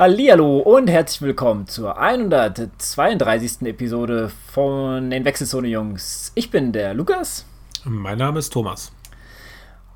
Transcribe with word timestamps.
Hallihallo 0.00 0.60
und 0.60 0.88
herzlich 0.88 1.20
willkommen 1.20 1.66
zur 1.66 1.98
132. 1.98 3.68
Episode 3.68 4.32
von 4.50 5.10
den 5.10 5.26
Wechselzone 5.26 5.68
Jungs. 5.68 6.32
Ich 6.34 6.50
bin 6.50 6.72
der 6.72 6.94
Lukas. 6.94 7.44
Mein 7.84 8.16
Name 8.16 8.38
ist 8.38 8.50
Thomas. 8.50 8.92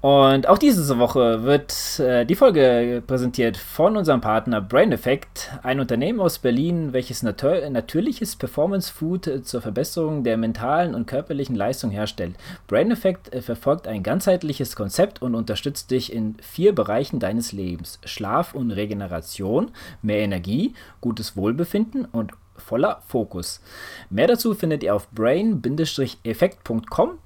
Und 0.05 0.48
auch 0.50 0.59
diese 0.59 0.98
Woche 0.98 1.45
wird 1.45 1.98
äh, 1.98 2.27
die 2.27 2.34
Folge 2.34 3.03
präsentiert 3.07 3.57
von 3.57 3.96
unserem 3.96 4.21
Partner 4.21 4.61
Brain 4.61 4.93
Effect, 4.93 5.50
ein 5.62 5.80
Unternehmen 5.80 6.21
aus 6.21 6.39
Berlin, 6.39 6.93
welches 6.93 7.22
natür 7.22 7.71
natürliches 7.71 8.36
Performance 8.36 8.93
Food 8.93 9.27
äh, 9.27 9.43
zur 9.43 9.63
Verbesserung 9.63 10.22
der 10.22 10.36
mentalen 10.36 10.94
und 10.94 11.07
körperlichen 11.07 11.57
Leistung 11.57 11.90
herstellt. 11.90 12.35
Brain 12.67 12.90
Effect 12.90 13.32
äh, 13.32 13.40
verfolgt 13.40 13.89
ein 13.89 14.03
ganzheitliches 14.03 14.77
Konzept 14.77 15.22
und 15.22 15.35
unterstützt 15.35 15.90
dich 15.90 16.13
in 16.13 16.35
vier 16.43 16.75
Bereichen 16.75 17.18
deines 17.18 17.52
Lebens: 17.52 17.99
Schlaf 18.05 18.55
und 18.55 18.72
Regeneration, 18.72 19.71
mehr 20.02 20.18
Energie, 20.18 20.75
gutes 21.00 21.35
Wohlbefinden 21.35 22.05
und 22.05 22.32
voller 22.58 23.00
Fokus. 23.07 23.63
Mehr 24.11 24.27
dazu 24.27 24.52
findet 24.52 24.82
ihr 24.82 24.94
auf 24.94 25.08
brain-effekt.com 25.13 27.18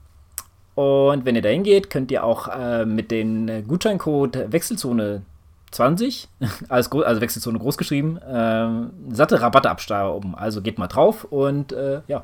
und 0.79 1.25
wenn 1.25 1.35
ihr 1.35 1.43
da 1.43 1.49
hingeht, 1.49 1.91
könnt 1.91 2.13
ihr 2.13 2.23
auch 2.23 2.47
äh, 2.47 2.85
mit 2.85 3.11
dem 3.11 3.67
Gutscheincode 3.67 4.53
Wechselzone 4.53 5.23
20, 5.73 6.29
also, 6.69 7.03
also 7.03 7.21
Wechselzone 7.21 7.59
groß 7.59 7.77
geschrieben, 7.77 8.17
äh, 8.19 9.13
satte 9.13 9.41
Rabatte 9.43 9.71
abstauben. 9.71 10.37
Also 10.37 10.63
geht 10.63 10.79
mal 10.79 10.87
drauf 10.87 11.25
und 11.25 11.73
äh, 11.73 12.03
ja, 12.07 12.23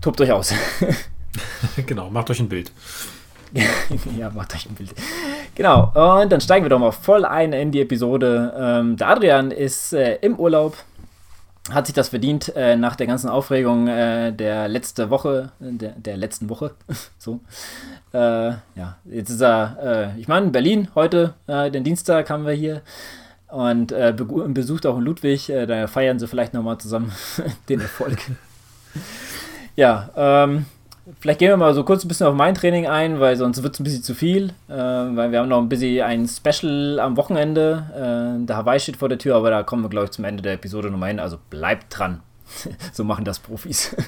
tobt 0.00 0.18
euch 0.22 0.32
aus. 0.32 0.54
genau, 1.86 2.08
macht 2.08 2.30
euch 2.30 2.40
ein 2.40 2.48
Bild. 2.48 2.72
ja, 4.18 4.30
macht 4.30 4.54
euch 4.54 4.64
ein 4.64 4.74
Bild. 4.74 4.94
Genau, 5.54 6.22
und 6.22 6.32
dann 6.32 6.40
steigen 6.40 6.64
wir 6.64 6.70
doch 6.70 6.78
mal 6.78 6.90
voll 6.90 7.26
ein 7.26 7.52
in 7.52 7.70
die 7.70 7.82
Episode. 7.82 8.54
Ähm, 8.58 8.96
der 8.96 9.10
Adrian 9.10 9.50
ist 9.50 9.92
äh, 9.92 10.14
im 10.22 10.36
Urlaub 10.36 10.78
hat 11.70 11.86
sich 11.86 11.94
das 11.94 12.10
verdient 12.10 12.54
äh, 12.56 12.76
nach 12.76 12.94
der 12.94 13.06
ganzen 13.06 13.30
Aufregung 13.30 13.88
äh, 13.88 14.32
der 14.32 14.68
letzte 14.68 15.08
Woche, 15.08 15.52
der, 15.60 15.92
der 15.92 16.16
letzten 16.16 16.50
Woche. 16.50 16.72
so. 17.18 17.40
Äh, 18.12 18.50
ja, 18.76 18.98
jetzt 19.06 19.30
ist 19.30 19.40
er, 19.40 20.12
äh, 20.14 20.20
ich 20.20 20.28
meine, 20.28 20.46
in 20.46 20.52
Berlin 20.52 20.88
heute, 20.94 21.34
äh, 21.46 21.70
den 21.70 21.84
Dienstag 21.84 22.28
haben 22.28 22.46
wir 22.46 22.52
hier. 22.52 22.82
Und 23.48 23.92
äh, 23.92 24.12
be 24.16 24.24
besucht 24.24 24.84
auch 24.84 24.98
Ludwig. 24.98 25.46
da 25.46 25.86
feiern 25.86 26.18
sie 26.18 26.26
vielleicht 26.26 26.54
nochmal 26.54 26.78
zusammen 26.78 27.12
den 27.68 27.80
Erfolg. 27.80 28.18
ja, 29.76 30.10
ähm, 30.16 30.66
Vielleicht 31.20 31.38
gehen 31.38 31.50
wir 31.50 31.56
mal 31.56 31.74
so 31.74 31.84
kurz 31.84 32.04
ein 32.04 32.08
bisschen 32.08 32.26
auf 32.26 32.34
mein 32.34 32.54
Training 32.54 32.86
ein, 32.86 33.20
weil 33.20 33.36
sonst 33.36 33.62
wird 33.62 33.74
es 33.74 33.80
ein 33.80 33.84
bisschen 33.84 34.02
zu 34.02 34.14
viel. 34.14 34.54
Äh, 34.68 34.74
weil 34.74 35.32
wir 35.32 35.40
haben 35.40 35.48
noch 35.48 35.60
ein 35.60 35.68
bisschen 35.68 36.02
ein 36.02 36.26
Special 36.26 36.98
am 36.98 37.16
Wochenende. 37.16 38.38
Äh, 38.40 38.46
der 38.46 38.56
Hawaii 38.56 38.80
steht 38.80 38.96
vor 38.96 39.08
der 39.08 39.18
Tür, 39.18 39.36
aber 39.36 39.50
da 39.50 39.62
kommen 39.62 39.82
wir, 39.82 39.90
glaube 39.90 40.06
ich, 40.06 40.12
zum 40.12 40.24
Ende 40.24 40.42
der 40.42 40.54
Episode 40.54 40.90
nochmal 40.90 41.10
hin. 41.10 41.20
Also 41.20 41.38
bleibt 41.50 41.98
dran. 41.98 42.20
so 42.92 43.04
machen 43.04 43.24
das 43.24 43.38
Profis. 43.38 43.94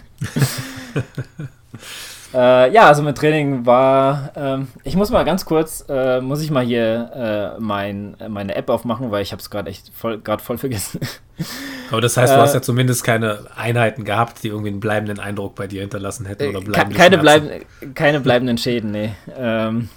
Äh, 2.36 2.70
ja, 2.70 2.86
also 2.86 3.02
mein 3.02 3.14
Training 3.14 3.64
war, 3.64 4.30
ähm, 4.36 4.68
ich 4.84 4.94
muss 4.94 5.10
mal 5.10 5.24
ganz 5.24 5.46
kurz, 5.46 5.86
äh, 5.88 6.20
muss 6.20 6.42
ich 6.42 6.50
mal 6.50 6.62
hier 6.62 7.54
äh, 7.56 7.60
mein, 7.60 8.14
meine 8.28 8.54
App 8.54 8.68
aufmachen, 8.68 9.10
weil 9.10 9.22
ich 9.22 9.32
habe 9.32 9.40
es 9.40 9.48
gerade 9.48 9.70
echt 9.70 9.90
voll, 9.94 10.18
gerade 10.18 10.42
voll 10.42 10.58
vergessen. 10.58 11.00
Aber 11.90 12.02
das 12.02 12.16
heißt, 12.16 12.34
du 12.34 12.38
hast 12.38 12.52
ja 12.52 12.60
zumindest 12.60 13.04
keine 13.04 13.46
Einheiten 13.56 14.04
gehabt, 14.04 14.42
die 14.42 14.48
irgendwie 14.48 14.68
einen 14.68 14.80
bleibenden 14.80 15.18
Eindruck 15.18 15.54
bei 15.54 15.66
dir 15.66 15.80
hinterlassen 15.80 16.26
hätten 16.26 16.48
oder 16.48 16.60
bleibende 16.60 16.96
keine, 16.98 17.16
bleiben, 17.16 17.48
keine 17.94 18.20
bleibenden 18.20 18.58
Schäden, 18.58 18.90
nee. 18.90 19.12
Ähm, 19.34 19.88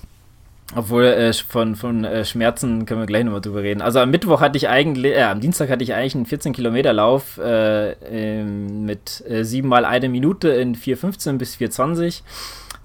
obwohl 0.76 1.06
äh, 1.06 1.34
von, 1.34 1.76
von 1.76 2.04
äh, 2.04 2.24
Schmerzen 2.26 2.86
können 2.86 3.02
wir 3.02 3.08
gleich 3.08 3.24
nochmal 3.24 3.42
drüber 3.42 3.64
reden. 3.64 3.82
Also 3.82 4.00
am 4.00 4.12
Mittwoch 4.12 4.42
hatte 4.42 4.58
ich 4.58 4.70
eigentlich, 4.70 5.16
äh, 5.16 5.24
am 5.24 5.40
Dienstag 5.40 5.70
hatte 5.70 5.84
ich 5.84 5.94
eigentlich 5.94 6.16
einen 6.16 6.26
14 6.26 6.54
Kilometer 6.54 6.94
Lauf 6.94 7.40
ähm, 7.44 8.86
mit 8.86 9.24
äh, 9.28 9.44
siebenmal 9.44 9.86
eine 9.86 10.10
Minute 10.10 10.50
in 10.50 10.76
4,15 10.76 11.38
bis 11.38 11.56
4,20. 11.56 12.22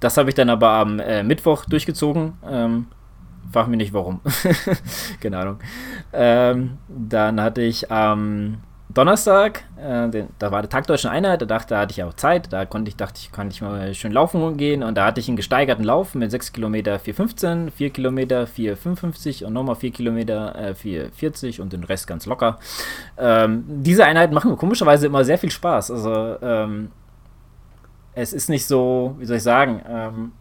Das 0.01 0.17
habe 0.17 0.31
ich 0.31 0.35
dann 0.35 0.51
aber 0.51 0.71
am 0.71 0.99
äh, 0.99 1.23
Mittwoch 1.23 1.67
durchgezogen. 1.67 2.35
Ähm, 2.49 2.87
frag 3.53 3.69
mich 3.69 3.79
nicht 3.79 3.93
warum. 3.93 4.21
Keine 5.21 5.39
Ahnung. 5.39 5.59
Ähm, 6.13 6.79
dann 6.89 7.41
hatte 7.41 7.63
ich 7.63 7.91
am 7.91 8.21
ähm, 8.21 8.59
Donnerstag, 8.95 9.65
äh, 9.77 10.09
den, 10.09 10.29
da 10.39 10.53
war 10.53 10.63
der 10.63 10.71
Tag 10.71 10.87
Deutschen 10.87 11.11
Einheit, 11.11 11.43
da 11.43 11.47
dachte, 11.47 11.75
da 11.75 11.81
hatte 11.81 11.93
ich 11.93 12.03
auch 12.05 12.15
Zeit, 12.15 12.53
da 12.53 12.65
konnte 12.65 12.89
ich, 12.89 12.97
dachte 12.97 13.21
ich, 13.21 13.33
kann 13.33 13.51
ich 13.51 13.61
mal 13.61 13.93
schön 13.93 14.13
laufen 14.13 14.57
gehen 14.57 14.85
und 14.85 14.95
da 14.95 15.07
hatte 15.07 15.21
ich 15.21 15.27
einen 15.27 15.37
gesteigerten 15.37 15.85
Lauf 15.85 16.15
mit 16.15 16.31
6 16.31 16.53
Kilometer 16.53 16.97
4,15, 16.97 17.73
4 17.73 17.91
Kilometer 17.91 18.45
4,55 18.45 19.45
und 19.45 19.53
nochmal 19.53 19.75
4 19.75 19.91
Kilometer 19.91 20.55
äh, 20.55 20.75
4,40 20.81 21.61
und 21.61 21.73
den 21.73 21.83
Rest 21.83 22.07
ganz 22.07 22.25
locker. 22.27 22.61
Ähm, 23.19 23.65
diese 23.67 24.05
Einheiten 24.05 24.33
machen 24.33 24.57
komischerweise 24.57 25.07
immer 25.07 25.25
sehr 25.25 25.39
viel 25.39 25.51
Spaß. 25.51 25.91
Also, 25.91 26.37
ähm, 26.41 26.93
es 28.15 28.33
ist 28.33 28.49
nicht 28.49 28.65
so, 28.65 29.17
wie 29.19 29.27
soll 29.27 29.39
ich 29.39 29.43
sagen, 29.43 29.83
ähm, 29.89 30.33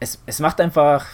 es, 0.00 0.20
es 0.26 0.40
macht 0.40 0.60
einfach, 0.60 1.06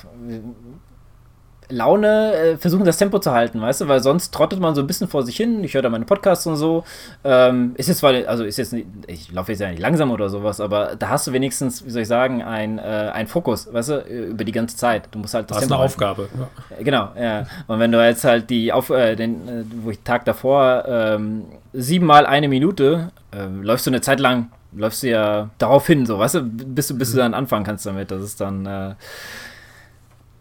Laune, 1.69 2.33
äh, 2.33 2.57
versuchen 2.57 2.85
das 2.85 2.97
Tempo 2.97 3.19
zu 3.19 3.33
halten, 3.33 3.61
weißt 3.61 3.81
du, 3.81 3.89
weil 3.89 4.01
sonst 4.01 4.33
trottet 4.33 4.61
man 4.61 4.75
so 4.75 4.81
ein 4.83 4.87
bisschen 4.87 5.09
vor 5.09 5.25
sich 5.25 5.37
hin. 5.37 5.63
Ich 5.65 5.75
höre 5.75 5.83
da 5.83 5.89
meine 5.89 6.05
Podcasts 6.05 6.47
und 6.47 6.57
so. 6.57 6.85
Ähm, 7.25 7.73
ist 7.77 7.89
jetzt 7.89 7.99
zwar, 7.99 8.13
also 8.27 8.45
ist 8.45 8.57
jetzt 8.57 8.73
nicht, 8.73 8.87
ich 9.07 9.33
laufe 9.33 9.53
jetzt 9.53 9.61
ja 9.61 9.69
nicht 9.69 9.81
langsam 9.81 10.11
oder 10.11 10.29
sowas, 10.29 10.61
aber 10.61 10.97
da 10.97 11.09
hast 11.09 11.27
du 11.27 11.33
wenigstens, 11.33 11.85
wie 11.85 11.91
soll 11.91 12.03
ich 12.03 12.09
sagen, 12.09 12.43
ein, 12.43 12.79
äh, 12.79 13.11
ein 13.13 13.27
Fokus, 13.27 13.73
weißt 13.73 13.89
du, 13.89 13.99
über 14.01 14.45
die 14.45 14.53
ganze 14.53 14.77
Zeit. 14.77 15.09
Du 15.11 15.19
musst 15.19 15.35
halt 15.35 15.51
das, 15.51 15.59
das 15.59 15.67
ist 15.67 15.73
eine 15.73 15.83
Aufgabe. 15.83 16.29
Ja. 16.39 16.77
Genau, 16.83 17.09
ja. 17.19 17.47
Und 17.67 17.79
wenn 17.81 17.91
du 17.91 18.05
jetzt 18.05 18.25
halt 18.25 18.49
die, 18.51 18.73
auf, 18.73 18.91
äh, 18.91 19.17
den, 19.17 19.49
äh, 19.49 19.65
wo 19.83 19.91
ich 19.91 20.01
Tag 20.01 20.25
davor 20.25 20.85
ähm, 20.87 21.45
siebenmal 21.73 22.27
eine 22.27 22.49
Minute, 22.49 23.11
ähm, 23.33 23.63
läufst 23.63 23.87
du 23.87 23.91
eine 23.91 24.01
Zeit 24.01 24.21
lang, 24.21 24.51
läufst 24.73 25.03
du 25.03 25.09
ja 25.09 25.51
darauf 25.59 25.87
hin, 25.87 26.07
so, 26.07 26.19
weißt 26.19 26.37
du, 26.37 26.43
bis 26.43 26.89
du, 26.89 26.95
bis 26.97 27.13
du 27.13 27.19
dann 27.19 27.35
anfangen 27.35 27.65
kannst 27.65 27.87
damit. 27.87 28.11
Das 28.11 28.23
ist 28.23 28.41
dann, 28.41 28.67
äh, 28.67 28.95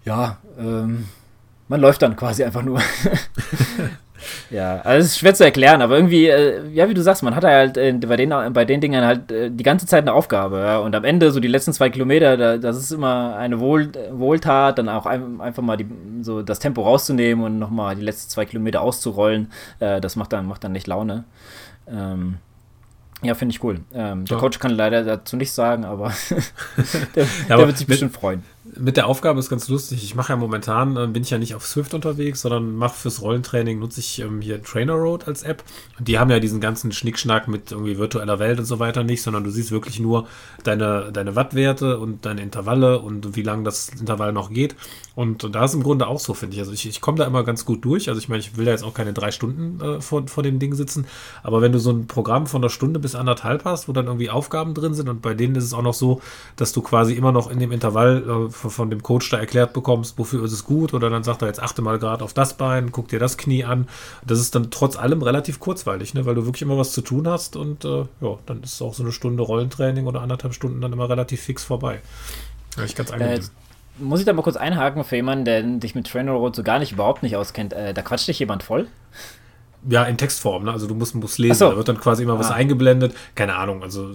ja, 0.05 0.37
ähm, 0.57 1.05
man 1.67 1.81
läuft 1.81 2.01
dann 2.03 2.15
quasi 2.15 2.43
einfach 2.43 2.61
nur. 2.61 2.79
ja, 4.51 4.81
also 4.81 4.99
es 4.99 5.11
ist 5.11 5.19
schwer 5.19 5.33
zu 5.33 5.43
erklären, 5.43 5.81
aber 5.81 5.95
irgendwie, 5.95 6.27
äh, 6.27 6.67
ja, 6.69 6.87
wie 6.87 6.93
du 6.93 7.01
sagst, 7.01 7.23
man 7.23 7.35
hat 7.35 7.43
halt 7.43 7.77
äh, 7.77 7.91
bei, 7.91 8.15
den, 8.15 8.29
bei 8.53 8.65
den 8.65 8.81
Dingen 8.81 9.03
halt 9.03 9.31
äh, 9.31 9.49
die 9.49 9.63
ganze 9.63 9.87
Zeit 9.87 10.03
eine 10.03 10.13
Aufgabe. 10.13 10.59
Ja? 10.59 10.77
Und 10.77 10.95
am 10.95 11.03
Ende, 11.03 11.31
so 11.31 11.39
die 11.39 11.47
letzten 11.47 11.73
zwei 11.73 11.89
Kilometer, 11.89 12.37
da, 12.37 12.57
das 12.57 12.77
ist 12.77 12.91
immer 12.91 13.35
eine 13.35 13.59
Wohl, 13.59 13.91
Wohltat, 14.11 14.77
dann 14.77 14.89
auch 14.89 15.07
ein, 15.07 15.41
einfach 15.41 15.63
mal 15.63 15.77
die, 15.77 15.87
so 16.21 16.43
das 16.43 16.59
Tempo 16.59 16.83
rauszunehmen 16.83 17.43
und 17.43 17.57
nochmal 17.57 17.95
die 17.95 18.03
letzten 18.03 18.29
zwei 18.29 18.45
Kilometer 18.45 18.81
auszurollen. 18.81 19.51
Äh, 19.79 20.01
das 20.01 20.15
macht 20.15 20.33
dann, 20.33 20.45
macht 20.45 20.63
dann 20.63 20.71
nicht 20.71 20.85
Laune. 20.85 21.23
Ähm, 21.87 22.37
ja, 23.23 23.33
finde 23.33 23.53
ich 23.55 23.63
cool. 23.63 23.79
Ähm, 23.91 24.25
der 24.25 24.37
Coach 24.37 24.59
kann 24.59 24.71
leider 24.71 25.03
dazu 25.03 25.35
nichts 25.35 25.55
sagen, 25.55 25.83
aber 25.83 26.13
der, 27.15 27.23
ja, 27.49 27.57
der 27.57 27.65
wird 27.65 27.77
sich 27.77 27.87
bestimmt 27.87 28.13
freuen 28.13 28.43
mit 28.77 28.97
der 28.97 29.07
Aufgabe 29.07 29.39
ist 29.39 29.49
ganz 29.49 29.67
lustig. 29.67 30.03
Ich 30.03 30.15
mache 30.15 30.33
ja 30.33 30.37
momentan, 30.37 30.97
äh, 30.97 31.07
bin 31.07 31.23
ich 31.23 31.29
ja 31.29 31.37
nicht 31.37 31.55
auf 31.55 31.65
Swift 31.65 31.93
unterwegs, 31.93 32.41
sondern 32.41 32.75
mache 32.75 32.95
fürs 32.95 33.21
Rollentraining, 33.21 33.79
nutze 33.79 33.99
ich 33.99 34.19
ähm, 34.19 34.41
hier 34.41 34.61
Trainer 34.61 34.93
Road 34.93 35.27
als 35.27 35.43
App. 35.43 35.63
Und 35.97 36.07
die 36.07 36.19
haben 36.19 36.29
ja 36.29 36.39
diesen 36.39 36.59
ganzen 36.61 36.91
Schnickschnack 36.91 37.47
mit 37.47 37.71
irgendwie 37.71 37.97
virtueller 37.97 38.39
Welt 38.39 38.59
und 38.59 38.65
so 38.65 38.79
weiter 38.79 39.03
nicht, 39.03 39.21
sondern 39.21 39.43
du 39.43 39.49
siehst 39.49 39.71
wirklich 39.71 39.99
nur 39.99 40.27
deine, 40.63 41.11
deine 41.11 41.35
Wattwerte 41.35 41.99
und 41.99 42.25
deine 42.25 42.41
Intervalle 42.41 42.99
und 42.99 43.35
wie 43.35 43.43
lange 43.43 43.63
das 43.63 43.89
Intervall 43.89 44.33
noch 44.33 44.49
geht. 44.49 44.75
Und, 45.15 45.45
und 45.45 45.55
da 45.55 45.63
ist 45.63 45.73
im 45.73 45.83
Grunde 45.83 46.07
auch 46.07 46.19
so, 46.19 46.33
finde 46.33 46.55
ich. 46.55 46.59
Also 46.59 46.73
ich, 46.73 46.87
ich 46.87 46.99
komme 46.99 47.17
da 47.17 47.25
immer 47.25 47.43
ganz 47.43 47.65
gut 47.65 47.85
durch. 47.85 48.09
Also 48.09 48.19
ich 48.19 48.27
meine, 48.27 48.41
ich 48.41 48.57
will 48.57 48.65
ja 48.65 48.71
jetzt 48.71 48.83
auch 48.83 48.93
keine 48.93 49.13
drei 49.13 49.31
Stunden 49.31 49.81
äh, 49.81 50.01
vor, 50.01 50.27
vor 50.27 50.43
dem 50.43 50.59
Ding 50.59 50.73
sitzen. 50.73 51.05
Aber 51.41 51.61
wenn 51.61 51.71
du 51.71 51.79
so 51.79 51.91
ein 51.91 52.07
Programm 52.07 52.47
von 52.47 52.61
einer 52.61 52.69
Stunde 52.69 52.99
bis 52.99 53.15
anderthalb 53.15 53.63
hast, 53.63 53.87
wo 53.87 53.93
dann 53.93 54.07
irgendwie 54.07 54.29
Aufgaben 54.29 54.73
drin 54.73 54.93
sind 54.93 55.07
und 55.07 55.21
bei 55.21 55.33
denen 55.33 55.55
ist 55.55 55.63
es 55.63 55.73
auch 55.73 55.81
noch 55.81 55.93
so, 55.93 56.21
dass 56.57 56.73
du 56.73 56.81
quasi 56.81 57.13
immer 57.13 57.31
noch 57.31 57.49
in 57.49 57.59
dem 57.59 57.71
Intervall 57.71 58.47
äh, 58.47 58.51
von 58.69 58.89
dem 58.89 59.03
Coach 59.03 59.29
da 59.29 59.37
erklärt 59.37 59.73
bekommst, 59.73 60.17
wofür 60.17 60.43
ist 60.45 60.51
es 60.51 60.63
gut, 60.63 60.93
oder 60.93 61.09
dann 61.09 61.23
sagt 61.23 61.41
er 61.41 61.47
jetzt 61.47 61.61
achte 61.61 61.81
mal 61.81 61.99
gerade 61.99 62.23
auf 62.23 62.33
das 62.33 62.55
Bein, 62.55 62.91
guck 62.91 63.07
dir 63.07 63.19
das 63.19 63.37
Knie 63.37 63.63
an. 63.63 63.87
Das 64.25 64.39
ist 64.39 64.55
dann 64.55 64.71
trotz 64.71 64.97
allem 64.97 65.21
relativ 65.21 65.59
kurzweilig, 65.59 66.13
ne? 66.13 66.25
weil 66.25 66.35
du 66.35 66.45
wirklich 66.45 66.61
immer 66.61 66.77
was 66.77 66.91
zu 66.91 67.01
tun 67.01 67.27
hast 67.27 67.55
und 67.55 67.85
äh, 67.85 68.05
ja, 68.21 68.37
dann 68.45 68.63
ist 68.63 68.81
auch 68.81 68.93
so 68.93 69.03
eine 69.03 69.11
Stunde 69.11 69.43
Rollentraining 69.43 70.07
oder 70.07 70.21
anderthalb 70.21 70.53
Stunden 70.53 70.81
dann 70.81 70.93
immer 70.93 71.09
relativ 71.09 71.41
fix 71.41 71.63
vorbei. 71.63 72.01
Ja, 72.77 72.83
ich 72.83 72.95
ganz 72.95 73.11
angenehm. 73.11 73.39
Äh, 73.39 73.43
muss 73.97 74.19
ich 74.19 74.25
da 74.25 74.33
mal 74.33 74.41
kurz 74.41 74.57
einhaken 74.57 75.03
für 75.03 75.15
jemanden, 75.15 75.45
der 75.45 75.61
dich 75.63 75.95
mit 75.95 76.07
Trainer 76.07 76.33
Road 76.33 76.55
so 76.55 76.63
gar 76.63 76.79
nicht 76.79 76.91
überhaupt 76.91 77.23
nicht 77.23 77.35
auskennt? 77.35 77.73
Äh, 77.73 77.93
da 77.93 78.01
quatscht 78.01 78.27
dich 78.27 78.39
jemand 78.39 78.63
voll? 78.63 78.87
Ja, 79.87 80.03
in 80.03 80.17
Textform, 80.17 80.63
ne? 80.63 80.71
Also 80.71 80.87
du 80.87 80.95
musst, 80.95 81.15
musst 81.15 81.37
lesen, 81.37 81.55
so. 81.55 81.69
da 81.69 81.77
wird 81.77 81.87
dann 81.87 81.99
quasi 81.99 82.23
immer 82.23 82.33
ah. 82.33 82.39
was 82.39 82.51
eingeblendet. 82.51 83.15
Keine 83.35 83.55
Ahnung, 83.55 83.83
also 83.83 84.11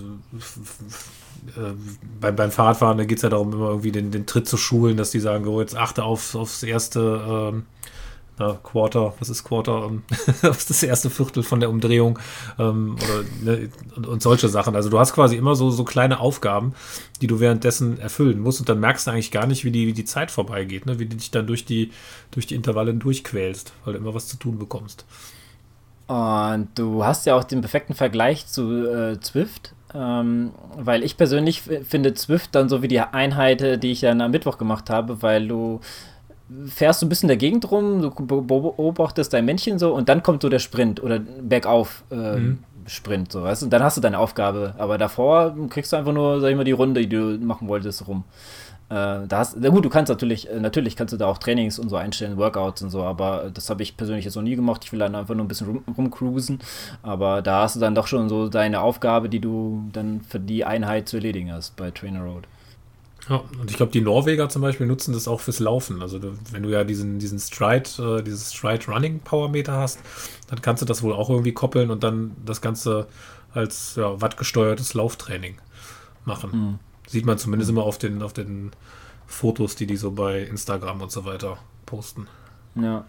äh, 1.56 1.72
beim, 2.20 2.36
beim 2.36 2.50
Fahrradfahren, 2.50 2.98
da 2.98 3.04
geht 3.04 3.18
es 3.18 3.22
ja 3.22 3.28
darum, 3.28 3.52
immer 3.52 3.68
irgendwie 3.68 3.92
den, 3.92 4.10
den 4.10 4.26
Tritt 4.26 4.48
zu 4.48 4.56
schulen, 4.56 4.96
dass 4.96 5.10
die 5.10 5.20
sagen, 5.20 5.46
oh, 5.46 5.60
jetzt 5.60 5.76
achte 5.76 6.04
auf, 6.04 6.34
aufs 6.34 6.62
erste, 6.62 7.52
ähm, 7.52 7.66
ja, 8.40 8.58
Quarter, 8.62 9.14
was 9.18 9.28
ist 9.28 9.44
Quarter? 9.44 9.86
Ähm, 9.86 10.02
ist 10.50 10.70
das 10.70 10.82
erste 10.82 11.10
Viertel 11.10 11.42
von 11.42 11.60
der 11.60 11.68
Umdrehung 11.68 12.18
ähm, 12.58 12.96
oder, 12.96 13.24
ne, 13.42 13.68
und, 13.96 14.06
und, 14.06 14.22
solche 14.22 14.48
Sachen. 14.48 14.74
Also 14.74 14.88
du 14.88 14.98
hast 14.98 15.12
quasi 15.12 15.36
immer 15.36 15.54
so, 15.54 15.70
so 15.70 15.84
kleine 15.84 16.20
Aufgaben, 16.20 16.72
die 17.20 17.26
du 17.26 17.38
währenddessen 17.38 18.00
erfüllen 18.00 18.40
musst 18.40 18.60
und 18.60 18.68
dann 18.68 18.80
merkst 18.80 19.06
du 19.06 19.10
eigentlich 19.10 19.30
gar 19.30 19.46
nicht, 19.46 19.64
wie 19.64 19.70
die, 19.70 19.86
wie 19.86 19.92
die 19.92 20.06
Zeit 20.06 20.30
vorbeigeht, 20.30 20.86
ne? 20.86 20.98
wie 20.98 21.06
du 21.06 21.16
dich 21.16 21.30
dann 21.30 21.46
durch 21.46 21.66
die, 21.66 21.92
durch 22.30 22.46
die 22.46 22.54
Intervalle 22.54 22.94
durchquälst, 22.94 23.74
weil 23.84 23.92
du 23.92 23.98
immer 23.98 24.14
was 24.14 24.26
zu 24.26 24.38
tun 24.38 24.58
bekommst. 24.58 25.04
Und 26.06 26.70
du 26.74 27.04
hast 27.04 27.26
ja 27.26 27.36
auch 27.36 27.44
den 27.44 27.60
perfekten 27.60 27.94
Vergleich 27.94 28.46
zu 28.46 28.86
äh, 28.88 29.20
Zwift, 29.20 29.74
ähm, 29.94 30.52
weil 30.76 31.02
ich 31.02 31.16
persönlich 31.16 31.62
finde 31.62 32.14
Zwift 32.14 32.54
dann 32.54 32.68
so 32.68 32.82
wie 32.82 32.88
die 32.88 33.00
Einheit, 33.00 33.82
die 33.82 33.90
ich 33.90 34.02
ja 34.02 34.12
am 34.12 34.30
Mittwoch 34.30 34.58
gemacht 34.58 34.90
habe, 34.90 35.22
weil 35.22 35.48
du 35.48 35.80
fährst 36.66 37.00
du 37.00 37.06
ein 37.06 37.08
bisschen 37.08 37.28
in 37.28 37.38
der 37.38 37.48
Gegend 37.48 37.70
rum, 37.70 38.00
du 38.02 38.10
beobachtest 38.10 39.32
dein 39.32 39.44
Männchen 39.44 39.78
so 39.78 39.94
und 39.94 40.08
dann 40.08 40.22
kommt 40.22 40.42
so 40.42 40.48
der 40.48 40.58
Sprint 40.58 41.02
oder 41.02 41.18
bergauf 41.18 42.04
äh, 42.10 42.36
mhm. 42.36 42.58
Sprint, 42.86 43.30
so 43.30 43.42
weißt 43.42 43.62
du, 43.62 43.66
und 43.66 43.72
dann 43.72 43.82
hast 43.82 43.96
du 43.96 44.00
deine 44.00 44.18
Aufgabe, 44.18 44.74
aber 44.78 44.98
davor 44.98 45.54
kriegst 45.68 45.92
du 45.92 45.96
einfach 45.96 46.12
nur, 46.12 46.40
sag 46.40 46.50
ich 46.50 46.56
mal, 46.56 46.64
die 46.64 46.72
Runde, 46.72 47.00
die 47.02 47.08
du 47.08 47.38
machen 47.38 47.68
wolltest, 47.68 48.06
rum. 48.08 48.24
Äh, 48.90 49.28
da 49.28 49.38
hast, 49.38 49.56
na 49.56 49.68
gut, 49.68 49.84
du 49.84 49.88
kannst 49.88 50.10
natürlich, 50.10 50.50
äh, 50.50 50.58
natürlich 50.58 50.96
kannst 50.96 51.12
du 51.12 51.16
da 51.16 51.26
auch 51.26 51.38
Trainings 51.38 51.78
und 51.78 51.88
so 51.88 51.96
einstellen, 51.96 52.36
Workouts 52.36 52.82
und 52.82 52.90
so, 52.90 53.04
aber 53.04 53.50
das 53.54 53.70
habe 53.70 53.84
ich 53.84 53.96
persönlich 53.96 54.24
jetzt 54.24 54.34
noch 54.34 54.42
nie 54.42 54.56
gemacht. 54.56 54.84
Ich 54.84 54.90
will 54.90 54.98
dann 54.98 55.14
einfach 55.14 55.34
nur 55.36 55.44
ein 55.44 55.48
bisschen 55.48 55.68
rum, 55.68 55.84
rumcruisen, 55.96 56.58
aber 57.02 57.40
da 57.40 57.62
hast 57.62 57.76
du 57.76 57.80
dann 57.80 57.94
doch 57.94 58.08
schon 58.08 58.28
so 58.28 58.48
deine 58.48 58.80
Aufgabe, 58.80 59.28
die 59.28 59.38
du 59.38 59.88
dann 59.92 60.22
für 60.22 60.40
die 60.40 60.64
Einheit 60.64 61.08
zu 61.08 61.18
erledigen 61.18 61.52
hast 61.52 61.76
bei 61.76 61.92
Trainer 61.92 62.22
Road. 62.22 62.48
Ja, 63.28 63.44
und 63.60 63.70
ich 63.70 63.76
glaube, 63.76 63.92
die 63.92 64.00
Norweger 64.00 64.48
zum 64.48 64.62
Beispiel 64.62 64.88
nutzen 64.88 65.12
das 65.12 65.28
auch 65.28 65.38
fürs 65.38 65.60
Laufen. 65.60 66.02
Also 66.02 66.18
du, 66.18 66.36
wenn 66.50 66.64
du 66.64 66.70
ja 66.70 66.82
diesen, 66.82 67.20
diesen 67.20 67.38
Stride, 67.38 68.18
äh, 68.18 68.22
dieses 68.24 68.52
Stride 68.52 68.86
Running 68.88 69.20
Power 69.20 69.48
Meter 69.50 69.74
hast, 69.74 70.00
dann 70.48 70.60
kannst 70.62 70.82
du 70.82 70.86
das 70.86 71.02
wohl 71.04 71.12
auch 71.12 71.30
irgendwie 71.30 71.52
koppeln 71.52 71.92
und 71.92 72.02
dann 72.02 72.34
das 72.44 72.60
Ganze 72.60 73.06
als 73.54 73.94
ja, 73.94 74.20
wattgesteuertes 74.20 74.94
Lauftraining 74.94 75.58
machen. 76.24 76.50
Mhm. 76.52 76.78
Sieht 77.10 77.26
man 77.26 77.38
zumindest 77.38 77.70
immer 77.70 77.82
auf 77.82 77.98
den, 77.98 78.22
auf 78.22 78.32
den 78.32 78.70
Fotos, 79.26 79.74
die 79.74 79.86
die 79.86 79.96
so 79.96 80.12
bei 80.12 80.42
Instagram 80.42 81.00
und 81.00 81.10
so 81.10 81.24
weiter 81.24 81.58
posten. 81.84 82.28
Ja. 82.76 83.04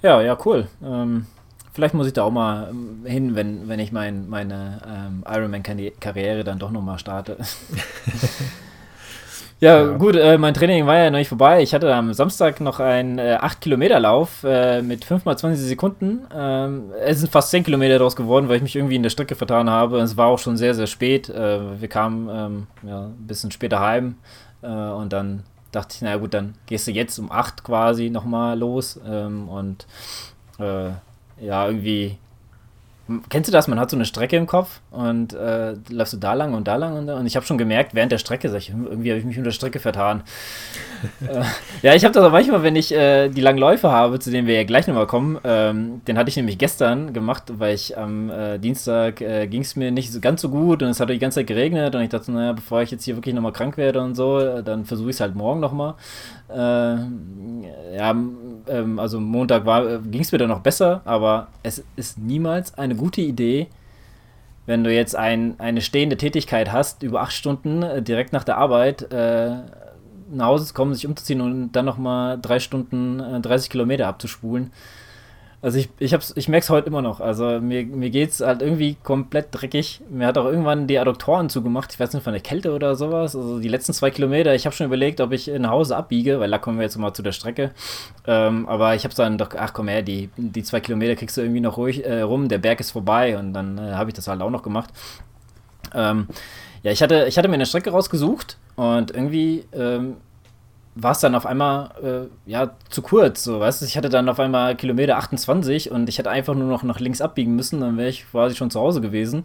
Ja, 0.00 0.22
ja, 0.22 0.38
cool. 0.44 0.68
Ähm, 0.80 1.26
vielleicht 1.72 1.94
muss 1.94 2.06
ich 2.06 2.12
da 2.12 2.22
auch 2.22 2.30
mal 2.30 2.68
ähm, 2.70 3.04
hin, 3.04 3.34
wenn, 3.34 3.66
wenn 3.66 3.80
ich 3.80 3.90
mein, 3.90 4.28
meine 4.28 4.80
ähm, 4.86 5.24
Ironman-Karriere 5.26 6.44
dann 6.44 6.60
doch 6.60 6.70
nochmal 6.70 7.00
starte. 7.00 7.36
Ja, 9.60 9.84
ja, 9.84 9.96
gut, 9.98 10.16
äh, 10.16 10.38
mein 10.38 10.54
Training 10.54 10.86
war 10.86 10.96
ja 10.96 11.10
noch 11.10 11.18
nicht 11.18 11.28
vorbei. 11.28 11.62
Ich 11.62 11.74
hatte 11.74 11.94
am 11.94 12.14
Samstag 12.14 12.62
noch 12.62 12.80
einen 12.80 13.18
äh, 13.18 13.36
8-Kilometer-Lauf 13.42 14.42
äh, 14.42 14.80
mit 14.80 15.04
5 15.04 15.26
mal 15.26 15.36
20 15.36 15.66
Sekunden. 15.66 16.26
Ähm, 16.34 16.84
es 16.98 17.20
sind 17.20 17.30
fast 17.30 17.50
10 17.50 17.64
Kilometer 17.64 17.98
daraus 17.98 18.16
geworden, 18.16 18.48
weil 18.48 18.56
ich 18.56 18.62
mich 18.62 18.74
irgendwie 18.74 18.96
in 18.96 19.02
der 19.02 19.10
Strecke 19.10 19.34
vertan 19.34 19.68
habe. 19.68 20.00
Es 20.00 20.16
war 20.16 20.28
auch 20.28 20.38
schon 20.38 20.56
sehr, 20.56 20.74
sehr 20.74 20.86
spät. 20.86 21.28
Äh, 21.28 21.78
wir 21.78 21.88
kamen 21.88 22.30
ähm, 22.32 22.66
ja, 22.88 23.02
ein 23.08 23.26
bisschen 23.26 23.50
später 23.50 23.80
heim 23.80 24.14
äh, 24.62 24.66
und 24.66 25.12
dann 25.12 25.42
dachte 25.72 25.94
ich, 25.94 26.00
na 26.00 26.16
gut, 26.16 26.32
dann 26.32 26.54
gehst 26.64 26.86
du 26.86 26.92
jetzt 26.92 27.18
um 27.18 27.30
8 27.30 27.62
quasi 27.62 28.08
nochmal 28.08 28.58
los 28.58 28.98
ähm, 29.06 29.50
und 29.50 29.86
äh, 30.58 30.88
ja, 31.38 31.66
irgendwie 31.66 32.16
Kennst 33.28 33.48
du 33.48 33.52
das? 33.52 33.68
Man 33.68 33.78
hat 33.80 33.90
so 33.90 33.96
eine 33.96 34.04
Strecke 34.04 34.36
im 34.36 34.46
Kopf 34.46 34.80
und 34.90 35.32
äh, 35.32 35.74
läufst 35.88 36.12
du 36.12 36.16
da 36.16 36.34
lang 36.34 36.54
und 36.54 36.68
da 36.68 36.76
lang 36.76 36.96
und, 36.96 37.08
und 37.08 37.26
ich 37.26 37.36
habe 37.36 37.44
schon 37.44 37.58
gemerkt, 37.58 37.94
während 37.94 38.12
der 38.12 38.18
Strecke, 38.18 38.48
sag 38.48 38.58
ich, 38.58 38.68
hm, 38.68 38.86
irgendwie 38.86 39.10
habe 39.10 39.18
ich 39.18 39.24
mich 39.24 39.36
unter 39.36 39.48
der 39.48 39.54
Strecke 39.54 39.78
vertan. 39.78 40.22
äh, 41.20 41.42
ja, 41.82 41.94
ich 41.94 42.04
habe 42.04 42.14
das 42.14 42.24
auch 42.24 42.32
manchmal, 42.32 42.62
wenn 42.62 42.76
ich 42.76 42.92
äh, 42.92 43.28
die 43.28 43.40
langen 43.40 43.58
Läufe 43.58 43.90
habe, 43.90 44.18
zu 44.18 44.30
denen 44.30 44.46
wir 44.46 44.54
ja 44.54 44.64
gleich 44.64 44.86
nochmal 44.86 45.06
kommen, 45.06 45.38
ähm, 45.44 46.02
den 46.06 46.18
hatte 46.18 46.28
ich 46.28 46.36
nämlich 46.36 46.58
gestern 46.58 47.12
gemacht, 47.12 47.44
weil 47.58 47.74
ich 47.74 47.96
am 47.98 48.30
äh, 48.30 48.58
Dienstag 48.58 49.20
äh, 49.20 49.46
ging 49.46 49.62
es 49.62 49.76
mir 49.76 49.90
nicht 49.90 50.12
so 50.12 50.20
ganz 50.20 50.40
so 50.40 50.48
gut 50.48 50.82
und 50.82 50.88
es 50.88 51.00
hat 51.00 51.10
die 51.10 51.18
ganze 51.18 51.40
Zeit 51.40 51.46
geregnet 51.46 51.94
und 51.94 52.02
ich 52.02 52.10
dachte, 52.10 52.30
naja, 52.32 52.52
bevor 52.52 52.82
ich 52.82 52.90
jetzt 52.90 53.04
hier 53.04 53.16
wirklich 53.16 53.34
nochmal 53.34 53.52
krank 53.52 53.76
werde 53.76 54.00
und 54.00 54.14
so, 54.14 54.60
dann 54.62 54.84
versuche 54.84 55.10
ich 55.10 55.16
es 55.16 55.20
halt 55.20 55.34
morgen 55.34 55.60
nochmal. 55.60 55.94
Äh, 56.52 57.96
ja, 57.96 58.10
ähm, 58.10 58.98
also 58.98 59.20
Montag 59.20 59.66
äh, 59.66 59.98
ging 60.10 60.22
es 60.22 60.32
mir 60.32 60.38
dann 60.38 60.48
noch 60.48 60.60
besser, 60.60 61.02
aber 61.04 61.48
es 61.62 61.84
ist 61.96 62.18
niemals 62.18 62.76
eine 62.78 62.94
gute 62.94 63.20
Idee, 63.20 63.68
wenn 64.66 64.84
du 64.84 64.92
jetzt 64.92 65.16
ein, 65.16 65.54
eine 65.58 65.80
stehende 65.80 66.16
Tätigkeit 66.16 66.72
hast, 66.72 67.02
über 67.02 67.20
acht 67.22 67.32
Stunden 67.32 67.82
äh, 67.82 68.02
direkt 68.02 68.32
nach 68.32 68.44
der 68.44 68.58
Arbeit 68.58 69.12
äh, 69.12 69.56
nach 70.32 70.46
Hause 70.46 70.66
zu 70.66 70.74
kommen, 70.74 70.94
sich 70.94 71.06
umzuziehen 71.06 71.40
und 71.40 71.72
dann 71.72 71.84
nochmal 71.84 72.38
drei 72.40 72.60
Stunden 72.60 73.20
äh, 73.20 73.40
30 73.40 73.70
Kilometer 73.70 74.06
abzuspulen. 74.06 74.70
Also 75.62 75.76
ich, 75.76 75.90
ich, 75.98 76.16
ich 76.36 76.48
merke 76.48 76.64
es 76.64 76.70
heute 76.70 76.86
immer 76.86 77.02
noch. 77.02 77.20
Also 77.20 77.60
mir, 77.60 77.84
mir 77.84 78.08
geht 78.08 78.30
es 78.30 78.40
halt 78.40 78.62
irgendwie 78.62 78.96
komplett 79.02 79.48
dreckig. 79.50 80.00
Mir 80.08 80.26
hat 80.26 80.38
auch 80.38 80.46
irgendwann 80.46 80.86
die 80.86 80.98
Adduktoren 80.98 81.50
zugemacht. 81.50 81.92
Ich 81.92 82.00
weiß 82.00 82.14
nicht, 82.14 82.22
von 82.22 82.32
der 82.32 82.40
Kälte 82.40 82.72
oder 82.72 82.96
sowas. 82.96 83.36
Also 83.36 83.60
die 83.60 83.68
letzten 83.68 83.92
zwei 83.92 84.10
Kilometer, 84.10 84.54
ich 84.54 84.64
habe 84.64 84.74
schon 84.74 84.86
überlegt, 84.86 85.20
ob 85.20 85.32
ich 85.32 85.48
nach 85.48 85.70
Hause 85.70 85.98
abbiege, 85.98 86.40
weil 86.40 86.50
da 86.50 86.56
kommen 86.56 86.78
wir 86.78 86.84
jetzt 86.84 86.96
mal 86.96 87.12
zu 87.12 87.22
der 87.22 87.32
Strecke. 87.32 87.72
Ähm, 88.26 88.66
aber 88.68 88.94
ich 88.94 89.04
habe 89.04 89.14
dann 89.14 89.36
doch, 89.36 89.50
ach 89.54 89.74
komm 89.74 89.88
her, 89.88 90.00
die, 90.00 90.30
die 90.38 90.62
zwei 90.62 90.80
Kilometer 90.80 91.14
kriegst 91.14 91.36
du 91.36 91.42
irgendwie 91.42 91.60
noch 91.60 91.76
ruhig 91.76 92.06
äh, 92.06 92.22
rum. 92.22 92.48
Der 92.48 92.58
Berg 92.58 92.80
ist 92.80 92.92
vorbei 92.92 93.36
und 93.36 93.52
dann 93.52 93.76
äh, 93.76 93.92
habe 93.92 94.08
ich 94.08 94.14
das 94.14 94.28
halt 94.28 94.40
auch 94.40 94.50
noch 94.50 94.62
gemacht. 94.62 94.90
Ähm, 95.94 96.26
ja, 96.82 96.90
ich 96.90 97.02
hatte, 97.02 97.26
ich 97.28 97.36
hatte 97.36 97.48
mir 97.48 97.54
eine 97.54 97.66
Strecke 97.66 97.90
rausgesucht 97.90 98.56
und 98.76 99.10
irgendwie 99.10 99.64
ähm, 99.72 100.16
war 100.94 101.12
es 101.12 101.20
dann 101.20 101.34
auf 101.34 101.46
einmal 101.46 101.90
äh, 102.02 102.50
ja 102.50 102.72
zu 102.88 103.02
kurz, 103.02 103.44
so 103.44 103.60
weißt 103.60 103.80
du, 103.80 103.86
ich 103.86 103.96
hatte 103.96 104.08
dann 104.08 104.28
auf 104.28 104.40
einmal 104.40 104.76
Kilometer 104.76 105.16
28 105.18 105.90
und 105.90 106.08
ich 106.08 106.18
hätte 106.18 106.30
einfach 106.30 106.54
nur 106.54 106.68
noch 106.68 106.82
nach 106.82 107.00
links 107.00 107.20
abbiegen 107.20 107.54
müssen, 107.54 107.80
dann 107.80 107.96
wäre 107.96 108.08
ich 108.08 108.30
quasi 108.30 108.56
schon 108.56 108.70
zu 108.70 108.80
Hause 108.80 109.00
gewesen. 109.00 109.44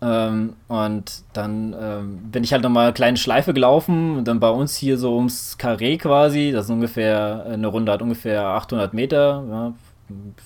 Ähm, 0.00 0.54
und 0.68 1.24
dann 1.32 1.74
ähm, 1.78 2.18
bin 2.30 2.44
ich 2.44 2.52
halt 2.52 2.62
nochmal 2.62 2.84
eine 2.84 2.92
kleine 2.92 3.16
Schleife 3.16 3.52
gelaufen 3.52 4.18
und 4.18 4.28
dann 4.28 4.38
bei 4.38 4.50
uns 4.50 4.76
hier 4.76 4.96
so 4.96 5.16
ums 5.16 5.58
Carré 5.58 5.98
quasi, 5.98 6.52
das 6.52 6.66
ist 6.66 6.70
ungefähr, 6.70 7.44
eine 7.48 7.66
Runde 7.66 7.90
hat 7.90 8.00
ungefähr 8.00 8.46
800 8.46 8.94
Meter, 8.94 9.44
ja, 9.50 9.72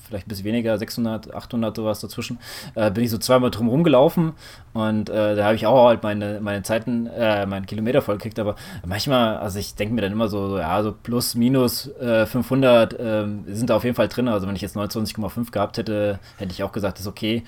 vielleicht 0.06 0.26
ein 0.26 0.28
bisschen 0.28 0.44
weniger, 0.44 0.76
600, 0.76 1.34
800 1.34 1.76
sowas 1.76 2.00
dazwischen, 2.00 2.38
äh, 2.74 2.90
bin 2.90 3.04
ich 3.04 3.10
so 3.10 3.18
zweimal 3.18 3.50
drum 3.50 3.68
rumgelaufen 3.68 4.32
und 4.72 5.10
äh, 5.10 5.36
da 5.36 5.44
habe 5.44 5.54
ich 5.54 5.66
auch 5.66 5.86
halt 5.86 6.02
meine, 6.02 6.40
meine 6.40 6.62
Zeiten, 6.62 7.06
äh, 7.06 7.46
meinen 7.46 7.66
Kilometer 7.66 8.02
voll 8.02 8.16
gekriegt, 8.16 8.38
aber 8.38 8.56
manchmal, 8.86 9.36
also 9.36 9.58
ich 9.58 9.74
denke 9.74 9.94
mir 9.94 10.02
dann 10.02 10.12
immer 10.12 10.28
so, 10.28 10.48
so, 10.48 10.58
ja, 10.58 10.82
so 10.82 10.92
plus, 10.92 11.34
minus 11.34 11.90
500 12.00 12.92
äh, 12.92 13.22
ähm, 13.22 13.44
sind 13.46 13.70
da 13.70 13.76
auf 13.76 13.84
jeden 13.84 13.96
Fall 13.96 14.08
drin, 14.08 14.28
also 14.28 14.46
wenn 14.46 14.56
ich 14.56 14.62
jetzt 14.62 14.76
29,5 14.76 15.50
gehabt 15.50 15.78
hätte, 15.78 16.18
hätte 16.38 16.52
ich 16.52 16.62
auch 16.62 16.72
gesagt, 16.72 16.98
ist 16.98 17.06
okay, 17.06 17.44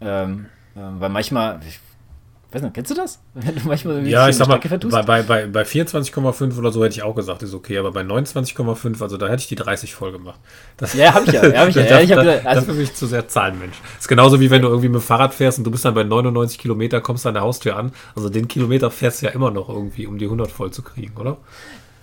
ähm, 0.00 0.46
ähm 0.76 1.00
weil 1.00 1.08
manchmal, 1.08 1.60
ich 1.66 1.80
Weiß 2.50 2.62
nicht, 2.62 2.72
kennst 2.72 2.90
du 2.90 2.94
das? 2.94 3.20
Wenn 3.34 3.54
du 3.54 3.60
manchmal 3.66 4.06
ja, 4.06 4.26
ich 4.28 4.36
sag 4.36 4.48
mal, 4.48 4.58
bei, 4.58 5.02
bei, 5.02 5.22
bei, 5.22 5.46
bei 5.46 5.62
24,5 5.62 6.58
oder 6.58 6.72
so 6.72 6.82
hätte 6.82 6.94
ich 6.94 7.02
auch 7.02 7.14
gesagt, 7.14 7.42
ist 7.42 7.52
okay, 7.52 7.76
aber 7.76 7.92
bei 7.92 8.00
29,5, 8.00 9.02
also 9.02 9.18
da 9.18 9.26
hätte 9.28 9.40
ich 9.40 9.48
die 9.48 9.54
30 9.54 9.94
voll 9.94 10.12
gemacht. 10.12 10.40
Das, 10.78 10.94
ja, 10.94 11.12
habe 11.12 11.26
ich 11.26 11.32
ja. 11.32 11.42
Hab 11.42 11.68
ich 11.68 11.74
ja. 11.74 11.84
ja 11.84 12.00
ich 12.00 12.10
hab, 12.12 12.24
da, 12.24 12.30
also, 12.30 12.60
dafür 12.60 12.74
bin 12.74 12.82
ich 12.84 12.94
zu 12.94 13.06
sehr 13.06 13.28
Zahlenmensch. 13.28 13.76
Das 13.80 14.04
ist 14.04 14.08
genauso 14.08 14.40
wie 14.40 14.50
wenn 14.50 14.62
du 14.62 14.68
irgendwie 14.68 14.88
mit 14.88 15.02
dem 15.02 15.04
Fahrrad 15.04 15.34
fährst 15.34 15.58
und 15.58 15.64
du 15.64 15.70
bist 15.70 15.84
dann 15.84 15.94
bei 15.94 16.04
99 16.04 16.58
Kilometer, 16.58 17.02
kommst 17.02 17.26
an 17.26 17.34
der 17.34 17.42
Haustür 17.42 17.76
an. 17.76 17.92
Also 18.16 18.30
den 18.30 18.48
Kilometer 18.48 18.90
fährst 18.90 19.20
du 19.20 19.26
ja 19.26 19.32
immer 19.32 19.50
noch 19.50 19.68
irgendwie, 19.68 20.06
um 20.06 20.16
die 20.16 20.24
100 20.24 20.50
voll 20.50 20.70
zu 20.70 20.82
kriegen, 20.82 21.16
oder? 21.18 21.36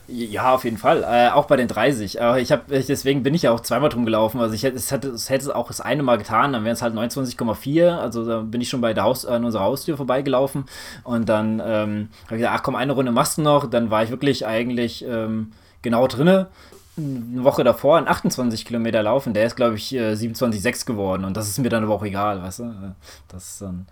Ja, 0.08 0.54
auf 0.54 0.64
jeden 0.64 0.78
Fall. 0.78 1.04
Äh, 1.04 1.32
auch 1.32 1.46
bei 1.46 1.56
den 1.56 1.68
30. 1.68 2.22
Aber 2.22 2.40
ich 2.40 2.52
habe, 2.52 2.64
deswegen 2.70 3.24
bin 3.24 3.34
ich 3.34 3.44
ja 3.44 3.52
auch 3.52 3.60
zweimal 3.60 3.90
drum 3.90 4.06
gelaufen. 4.06 4.40
Also 4.40 4.54
ich 4.54 4.64
hätte 4.64 4.76
es 4.78 4.92
hätte, 4.92 5.10
es 5.10 5.50
auch 5.50 5.68
das 5.68 5.82
eine 5.82 6.04
Mal 6.04 6.18
getan, 6.18 6.54
dann 6.54 6.64
wären 6.64 6.74
es 6.74 6.82
halt 6.82 6.94
29,4. 6.94 7.98
Also 7.98 8.26
da 8.26 8.42
bin 8.42 8.62
ich 8.62 8.70
schon 8.70 8.82
bei 8.82 8.94
der 8.94 9.04
Haus, 9.04 9.26
an 9.26 9.46
unserer 9.46 9.64
Haustür 9.64 9.98
vorbeigelaufen. 9.98 10.66
Und 11.04 11.28
dann 11.28 11.60
ähm, 11.66 12.10
habe 12.26 12.36
ich 12.36 12.38
gesagt, 12.38 12.56
ach 12.56 12.64
komm, 12.64 12.76
eine 12.76 12.94
Runde 12.94 13.12
machst 13.12 13.38
du 13.38 13.42
noch. 13.42 13.68
Dann 13.70 13.90
war 13.90 14.04
ich 14.04 14.12
wirklich 14.12 14.46
eigentlich 14.46 15.04
ähm, 15.08 15.52
genau 15.82 16.08
drinne. 16.08 16.48
Eine 16.98 17.44
Woche 17.44 17.64
davor 17.64 17.98
ein 17.98 18.08
28 18.08 18.64
Kilometer 18.64 19.04
laufen, 19.04 19.34
der 19.34 19.46
ist, 19.46 19.58
glaube 19.58 19.76
ich, 19.76 19.90
27,6 19.90 20.66
äh, 20.68 20.86
geworden. 20.86 21.26
Und 21.26 21.36
das 21.36 21.50
ist 21.50 21.58
mir 21.58 21.68
dann 21.68 21.84
aber 21.84 21.94
auch 21.94 22.06
egal, 22.06 22.42
weißt 22.42 22.60
du? 22.60 22.96
Das 23.28 23.50
ist 23.50 23.62
dann. 23.62 23.88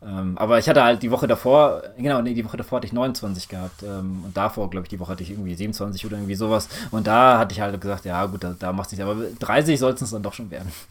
Ähm, 0.00 0.38
aber 0.38 0.58
ich 0.58 0.68
hatte 0.68 0.82
halt 0.84 1.02
die 1.02 1.10
Woche 1.10 1.26
davor, 1.26 1.82
genau, 1.96 2.22
nee, 2.22 2.34
die 2.34 2.44
Woche 2.44 2.56
davor 2.56 2.76
hatte 2.76 2.86
ich 2.86 2.92
29 2.92 3.48
gehabt. 3.48 3.82
Ähm, 3.82 4.22
und 4.24 4.36
davor, 4.36 4.70
glaube 4.70 4.84
ich, 4.84 4.90
die 4.90 5.00
Woche 5.00 5.12
hatte 5.12 5.22
ich 5.22 5.30
irgendwie 5.30 5.54
27 5.54 6.06
oder 6.06 6.16
irgendwie 6.16 6.36
sowas. 6.36 6.68
Und 6.90 7.06
da 7.06 7.38
hatte 7.38 7.52
ich 7.52 7.60
halt 7.60 7.80
gesagt, 7.80 8.04
ja 8.04 8.24
gut, 8.26 8.44
da, 8.44 8.54
da 8.58 8.72
macht 8.72 8.86
es 8.86 8.92
nicht. 8.92 9.02
Aber 9.02 9.16
30 9.40 9.78
sollten 9.78 10.04
es 10.04 10.10
dann 10.10 10.22
doch 10.22 10.34
schon 10.34 10.50
werden. 10.50 10.72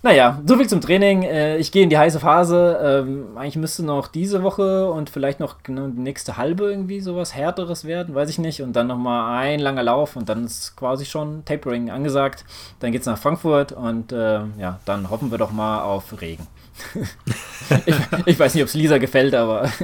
Naja, 0.00 0.40
soviel 0.46 0.68
zum 0.68 0.80
Training. 0.80 1.24
Äh, 1.24 1.56
ich 1.56 1.72
gehe 1.72 1.82
in 1.82 1.90
die 1.90 1.98
heiße 1.98 2.20
Phase. 2.20 2.78
Ähm, 2.80 3.36
eigentlich 3.36 3.56
müsste 3.56 3.84
noch 3.84 4.06
diese 4.06 4.44
Woche 4.44 4.88
und 4.92 5.10
vielleicht 5.10 5.40
noch 5.40 5.64
genau 5.64 5.88
die 5.88 5.98
nächste 5.98 6.36
halbe 6.36 6.70
irgendwie 6.70 7.00
sowas 7.00 7.34
härteres 7.34 7.84
werden, 7.84 8.14
weiß 8.14 8.30
ich 8.30 8.38
nicht. 8.38 8.62
Und 8.62 8.74
dann 8.74 8.86
nochmal 8.86 9.42
ein 9.42 9.58
langer 9.58 9.82
Lauf 9.82 10.14
und 10.14 10.28
dann 10.28 10.44
ist 10.44 10.76
quasi 10.76 11.04
schon 11.04 11.44
Tapering 11.44 11.90
angesagt. 11.90 12.44
Dann 12.78 12.92
geht 12.92 13.00
es 13.00 13.08
nach 13.08 13.18
Frankfurt 13.18 13.72
und 13.72 14.12
äh, 14.12 14.42
ja, 14.60 14.78
dann 14.84 15.10
hoffen 15.10 15.32
wir 15.32 15.38
doch 15.38 15.50
mal 15.50 15.82
auf 15.82 16.20
Regen 16.20 16.46
ich, 17.86 17.94
ich, 18.26 18.38
weiß 18.38 18.54
nicht, 18.54 18.62
ob 18.62 18.68
es 18.68 18.74
Lisa 18.74 18.98
gefällt, 18.98 19.34
aber 19.34 19.70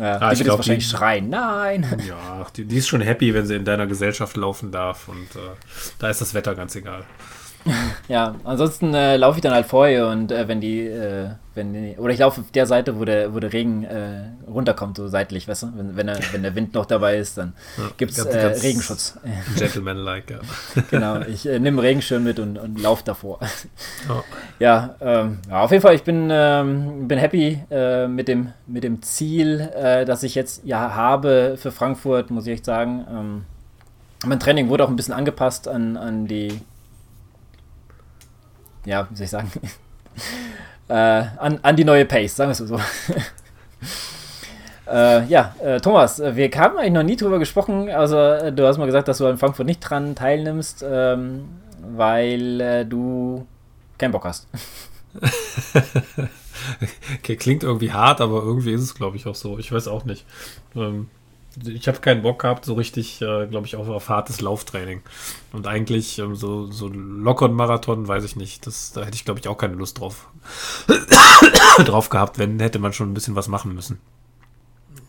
Ja, 0.00 0.16
ah, 0.16 0.30
die 0.30 0.38
wird 0.38 0.46
glaub, 0.46 0.58
wahrscheinlich 0.58 0.88
die, 0.88 0.96
schreien, 0.96 1.28
nein. 1.28 2.02
Ja, 2.08 2.46
die, 2.56 2.64
die, 2.64 2.76
ist 2.78 2.88
schon 2.88 3.02
happy, 3.02 3.34
wenn 3.34 3.46
sie 3.46 3.56
in 3.56 3.66
deiner 3.66 3.86
Gesellschaft 3.86 4.34
laufen 4.36 4.72
darf 4.72 5.08
und 5.08 5.36
äh, 5.36 5.56
da 5.98 6.08
ist 6.08 6.22
das 6.22 6.32
Wetter 6.32 6.54
ganz 6.54 6.74
egal. 6.74 7.04
ja, 8.08 8.34
ansonsten 8.44 8.94
äh, 8.94 9.16
laufe 9.16 9.38
ich 9.38 9.42
dann 9.42 9.52
halt 9.52 9.66
vorher 9.66 10.08
und 10.08 10.32
äh, 10.32 10.48
wenn 10.48 10.60
die, 10.60 10.86
äh, 10.86 11.30
wenn 11.54 11.72
die, 11.72 11.96
oder 11.98 12.12
ich 12.12 12.18
laufe 12.18 12.40
auf 12.40 12.50
der 12.50 12.66
Seite, 12.66 12.98
wo 12.98 13.04
der, 13.04 13.34
wo 13.34 13.40
der 13.40 13.52
Regen 13.52 13.84
äh, 13.84 14.30
runterkommt, 14.48 14.96
so 14.96 15.08
seitlich, 15.08 15.46
weißt 15.46 15.64
du? 15.64 15.72
Wenn, 15.76 15.96
wenn, 15.96 16.06
der, 16.06 16.20
wenn 16.32 16.42
der 16.42 16.54
Wind 16.54 16.74
noch 16.74 16.86
dabei 16.86 17.18
ist, 17.18 17.36
dann 17.36 17.52
ja, 17.76 17.84
gibt 17.96 18.12
es 18.12 18.24
äh, 18.24 18.46
Regenschutz. 18.46 19.18
Gentleman-like, 19.58 20.30
ja. 20.30 20.38
genau, 20.90 21.20
ich 21.28 21.46
äh, 21.46 21.58
nehme 21.58 21.82
Regenschirm 21.82 22.24
mit 22.24 22.38
und, 22.38 22.58
und 22.58 22.80
laufe 22.80 23.04
davor. 23.04 23.40
Oh. 24.08 24.22
Ja, 24.58 24.94
ähm, 25.00 25.38
ja, 25.48 25.60
auf 25.60 25.70
jeden 25.70 25.82
Fall, 25.82 25.94
ich 25.94 26.04
bin, 26.04 26.28
ähm, 26.30 27.08
bin 27.08 27.18
happy 27.18 27.60
mit, 28.08 28.28
dem, 28.28 28.52
mit 28.66 28.84
dem 28.84 29.02
Ziel, 29.02 29.70
das 30.06 30.22
ich 30.22 30.34
jetzt 30.34 30.62
ja 30.64 30.94
habe 30.94 31.56
für 31.56 31.72
Frankfurt, 31.72 32.30
muss 32.30 32.46
ich 32.46 32.54
echt 32.54 32.64
sagen. 32.64 33.06
Ähm, 33.10 33.44
mein 34.26 34.40
Training 34.40 34.68
wurde 34.68 34.84
auch 34.84 34.88
ein 34.88 34.96
bisschen 34.96 35.14
angepasst 35.14 35.66
an, 35.68 35.96
an 35.96 36.26
die 36.26 36.60
ja, 38.84 39.06
wie 39.10 39.16
soll 39.16 39.24
ich 39.24 39.30
sagen, 39.30 39.50
äh, 40.88 40.94
an, 40.94 41.58
an 41.62 41.76
die 41.76 41.84
neue 41.84 42.04
Pace, 42.04 42.36
sagen 42.36 42.48
wir 42.48 42.52
es 42.52 42.58
so. 42.58 42.76
äh, 44.90 45.24
ja, 45.26 45.54
äh, 45.62 45.80
Thomas, 45.80 46.20
wir 46.20 46.50
haben 46.50 46.78
eigentlich 46.78 46.92
noch 46.92 47.02
nie 47.02 47.16
drüber 47.16 47.38
gesprochen. 47.38 47.90
Also, 47.90 48.18
äh, 48.18 48.52
du 48.52 48.66
hast 48.66 48.78
mal 48.78 48.86
gesagt, 48.86 49.08
dass 49.08 49.18
du 49.18 49.26
an 49.26 49.38
Frankfurt 49.38 49.66
nicht 49.66 49.80
dran 49.80 50.14
teilnimmst, 50.14 50.84
ähm, 50.88 51.48
weil 51.80 52.60
äh, 52.60 52.86
du 52.86 53.46
keinen 53.98 54.12
Bock 54.12 54.24
hast. 54.24 54.48
okay, 57.18 57.36
klingt 57.36 57.62
irgendwie 57.62 57.92
hart, 57.92 58.20
aber 58.20 58.42
irgendwie 58.42 58.72
ist 58.72 58.82
es, 58.82 58.94
glaube 58.94 59.16
ich, 59.16 59.26
auch 59.26 59.34
so. 59.34 59.58
Ich 59.58 59.70
weiß 59.70 59.88
auch 59.88 60.04
nicht. 60.04 60.24
Ähm, 60.74 61.08
ich 61.64 61.88
habe 61.88 62.00
keinen 62.00 62.22
Bock 62.22 62.40
gehabt, 62.40 62.64
so 62.64 62.74
richtig, 62.74 63.20
äh, 63.22 63.46
glaube 63.46 63.66
ich, 63.66 63.76
auch 63.76 63.88
auf 63.88 64.08
hartes 64.08 64.40
Lauftraining. 64.40 65.02
Und 65.52 65.66
eigentlich 65.66 66.18
ähm, 66.18 66.36
so, 66.36 66.70
so 66.70 66.88
lockeren 66.88 67.54
Marathon, 67.54 68.06
weiß 68.06 68.24
ich 68.24 68.36
nicht. 68.36 68.66
Das, 68.66 68.92
da 68.92 69.02
hätte 69.02 69.14
ich, 69.14 69.24
glaube 69.24 69.40
ich, 69.40 69.48
auch 69.48 69.58
keine 69.58 69.74
Lust 69.74 69.98
drauf, 69.98 70.28
drauf 71.84 72.08
gehabt, 72.08 72.38
wenn 72.38 72.60
hätte 72.60 72.78
man 72.78 72.92
schon 72.92 73.10
ein 73.10 73.14
bisschen 73.14 73.36
was 73.36 73.48
machen 73.48 73.74
müssen 73.74 74.00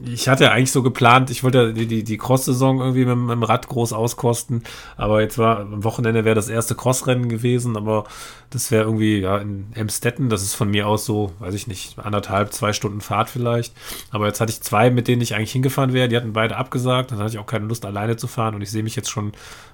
ich 0.05 0.27
hatte 0.27 0.51
eigentlich 0.51 0.71
so 0.71 0.83
geplant, 0.83 1.29
ich 1.29 1.43
wollte 1.43 1.73
die, 1.73 1.85
die, 1.85 2.03
die 2.03 2.17
Cross-Saison 2.17 2.79
irgendwie 2.79 3.05
mit, 3.05 3.17
mit, 3.17 3.31
dem 3.31 3.43
Rad 3.43 3.67
groß 3.67 3.93
auskosten, 3.93 4.63
aber 4.97 5.21
jetzt 5.21 5.37
war 5.37 5.59
am 5.59 5.83
Wochenende 5.83 6.25
wäre 6.25 6.35
das 6.35 6.49
erste 6.49 6.75
Crossrennen 6.75 7.29
gewesen, 7.29 7.77
aber 7.77 8.05
das 8.49 8.71
wäre 8.71 8.83
irgendwie 8.83 9.19
ja 9.19 9.37
in 9.37 9.67
Emstetten, 9.73 10.29
das 10.29 10.43
ist 10.43 10.55
von 10.55 10.69
mir 10.69 10.87
aus 10.87 11.05
so, 11.05 11.31
weiß 11.39 11.53
ich 11.53 11.67
nicht, 11.67 11.97
anderthalb, 11.99 12.53
zwei 12.53 12.73
Stunden 12.73 13.01
Fahrt 13.01 13.29
vielleicht. 13.29 13.73
Aber 14.11 14.27
jetzt 14.27 14.41
hatte 14.41 14.51
ich 14.51 14.61
zwei, 14.61 14.89
mit 14.89 15.07
denen 15.07 15.21
ich 15.21 15.35
eigentlich 15.35 15.53
hingefahren 15.53 15.93
wäre, 15.93 16.09
die 16.09 16.17
hatten 16.17 16.33
beide 16.33 16.57
abgesagt, 16.57 17.11
dann 17.11 17.19
hatte 17.19 17.31
ich 17.31 17.39
auch 17.39 17.45
keine 17.45 17.65
Lust 17.65 17.85
alleine 17.85 18.17
zu 18.17 18.27
fahren. 18.27 18.55
Und 18.55 18.61
ich 18.61 18.69
sehe 18.69 18.83
mich 18.83 18.95
jetzt 18.95 19.09
schon 19.09 19.31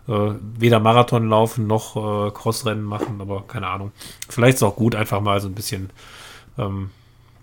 äh, 0.08 0.32
weder 0.58 0.80
Marathon 0.80 1.28
laufen 1.28 1.66
noch 1.66 1.96
äh, 1.96 2.32
Crossrennen 2.32 2.84
machen, 2.84 3.20
aber 3.20 3.46
keine 3.48 3.68
Ahnung. 3.68 3.92
Vielleicht 4.30 4.56
ist 4.56 4.62
es 4.62 4.68
auch 4.68 4.76
gut, 4.76 4.96
einfach 4.96 5.22
mal 5.22 5.42
so 5.42 5.48
ein 5.48 5.56
bisschen 5.56 5.90
ähm, 6.58 6.92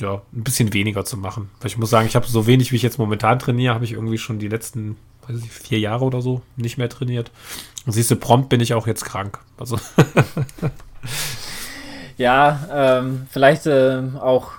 ja, 0.01 0.23
ein 0.33 0.45
bisschen 0.45 0.73
weniger 0.73 1.05
zu 1.05 1.17
machen. 1.17 1.51
Weil 1.61 1.69
ich 1.69 1.79
muss 1.79 1.91
sagen, 1.91 2.07
ich 2.07 2.17
habe 2.17 2.27
so 2.27 2.47
wenig, 2.47 2.73
wie 2.73 2.77
ich 2.77 2.83
jetzt 2.83 2.99
momentan 2.99 3.39
trainiere, 3.39 3.75
habe 3.75 3.85
ich 3.85 3.93
irgendwie 3.93 4.19
schon 4.19 4.39
die 4.39 4.49
letzten, 4.49 4.97
weiß 5.27 5.39
ich, 5.39 5.51
vier 5.51 5.79
Jahre 5.79 6.05
oder 6.05 6.23
so 6.23 6.43
nicht 6.57 6.79
mehr 6.79 6.89
trainiert. 6.89 7.31
Und 7.87 7.93
siehst 7.93 8.11
du, 8.11 8.17
prompt 8.17 8.49
bin 8.49 8.61
ich 8.61 8.75
auch 8.75 8.87
jetzt 8.87 9.05
krank. 9.05 9.39
Also. 9.59 9.79
ja, 12.17 12.69
ähm, 12.73 13.27
vielleicht 13.31 13.67
äh, 13.67 14.03
auch 14.21 14.53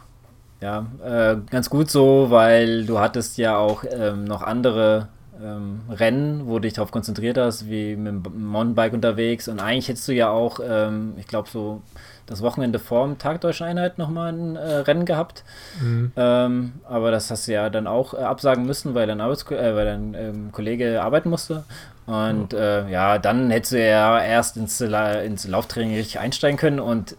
ja, 0.61 0.85
äh, 1.03 1.37
ganz 1.49 1.69
gut 1.69 1.89
so, 1.91 2.27
weil 2.29 2.85
du 2.85 2.99
hattest 2.99 3.37
ja 3.37 3.57
auch 3.57 3.83
ähm, 3.89 4.23
noch 4.23 4.41
andere 4.41 5.09
ähm, 5.41 5.81
Rennen, 5.89 6.47
wo 6.47 6.55
du 6.55 6.61
dich 6.61 6.73
darauf 6.73 6.91
konzentriert 6.91 7.37
hast, 7.37 7.69
wie 7.69 7.95
mit 7.95 8.25
dem 8.25 8.47
Mountainbike 8.47 8.93
unterwegs. 8.93 9.47
Und 9.47 9.59
eigentlich 9.59 9.89
hättest 9.89 10.07
du 10.07 10.13
ja 10.13 10.29
auch, 10.29 10.59
ähm, 10.63 11.13
ich 11.17 11.27
glaube, 11.27 11.49
so 11.49 11.81
das 12.25 12.41
Wochenende 12.41 12.79
vor 12.79 13.05
dem 13.05 13.17
Tag 13.17 13.41
Deutschen 13.41 13.65
Einheit 13.65 13.98
nochmal 13.98 14.34
ein 14.34 14.55
äh, 14.55 14.75
Rennen 14.77 15.05
gehabt. 15.05 15.44
Mhm. 15.82 16.12
Ähm, 16.15 16.74
aber 16.88 17.12
das 17.12 17.29
hast 17.29 17.48
du 17.48 17.53
ja 17.53 17.70
dann 17.70 17.88
auch 17.88 18.13
äh, 18.13 18.17
absagen 18.17 18.65
müssen, 18.65 18.96
weil 18.96 19.08
dein, 19.08 19.22
Arbeits 19.22 19.44
äh, 19.51 19.75
weil 19.75 19.86
dein 19.86 20.13
ähm, 20.13 20.51
Kollege 20.51 21.01
arbeiten 21.01 21.29
musste. 21.29 21.63
Und 22.08 22.53
oh. 22.53 22.58
ja, 22.58 23.17
dann 23.17 23.50
hättest 23.50 23.72
du 23.72 23.84
ja 23.84 24.22
erst 24.22 24.58
ins, 24.58 24.79
ins 24.79 25.48
Lauftraining 25.48 25.96
richtig 25.96 26.20
einsteigen 26.20 26.55
können 26.55 26.79
und 26.79 27.17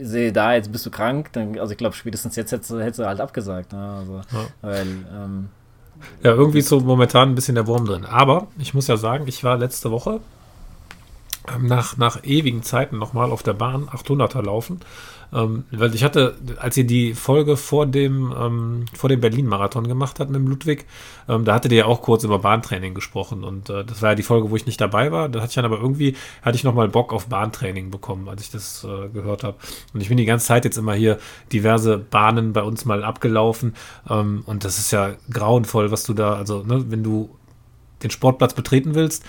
sehe 0.00 0.32
da, 0.32 0.54
jetzt 0.54 0.72
bist 0.72 0.84
du 0.86 0.90
krank. 0.90 1.32
Dann, 1.32 1.58
also 1.58 1.72
ich 1.72 1.78
glaube, 1.78 1.94
spätestens 1.94 2.36
jetzt 2.36 2.52
hättest 2.52 2.70
du, 2.70 2.80
hättest 2.80 2.98
du 2.98 3.06
halt 3.06 3.20
abgesagt. 3.20 3.72
Ne? 3.72 3.96
Also, 4.00 4.16
ja. 4.16 4.46
Weil, 4.62 4.80
ähm, 4.82 5.48
ja, 6.22 6.32
irgendwie 6.32 6.58
ist 6.58 6.68
so 6.68 6.80
momentan 6.80 7.30
ein 7.30 7.34
bisschen 7.34 7.54
der 7.54 7.66
Wurm 7.66 7.84
drin. 7.84 8.04
Aber 8.04 8.48
ich 8.58 8.74
muss 8.74 8.88
ja 8.88 8.96
sagen, 8.96 9.24
ich 9.26 9.44
war 9.44 9.56
letzte 9.56 9.90
Woche 9.90 10.20
nach, 11.60 11.96
nach 11.96 12.24
ewigen 12.24 12.62
Zeiten 12.62 12.98
nochmal 12.98 13.30
auf 13.30 13.42
der 13.42 13.52
Bahn 13.52 13.88
800er 13.88 14.42
laufen. 14.42 14.80
Ähm, 15.32 15.64
weil 15.72 15.94
ich 15.94 16.04
hatte, 16.04 16.36
als 16.58 16.76
ihr 16.76 16.86
die 16.86 17.12
Folge 17.12 17.56
vor 17.56 17.86
dem, 17.86 18.32
ähm, 18.38 18.84
vor 18.94 19.08
dem 19.08 19.20
Berlin-Marathon 19.20 19.88
gemacht 19.88 20.20
habt 20.20 20.30
mit 20.30 20.40
dem 20.40 20.46
Ludwig, 20.46 20.86
ähm, 21.28 21.44
da 21.44 21.54
hattet 21.54 21.72
ihr 21.72 21.78
ja 21.78 21.84
auch 21.86 22.02
kurz 22.02 22.22
über 22.22 22.38
Bahntraining 22.38 22.94
gesprochen 22.94 23.42
und 23.42 23.68
äh, 23.68 23.84
das 23.84 24.00
war 24.00 24.10
ja 24.10 24.14
die 24.14 24.22
Folge, 24.22 24.50
wo 24.50 24.56
ich 24.56 24.66
nicht 24.66 24.80
dabei 24.80 25.10
war. 25.10 25.28
Da 25.28 25.40
hatte 25.40 25.50
ich 25.50 25.54
dann 25.56 25.64
aber 25.64 25.78
irgendwie, 25.80 26.14
hatte 26.42 26.56
ich 26.56 26.62
nochmal 26.62 26.88
Bock 26.88 27.12
auf 27.12 27.26
Bahntraining 27.26 27.90
bekommen, 27.90 28.28
als 28.28 28.42
ich 28.42 28.50
das 28.50 28.84
äh, 28.84 29.08
gehört 29.08 29.42
habe. 29.42 29.56
Und 29.92 30.00
ich 30.00 30.08
bin 30.08 30.18
die 30.18 30.24
ganze 30.24 30.46
Zeit 30.46 30.64
jetzt 30.64 30.78
immer 30.78 30.94
hier 30.94 31.18
diverse 31.52 31.98
Bahnen 31.98 32.52
bei 32.52 32.62
uns 32.62 32.84
mal 32.84 33.02
abgelaufen 33.02 33.74
ähm, 34.08 34.44
und 34.46 34.64
das 34.64 34.78
ist 34.78 34.92
ja 34.92 35.14
grauenvoll, 35.30 35.90
was 35.90 36.04
du 36.04 36.14
da, 36.14 36.34
also 36.34 36.62
ne, 36.62 36.84
wenn 36.90 37.02
du 37.02 37.30
den 38.04 38.10
Sportplatz 38.10 38.54
betreten 38.54 38.94
willst, 38.94 39.24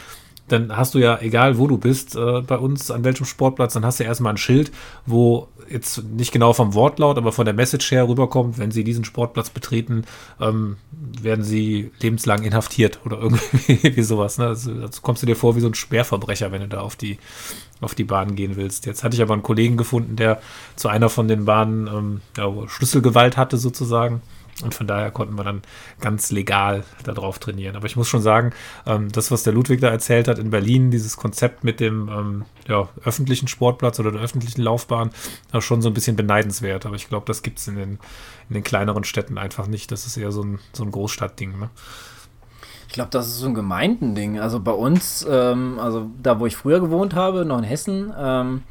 dann 0.47 0.75
hast 0.75 0.93
du 0.93 0.99
ja, 0.99 1.19
egal 1.21 1.57
wo 1.57 1.67
du 1.67 1.77
bist, 1.77 2.15
äh, 2.15 2.41
bei 2.41 2.57
uns, 2.57 2.91
an 2.91 3.03
welchem 3.03 3.25
Sportplatz, 3.25 3.73
dann 3.73 3.85
hast 3.85 3.99
du 3.99 4.03
erstmal 4.03 4.33
ein 4.33 4.37
Schild, 4.37 4.71
wo 5.05 5.47
jetzt 5.69 6.03
nicht 6.03 6.31
genau 6.31 6.53
vom 6.53 6.73
Wortlaut, 6.75 7.17
aber 7.17 7.31
von 7.31 7.45
der 7.45 7.55
Message 7.55 7.89
her 7.91 8.07
rüberkommt, 8.07 8.59
wenn 8.59 8.69
sie 8.69 8.83
diesen 8.83 9.05
Sportplatz 9.05 9.49
betreten, 9.49 10.03
ähm, 10.39 10.77
werden 11.21 11.43
sie 11.43 11.91
lebenslang 11.99 12.43
inhaftiert 12.43 12.99
oder 13.05 13.19
irgendwie 13.67 14.03
sowas. 14.03 14.37
Ne? 14.37 14.47
Also, 14.47 14.71
also 14.71 15.01
kommst 15.01 15.23
du 15.23 15.27
dir 15.27 15.35
vor 15.35 15.55
wie 15.55 15.61
so 15.61 15.67
ein 15.67 15.73
Schwerverbrecher, 15.73 16.51
wenn 16.51 16.61
du 16.61 16.67
da 16.67 16.81
auf 16.81 16.95
die, 16.95 17.17
auf 17.81 17.95
die 17.95 18.03
Bahn 18.03 18.35
gehen 18.35 18.55
willst. 18.55 18.85
Jetzt 18.85 19.03
hatte 19.03 19.15
ich 19.15 19.21
aber 19.23 19.33
einen 19.33 19.43
Kollegen 19.43 19.77
gefunden, 19.77 20.15
der 20.15 20.41
zu 20.75 20.89
einer 20.89 21.09
von 21.09 21.27
den 21.27 21.45
Bahnen 21.45 21.87
ähm, 21.87 22.21
ja, 22.37 22.51
Schlüsselgewalt 22.67 23.37
hatte 23.37 23.57
sozusagen. 23.57 24.21
Und 24.63 24.74
von 24.74 24.88
daher 24.88 25.12
konnten 25.12 25.38
wir 25.38 25.43
dann 25.43 25.63
ganz 26.00 26.31
legal 26.31 26.85
darauf 27.03 27.39
trainieren. 27.39 27.75
Aber 27.75 27.88
ich 27.88 27.97
muss 27.97 28.07
schon 28.07 28.21
sagen, 28.21 28.53
ähm, 28.85 29.12
das, 29.12 29.29
was 29.29 29.43
der 29.43 29.51
Ludwig 29.51 29.81
da 29.81 29.89
erzählt 29.89 30.29
hat 30.29 30.39
in 30.39 30.50
Berlin, 30.50 30.91
dieses 30.91 31.17
Konzept 31.17 31.65
mit 31.65 31.81
dem 31.81 32.07
ähm, 32.07 32.45
ja, 32.67 32.88
öffentlichen 33.03 33.50
Sportplatz 33.50 34.00
oder 34.00 34.13
der 34.13 34.21
öffentlichen 34.21 34.62
Laufbahn, 34.62 35.09
ist 35.51 35.63
schon 35.65 35.81
so 35.81 35.89
ein 35.89 35.93
bisschen 35.93 36.15
beneidenswert. 36.15 36.85
Aber 36.85 36.95
ich 36.95 37.09
glaube, 37.09 37.25
das 37.25 37.43
gibt 37.43 37.59
es 37.59 37.67
in 37.67 37.75
den, 37.75 38.00
in 38.47 38.53
den 38.53 38.63
kleineren 38.63 39.03
Städten 39.03 39.38
einfach 39.38 39.67
nicht. 39.67 39.91
Das 39.91 40.05
ist 40.05 40.15
eher 40.15 40.31
so 40.31 40.43
ein, 40.43 40.59
so 40.71 40.83
ein 40.83 40.91
Großstadtding. 40.91 41.59
Ne? 41.59 41.69
Ich 42.88 42.93
glaube, 42.93 43.09
das 43.12 43.27
ist 43.27 43.39
so 43.39 43.47
ein 43.47 43.55
Gemeindending. 43.55 44.39
Also 44.39 44.62
bei 44.62 44.71
uns, 44.71 45.27
ähm, 45.29 45.79
also 45.79 46.09
da, 46.24 46.39
wo 46.39 46.45
ich 46.45 46.55
früher 46.55 46.79
gewohnt 46.79 47.13
habe, 47.13 47.43
noch 47.43 47.57
in 47.57 47.65
Hessen, 47.65 48.13
ähm, 48.17 48.63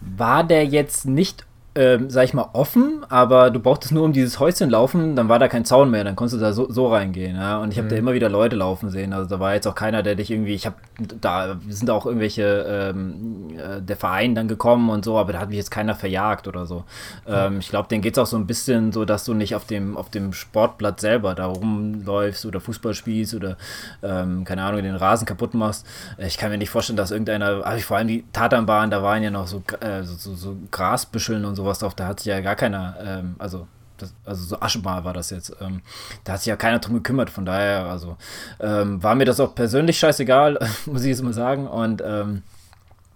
war 0.00 0.42
der 0.42 0.66
jetzt 0.66 1.06
nicht 1.06 1.46
ähm, 1.74 2.10
sag 2.10 2.24
ich 2.24 2.34
mal, 2.34 2.50
offen, 2.52 3.04
aber 3.08 3.50
du 3.50 3.58
brauchtest 3.58 3.92
nur 3.92 4.04
um 4.04 4.12
dieses 4.12 4.38
Häuschen 4.38 4.68
laufen, 4.68 5.16
dann 5.16 5.28
war 5.28 5.38
da 5.38 5.48
kein 5.48 5.64
Zaun 5.64 5.90
mehr, 5.90 6.04
dann 6.04 6.16
konntest 6.16 6.36
du 6.36 6.44
da 6.44 6.52
so, 6.52 6.70
so 6.70 6.88
reingehen, 6.88 7.36
ja. 7.36 7.58
Und 7.58 7.72
ich 7.72 7.78
habe 7.78 7.86
mhm. 7.86 7.90
da 7.90 7.96
immer 7.96 8.12
wieder 8.12 8.28
Leute 8.28 8.56
laufen 8.56 8.90
sehen. 8.90 9.12
Also 9.12 9.28
da 9.28 9.40
war 9.40 9.54
jetzt 9.54 9.66
auch 9.66 9.74
keiner, 9.74 10.02
der 10.02 10.14
dich 10.14 10.30
irgendwie, 10.30 10.54
ich 10.54 10.66
habe 10.66 10.76
da 10.98 11.56
sind 11.68 11.90
auch 11.90 12.04
irgendwelche 12.04 12.92
ähm, 12.94 13.48
äh, 13.56 13.80
der 13.80 13.96
Verein 13.96 14.34
dann 14.34 14.48
gekommen 14.48 14.90
und 14.90 15.04
so, 15.04 15.18
aber 15.18 15.32
da 15.32 15.40
hat 15.40 15.48
mich 15.48 15.56
jetzt 15.56 15.70
keiner 15.70 15.94
verjagt 15.94 16.46
oder 16.46 16.66
so. 16.66 16.84
Ähm, 17.26 17.58
ich 17.60 17.68
glaube, 17.70 17.88
denen 17.88 18.02
geht 18.02 18.16
es 18.16 18.18
auch 18.18 18.26
so 18.26 18.36
ein 18.36 18.46
bisschen 18.46 18.92
so, 18.92 19.04
dass 19.04 19.24
du 19.24 19.32
nicht 19.32 19.54
auf 19.54 19.64
dem, 19.64 19.96
auf 19.96 20.10
dem 20.10 20.32
Sportplatz 20.32 21.00
selber 21.00 21.34
da 21.34 21.46
rumläufst 21.46 22.44
oder 22.44 22.60
Fußball 22.60 22.94
spielst 22.94 23.34
oder 23.34 23.56
ähm, 24.02 24.44
keine 24.44 24.62
Ahnung, 24.62 24.82
den 24.82 24.94
Rasen 24.94 25.26
kaputt 25.26 25.54
machst. 25.54 25.86
Ich 26.18 26.36
kann 26.36 26.50
mir 26.50 26.58
nicht 26.58 26.70
vorstellen, 26.70 26.96
dass 26.98 27.10
irgendeiner, 27.10 27.64
also 27.64 27.82
vor 27.82 27.96
allem 27.96 28.08
die 28.08 28.24
Tatanbahn, 28.32 28.90
da 28.90 29.02
waren 29.02 29.22
ja 29.22 29.30
noch 29.30 29.46
so, 29.46 29.62
äh, 29.80 30.02
so, 30.02 30.14
so, 30.16 30.34
so 30.34 30.56
Grasbüscheln 30.70 31.44
und 31.44 31.56
so 31.56 31.61
sowas 31.62 31.78
drauf, 31.78 31.94
da 31.94 32.06
hat 32.08 32.20
sich 32.20 32.26
ja 32.26 32.40
gar 32.40 32.56
keiner, 32.56 32.96
ähm, 33.00 33.36
also 33.38 33.66
das, 33.98 34.14
also 34.24 34.44
so 34.44 34.60
Aschemal 34.60 35.04
war 35.04 35.12
das 35.12 35.30
jetzt. 35.30 35.54
Ähm, 35.60 35.82
da 36.24 36.32
hat 36.32 36.40
sich 36.40 36.48
ja 36.48 36.56
keiner 36.56 36.78
drum 36.80 36.94
gekümmert, 36.94 37.30
von 37.30 37.44
daher, 37.44 37.86
also 37.86 38.16
ähm, 38.60 39.02
war 39.02 39.14
mir 39.14 39.24
das 39.24 39.40
auch 39.40 39.54
persönlich 39.54 39.98
scheißegal, 39.98 40.58
muss 40.86 41.02
ich 41.02 41.08
jetzt 41.08 41.22
mal 41.22 41.32
sagen. 41.32 41.66
Und 41.66 42.02
ähm, 42.04 42.42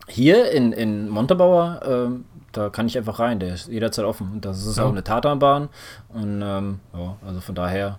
hier 0.09 0.51
in, 0.53 0.73
in 0.73 1.09
Montabaur, 1.09 1.81
ähm, 1.85 2.25
da 2.53 2.71
kann 2.71 2.87
ich 2.87 2.97
einfach 2.97 3.19
rein, 3.19 3.41
der 3.41 3.55
ist 3.55 3.69
jederzeit 3.69 4.05
offen. 4.05 4.31
Und 4.33 4.45
das 4.45 4.65
ist 4.65 4.79
ja. 4.79 4.85
auch 4.85 4.91
eine 4.91 5.05
Tatanbahn. 5.05 5.69
Und 6.09 6.43
ähm, 6.43 6.81
ja, 6.95 7.17
also 7.27 7.41
von 7.41 7.55
daher, 7.55 7.99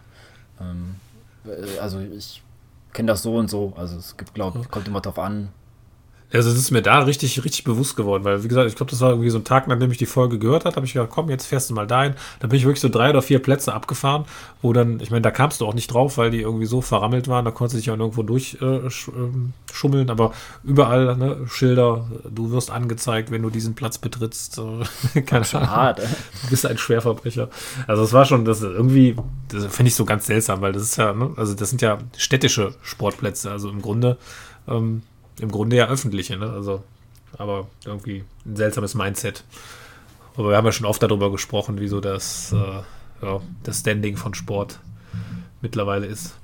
ähm, 0.59 0.95
äh, 1.45 1.79
also 1.79 1.99
ich 1.99 2.41
kenne 2.93 3.07
das 3.07 3.21
so 3.21 3.35
und 3.35 3.49
so. 3.49 3.73
Also 3.77 3.97
es 3.97 4.17
gibt, 4.17 4.33
glaube 4.33 4.61
kommt 4.71 4.87
immer 4.87 5.01
drauf 5.01 5.19
an, 5.19 5.49
Also 6.31 6.49
es 6.49 6.57
ist 6.57 6.71
mir 6.71 6.81
da 6.81 6.99
richtig, 6.99 7.41
richtig 7.45 7.63
bewusst 7.63 7.95
geworden, 7.95 8.25
weil 8.25 8.43
wie 8.43 8.49
gesagt, 8.49 8.67
ich 8.67 8.75
glaube, 8.75 8.89
das 8.89 8.99
war 8.99 9.11
irgendwie 9.11 9.29
so 9.29 9.37
ein 9.37 9.45
Tag, 9.45 9.67
nachdem 9.69 9.91
ich 9.91 9.97
die 9.97 10.05
Folge 10.05 10.37
gehört 10.39 10.65
habe, 10.65 10.75
habe 10.75 10.85
ich 10.85 10.91
gedacht, 10.91 11.09
komm, 11.09 11.29
jetzt 11.29 11.45
fährst 11.45 11.69
du 11.69 11.73
mal 11.73 11.87
dahin. 11.87 12.15
Da 12.41 12.47
bin 12.47 12.57
ich 12.57 12.65
wirklich 12.65 12.81
so 12.81 12.89
drei 12.89 13.11
oder 13.11 13.21
vier 13.21 13.39
Plätze 13.39 13.73
abgefahren, 13.73 14.25
wo 14.61 14.73
dann, 14.73 14.99
ich 14.99 15.09
meine, 15.09 15.21
da 15.21 15.31
kamst 15.31 15.61
du 15.61 15.65
auch 15.65 15.73
nicht 15.73 15.87
drauf, 15.87 16.17
weil 16.17 16.29
die 16.29 16.41
irgendwie 16.41 16.65
so 16.65 16.81
verrammelt 16.81 17.29
waren, 17.29 17.45
da 17.45 17.51
konntest 17.51 17.75
du 17.75 17.77
dich 17.77 17.91
auch 17.91 17.97
irgendwo 17.97 18.23
durchschummeln, 18.23 20.07
äh, 20.07 20.11
aber 20.11 20.33
überall 20.65 21.15
ne, 21.15 21.47
Schilder, 21.47 22.05
du 22.29 22.51
wirst 22.51 22.71
angezeigt, 22.71 23.31
wenn 23.31 23.41
du 23.41 23.49
diesen 23.49 23.73
Platz 23.73 23.97
betrittst. 23.97 24.59
Äh, 25.15 25.21
keine 25.21 25.45
Ahnung. 25.53 25.69
Hart, 25.69 25.99
du 25.99 26.49
bist 26.49 26.65
ein 26.65 26.77
Schwerverbrecher. 26.77 27.49
Also 27.87 28.03
es 28.03 28.11
war 28.11 28.25
schon, 28.25 28.43
das 28.43 28.61
irgendwie, 28.61 29.15
das 29.47 29.65
finde 29.67 29.87
ich 29.87 29.95
so 29.95 30.03
ganz 30.03 30.25
seltsam, 30.25 30.59
weil 30.59 30.73
das 30.73 30.83
ist 30.83 30.97
ja, 30.97 31.13
ne, 31.13 31.31
also 31.37 31.53
das 31.53 31.69
sind 31.69 31.81
ja 31.81 31.99
städtische 32.17 32.73
Sportplätze, 32.81 33.49
also 33.49 33.69
im 33.69 33.81
Grunde 33.81 34.17
ähm, 34.67 35.03
im 35.39 35.51
Grunde 35.51 35.75
ja 35.75 35.87
öffentliche, 35.87 36.37
ne? 36.37 36.49
Also, 36.49 36.83
aber 37.37 37.67
irgendwie 37.85 38.23
ein 38.45 38.55
seltsames 38.55 38.95
Mindset. 38.95 39.43
Aber 40.35 40.49
wir 40.49 40.57
haben 40.57 40.65
ja 40.65 40.71
schon 40.71 40.85
oft 40.85 41.01
darüber 41.01 41.31
gesprochen, 41.31 41.79
wieso 41.79 41.99
das, 41.99 42.53
äh, 42.53 43.25
ja, 43.25 43.41
das 43.63 43.79
Standing 43.79 44.17
von 44.17 44.33
Sport 44.33 44.79
mittlerweile 45.61 46.05
ist. 46.05 46.35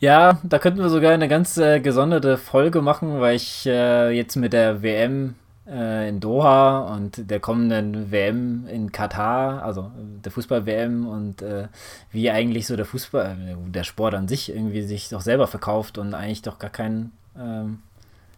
Ja, 0.00 0.38
da 0.44 0.60
könnten 0.60 0.78
wir 0.78 0.90
sogar 0.90 1.12
eine 1.12 1.26
ganz 1.26 1.56
äh, 1.56 1.80
gesonderte 1.80 2.36
Folge 2.38 2.82
machen, 2.82 3.20
weil 3.20 3.34
ich 3.34 3.66
äh, 3.66 4.10
jetzt 4.10 4.36
mit 4.36 4.52
der 4.52 4.82
WM 4.82 5.34
äh, 5.68 6.08
in 6.08 6.20
Doha 6.20 6.94
und 6.94 7.28
der 7.30 7.40
kommenden 7.40 8.12
WM 8.12 8.68
in 8.68 8.92
Katar, 8.92 9.62
also 9.64 9.90
der 10.24 10.30
Fußball-WM 10.30 11.06
und 11.06 11.42
äh, 11.42 11.66
wie 12.12 12.30
eigentlich 12.30 12.68
so 12.68 12.76
der 12.76 12.86
Fußball, 12.86 13.36
äh, 13.40 13.70
der 13.70 13.82
Sport 13.82 14.14
an 14.14 14.28
sich 14.28 14.50
irgendwie 14.50 14.82
sich 14.82 15.08
doch 15.08 15.20
selber 15.20 15.48
verkauft 15.48 15.98
und 15.98 16.14
eigentlich 16.14 16.42
doch 16.42 16.60
gar 16.60 16.70
keinen 16.70 17.10
ähm, 17.38 17.78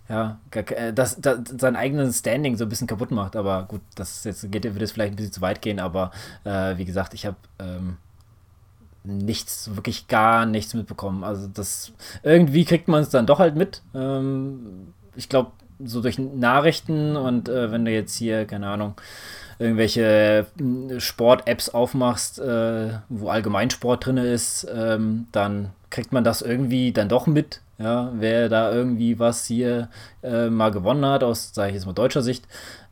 ja, 0.08 0.38
äh, 0.52 0.92
das, 0.92 1.20
das, 1.20 1.38
sein 1.56 1.76
eigenes 1.76 2.18
Standing 2.18 2.56
so 2.56 2.64
ein 2.64 2.68
bisschen 2.68 2.88
kaputt 2.88 3.12
macht. 3.12 3.36
Aber 3.36 3.64
gut, 3.64 3.80
das 3.94 4.24
jetzt 4.24 4.50
geht, 4.50 4.64
wird 4.64 4.80
jetzt 4.80 4.92
vielleicht 4.92 5.12
ein 5.12 5.16
bisschen 5.16 5.32
zu 5.32 5.40
weit 5.40 5.62
gehen, 5.62 5.78
aber 5.78 6.10
äh, 6.44 6.76
wie 6.76 6.84
gesagt, 6.84 7.14
ich 7.14 7.26
habe 7.26 7.36
ähm, 7.60 7.96
nichts, 9.04 9.74
wirklich 9.76 10.08
gar 10.08 10.46
nichts 10.46 10.74
mitbekommen. 10.74 11.24
Also 11.24 11.48
das 11.52 11.92
irgendwie 12.22 12.64
kriegt 12.64 12.88
man 12.88 13.02
es 13.02 13.10
dann 13.10 13.26
doch 13.26 13.38
halt 13.38 13.54
mit. 13.54 13.82
Ähm, 13.94 14.92
ich 15.14 15.28
glaube, 15.28 15.52
so 15.82 16.00
durch 16.00 16.18
Nachrichten 16.18 17.16
und 17.16 17.48
äh, 17.48 17.70
wenn 17.70 17.84
du 17.84 17.92
jetzt 17.92 18.16
hier, 18.16 18.44
keine 18.46 18.68
Ahnung, 18.68 18.94
irgendwelche 19.58 20.46
hm, 20.58 20.98
Sport-Apps 21.00 21.68
aufmachst, 21.68 22.38
äh, 22.40 22.98
wo 23.08 23.28
Allgemeinsport 23.28 24.06
drin 24.06 24.16
ist, 24.16 24.66
ähm, 24.74 25.26
dann 25.32 25.70
kriegt 25.90 26.12
man 26.12 26.24
das 26.24 26.42
irgendwie 26.42 26.92
dann 26.92 27.08
doch 27.08 27.26
mit, 27.26 27.60
ja, 27.80 28.12
wer 28.14 28.48
da 28.50 28.70
irgendwie 28.70 29.18
was 29.18 29.46
hier 29.46 29.88
äh, 30.22 30.50
mal 30.50 30.70
gewonnen 30.70 31.04
hat, 31.06 31.24
aus, 31.24 31.54
sage 31.54 31.70
ich 31.70 31.74
jetzt 31.76 31.86
mal, 31.86 31.94
deutscher 31.94 32.22
Sicht. 32.22 32.46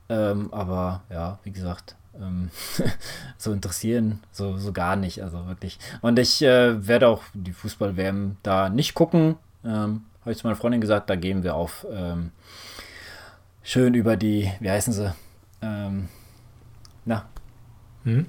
Ähm, 0.08 0.52
aber 0.52 1.02
ja, 1.10 1.38
wie 1.44 1.52
gesagt, 1.52 1.94
ähm, 2.18 2.50
so 3.36 3.52
interessieren, 3.52 4.20
so, 4.32 4.56
so 4.56 4.72
gar 4.72 4.96
nicht, 4.96 5.22
also 5.22 5.46
wirklich. 5.46 5.78
Und 6.00 6.18
ich 6.18 6.40
äh, 6.42 6.86
werde 6.88 7.08
auch 7.08 7.22
die 7.34 7.52
Fußball-WM 7.52 8.38
da 8.42 8.70
nicht 8.70 8.94
gucken. 8.94 9.36
Ähm, 9.62 10.04
Habe 10.22 10.32
ich 10.32 10.38
zu 10.38 10.46
meiner 10.46 10.56
Freundin 10.56 10.80
gesagt, 10.80 11.10
da 11.10 11.16
gehen 11.16 11.42
wir 11.42 11.54
auf 11.54 11.86
ähm, 11.92 12.30
schön 13.62 13.92
über 13.92 14.16
die, 14.16 14.50
wie 14.60 14.70
heißen 14.70 14.94
sie? 14.94 15.14
Ähm, 15.60 16.08
na, 17.04 17.26
hm? 18.08 18.26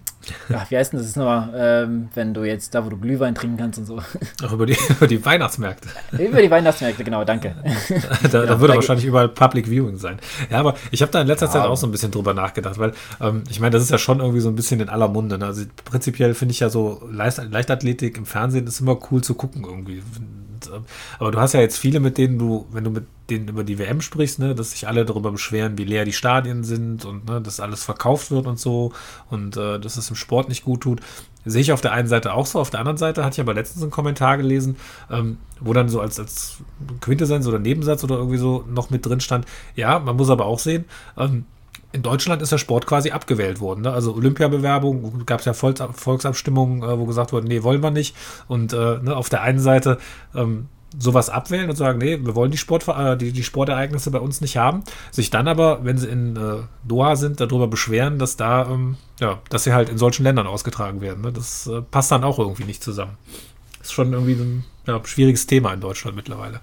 Ach, 0.53 0.69
wie 0.69 0.77
heißt 0.77 0.91
denn 0.91 0.99
das 0.99 1.15
nochmal, 1.15 1.53
ähm, 1.55 2.09
wenn 2.13 2.33
du 2.33 2.43
jetzt 2.43 2.75
da, 2.75 2.85
wo 2.85 2.89
du 2.89 2.97
Glühwein 2.97 3.33
trinken 3.33 3.55
kannst 3.55 3.79
und 3.79 3.85
so? 3.85 4.01
Ach, 4.43 4.51
über 4.51 4.65
die, 4.65 4.75
über 4.89 5.07
die 5.07 5.23
Weihnachtsmärkte. 5.23 5.87
über 6.11 6.41
die 6.41 6.51
Weihnachtsmärkte, 6.51 7.05
genau, 7.05 7.23
danke. 7.23 7.55
da, 8.23 8.27
da 8.27 8.43
ja, 8.43 8.59
würde 8.59 8.75
wahrscheinlich 8.75 9.05
überall 9.05 9.29
Public 9.29 9.67
Viewing 9.67 9.97
sein. 9.97 10.19
Ja, 10.49 10.59
aber 10.59 10.75
ich 10.91 11.01
habe 11.01 11.11
da 11.13 11.21
in 11.21 11.27
letzter 11.27 11.45
ja. 11.45 11.53
Zeit 11.53 11.63
auch 11.63 11.77
so 11.77 11.87
ein 11.87 11.91
bisschen 11.91 12.11
drüber 12.11 12.33
nachgedacht, 12.33 12.77
weil 12.77 12.91
ähm, 13.21 13.43
ich 13.49 13.61
meine, 13.61 13.71
das 13.71 13.83
ist 13.83 13.91
ja 13.91 13.97
schon 13.97 14.19
irgendwie 14.19 14.41
so 14.41 14.49
ein 14.49 14.55
bisschen 14.55 14.81
in 14.81 14.89
aller 14.89 15.07
Munde. 15.07 15.37
Ne? 15.37 15.45
Also 15.45 15.63
prinzipiell 15.85 16.33
finde 16.33 16.51
ich 16.51 16.59
ja 16.59 16.69
so 16.69 17.01
Leicht, 17.09 17.41
Leichtathletik 17.49 18.17
im 18.17 18.25
Fernsehen 18.25 18.67
ist 18.67 18.81
immer 18.81 18.99
cool 19.11 19.23
zu 19.23 19.35
gucken 19.35 19.63
irgendwie. 19.63 20.03
Und, 20.67 20.83
aber 21.19 21.31
du 21.31 21.39
hast 21.39 21.53
ja 21.53 21.61
jetzt 21.61 21.77
viele, 21.77 21.99
mit 21.99 22.17
denen 22.17 22.37
du, 22.37 22.67
wenn 22.71 22.83
du 22.83 22.89
mit 22.89 23.05
denen 23.29 23.47
über 23.47 23.63
die 23.63 23.77
WM 23.77 24.01
sprichst, 24.01 24.39
ne, 24.39 24.55
dass 24.55 24.71
sich 24.71 24.87
alle 24.87 25.05
darüber 25.05 25.31
beschweren, 25.31 25.77
wie 25.77 25.83
leer 25.83 26.05
die 26.05 26.13
Stadien 26.13 26.63
sind 26.63 27.05
und 27.05 27.27
ne, 27.29 27.41
dass 27.41 27.59
alles 27.59 27.83
verkauft 27.83 28.31
wird 28.31 28.47
und 28.47 28.59
so 28.59 28.91
und 29.29 29.57
äh, 29.57 29.79
dass 29.79 29.97
es 29.97 30.09
im 30.09 30.15
Sport 30.15 30.49
nicht 30.49 30.63
gut 30.63 30.81
tut. 30.81 31.01
Sehe 31.45 31.61
ich 31.61 31.71
auf 31.71 31.81
der 31.81 31.93
einen 31.93 32.07
Seite 32.07 32.33
auch 32.33 32.45
so, 32.45 32.59
auf 32.59 32.69
der 32.69 32.81
anderen 32.81 32.97
Seite 32.97 33.23
hatte 33.23 33.35
ich 33.35 33.39
aber 33.39 33.53
letztens 33.53 33.81
einen 33.81 33.91
Kommentar 33.91 34.37
gelesen, 34.37 34.75
ähm, 35.09 35.37
wo 35.59 35.73
dann 35.73 35.89
so 35.89 36.01
als, 36.01 36.19
als 36.19 36.57
Quintessenz 37.01 37.47
oder 37.47 37.59
Nebensatz 37.59 38.03
oder 38.03 38.17
irgendwie 38.17 38.37
so 38.37 38.65
noch 38.67 38.89
mit 38.89 39.05
drin 39.05 39.21
stand, 39.21 39.45
ja, 39.75 39.99
man 39.99 40.17
muss 40.17 40.29
aber 40.29 40.45
auch 40.45 40.59
sehen, 40.59 40.85
ähm, 41.17 41.45
in 41.91 42.03
Deutschland 42.03 42.41
ist 42.41 42.51
der 42.51 42.57
Sport 42.57 42.85
quasi 42.85 43.11
abgewählt 43.11 43.59
worden. 43.59 43.81
Ne? 43.81 43.91
Also 43.91 44.13
Olympiabewerbung, 44.13 45.25
gab 45.25 45.39
es 45.39 45.45
ja 45.45 45.53
Volksabstimmungen, 45.53 46.83
äh, 46.83 46.99
wo 46.99 47.05
gesagt 47.05 47.33
wurde, 47.33 47.47
nee, 47.47 47.63
wollen 47.63 47.81
wir 47.81 47.91
nicht. 47.91 48.15
Und 48.47 48.73
äh, 48.73 48.99
ne, 48.99 49.15
auf 49.15 49.29
der 49.29 49.41
einen 49.41 49.59
Seite 49.59 49.97
ähm, 50.35 50.67
sowas 50.97 51.29
abwählen 51.29 51.69
und 51.69 51.75
sagen, 51.75 51.99
nee, 51.99 52.19
wir 52.23 52.35
wollen 52.35 52.51
die, 52.51 52.57
Sport, 52.57 52.87
äh, 52.87 53.17
die, 53.17 53.31
die 53.31 53.43
Sportereignisse 53.43 54.11
bei 54.11 54.19
uns 54.19 54.41
nicht 54.41 54.57
haben, 54.57 54.83
sich 55.11 55.29
dann 55.29 55.47
aber, 55.47 55.83
wenn 55.83 55.97
sie 55.97 56.07
in 56.07 56.35
äh, 56.35 56.63
Doha 56.87 57.15
sind, 57.15 57.39
darüber 57.39 57.67
beschweren, 57.67 58.19
dass 58.19 58.37
da, 58.37 58.69
ähm, 58.69 58.97
ja, 59.19 59.39
dass 59.49 59.63
sie 59.63 59.73
halt 59.73 59.89
in 59.89 59.97
solchen 59.97 60.23
Ländern 60.23 60.47
ausgetragen 60.47 61.01
werden. 61.01 61.21
Ne? 61.21 61.31
Das 61.31 61.67
äh, 61.67 61.81
passt 61.81 62.11
dann 62.11 62.23
auch 62.23 62.39
irgendwie 62.39 62.65
nicht 62.65 62.83
zusammen. 62.83 63.17
Ist 63.81 63.93
schon 63.93 64.13
irgendwie 64.13 64.33
ein 64.33 64.65
ja, 64.85 64.99
schwieriges 65.05 65.47
Thema 65.47 65.73
in 65.73 65.81
Deutschland 65.81 66.15
mittlerweile. 66.15 66.59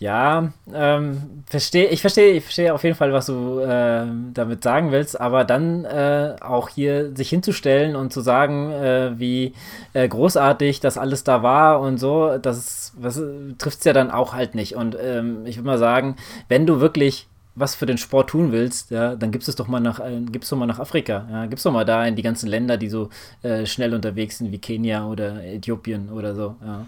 Ja, 0.00 0.54
ähm, 0.72 1.42
versteh, 1.46 1.84
ich 1.84 2.00
verstehe 2.00 2.32
ich 2.32 2.44
versteh 2.44 2.70
auf 2.70 2.84
jeden 2.84 2.96
Fall, 2.96 3.12
was 3.12 3.26
du 3.26 3.58
äh, 3.58 4.06
damit 4.32 4.64
sagen 4.64 4.92
willst, 4.92 5.20
aber 5.20 5.44
dann 5.44 5.84
äh, 5.84 6.36
auch 6.40 6.70
hier 6.70 7.14
sich 7.14 7.28
hinzustellen 7.28 7.94
und 7.96 8.10
zu 8.10 8.22
sagen, 8.22 8.70
äh, 8.70 9.18
wie 9.18 9.52
äh, 9.92 10.08
großartig 10.08 10.80
das 10.80 10.96
alles 10.96 11.22
da 11.22 11.42
war 11.42 11.80
und 11.80 11.98
so, 11.98 12.38
das, 12.38 12.94
das 12.98 13.20
trifft 13.58 13.80
es 13.80 13.84
ja 13.84 13.92
dann 13.92 14.10
auch 14.10 14.32
halt 14.32 14.54
nicht. 14.54 14.74
Und 14.74 14.96
ähm, 14.98 15.44
ich 15.44 15.58
würde 15.58 15.66
mal 15.66 15.78
sagen, 15.78 16.16
wenn 16.48 16.64
du 16.64 16.80
wirklich 16.80 17.28
was 17.54 17.74
für 17.74 17.86
den 17.86 17.98
Sport 17.98 18.30
tun 18.30 18.52
willst, 18.52 18.90
ja, 18.90 19.16
dann 19.16 19.32
gibst 19.32 19.48
es 19.48 19.56
doch 19.56 19.68
mal 19.68 19.80
nach, 19.80 20.00
äh, 20.00 20.20
gibst 20.30 20.50
doch 20.52 20.56
mal 20.56 20.66
nach 20.66 20.78
Afrika, 20.78 21.26
ja, 21.30 21.46
gibst 21.46 21.66
doch 21.66 21.72
mal 21.72 21.84
da 21.84 22.06
in 22.06 22.16
die 22.16 22.22
ganzen 22.22 22.48
Länder, 22.48 22.76
die 22.76 22.88
so 22.88 23.10
äh, 23.42 23.66
schnell 23.66 23.94
unterwegs 23.94 24.38
sind 24.38 24.52
wie 24.52 24.58
Kenia 24.58 25.06
oder 25.06 25.44
Äthiopien 25.44 26.10
oder 26.10 26.34
so. 26.34 26.56
Ja. 26.64 26.86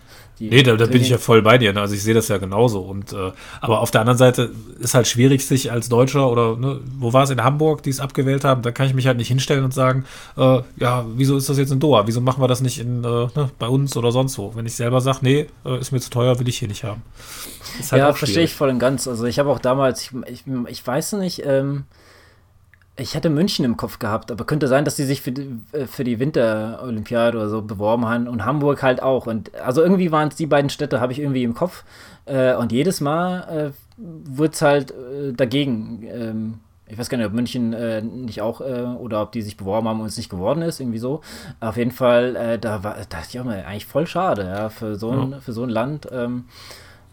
Nee, 0.51 0.63
da, 0.63 0.75
da 0.77 0.87
bin 0.87 1.01
ich 1.01 1.11
ja 1.11 1.19
voll 1.19 1.43
bei 1.43 1.59
dir. 1.59 1.73
Ne? 1.73 1.81
Also 1.81 1.95
ich 1.95 2.03
sehe 2.03 2.15
das 2.15 2.29
ja 2.29 2.39
genauso. 2.39 2.81
Und 2.81 3.13
äh, 3.13 3.33
aber 3.61 3.81
auf 3.81 3.91
der 3.91 4.01
anderen 4.01 4.19
Seite 4.19 4.51
ist 4.81 4.95
halt 4.95 5.07
schwierig, 5.07 5.47
sich 5.47 5.71
als 5.71 5.89
Deutscher 5.89 6.29
oder 6.29 6.57
ne, 6.57 6.81
wo 6.99 7.13
war 7.13 7.25
es 7.25 7.31
in 7.31 7.45
Hamburg, 7.45 7.83
die 7.83 7.91
es 7.91 8.01
abgewählt 8.01 8.45
haben, 8.45 8.63
da 8.63 8.73
kann 8.73 8.87
ich 8.87 8.95
mich 8.95 9.07
halt 9.07 9.19
nicht 9.19 9.29
hinstellen 9.29 9.65
und 9.65 9.73
sagen, 9.75 10.05
äh, 10.37 10.61
ja, 10.77 11.05
wieso 11.15 11.37
ist 11.37 11.49
das 11.49 11.59
jetzt 11.59 11.71
in 11.71 11.81
Doha? 11.81 12.07
Wieso 12.07 12.21
machen 12.21 12.43
wir 12.43 12.49
das 12.49 12.61
nicht 12.61 12.81
in, 12.81 13.05
äh, 13.05 13.09
ne, 13.09 13.51
bei 13.59 13.69
uns 13.69 13.97
oder 13.97 14.11
sonst 14.11 14.39
wo? 14.39 14.55
Wenn 14.57 14.67
ich 14.67 14.75
selber 14.75 15.01
sage, 15.01 15.19
nee, 15.23 15.47
äh, 15.65 15.79
ist 15.79 15.93
mir 15.93 16.01
zu 16.01 16.11
teuer, 16.11 16.39
will 16.39 16.49
ich 16.49 16.59
hier 16.59 16.69
nicht 16.69 16.83
haben. 16.83 17.03
Halt 17.91 18.01
ja, 18.01 18.13
verstehe 18.13 18.45
ich 18.45 18.55
voll 18.55 18.69
und 18.69 18.79
ganz. 18.79 19.07
Also 19.07 19.25
ich 19.25 19.39
habe 19.39 19.51
auch 19.51 19.59
damals, 19.59 20.03
ich, 20.03 20.11
ich, 20.27 20.43
ich 20.69 20.87
weiß 20.87 21.15
nicht, 21.15 21.45
ähm, 21.45 21.85
ich 22.97 23.17
hatte 23.17 23.31
München 23.31 23.65
im 23.65 23.77
Kopf 23.77 23.99
gehabt, 23.99 24.31
aber 24.31 24.45
könnte 24.45 24.69
sein, 24.69 24.85
dass 24.85 24.97
die 24.97 25.05
sich 25.05 25.23
für 25.23 25.33
die, 25.33 25.49
äh, 25.73 25.87
für 25.87 26.05
die 26.05 26.19
Winterolympiade 26.19 27.39
oder 27.39 27.49
so 27.49 27.63
beworben 27.63 28.07
haben 28.07 28.29
und 28.29 28.45
Hamburg 28.45 28.83
halt 28.83 29.03
auch. 29.03 29.27
Und 29.27 29.55
also 29.57 29.83
irgendwie 29.83 30.13
waren 30.13 30.29
es 30.29 30.37
die 30.37 30.47
beiden 30.47 30.71
Städte, 30.71 31.01
habe 31.01 31.13
ich 31.13 31.19
irgendwie 31.19 31.43
im 31.43 31.55
Kopf. 31.55 31.85
Äh, 32.27 32.55
und 32.55 32.71
jedes 32.73 33.01
Mal 33.01 33.73
äh, 33.73 33.73
wurde 33.97 34.53
es 34.53 34.63
halt 34.63 34.91
äh, 34.91 35.33
dagegen. 35.33 36.03
Ähm, 36.05 36.55
ich 36.87 36.99
weiß 36.99 37.09
gar 37.09 37.17
nicht, 37.17 37.27
ob 37.27 37.33
München 37.33 37.73
äh, 37.73 38.03
nicht 38.03 38.43
auch 38.43 38.61
äh, 38.61 38.83
oder 38.83 39.23
ob 39.23 39.33
die 39.33 39.41
sich 39.41 39.57
beworben 39.57 39.89
haben 39.89 40.01
und 40.01 40.07
es 40.07 40.19
nicht 40.19 40.29
geworden 40.29 40.61
ist, 40.61 40.79
irgendwie 40.79 40.99
so. 40.99 41.23
Auf 41.61 41.79
jeden 41.79 41.91
Fall, 41.91 42.37
äh, 42.37 42.59
da 42.59 42.85
war, 42.85 42.97
da 42.97 43.05
dachte 43.09 43.29
ich 43.31 43.41
auch 43.41 43.45
mal, 43.45 43.65
eigentlich 43.65 43.87
voll 43.87 44.07
schade, 44.07 44.45
ja, 44.45 44.69
für 44.69 44.97
so 44.97 45.11
ein, 45.11 45.31
ja. 45.31 45.41
für 45.41 45.55
so 45.55 45.63
ein 45.63 45.71
Land. 45.71 46.09
Ähm, 46.13 46.45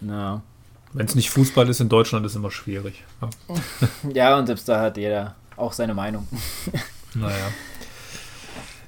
na. 0.02 0.42
Wenn 0.94 1.06
es 1.06 1.16
nicht 1.16 1.30
Fußball 1.30 1.70
ist 1.70 1.82
in 1.82 1.90
Deutschland, 1.90 2.26
ist 2.26 2.34
es 2.34 2.36
immer 2.36 2.52
schwierig. 2.52 3.04
Ja. 3.22 3.30
ja, 4.14 4.38
und 4.38 4.48
selbst 4.48 4.68
da 4.68 4.82
hat 4.82 4.98
jeder 4.98 5.36
auch 5.56 5.74
seine 5.74 5.94
Meinung. 5.94 6.28
Naja. 7.16 7.34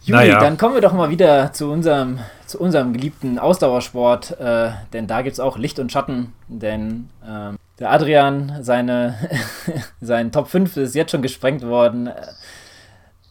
Juli, 0.03 0.27
naja. 0.27 0.39
dann 0.39 0.55
kommen 0.59 0.75
wir 0.75 0.81
doch 0.81 0.93
mal 0.93 1.09
wieder 1.09 1.53
zu 1.53 1.71
unserem, 1.71 2.19
zu 2.45 2.59
unserem 2.59 2.93
geliebten 2.93 3.39
Ausdauersport, 3.39 4.39
äh, 4.39 4.69
denn 4.93 5.07
da 5.07 5.23
gibt 5.23 5.33
es 5.33 5.39
auch 5.39 5.57
Licht 5.57 5.79
und 5.79 5.91
Schatten, 5.91 6.31
denn 6.47 7.09
ähm, 7.27 7.57
der 7.79 7.91
Adrian, 7.91 8.59
seine, 8.61 9.15
sein 10.01 10.31
Top 10.31 10.49
5 10.49 10.77
ist 10.77 10.93
jetzt 10.93 11.09
schon 11.09 11.23
gesprengt 11.23 11.63
worden. 11.63 12.11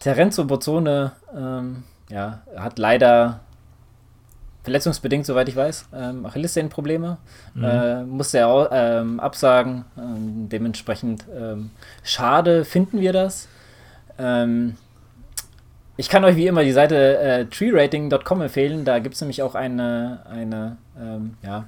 Terenzo 0.01 0.43
Bozzone 0.43 1.13
ähm, 1.33 1.83
ja, 2.09 2.41
hat 2.57 2.77
leider 2.77 3.39
verletzungsbedingt, 4.63 5.25
soweit 5.25 5.49
ich 5.49 5.55
weiß, 5.55 5.87
ähm, 5.93 6.25
Achillessehnenprobleme. 6.25 7.17
Mhm. 7.53 7.63
Äh, 7.63 8.03
musste 8.03 8.39
er 8.39 8.47
auch 8.47 8.69
ähm, 8.71 9.19
absagen. 9.19 9.85
Ähm, 9.97 10.49
dementsprechend 10.49 11.25
ähm, 11.35 11.71
schade 12.03 12.65
finden 12.65 12.99
wir 12.99 13.13
das. 13.13 13.47
Ähm, 14.19 14.75
ich 15.97 16.09
kann 16.09 16.23
euch 16.23 16.35
wie 16.35 16.47
immer 16.47 16.63
die 16.63 16.71
Seite 16.71 17.17
äh, 17.19 17.45
treerating.com 17.45 18.41
empfehlen. 18.41 18.85
Da 18.85 18.99
gibt 18.99 19.15
es 19.15 19.21
nämlich 19.21 19.41
auch 19.43 19.55
eine, 19.55 20.21
eine 20.29 20.77
ähm, 20.99 21.35
ja, 21.43 21.65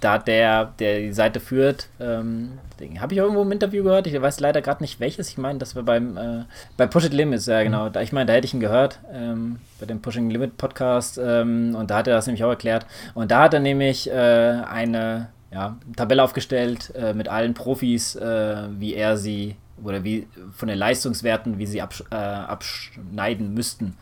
da 0.00 0.12
hat 0.14 0.28
der, 0.28 0.72
der 0.78 1.00
die 1.00 1.12
Seite 1.12 1.40
führt, 1.40 1.88
ähm, 2.00 2.58
habe 2.98 3.12
ich 3.12 3.18
irgendwo 3.18 3.42
im 3.42 3.50
Interview 3.50 3.82
gehört. 3.82 4.06
Ich 4.06 4.20
weiß 4.20 4.40
leider 4.40 4.62
gerade 4.62 4.82
nicht 4.82 5.00
welches. 5.00 5.28
Ich 5.28 5.38
meine, 5.38 5.58
das 5.58 5.74
war 5.74 5.82
beim 5.82 6.16
äh, 6.16 6.44
bei 6.76 6.86
Push 6.86 7.06
It 7.06 7.12
Limits, 7.12 7.46
ja 7.46 7.62
genau. 7.62 7.88
Da, 7.88 8.00
ich 8.02 8.12
meine, 8.12 8.26
da 8.26 8.34
hätte 8.34 8.46
ich 8.46 8.54
ihn 8.54 8.60
gehört, 8.60 9.00
ähm, 9.12 9.58
bei 9.80 9.86
dem 9.86 10.00
Pushing 10.00 10.30
Limit 10.30 10.56
Podcast. 10.56 11.18
Ähm, 11.22 11.74
und 11.74 11.90
da 11.90 11.98
hat 11.98 12.06
er 12.06 12.14
das 12.14 12.26
nämlich 12.26 12.44
auch 12.44 12.50
erklärt. 12.50 12.86
Und 13.14 13.30
da 13.30 13.42
hat 13.42 13.54
er 13.54 13.60
nämlich 13.60 14.10
äh, 14.10 14.14
eine 14.14 15.28
ja, 15.50 15.76
Tabelle 15.96 16.22
aufgestellt 16.22 16.92
äh, 16.94 17.14
mit 17.14 17.28
allen 17.28 17.54
Profis, 17.54 18.14
äh, 18.14 18.64
wie 18.78 18.94
er 18.94 19.16
sie 19.16 19.56
oder 19.82 20.04
wie 20.04 20.26
von 20.54 20.68
den 20.68 20.78
Leistungswerten, 20.78 21.58
wie 21.58 21.66
sie 21.66 21.82
absch 21.82 22.02
äh, 22.10 22.14
abschneiden 22.14 23.54
müssten. 23.54 23.96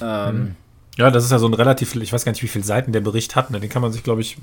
Ähm, 0.00 0.36
mhm. 0.36 0.56
Ja, 0.98 1.10
das 1.10 1.24
ist 1.24 1.30
ja 1.30 1.38
so 1.38 1.46
ein 1.46 1.54
relativ, 1.54 1.96
ich 1.96 2.12
weiß 2.12 2.24
gar 2.26 2.32
nicht, 2.32 2.42
wie 2.42 2.48
viele 2.48 2.64
Seiten 2.64 2.92
der 2.92 3.00
Bericht 3.00 3.34
hat. 3.34 3.50
Ne? 3.50 3.60
Den 3.60 3.70
kann 3.70 3.80
man 3.80 3.92
sich, 3.92 4.02
glaube 4.02 4.20
ich, 4.20 4.36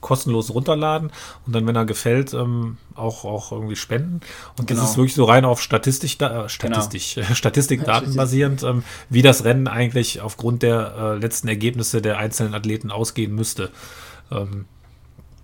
kostenlos 0.00 0.52
runterladen 0.54 1.10
und 1.46 1.54
dann, 1.54 1.66
wenn 1.66 1.76
er 1.76 1.84
gefällt, 1.84 2.32
ähm, 2.32 2.78
auch, 2.94 3.26
auch 3.26 3.52
irgendwie 3.52 3.76
spenden. 3.76 4.20
Und 4.56 4.66
genau. 4.66 4.80
das 4.80 4.90
ist 4.90 4.96
wirklich 4.96 5.14
so 5.14 5.24
rein 5.24 5.44
auf 5.44 5.60
Statistik, 5.60 6.18
äh, 6.22 6.48
Statistik, 6.48 7.16
genau. 7.16 7.26
Statistikdaten 7.34 8.16
basierend, 8.16 8.62
ähm, 8.62 8.82
wie 9.10 9.20
das 9.20 9.44
Rennen 9.44 9.68
eigentlich 9.68 10.22
aufgrund 10.22 10.62
der 10.62 10.94
äh, 10.96 11.16
letzten 11.18 11.48
Ergebnisse 11.48 12.00
der 12.00 12.16
einzelnen 12.16 12.54
Athleten 12.54 12.90
ausgehen 12.90 13.34
müsste. 13.34 13.70
Ähm, 14.30 14.64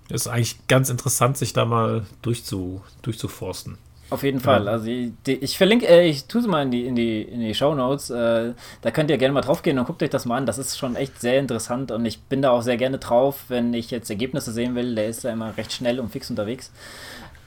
ist 0.09 0.27
eigentlich 0.27 0.67
ganz 0.69 0.89
interessant, 0.89 1.37
sich 1.37 1.53
da 1.53 1.67
mal 1.67 2.07
durchzu, 2.23 2.83
durchzuforsten. 3.03 3.77
Auf 4.09 4.23
jeden 4.23 4.41
Fall. 4.41 4.67
Ja. 4.67 4.73
Also 4.73 4.87
ich, 4.87 5.13
ich 5.27 5.59
verlinke, 5.59 5.87
äh, 5.87 6.09
ich 6.09 6.27
tue 6.27 6.41
es 6.41 6.47
mal 6.47 6.63
in 6.63 6.71
die, 6.71 6.87
in 6.87 6.95
die, 6.95 7.23
in 7.23 7.41
die 7.41 7.55
Show 7.55 7.75
Notes. 7.75 8.11
Äh, 8.11 8.53
da 8.83 8.91
könnt 8.93 9.11
ihr 9.11 9.19
gerne 9.19 9.35
mal 9.35 9.41
drauf 9.41 9.63
gehen 9.63 9.79
und 9.79 9.87
guckt 9.87 10.03
euch 10.03 10.11
das 10.11 10.27
mal 10.27 10.37
an. 10.37 10.47
Das 10.47 10.59
ist 10.59 10.79
schon 10.79 10.95
echt 10.95 11.21
sehr 11.21 11.39
interessant 11.41 11.91
und 11.91 12.07
ich 12.07 12.21
bin 12.23 12.41
da 12.41 12.51
auch 12.51 12.63
sehr 12.63 12.77
gerne 12.77 12.99
drauf, 12.99 13.45
wenn 13.49 13.75
ich 13.75 13.91
jetzt 13.91 14.09
Ergebnisse 14.09 14.53
sehen 14.53 14.75
will. 14.75 14.95
Der 14.95 15.09
ist 15.09 15.25
ja 15.25 15.33
immer 15.33 15.57
recht 15.57 15.73
schnell 15.73 15.99
und 15.99 16.11
fix 16.11 16.31
unterwegs. 16.31 16.71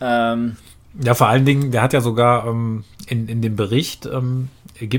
Ähm, 0.02 0.58
ja, 1.02 1.14
vor 1.14 1.28
allen 1.28 1.46
Dingen, 1.46 1.72
der 1.72 1.82
hat 1.82 1.94
ja 1.94 2.02
sogar 2.02 2.48
ähm, 2.48 2.84
in, 3.08 3.28
in 3.28 3.42
dem 3.42 3.56
Bericht 3.56 4.06
ähm, 4.06 4.50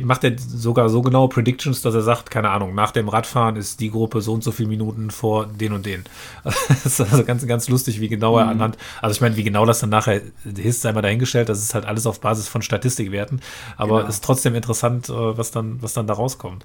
macht 0.03 0.25
er 0.25 0.33
sogar 0.39 0.89
so 0.89 1.03
genaue 1.03 1.29
Predictions, 1.29 1.83
dass 1.83 1.95
er 1.95 2.03
sagt, 2.03 2.31
keine 2.31 2.51
Ahnung, 2.51 2.75
nach 2.75 2.91
dem 2.91 3.09
Radfahren 3.09 3.57
ist 3.57 3.81
die 3.81 3.91
Gruppe 3.91 4.21
so 4.21 4.33
und 4.33 4.45
so 4.45 4.53
viele 4.53 4.69
Minuten 4.69 5.11
vor 5.11 5.47
den 5.47 5.73
und 5.73 5.87
den. 5.87 6.05
das 6.45 6.87
ist 6.87 7.01
also 7.01 7.25
ganz, 7.25 7.47
ganz 7.47 7.69
lustig, 7.69 8.01
wie 8.01 8.09
genau 8.09 8.39
er 8.39 8.45
mhm. 8.45 8.51
anhand, 8.51 8.79
also 9.01 9.15
ich 9.15 9.21
meine, 9.21 9.37
wie 9.37 9.45
genau 9.45 9.67
das 9.67 9.81
dann 9.81 9.91
nachher 9.91 10.21
ist, 10.45 10.83
sei 10.83 10.93
mal 10.93 11.03
dahingestellt, 11.03 11.49
das 11.49 11.61
ist 11.61 11.75
halt 11.75 11.85
alles 11.85 12.07
auf 12.07 12.21
Basis 12.21 12.49
von 12.49 12.63
Statistikwerten, 12.63 13.41
aber 13.77 13.99
genau. 13.99 14.09
ist 14.09 14.25
trotzdem 14.25 14.55
interessant, 14.55 15.09
äh, 15.09 15.13
was 15.13 15.51
dann, 15.51 15.83
was 15.83 15.93
dann 15.93 16.07
da 16.07 16.15
rauskommt. 16.15 16.65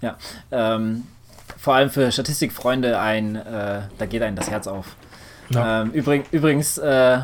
Ja, 0.00 0.16
ähm, 0.50 1.04
vor 1.58 1.74
allem 1.74 1.90
für 1.90 2.10
Statistikfreunde 2.10 2.98
ein, 2.98 3.36
äh, 3.36 3.82
da 3.98 4.06
geht 4.06 4.22
einem 4.22 4.36
das 4.36 4.50
Herz 4.50 4.66
auf. 4.66 4.96
Ja. 5.50 5.82
Ähm, 5.82 5.90
übrig, 5.92 6.24
übrigens, 6.32 6.78
äh, 6.78 7.20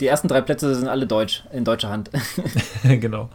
die 0.00 0.06
ersten 0.06 0.28
drei 0.28 0.40
Plätze 0.40 0.74
sind 0.74 0.88
alle 0.88 1.06
deutsch, 1.06 1.44
in 1.52 1.64
deutscher 1.64 1.88
Hand. 1.88 2.10
genau. 2.82 3.30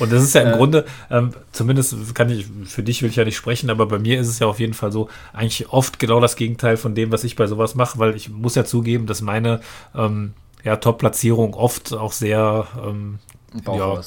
Und 0.00 0.12
das 0.12 0.22
ist 0.22 0.34
ja 0.34 0.42
im 0.42 0.54
äh, 0.54 0.56
Grunde, 0.56 0.84
ähm, 1.10 1.32
zumindest 1.52 2.14
kann 2.14 2.30
ich, 2.30 2.46
für 2.66 2.82
dich 2.82 3.02
will 3.02 3.10
ich 3.10 3.16
ja 3.16 3.24
nicht 3.24 3.36
sprechen, 3.36 3.70
aber 3.70 3.86
bei 3.86 3.98
mir 3.98 4.20
ist 4.20 4.28
es 4.28 4.38
ja 4.38 4.46
auf 4.46 4.60
jeden 4.60 4.74
Fall 4.74 4.92
so, 4.92 5.08
eigentlich 5.32 5.70
oft 5.70 5.98
genau 5.98 6.20
das 6.20 6.36
Gegenteil 6.36 6.76
von 6.76 6.94
dem, 6.94 7.12
was 7.12 7.24
ich 7.24 7.36
bei 7.36 7.46
sowas 7.46 7.74
mache, 7.74 7.98
weil 7.98 8.14
ich 8.14 8.28
muss 8.28 8.54
ja 8.54 8.64
zugeben, 8.64 9.06
dass 9.06 9.20
meine 9.20 9.60
ähm, 9.94 10.34
ja, 10.64 10.76
Top-Platzierung 10.76 11.54
oft 11.54 11.92
auch 11.92 12.12
sehr 12.12 12.66
ähm, 12.84 13.18
ja, 13.66 14.00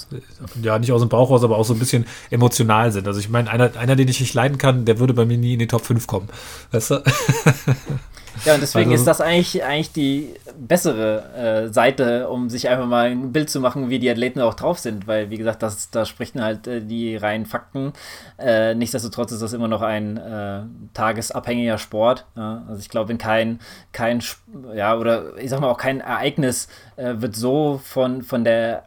ja, 0.61 0.79
nicht 0.79 0.91
aus 0.91 1.01
dem 1.01 1.09
Bauchhaus, 1.09 1.43
aber 1.43 1.57
auch 1.57 1.65
so 1.65 1.73
ein 1.73 1.79
bisschen 1.79 2.05
emotional 2.29 2.91
sind. 2.91 3.07
Also 3.07 3.19
ich 3.19 3.29
meine, 3.29 3.49
einer, 3.49 3.75
einer, 3.75 3.95
den 3.95 4.07
ich 4.07 4.19
nicht 4.19 4.35
leiden 4.35 4.59
kann, 4.59 4.85
der 4.85 4.99
würde 4.99 5.15
bei 5.15 5.25
mir 5.25 5.37
nie 5.37 5.53
in 5.53 5.59
die 5.59 5.67
Top 5.67 5.83
5 5.83 6.05
kommen. 6.05 6.29
Weißt 6.71 6.91
du? 6.91 7.03
Ja, 8.45 8.55
und 8.55 8.61
deswegen 8.61 8.91
also, 8.91 9.01
ist 9.01 9.07
das 9.07 9.21
eigentlich, 9.21 9.63
eigentlich 9.63 9.91
die 9.91 10.33
bessere 10.57 11.67
äh, 11.67 11.73
Seite, 11.73 12.29
um 12.29 12.49
sich 12.49 12.69
einfach 12.69 12.85
mal 12.85 13.09
ein 13.09 13.31
Bild 13.31 13.49
zu 13.49 13.59
machen, 13.59 13.89
wie 13.89 13.99
die 13.99 14.09
Athleten 14.09 14.41
auch 14.41 14.53
drauf 14.53 14.79
sind, 14.79 15.07
weil, 15.07 15.29
wie 15.29 15.37
gesagt, 15.37 15.61
das, 15.63 15.89
da 15.91 16.05
sprechen 16.05 16.41
halt 16.41 16.67
äh, 16.67 16.81
die 16.81 17.15
reinen 17.15 17.45
Fakten. 17.45 17.93
Äh, 18.37 18.75
nichtsdestotrotz 18.75 19.31
ist 19.31 19.41
das 19.41 19.53
immer 19.53 19.67
noch 19.67 19.81
ein 19.81 20.17
äh, 20.17 20.61
tagesabhängiger 20.93 21.77
Sport. 21.77 22.25
Ja? 22.35 22.63
Also 22.67 22.79
ich 22.79 22.89
glaube, 22.89 23.09
wenn 23.09 23.17
kein, 23.17 23.59
kein, 23.91 24.23
ja, 24.73 24.95
oder 24.97 25.37
ich 25.37 25.49
sag 25.49 25.59
mal 25.59 25.69
auch 25.69 25.77
kein 25.77 26.01
Ereignis 26.01 26.67
äh, 26.95 27.15
wird 27.17 27.35
so 27.35 27.79
von, 27.83 28.21
von 28.21 28.43
der 28.43 28.85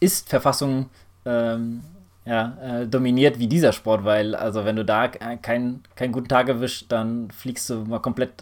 Ist-Verfassung 0.00 0.90
ähm, 1.24 1.82
ja, 2.26 2.56
äh, 2.60 2.86
dominiert 2.86 3.38
wie 3.38 3.46
dieser 3.46 3.72
Sport, 3.72 4.04
weil 4.04 4.34
also 4.34 4.64
wenn 4.64 4.74
du 4.74 4.84
da 4.84 5.06
keinen 5.06 5.84
kein 5.94 6.10
guten 6.10 6.26
Tag 6.26 6.48
erwischt, 6.48 6.86
dann 6.90 7.30
fliegst 7.30 7.70
du 7.70 7.84
mal 7.84 8.00
komplett 8.00 8.32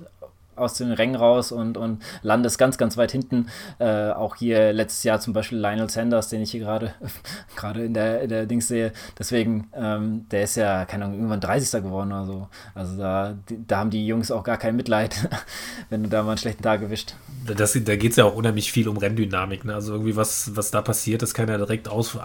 aus 0.57 0.75
den 0.75 0.93
Rängen 0.93 1.17
raus 1.17 1.53
und, 1.53 1.77
und 1.77 2.03
landest 2.23 2.59
ganz, 2.59 2.79
ganz 2.79 2.97
weit 2.97 3.13
hinten. 3.13 3.47
Äh, 3.79 4.11
auch 4.11 4.37
hier 4.37 4.73
letztes 4.73 5.05
Jahr 5.05 5.21
zum 5.21 5.33
Beispiel 5.33 5.59
Lionel 5.59 5.91
Sanders, 5.91 6.29
den 6.29 6.43
ich 6.43 6.51
hier 6.51 6.61
gerade 6.61 6.95
gerade 7.57 7.85
in 7.85 7.95
der, 7.95 8.23
in 8.23 8.29
der 8.29 8.47
Dings 8.47 8.69
sehe. 8.69 8.93
Deswegen, 9.19 9.69
ähm, 9.75 10.27
der 10.31 10.45
ist 10.45 10.57
ja, 10.57 10.85
keine 10.85 11.05
Ahnung, 11.05 11.17
irgendwann 11.17 11.41
30. 11.41 11.83
geworden 11.83 12.13
oder 12.13 12.27
so. 12.27 12.49
Also 12.75 12.97
da, 12.97 13.35
da 13.67 13.79
haben 13.79 13.91
die 13.91 14.07
Jungs 14.07 14.31
auch 14.31 14.45
gar 14.45 14.57
kein 14.57 14.77
Mitleid, 14.77 15.29
wenn 15.91 16.03
du 16.03 16.09
da 16.09 16.23
mal 16.23 16.31
einen 16.31 16.39
schlechten 16.39 16.63
Tag 16.63 16.83
erwischt. 16.83 17.15
Das, 17.47 17.79
da 17.85 17.97
geht 17.97 18.13
es 18.13 18.17
ja 18.17 18.25
auch 18.25 18.35
unheimlich 18.35 18.73
viel 18.73 18.89
um 18.89 18.97
Renndynamik. 18.97 19.65
Ne? 19.65 19.75
Also 19.75 19.93
irgendwie 19.93 20.17
was, 20.17 20.57
was 20.57 20.71
da 20.71 20.81
passiert, 20.81 21.23
das 21.23 21.35
kann 21.35 21.49
ja 21.49 21.59
direkt 21.59 21.89
aus, 21.89 22.15
äh, 22.15 22.21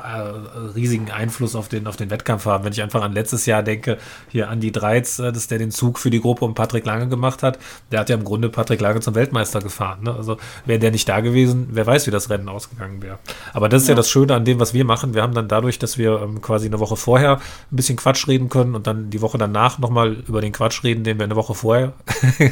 riesigen 0.76 1.12
Einfluss 1.12 1.56
auf 1.56 1.68
den, 1.68 1.88
auf 1.88 1.98
den 1.98 2.10
Wettkampf 2.10 2.46
haben. 2.46 2.64
Wenn 2.64 2.72
ich 2.72 2.82
einfach 2.82 3.02
an 3.02 3.14
letztes 3.14 3.46
Jahr 3.46 3.64
denke, 3.64 3.98
hier 4.30 4.50
Andy 4.50 4.72
Dreiz, 4.72 5.20
äh, 5.20 5.32
dass 5.32 5.48
der 5.48 5.58
den 5.58 5.72
Zug 5.72 6.00
für 6.00 6.10
die 6.10 6.22
Gruppe 6.22 6.46
um 6.46 6.54
Patrick 6.56 6.86
Lange 6.86 7.08
gemacht 7.08 7.44
hat, 7.44 7.60
der 7.92 8.00
hat 8.00 8.10
ja 8.10 8.19
im 8.20 8.26
Grunde 8.26 8.50
Patrick 8.50 8.82
Lange 8.82 9.00
zum 9.00 9.16
Weltmeister 9.16 9.60
gefahren. 9.60 10.04
Ne? 10.04 10.14
Also 10.14 10.38
wäre 10.66 10.80
der 10.80 10.92
nicht 10.92 11.08
da 11.10 11.20
gewesen, 11.22 11.70
wer 11.72 11.86
weiß, 11.86 12.08
wie 12.08 12.12
das 12.12 12.30
Rennen 12.30 12.50
ausgegangen 12.50 13.02
wäre. 13.02 13.20
Aber 13.54 13.70
das 13.70 13.84
ist 13.84 13.88
ja. 13.88 13.94
ja. 13.94 13.98
das 13.98 14.10
Schöne 14.10 14.36
an 14.36 14.46
dem, 14.46 14.60
was 14.60 14.74
wir 14.74 14.86
machen. 14.86 15.14
Wir 15.14 15.22
haben 15.22 15.34
dann 15.34 15.48
dadurch, 15.48 15.80
dass 15.80 15.98
wir 15.98 16.22
ähm, 16.22 16.42
quasi 16.42 16.68
eine 16.68 16.80
Woche 16.80 16.96
vorher 16.96 17.38
ein 17.38 17.76
bisschen 17.76 17.98
Quatsch 17.98 18.28
reden 18.28 18.50
können 18.50 18.76
und 18.76 18.88
dann 18.88 19.10
die 19.10 19.22
Woche 19.22 19.38
danach 19.38 19.80
nochmal 19.80 20.14
über 20.28 20.42
den 20.42 20.52
Quatsch 20.52 20.84
reden, 20.84 21.04
den 21.04 21.18
wir 21.18 21.24
eine 21.24 21.36
Woche 21.36 21.56
vorher 21.56 21.94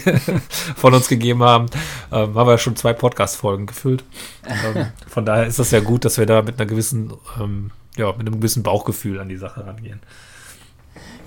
von 0.76 0.94
uns 0.94 1.08
gegeben 1.08 1.44
haben, 1.44 1.68
ähm, 2.12 2.36
haben 2.36 2.48
wir 2.48 2.58
schon 2.58 2.76
zwei 2.76 2.94
Podcast-Folgen 2.94 3.68
gefüllt. 3.68 4.04
Ähm, 4.46 4.88
von 5.08 5.26
daher 5.26 5.46
ist 5.46 5.60
das 5.60 5.72
ja 5.72 5.80
gut, 5.80 6.06
dass 6.06 6.18
wir 6.18 6.26
da 6.26 6.42
mit 6.42 6.60
einer 6.60 6.66
gewissen, 6.66 7.14
ähm, 7.40 7.72
ja, 7.98 8.12
mit 8.12 8.22
einem 8.22 8.36
gewissen 8.36 8.64
Bauchgefühl 8.64 9.20
an 9.20 9.30
die 9.30 9.38
Sache 9.38 9.66
rangehen. 9.66 10.00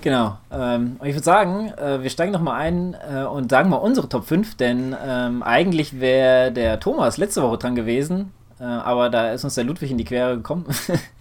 Genau. 0.01 0.37
Ähm, 0.51 0.97
ich 1.03 1.13
würde 1.13 1.23
sagen, 1.23 1.71
äh, 1.77 2.01
wir 2.01 2.09
steigen 2.09 2.31
nochmal 2.31 2.59
ein 2.61 2.95
äh, 2.95 3.23
und 3.23 3.51
sagen 3.51 3.69
mal 3.69 3.77
unsere 3.77 4.09
Top 4.09 4.25
5, 4.25 4.55
denn 4.55 4.95
ähm, 5.05 5.43
eigentlich 5.43 5.99
wäre 5.99 6.51
der 6.51 6.79
Thomas 6.79 7.17
letzte 7.17 7.43
Woche 7.43 7.59
dran 7.59 7.75
gewesen, 7.75 8.31
äh, 8.59 8.63
aber 8.63 9.09
da 9.09 9.31
ist 9.31 9.43
uns 9.43 9.55
der 9.55 9.63
Ludwig 9.63 9.91
in 9.91 9.97
die 9.97 10.05
Quere 10.05 10.37
gekommen. 10.37 10.65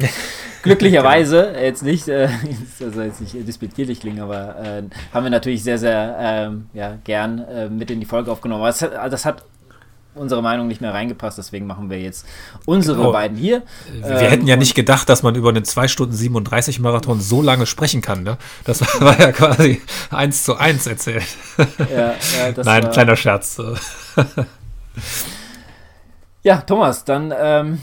Glücklicherweise, 0.62 1.48
genau. 1.52 1.58
jetzt 1.58 1.82
nicht, 1.82 2.08
äh, 2.08 2.28
also 2.80 3.02
jetzt 3.02 3.20
nicht 3.20 3.46
disputierlich 3.46 4.00
klingen, 4.00 4.20
aber 4.20 4.56
äh, 4.58 4.82
haben 5.12 5.24
wir 5.24 5.30
natürlich 5.30 5.62
sehr, 5.62 5.78
sehr 5.78 6.16
ähm, 6.18 6.68
ja, 6.72 6.96
gern 7.04 7.38
äh, 7.38 7.68
mit 7.68 7.90
in 7.90 8.00
die 8.00 8.06
Folge 8.06 8.32
aufgenommen. 8.32 8.62
Aber 8.62 8.68
das 8.68 8.82
hat, 8.82 9.12
das 9.12 9.24
hat 9.26 9.44
unsere 10.14 10.42
Meinung 10.42 10.66
nicht 10.66 10.80
mehr 10.80 10.92
reingepasst, 10.92 11.38
deswegen 11.38 11.66
machen 11.66 11.90
wir 11.90 12.00
jetzt 12.00 12.26
unsere 12.66 12.98
genau. 12.98 13.12
beiden 13.12 13.36
hier. 13.36 13.62
Wir 13.92 14.10
ähm, 14.10 14.30
hätten 14.30 14.46
ja 14.46 14.56
nicht 14.56 14.74
gedacht, 14.74 15.08
dass 15.08 15.22
man 15.22 15.34
über 15.34 15.50
einen 15.50 15.64
2 15.64 15.88
Stunden 15.88 16.14
37 16.14 16.80
Marathon 16.80 17.20
so 17.20 17.42
lange 17.42 17.66
sprechen 17.66 18.00
kann. 18.00 18.22
Ne? 18.22 18.36
Das 18.64 18.80
war 19.00 19.18
ja 19.18 19.32
quasi 19.32 19.80
eins 20.10 20.44
zu 20.44 20.56
eins 20.56 20.86
erzählt. 20.86 21.26
Ja, 21.78 21.96
ja, 21.96 22.14
Nein, 22.64 22.84
war... 22.84 22.90
kleiner 22.90 23.16
Scherz. 23.16 23.60
ja, 26.42 26.60
Thomas, 26.62 27.04
dann 27.04 27.32
ähm, 27.38 27.80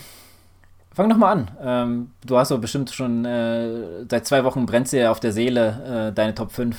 fang 0.94 1.08
noch 1.08 1.18
mal 1.18 1.32
an. 1.32 1.52
Ähm, 1.64 2.12
du 2.26 2.38
hast 2.38 2.52
doch 2.52 2.60
bestimmt 2.60 2.92
schon 2.92 3.24
äh, 3.24 4.06
seit 4.10 4.28
zwei 4.28 4.44
Wochen 4.44 4.66
brennt 4.66 4.90
sie 4.90 5.06
auf 5.06 5.20
der 5.20 5.32
Seele, 5.32 6.10
äh, 6.10 6.14
deine 6.14 6.36
Top 6.36 6.52
5. 6.52 6.76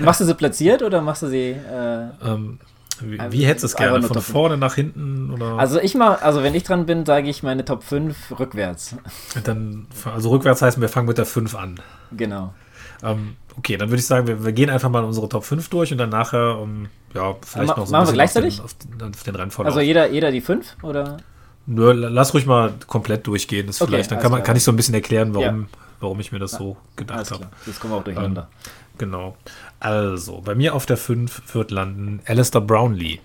machst 0.00 0.20
du 0.20 0.24
sie 0.24 0.34
platziert 0.34 0.82
oder 0.82 1.00
machst 1.00 1.22
du 1.22 1.28
sie... 1.28 1.52
Äh, 1.52 2.08
ähm, 2.22 2.60
wie, 3.00 3.20
also, 3.20 3.32
wie 3.32 3.46
hättest 3.46 3.64
du 3.64 3.66
es 3.66 3.76
gerne? 3.76 4.02
Von 4.02 4.20
vorne 4.20 4.56
nach 4.56 4.74
hinten? 4.74 5.32
Oder? 5.32 5.58
Also 5.58 5.80
ich 5.80 5.94
mal, 5.94 6.16
also 6.16 6.42
wenn 6.42 6.54
ich 6.54 6.64
dran 6.64 6.86
bin, 6.86 7.04
sage 7.04 7.28
ich 7.28 7.42
meine 7.42 7.64
Top 7.64 7.82
5 7.82 8.38
rückwärts. 8.38 8.96
Dann, 9.44 9.86
also 10.04 10.30
rückwärts 10.30 10.62
heißt, 10.62 10.80
wir 10.80 10.88
fangen 10.88 11.08
mit 11.08 11.18
der 11.18 11.26
5 11.26 11.54
an. 11.54 11.80
Genau. 12.12 12.54
Ähm, 13.02 13.36
okay, 13.58 13.76
dann 13.76 13.90
würde 13.90 14.00
ich 14.00 14.06
sagen, 14.06 14.26
wir, 14.26 14.44
wir, 14.44 14.52
gehen 14.52 14.70
einfach 14.70 14.88
mal 14.88 15.04
unsere 15.04 15.28
Top 15.28 15.44
5 15.44 15.68
durch 15.68 15.92
und 15.92 15.98
dann 15.98 16.10
nachher, 16.10 16.58
um, 16.58 16.88
ja, 17.14 17.34
vielleicht 17.42 17.68
Ma 17.68 17.76
noch 17.76 17.86
so 17.86 17.94
ein 17.94 18.00
machen 18.00 18.08
wir 18.08 18.14
gleichzeitig? 18.14 18.60
Auf 18.60 18.74
den, 18.74 19.14
auf 19.14 19.22
den 19.22 19.34
Rennverlauf. 19.34 19.72
Also 19.72 19.80
jeder, 19.80 20.10
jeder 20.10 20.30
die 20.30 20.40
5 20.40 20.76
oder? 20.82 21.18
Nur 21.66 21.94
lass 21.94 22.32
ruhig 22.32 22.46
mal 22.46 22.74
komplett 22.86 23.26
durchgehen. 23.26 23.66
Das 23.66 23.82
okay, 23.82 23.90
vielleicht, 23.90 24.10
dann 24.12 24.20
kann, 24.20 24.30
man, 24.30 24.42
kann 24.42 24.56
ich 24.56 24.62
so 24.62 24.70
ein 24.70 24.76
bisschen 24.76 24.94
erklären, 24.94 25.34
warum, 25.34 25.62
ja. 25.62 25.78
warum 26.00 26.20
ich 26.20 26.30
mir 26.30 26.38
das 26.38 26.52
so 26.52 26.76
gedacht 26.94 27.30
habe. 27.30 27.48
Jetzt 27.66 27.80
kommen 27.80 27.92
wir 27.92 27.98
auch 27.98 28.04
durcheinander. 28.04 28.48
Ähm, 28.50 28.70
genau. 28.98 29.36
Also, 29.80 30.40
bei 30.40 30.54
mir 30.54 30.74
auf 30.74 30.86
der 30.86 30.96
5 30.96 31.54
wird 31.54 31.70
landen 31.70 32.20
Alistair 32.26 32.60
Brownlee. 32.60 33.20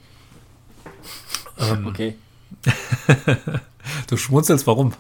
Ähm, 1.60 1.88
okay. 1.88 2.16
du 4.08 4.18
schmunzelst, 4.18 4.68
warum? 4.68 4.94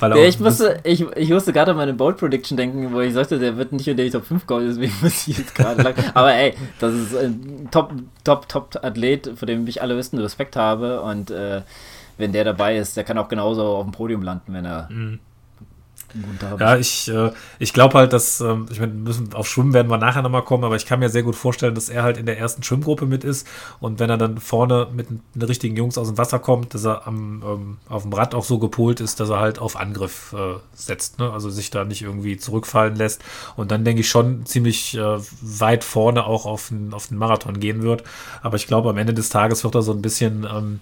Weil 0.00 0.16
ja, 0.16 0.24
ich, 0.24 0.40
musste, 0.40 0.80
ich, 0.84 1.02
ich 1.14 1.30
musste 1.30 1.52
gerade 1.52 1.72
an 1.72 1.76
meine 1.76 1.92
Bold 1.92 2.16
Prediction 2.16 2.56
denken, 2.56 2.92
wo 2.92 3.00
ich 3.00 3.12
sagte, 3.12 3.38
der 3.38 3.56
wird 3.56 3.72
nicht 3.72 3.88
unter 3.88 4.02
die 4.02 4.10
Top 4.10 4.24
5 4.24 4.46
kommen, 4.46 4.66
deswegen 4.66 4.94
muss 5.02 5.28
ich 5.28 5.38
jetzt 5.38 5.54
gerade 5.54 5.82
lang. 5.82 5.94
Aber 6.14 6.34
ey, 6.34 6.54
das 6.78 6.94
ist 6.94 7.16
ein 7.16 7.68
Top, 7.70 7.92
Top, 8.24 8.48
Top 8.48 8.78
Athlet, 8.82 9.32
vor 9.36 9.46
dem 9.46 9.66
ich 9.66 9.82
alle 9.82 9.96
wissen 9.96 10.18
Respekt 10.18 10.56
habe. 10.56 11.02
Und 11.02 11.30
äh, 11.30 11.62
wenn 12.16 12.32
der 12.32 12.44
dabei 12.44 12.78
ist, 12.78 12.96
der 12.96 13.04
kann 13.04 13.18
auch 13.18 13.28
genauso 13.28 13.62
auf 13.62 13.84
dem 13.84 13.92
Podium 13.92 14.22
landen, 14.22 14.52
wenn 14.52 14.64
er. 14.64 14.88
Mhm 14.90 15.20
ja, 16.58 16.76
ich, 16.76 17.08
äh, 17.08 17.30
ich 17.58 17.72
glaube 17.72 17.98
halt, 17.98 18.12
dass, 18.12 18.40
äh, 18.40 18.56
ich 18.70 18.80
meine, 18.80 18.92
müssen 18.92 19.34
auf 19.34 19.48
Schwimmen 19.48 19.72
werden 19.72 19.90
wir 19.90 19.98
nachher 19.98 20.22
nochmal 20.22 20.42
kommen, 20.42 20.64
aber 20.64 20.76
ich 20.76 20.86
kann 20.86 21.00
mir 21.00 21.08
sehr 21.08 21.22
gut 21.22 21.36
vorstellen, 21.36 21.74
dass 21.74 21.88
er 21.88 22.02
halt 22.02 22.16
in 22.16 22.26
der 22.26 22.38
ersten 22.38 22.62
Schwimmgruppe 22.62 23.06
mit 23.06 23.24
ist 23.24 23.46
und 23.80 23.98
wenn 23.98 24.10
er 24.10 24.18
dann 24.18 24.38
vorne 24.38 24.88
mit 24.92 25.08
den 25.08 25.42
richtigen 25.42 25.76
Jungs 25.76 25.98
aus 25.98 26.08
dem 26.08 26.18
Wasser 26.18 26.38
kommt, 26.38 26.74
dass 26.74 26.84
er 26.84 27.06
am, 27.06 27.42
ähm, 27.46 27.78
auf 27.88 28.02
dem 28.02 28.12
Rad 28.12 28.34
auch 28.34 28.44
so 28.44 28.58
gepolt 28.58 29.00
ist, 29.00 29.20
dass 29.20 29.30
er 29.30 29.40
halt 29.40 29.58
auf 29.58 29.76
Angriff 29.76 30.32
äh, 30.32 30.58
setzt, 30.74 31.18
ne? 31.18 31.30
also 31.32 31.50
sich 31.50 31.70
da 31.70 31.84
nicht 31.84 32.02
irgendwie 32.02 32.36
zurückfallen 32.36 32.96
lässt 32.96 33.22
und 33.56 33.70
dann 33.70 33.84
denke 33.84 34.00
ich 34.00 34.08
schon 34.08 34.46
ziemlich 34.46 34.96
äh, 34.96 35.18
weit 35.40 35.84
vorne 35.84 36.24
auch 36.26 36.46
auf 36.46 36.68
den, 36.68 36.92
auf 36.92 37.08
den 37.08 37.18
Marathon 37.18 37.60
gehen 37.60 37.82
wird, 37.82 38.04
aber 38.42 38.56
ich 38.56 38.66
glaube, 38.66 38.90
am 38.90 38.98
Ende 38.98 39.14
des 39.14 39.28
Tages 39.28 39.64
wird 39.64 39.74
er 39.74 39.82
so 39.82 39.92
ein 39.92 40.02
bisschen, 40.02 40.46
ähm, 40.50 40.80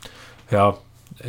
ja, 0.51 0.79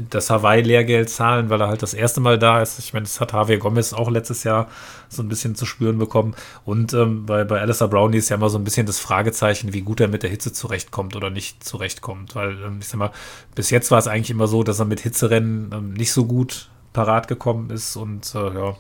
das 0.09 0.29
Hawaii-Lehrgeld 0.29 1.09
zahlen, 1.09 1.49
weil 1.49 1.61
er 1.61 1.67
halt 1.67 1.81
das 1.81 1.93
erste 1.93 2.21
Mal 2.21 2.37
da 2.37 2.61
ist. 2.61 2.79
Ich 2.79 2.93
meine, 2.93 3.05
das 3.05 3.19
hat 3.19 3.33
Javier 3.33 3.57
Gomez 3.57 3.93
auch 3.93 4.09
letztes 4.09 4.43
Jahr 4.43 4.67
so 5.07 5.23
ein 5.23 5.29
bisschen 5.29 5.55
zu 5.55 5.65
spüren 5.65 5.97
bekommen. 5.97 6.35
Und 6.65 6.93
ähm, 6.93 7.25
bei, 7.25 7.43
bei 7.43 7.59
Alistair 7.59 7.87
Brownlee 7.87 8.19
ist 8.19 8.29
ja 8.29 8.35
immer 8.35 8.49
so 8.49 8.57
ein 8.57 8.63
bisschen 8.63 8.85
das 8.85 8.99
Fragezeichen, 8.99 9.73
wie 9.73 9.81
gut 9.81 9.99
er 9.99 10.07
mit 10.07 10.23
der 10.23 10.29
Hitze 10.29 10.53
zurechtkommt 10.53 11.15
oder 11.15 11.29
nicht 11.29 11.63
zurechtkommt. 11.63 12.35
Weil, 12.35 12.51
ähm, 12.63 12.77
ich 12.81 12.87
sag 12.87 12.99
mal, 12.99 13.11
bis 13.55 13.69
jetzt 13.71 13.89
war 13.89 13.97
es 13.97 14.07
eigentlich 14.07 14.29
immer 14.29 14.47
so, 14.47 14.63
dass 14.63 14.79
er 14.79 14.85
mit 14.85 14.99
Hitzerennen 14.99 15.71
ähm, 15.73 15.93
nicht 15.93 16.11
so 16.11 16.25
gut 16.25 16.69
parat 16.93 17.27
gekommen 17.27 17.69
ist. 17.71 17.95
Und 17.95 18.33
äh, 18.35 18.53
ja, 18.53 18.75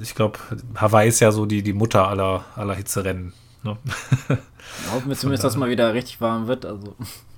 ich 0.00 0.14
glaube, 0.14 0.38
Hawaii 0.76 1.08
ist 1.08 1.20
ja 1.20 1.32
so 1.32 1.46
die, 1.46 1.62
die 1.62 1.72
Mutter 1.72 2.08
aller, 2.08 2.44
aller 2.56 2.74
Hitzerennen. 2.74 3.32
Ne? 3.62 3.76
Hoffen 4.92 5.08
wir 5.08 5.16
zumindest, 5.16 5.44
dass 5.44 5.56
mal 5.56 5.70
wieder 5.70 5.94
richtig 5.94 6.20
warm 6.20 6.46
wird. 6.46 6.66
Also 6.66 6.94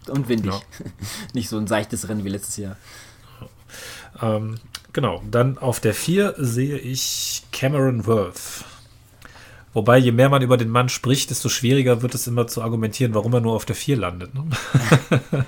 und 0.08 0.28
windig. 0.28 0.52
Ja. 0.52 0.60
Nicht 1.34 1.48
so 1.48 1.58
ein 1.58 1.66
seichtes 1.66 2.08
Rennen 2.08 2.24
wie 2.24 2.28
letztes 2.28 2.56
Jahr. 2.56 2.76
Ähm, 4.20 4.56
genau, 4.92 5.22
dann 5.30 5.58
auf 5.58 5.80
der 5.80 5.94
4 5.94 6.34
sehe 6.38 6.78
ich 6.78 7.44
Cameron 7.52 8.06
Worth. 8.06 8.64
Wobei, 9.74 9.96
je 9.96 10.12
mehr 10.12 10.28
man 10.28 10.42
über 10.42 10.58
den 10.58 10.68
Mann 10.68 10.90
spricht, 10.90 11.30
desto 11.30 11.48
schwieriger 11.48 12.02
wird 12.02 12.14
es 12.14 12.26
immer 12.26 12.46
zu 12.46 12.60
argumentieren, 12.60 13.14
warum 13.14 13.32
er 13.32 13.40
nur 13.40 13.54
auf 13.54 13.64
der 13.64 13.74
4 13.74 13.96
landet. 13.96 14.34
Ne? 14.34 14.44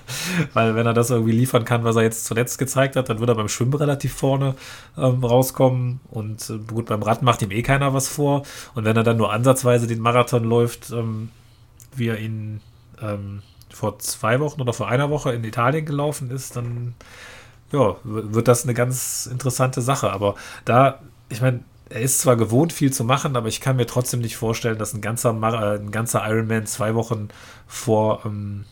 Weil 0.54 0.74
wenn 0.74 0.86
er 0.86 0.94
das 0.94 1.10
irgendwie 1.10 1.32
liefern 1.32 1.66
kann, 1.66 1.84
was 1.84 1.96
er 1.96 2.02
jetzt 2.02 2.24
zuletzt 2.24 2.58
gezeigt 2.58 2.96
hat, 2.96 3.10
dann 3.10 3.20
wird 3.20 3.28
er 3.28 3.34
beim 3.34 3.50
Schwimmen 3.50 3.74
relativ 3.74 4.14
vorne 4.14 4.54
ähm, 4.96 5.22
rauskommen. 5.22 6.00
Und 6.10 6.48
äh, 6.48 6.56
gut, 6.56 6.86
beim 6.86 7.02
Rad 7.02 7.22
macht 7.22 7.42
ihm 7.42 7.50
eh 7.50 7.60
keiner 7.60 7.92
was 7.92 8.08
vor. 8.08 8.44
Und 8.74 8.86
wenn 8.86 8.96
er 8.96 9.02
dann 9.02 9.18
nur 9.18 9.30
ansatzweise 9.30 9.86
den 9.86 10.00
Marathon 10.00 10.44
läuft, 10.44 10.90
ähm, 10.90 11.28
wie 11.94 12.08
er 12.08 12.18
ihn 12.18 12.62
ähm, 13.02 13.42
vor 13.74 13.98
zwei 13.98 14.40
Wochen 14.40 14.60
oder 14.60 14.72
vor 14.72 14.88
einer 14.88 15.10
Woche 15.10 15.32
in 15.32 15.44
Italien 15.44 15.84
gelaufen 15.84 16.30
ist, 16.30 16.56
dann 16.56 16.94
ja, 17.72 17.96
wird 18.04 18.48
das 18.48 18.64
eine 18.64 18.74
ganz 18.74 19.26
interessante 19.26 19.82
Sache. 19.82 20.12
Aber 20.12 20.36
da, 20.64 21.00
ich 21.28 21.40
meine, 21.40 21.60
er 21.90 22.00
ist 22.00 22.20
zwar 22.20 22.36
gewohnt, 22.36 22.72
viel 22.72 22.92
zu 22.92 23.04
machen, 23.04 23.36
aber 23.36 23.48
ich 23.48 23.60
kann 23.60 23.76
mir 23.76 23.86
trotzdem 23.86 24.20
nicht 24.20 24.36
vorstellen, 24.36 24.78
dass 24.78 24.94
ein 24.94 25.00
ganzer, 25.00 25.32
Mar 25.32 25.54
äh, 25.54 25.78
ein 25.78 25.90
ganzer 25.90 26.26
Ironman 26.26 26.66
zwei 26.66 26.94
Wochen 26.94 27.28
vor, 27.66 28.22
ähm, 28.24 28.64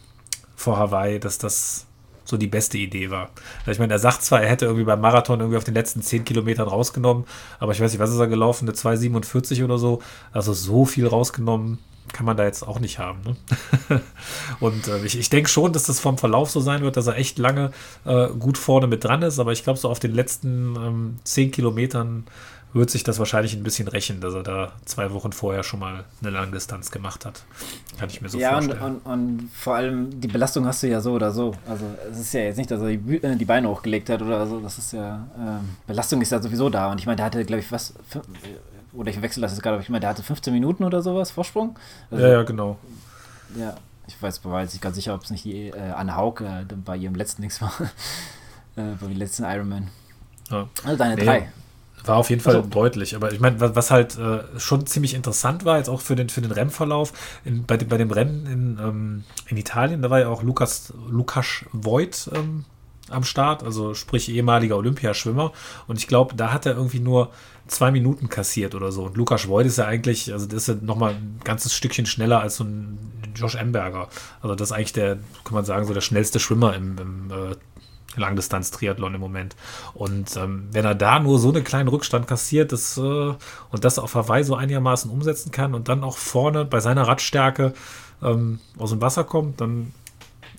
vor 0.56 0.78
Hawaii, 0.78 1.18
dass 1.20 1.38
das 1.38 1.86
so 2.24 2.36
die 2.36 2.46
beste 2.46 2.78
Idee 2.78 3.10
war. 3.10 3.30
Ich 3.66 3.78
meine, 3.80 3.92
er 3.92 3.98
sagt 3.98 4.22
zwar, 4.22 4.42
er 4.42 4.48
hätte 4.48 4.64
irgendwie 4.64 4.84
beim 4.84 5.00
Marathon 5.00 5.40
irgendwie 5.40 5.58
auf 5.58 5.64
den 5.64 5.74
letzten 5.74 6.02
zehn 6.02 6.24
Kilometern 6.24 6.68
rausgenommen, 6.68 7.24
aber 7.58 7.72
ich 7.72 7.80
weiß 7.80 7.90
nicht, 7.92 8.00
was 8.00 8.10
ist 8.10 8.18
er 8.18 8.28
gelaufen, 8.28 8.68
eine 8.68 8.76
2,47 8.76 9.64
oder 9.64 9.78
so. 9.78 10.00
Also 10.32 10.52
so 10.52 10.84
viel 10.84 11.06
rausgenommen 11.06 11.78
kann 12.12 12.26
man 12.26 12.36
da 12.36 12.44
jetzt 12.44 12.66
auch 12.66 12.80
nicht 12.80 12.98
haben. 12.98 13.20
Ne? 13.22 14.00
und 14.60 14.88
äh, 14.88 15.04
ich, 15.04 15.18
ich 15.18 15.30
denke 15.30 15.48
schon, 15.48 15.72
dass 15.72 15.84
das 15.84 16.00
vom 16.00 16.18
Verlauf 16.18 16.50
so 16.50 16.60
sein 16.60 16.82
wird, 16.82 16.96
dass 16.96 17.06
er 17.06 17.16
echt 17.16 17.38
lange 17.38 17.72
äh, 18.04 18.28
gut 18.28 18.58
vorne 18.58 18.86
mit 18.86 19.04
dran 19.04 19.22
ist, 19.22 19.38
aber 19.38 19.52
ich 19.52 19.64
glaube, 19.64 19.78
so 19.78 19.88
auf 19.88 19.98
den 19.98 20.12
letzten 20.12 20.76
ähm, 20.76 21.16
zehn 21.24 21.50
Kilometern 21.50 22.24
wird 22.74 22.90
sich 22.90 23.04
das 23.04 23.18
wahrscheinlich 23.18 23.54
ein 23.54 23.62
bisschen 23.62 23.86
rächen, 23.86 24.20
dass 24.20 24.34
er 24.34 24.42
da 24.42 24.72
zwei 24.86 25.12
Wochen 25.12 25.32
vorher 25.32 25.62
schon 25.62 25.80
mal 25.80 26.04
eine 26.22 26.30
Langdistanz 26.30 26.90
gemacht 26.90 27.26
hat. 27.26 27.42
Kann 27.98 28.08
ich 28.08 28.22
mir 28.22 28.30
so 28.30 28.38
ja, 28.38 28.52
vorstellen. 28.52 28.80
Ja, 28.80 28.86
und, 28.86 28.96
und, 29.04 29.40
und, 29.40 29.50
vor 29.52 29.74
allem 29.74 30.20
die 30.20 30.28
Belastung 30.28 30.66
hast 30.66 30.82
du 30.82 30.88
ja 30.88 31.00
so 31.00 31.12
oder 31.12 31.32
so. 31.32 31.52
Also 31.68 31.84
es 32.10 32.20
ist 32.20 32.34
ja 32.34 32.40
jetzt 32.40 32.56
nicht, 32.56 32.70
dass 32.70 32.80
er 32.80 32.96
die, 32.96 33.22
äh, 33.22 33.36
die 33.36 33.44
Beine 33.44 33.68
hochgelegt 33.68 34.08
hat 34.08 34.22
oder 34.22 34.46
so. 34.46 34.60
Das 34.60 34.78
ist 34.78 34.92
ja, 34.92 35.26
ähm, 35.38 35.76
Belastung 35.86 36.22
ist 36.22 36.32
ja 36.32 36.40
sowieso 36.40 36.70
da. 36.70 36.90
Und 36.90 36.98
ich 36.98 37.06
meine, 37.06 37.16
der 37.16 37.26
hatte, 37.26 37.44
glaube 37.44 37.60
ich, 37.60 37.70
was, 37.70 37.92
oder 38.92 39.10
ich 39.10 39.20
wechsle 39.22 39.42
das 39.42 39.52
jetzt 39.52 39.62
gerade, 39.62 39.74
aber 39.74 39.82
ich 39.82 39.88
meine, 39.88 40.00
der 40.00 40.10
hatte 40.10 40.22
15 40.22 40.52
Minuten 40.52 40.84
oder 40.84 41.02
sowas 41.02 41.30
Vorsprung. 41.30 41.78
Also, 42.10 42.24
ja, 42.24 42.32
ja, 42.32 42.42
genau. 42.42 42.78
Ja, 43.56 43.76
ich 44.06 44.20
weiß, 44.20 44.44
war 44.44 44.62
jetzt 44.62 44.72
nicht 44.72 44.82
ganz 44.82 44.96
sicher, 44.96 45.14
ob 45.14 45.22
es 45.22 45.30
nicht 45.30 45.44
die 45.44 45.68
äh, 45.68 45.90
Anne 45.90 46.16
Haug 46.16 46.40
äh, 46.40 46.64
bei 46.84 46.96
ihrem 46.96 47.14
letzten 47.14 47.42
Nix 47.42 47.60
war. 47.60 47.72
äh, 48.76 48.94
bei 49.00 49.06
dem 49.06 49.16
letzten 49.16 49.44
Ironman. 49.44 49.88
Ja. 50.50 50.68
Also 50.84 50.96
deine 50.96 51.14
nee, 51.16 51.24
drei. 51.24 51.52
War 52.04 52.16
auf 52.16 52.30
jeden 52.30 52.42
Fall 52.42 52.56
also. 52.56 52.68
deutlich. 52.68 53.14
Aber 53.14 53.32
ich 53.32 53.40
meine, 53.40 53.60
was, 53.60 53.76
was 53.76 53.90
halt 53.90 54.18
äh, 54.18 54.40
schon 54.58 54.86
ziemlich 54.86 55.14
interessant 55.14 55.64
war, 55.64 55.78
jetzt 55.78 55.88
auch 55.88 56.00
für 56.00 56.16
den, 56.16 56.28
für 56.28 56.40
den 56.40 56.50
Rennverlauf, 56.50 57.12
in, 57.44 57.64
bei, 57.64 57.76
dem, 57.76 57.88
bei 57.88 57.96
dem 57.96 58.10
Rennen 58.10 58.46
in, 58.46 58.78
ähm, 58.80 59.24
in 59.46 59.56
Italien, 59.56 60.02
da 60.02 60.10
war 60.10 60.20
ja 60.20 60.28
auch 60.28 60.42
Lukas, 60.42 60.92
Lukas 61.08 61.64
Voigt 61.72 62.28
ähm, 62.34 62.64
am 63.08 63.24
Start, 63.24 63.62
also 63.62 63.94
sprich 63.94 64.28
ehemaliger 64.28 64.76
Olympiaschwimmer. 64.76 65.52
Und 65.86 65.98
ich 65.98 66.08
glaube, 66.08 66.34
da 66.34 66.52
hat 66.52 66.66
er 66.66 66.74
irgendwie 66.74 67.00
nur 67.00 67.30
zwei 67.66 67.90
Minuten 67.90 68.28
kassiert 68.28 68.74
oder 68.74 68.92
so. 68.92 69.04
Und 69.04 69.16
Lukas 69.16 69.48
Voigt 69.48 69.66
ist 69.66 69.78
ja 69.78 69.86
eigentlich, 69.86 70.32
also 70.32 70.46
das 70.46 70.68
ist 70.68 70.68
ja 70.68 70.74
nochmal 70.80 71.12
ein 71.12 71.40
ganzes 71.44 71.74
Stückchen 71.74 72.06
schneller 72.06 72.40
als 72.40 72.56
so 72.56 72.64
ein 72.64 72.98
Josh 73.34 73.54
Emberger. 73.54 74.08
Also 74.40 74.54
das 74.54 74.70
ist 74.70 74.72
eigentlich 74.72 74.92
der, 74.92 75.16
kann 75.44 75.54
man 75.54 75.64
sagen, 75.64 75.86
so 75.86 75.94
der 75.94 76.00
schnellste 76.00 76.40
Schwimmer 76.40 76.74
im, 76.74 76.98
im 76.98 77.30
äh, 77.30 77.54
Langdistanz-Triathlon 78.20 79.14
im 79.14 79.20
Moment. 79.20 79.56
Und 79.94 80.36
ähm, 80.36 80.68
wenn 80.72 80.84
er 80.84 80.94
da 80.94 81.18
nur 81.18 81.38
so 81.38 81.50
einen 81.50 81.64
kleinen 81.64 81.88
Rückstand 81.88 82.26
kassiert 82.26 82.72
das, 82.72 82.98
äh, 82.98 83.00
und 83.00 83.38
das 83.84 83.98
auf 83.98 84.14
Hawaii 84.14 84.44
so 84.44 84.54
einigermaßen 84.54 85.10
umsetzen 85.10 85.50
kann 85.50 85.74
und 85.74 85.88
dann 85.88 86.04
auch 86.04 86.18
vorne 86.18 86.64
bei 86.64 86.80
seiner 86.80 87.08
Radstärke 87.08 87.72
ähm, 88.22 88.60
aus 88.76 88.90
dem 88.90 89.00
Wasser 89.00 89.24
kommt, 89.24 89.60
dann 89.60 89.92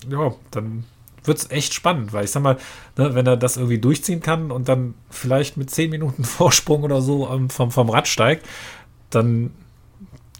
ja, 0.08 0.34
dann 0.50 0.84
wird 1.24 1.38
es 1.38 1.50
echt 1.50 1.74
spannend, 1.74 2.12
weil 2.12 2.24
ich 2.24 2.30
sag 2.30 2.42
mal, 2.42 2.58
ne, 2.96 3.14
wenn 3.14 3.26
er 3.26 3.36
das 3.36 3.56
irgendwie 3.56 3.78
durchziehen 3.78 4.20
kann 4.20 4.50
und 4.50 4.68
dann 4.68 4.94
vielleicht 5.10 5.56
mit 5.56 5.70
10 5.70 5.90
Minuten 5.90 6.24
Vorsprung 6.24 6.82
oder 6.82 7.00
so 7.00 7.28
ähm, 7.30 7.50
vom, 7.50 7.70
vom 7.70 7.90
Rad 7.90 8.08
steigt, 8.08 8.46
dann 9.10 9.52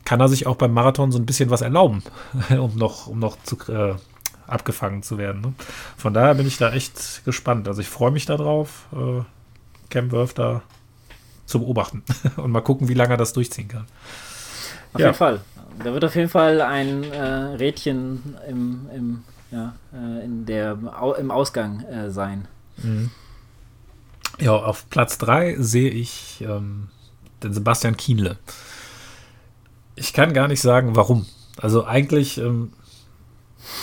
kann 0.04 0.20
er 0.20 0.28
sich 0.28 0.46
auch 0.46 0.56
beim 0.56 0.72
Marathon 0.72 1.10
so 1.12 1.18
ein 1.18 1.26
bisschen 1.26 1.50
was 1.50 1.62
erlauben, 1.62 2.02
um 2.50 2.76
noch, 2.76 3.06
um 3.06 3.18
noch 3.18 3.36
zu, 3.42 3.56
äh, 3.72 3.94
abgefangen 4.46 5.02
zu 5.02 5.18
werden. 5.18 5.40
Ne? 5.40 5.54
Von 5.96 6.14
daher 6.14 6.34
bin 6.34 6.46
ich 6.46 6.58
da 6.58 6.72
echt 6.72 7.24
gespannt. 7.24 7.66
Also 7.68 7.80
ich 7.80 7.88
freue 7.88 8.10
mich 8.10 8.26
darauf, 8.26 8.86
äh, 8.92 9.22
Cam 9.90 10.12
Worth 10.12 10.38
da 10.38 10.62
zu 11.46 11.60
beobachten 11.60 12.02
und 12.36 12.50
mal 12.50 12.60
gucken, 12.60 12.88
wie 12.88 12.94
lange 12.94 13.14
er 13.14 13.18
das 13.18 13.32
durchziehen 13.32 13.68
kann. 13.68 13.86
Auf 14.92 15.00
ja. 15.00 15.06
jeden 15.06 15.16
Fall. 15.16 15.40
Da 15.82 15.92
wird 15.92 16.04
auf 16.04 16.14
jeden 16.14 16.28
Fall 16.28 16.60
ein 16.60 17.02
äh, 17.04 17.24
Rädchen 17.56 18.36
im, 18.48 18.88
im 18.94 19.24
ja, 19.54 19.74
äh, 19.92 20.24
in 20.24 20.46
der, 20.46 20.76
im 21.18 21.30
Ausgang 21.30 21.80
äh, 21.84 22.10
sein. 22.10 22.48
Mhm. 22.82 23.10
Ja, 24.40 24.52
auf 24.52 24.90
Platz 24.90 25.16
3 25.18 25.56
sehe 25.60 25.90
ich 25.90 26.44
ähm, 26.46 26.88
den 27.42 27.52
Sebastian 27.52 27.96
Kienle. 27.96 28.36
Ich 29.94 30.12
kann 30.12 30.32
gar 30.32 30.48
nicht 30.48 30.60
sagen, 30.60 30.96
warum. 30.96 31.26
Also 31.56 31.86
eigentlich 31.86 32.38
ähm, 32.38 32.72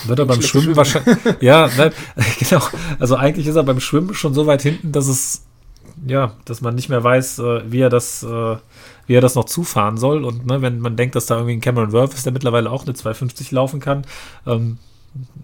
wird 0.05 0.19
er 0.19 0.25
beim 0.25 0.41
Schwimmen 0.41 0.75
wahrscheinlich. 0.75 1.17
ja, 1.39 1.69
nein, 1.77 1.93
genau. 2.39 2.62
Also 2.99 3.15
eigentlich 3.15 3.47
ist 3.47 3.55
er 3.55 3.63
beim 3.63 3.79
Schwimmen 3.79 4.13
schon 4.13 4.34
so 4.34 4.45
weit 4.47 4.62
hinten, 4.62 4.91
dass 4.91 5.07
es 5.07 5.45
ja, 6.05 6.36
dass 6.45 6.62
man 6.62 6.75
nicht 6.75 6.89
mehr 6.89 7.03
weiß, 7.03 7.39
äh, 7.39 7.71
wie 7.71 7.79
er 7.79 7.89
das, 7.89 8.23
äh, 8.23 8.57
wie 9.05 9.13
er 9.13 9.21
das 9.21 9.36
noch 9.36 9.45
zufahren 9.45 9.97
soll. 9.97 10.25
Und 10.25 10.47
ne, 10.47 10.62
wenn 10.62 10.79
man 10.79 10.97
denkt, 10.97 11.15
dass 11.15 11.27
da 11.27 11.36
irgendwie 11.36 11.53
ein 11.53 11.62
Cameron 11.62 11.91
Worth 11.93 12.13
ist, 12.13 12.25
der 12.25 12.34
mittlerweile 12.34 12.71
auch 12.71 12.84
eine 12.84 12.93
250 12.93 13.51
laufen 13.51 13.79
kann, 13.79 14.03
ähm, 14.45 14.79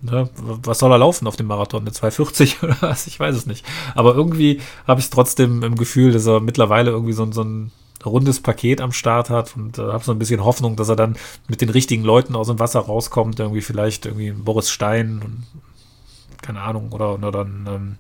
Ne, 0.02 0.30
was 0.36 0.80
soll 0.80 0.92
er 0.92 0.98
laufen 0.98 1.28
auf 1.28 1.36
dem 1.36 1.48
Marathon? 1.48 1.82
Eine 1.82 1.92
240 1.92 2.64
oder 2.64 2.78
was? 2.82 3.08
Ich 3.08 3.20
weiß 3.20 3.36
es 3.36 3.46
nicht. 3.46 3.66
Aber 3.96 4.16
irgendwie 4.16 4.62
habe 4.88 5.00
ich 5.00 5.10
trotzdem 5.10 5.64
im 5.64 5.76
Gefühl, 5.76 6.12
dass 6.12 6.26
er 6.26 6.40
mittlerweile 6.40 6.92
irgendwie 6.92 7.14
so, 7.14 7.30
so 7.32 7.44
ein 7.44 7.72
rundes 8.06 8.40
Paket 8.40 8.80
am 8.80 8.92
Start 8.92 9.30
hat 9.30 9.56
und 9.58 9.78
äh, 9.78 9.82
habe 9.82 10.04
so 10.04 10.12
ein 10.12 10.20
bisschen 10.20 10.44
Hoffnung, 10.44 10.76
dass 10.76 10.90
er 10.90 10.96
dann 10.96 11.18
mit 11.48 11.62
den 11.62 11.70
richtigen 11.70 12.04
Leuten 12.04 12.36
aus 12.36 12.48
dem 12.48 12.60
Wasser 12.60 12.80
rauskommt. 12.80 13.40
Irgendwie 13.40 13.62
vielleicht 13.62 14.06
irgendwie 14.06 14.32
Boris 14.32 14.70
Stein 14.70 15.22
und 15.24 15.44
keine 16.48 16.62
Ahnung, 16.62 16.94
oder, 16.94 17.14
oder 17.14 17.32
dann 17.32 17.68
ähm, 17.70 17.98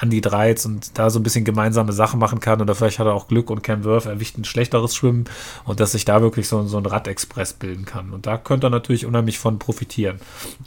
Andy 0.00 0.20
Dreiz 0.20 0.66
und 0.66 0.98
da 0.98 1.10
so 1.10 1.20
ein 1.20 1.22
bisschen 1.22 1.44
gemeinsame 1.44 1.92
Sachen 1.92 2.18
machen 2.18 2.40
kann. 2.40 2.60
Oder 2.60 2.74
vielleicht 2.74 2.98
hat 2.98 3.06
er 3.06 3.14
auch 3.14 3.28
Glück 3.28 3.50
und 3.50 3.62
Cam 3.62 3.84
Worth 3.84 4.06
erwischt 4.06 4.36
ein 4.36 4.44
schlechteres 4.44 4.96
Schwimmen 4.96 5.24
und 5.64 5.78
dass 5.78 5.92
sich 5.92 6.04
da 6.04 6.20
wirklich 6.20 6.48
so, 6.48 6.66
so 6.66 6.76
ein 6.78 6.86
Radexpress 6.86 7.52
bilden 7.54 7.84
kann. 7.84 8.12
Und 8.12 8.26
da 8.26 8.36
könnte 8.36 8.66
er 8.66 8.70
natürlich 8.70 9.06
unheimlich 9.06 9.38
von 9.38 9.60
profitieren, 9.60 10.20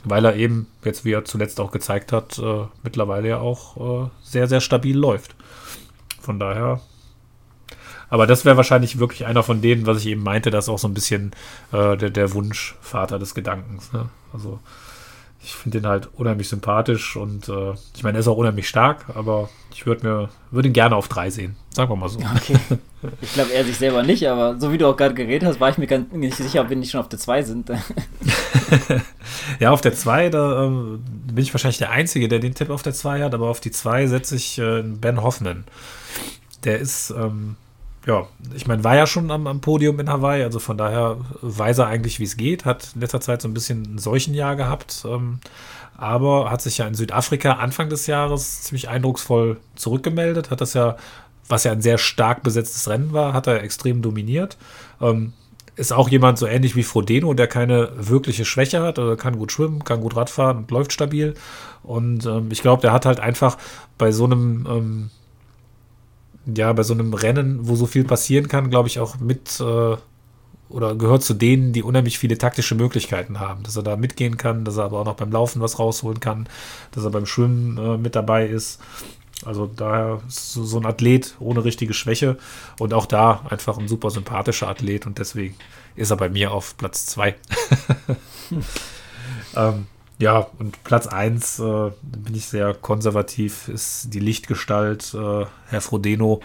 weil 0.04 0.24
er 0.24 0.36
eben, 0.36 0.68
jetzt 0.84 1.04
wie 1.04 1.12
er 1.12 1.26
zuletzt 1.26 1.60
auch 1.60 1.70
gezeigt 1.70 2.12
hat, 2.12 2.38
äh, 2.38 2.64
mittlerweile 2.82 3.28
ja 3.28 3.38
auch 3.38 4.06
äh, 4.06 4.10
sehr, 4.22 4.48
sehr 4.48 4.60
stabil 4.62 4.96
läuft. 4.96 5.36
Von 6.20 6.38
daher 6.40 6.80
Aber 8.10 8.26
das 8.26 8.44
wäre 8.44 8.56
wahrscheinlich 8.56 8.98
wirklich 8.98 9.26
einer 9.26 9.42
von 9.42 9.60
denen, 9.60 9.86
was 9.86 9.98
ich 9.98 10.06
eben 10.06 10.22
meinte, 10.22 10.50
das 10.50 10.64
ist 10.64 10.68
auch 10.70 10.78
so 10.78 10.88
ein 10.88 10.94
bisschen 10.94 11.32
äh, 11.72 11.96
der, 11.96 12.10
der 12.10 12.32
Wunschvater 12.32 13.18
des 13.18 13.34
Gedankens. 13.34 13.92
Ne? 13.92 14.08
Also 14.32 14.60
ich 15.42 15.54
finde 15.54 15.78
ihn 15.78 15.86
halt 15.86 16.08
unheimlich 16.14 16.48
sympathisch 16.48 17.16
und 17.16 17.48
äh, 17.48 17.72
ich 17.94 18.02
meine, 18.02 18.18
er 18.18 18.20
ist 18.20 18.28
auch 18.28 18.36
unheimlich 18.36 18.68
stark, 18.68 19.06
aber 19.14 19.48
ich 19.72 19.86
würde 19.86 20.06
mir 20.06 20.28
würde 20.50 20.68
ihn 20.68 20.74
gerne 20.74 20.96
auf 20.96 21.08
drei 21.08 21.30
sehen. 21.30 21.56
Sagen 21.74 21.90
wir 21.90 21.96
mal 21.96 22.08
so. 22.08 22.18
Okay. 22.18 22.56
Ich 23.20 23.32
glaube, 23.34 23.52
er 23.52 23.64
sich 23.64 23.76
selber 23.76 24.02
nicht, 24.02 24.28
aber 24.28 24.58
so 24.58 24.72
wie 24.72 24.78
du 24.78 24.88
auch 24.88 24.96
gerade 24.96 25.14
geredet 25.14 25.48
hast, 25.48 25.60
war 25.60 25.70
ich 25.70 25.78
mir 25.78 25.86
ganz 25.86 26.12
nicht 26.12 26.36
sicher, 26.36 26.62
ob 26.62 26.68
wir 26.68 26.76
nicht 26.76 26.90
schon 26.90 27.00
auf 27.00 27.08
der 27.08 27.20
2 27.20 27.42
sind. 27.42 27.70
ja, 29.60 29.70
auf 29.70 29.80
der 29.80 29.94
2, 29.94 30.30
da 30.30 30.64
äh, 30.64 30.68
bin 30.68 31.44
ich 31.44 31.54
wahrscheinlich 31.54 31.78
der 31.78 31.92
Einzige, 31.92 32.26
der 32.26 32.40
den 32.40 32.54
Tipp 32.54 32.70
auf 32.70 32.82
der 32.82 32.94
2 32.94 33.22
hat, 33.22 33.34
aber 33.34 33.48
auf 33.48 33.60
die 33.60 33.70
2 33.70 34.08
setze 34.08 34.34
ich 34.34 34.58
äh, 34.58 34.82
Ben 34.82 35.22
Hoffman. 35.22 35.64
Der 36.64 36.80
ist, 36.80 37.10
ähm, 37.10 37.54
ja, 38.08 38.26
ich 38.54 38.66
meine, 38.66 38.82
war 38.84 38.96
ja 38.96 39.06
schon 39.06 39.30
am, 39.30 39.46
am, 39.46 39.60
Podium 39.60 40.00
in 40.00 40.08
Hawaii, 40.08 40.42
also 40.42 40.58
von 40.60 40.78
daher 40.78 41.18
weiß 41.42 41.78
er 41.78 41.88
eigentlich, 41.88 42.18
wie 42.18 42.24
es 42.24 42.38
geht, 42.38 42.64
hat 42.64 42.92
in 42.94 43.02
letzter 43.02 43.20
Zeit 43.20 43.42
so 43.42 43.48
ein 43.48 43.54
bisschen 43.54 43.82
ein 43.82 43.98
Seuchenjahr 43.98 44.56
gehabt, 44.56 45.04
ähm, 45.06 45.40
aber 45.94 46.50
hat 46.50 46.62
sich 46.62 46.78
ja 46.78 46.86
in 46.86 46.94
Südafrika 46.94 47.54
Anfang 47.54 47.90
des 47.90 48.06
Jahres 48.06 48.62
ziemlich 48.62 48.88
eindrucksvoll 48.88 49.58
zurückgemeldet, 49.76 50.50
hat 50.50 50.62
das 50.62 50.72
ja, 50.72 50.96
was 51.48 51.64
ja 51.64 51.72
ein 51.72 51.82
sehr 51.82 51.98
stark 51.98 52.42
besetztes 52.42 52.88
Rennen 52.88 53.12
war, 53.12 53.34
hat 53.34 53.46
er 53.46 53.62
extrem 53.62 54.00
dominiert. 54.00 54.56
Ähm, 55.02 55.34
ist 55.76 55.92
auch 55.92 56.08
jemand 56.08 56.38
so 56.38 56.46
ähnlich 56.46 56.76
wie 56.76 56.82
Frodeno, 56.82 57.34
der 57.34 57.46
keine 57.46 57.90
wirkliche 57.94 58.46
Schwäche 58.46 58.82
hat, 58.82 58.98
oder 58.98 59.16
kann 59.16 59.38
gut 59.38 59.52
schwimmen, 59.52 59.84
kann 59.84 60.00
gut 60.00 60.16
Radfahren 60.16 60.56
und 60.56 60.70
läuft 60.70 60.92
stabil. 60.92 61.34
Und 61.82 62.24
ähm, 62.26 62.48
ich 62.50 62.62
glaube, 62.62 62.80
der 62.80 62.92
hat 62.92 63.06
halt 63.06 63.20
einfach 63.20 63.58
bei 63.96 64.10
so 64.12 64.24
einem 64.24 64.66
ähm, 64.68 65.10
ja, 66.56 66.72
bei 66.72 66.82
so 66.82 66.94
einem 66.94 67.14
Rennen, 67.14 67.68
wo 67.68 67.76
so 67.76 67.86
viel 67.86 68.04
passieren 68.04 68.48
kann, 68.48 68.70
glaube 68.70 68.88
ich, 68.88 69.00
auch 69.00 69.18
mit 69.20 69.60
äh, 69.60 69.96
oder 70.68 70.94
gehört 70.94 71.22
zu 71.22 71.34
denen, 71.34 71.72
die 71.72 71.82
unheimlich 71.82 72.18
viele 72.18 72.36
taktische 72.36 72.74
Möglichkeiten 72.74 73.40
haben. 73.40 73.62
Dass 73.62 73.76
er 73.76 73.82
da 73.82 73.96
mitgehen 73.96 74.36
kann, 74.36 74.64
dass 74.64 74.76
er 74.76 74.84
aber 74.84 75.00
auch 75.00 75.04
noch 75.04 75.16
beim 75.16 75.32
Laufen 75.32 75.62
was 75.62 75.78
rausholen 75.78 76.20
kann, 76.20 76.48
dass 76.92 77.04
er 77.04 77.10
beim 77.10 77.26
Schwimmen 77.26 77.78
äh, 77.78 77.96
mit 77.96 78.14
dabei 78.14 78.46
ist. 78.46 78.80
Also 79.44 79.66
daher 79.66 80.20
so, 80.28 80.64
so 80.64 80.78
ein 80.78 80.86
Athlet 80.86 81.36
ohne 81.38 81.64
richtige 81.64 81.94
Schwäche 81.94 82.36
und 82.80 82.92
auch 82.92 83.06
da 83.06 83.46
einfach 83.48 83.78
ein 83.78 83.88
super 83.88 84.10
sympathischer 84.10 84.68
Athlet 84.68 85.06
und 85.06 85.18
deswegen 85.18 85.54
ist 85.94 86.10
er 86.10 86.16
bei 86.16 86.28
mir 86.28 86.52
auf 86.52 86.76
Platz 86.76 87.06
2. 87.06 87.36
ähm, 89.56 89.86
ja, 90.18 90.46
und 90.58 90.82
Platz 90.84 91.06
1 91.06 91.60
äh, 91.60 91.90
bin 92.02 92.34
ich 92.34 92.46
sehr 92.46 92.74
konservativ, 92.74 93.68
ist 93.68 94.12
die 94.12 94.20
Lichtgestalt 94.20 95.14
äh, 95.14 95.46
Herr 95.68 95.80
Frodeno, 95.80 96.40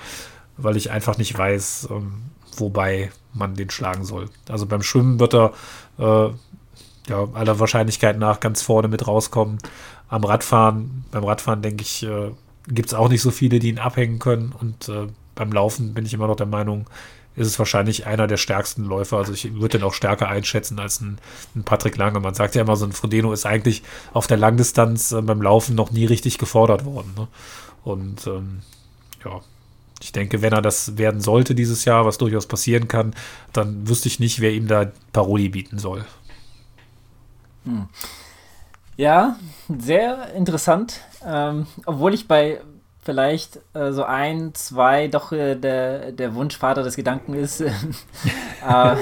weil 0.58 0.78
ich 0.78 0.92
einfach 0.92 1.18
nicht 1.18 1.38
weiß, 1.38 1.90
ähm, 1.92 2.14
wobei 2.58 3.12
man 3.34 3.56
den 3.56 3.72
schlagen 3.72 4.06
soll. 4.06 4.30
Also 4.48 4.68
beim 4.68 4.84
Schwimmen 4.84 5.20
wird 5.20 5.34
er 5.34 5.54
äh, 5.98 6.34
ja, 7.10 7.28
aller 7.34 7.60
Wahrscheinlichkeit 7.60 8.20
nach 8.20 8.40
ganz 8.40 8.62
vorne 8.62 8.88
mit 8.88 9.08
rauskommen. 9.08 9.58
Am 10.08 10.24
Radfahren, 10.24 11.06
beim 11.12 11.24
Radfahren 11.24 11.64
denke 11.64 11.82
ich, 11.82 12.04
äh, 12.04 12.32
gibt 12.68 12.90
es 12.90 12.94
auch 12.94 13.10
nicht 13.10 13.22
so 13.22 13.32
viele, 13.32 13.60
die 13.60 13.70
ihn 13.70 13.80
abhängen 13.80 14.20
können. 14.20 14.54
Und 14.58 14.88
äh, 14.88 15.08
beim 15.36 15.52
Laufen 15.52 15.94
bin 15.94 16.06
ich 16.06 16.14
immer 16.14 16.28
noch 16.28 16.36
der 16.36 16.46
Meinung, 16.46 16.86
ist 17.36 17.48
es 17.48 17.60
wahrscheinlich 17.60 18.06
einer 18.06 18.28
der 18.28 18.38
stärksten 18.38 18.86
Läufer. 18.86 19.18
Also 19.18 19.34
ich 19.34 19.54
würde 19.56 19.80
den 19.80 19.84
auch 19.84 19.94
stärker 19.94 20.30
einschätzen 20.30 20.80
als 20.80 21.02
ein, 21.02 21.18
ein, 21.56 21.64
Patrick 21.64 21.98
Lange. 21.98 22.20
Man 22.20 22.34
sagt 22.34 22.56
ja 22.56 22.62
immer, 22.62 22.76
so 22.76 22.86
ein 22.86 22.92
Frodeno 22.92 23.34
ist 23.34 23.46
eigentlich 23.46 23.84
auf 24.14 24.28
der 24.28 24.38
Langdistanz 24.38 25.12
äh, 25.12 25.22
beim 25.22 25.42
Laufen 25.42 25.76
noch 25.76 25.92
nie 25.92 26.06
richtig 26.06 26.38
gefordert 26.38 26.86
worden. 26.86 27.14
Ne? 27.18 27.28
Und 27.84 28.28
ähm, 28.28 28.62
ja, 29.26 29.42
ich 30.02 30.12
denke, 30.12 30.42
wenn 30.42 30.54
er 30.54 30.62
das 30.62 30.98
werden 30.98 31.22
sollte 31.22 31.56
dieses 31.56 31.86
Jahr, 31.86 32.06
was 32.06 32.18
durchaus 32.18 32.46
passieren 32.46 32.88
kann, 32.88 33.14
dann 33.54 33.88
wüsste 33.88 34.08
ich 34.10 34.20
nicht, 34.20 34.40
wer 34.40 34.52
ihm 34.52 34.68
da 34.68 34.92
Paroli 35.12 35.50
bieten 35.50 35.80
soll. 35.80 36.06
Hm. 37.66 37.88
Ja, 38.98 39.38
sehr 39.80 40.34
interessant. 40.34 41.02
Ähm, 41.26 41.66
obwohl 41.86 42.14
ich 42.14 42.28
bei 42.28 42.62
vielleicht 43.04 43.60
äh, 43.74 43.92
so 43.92 44.04
ein, 44.04 44.54
zwei 44.54 45.08
doch 45.08 45.32
äh, 45.32 45.56
der, 45.56 46.12
der 46.12 46.36
Wunschvater 46.36 46.84
des 46.84 46.96
Gedanken 46.96 47.34
ist. 47.34 47.62
äh, 47.62 48.96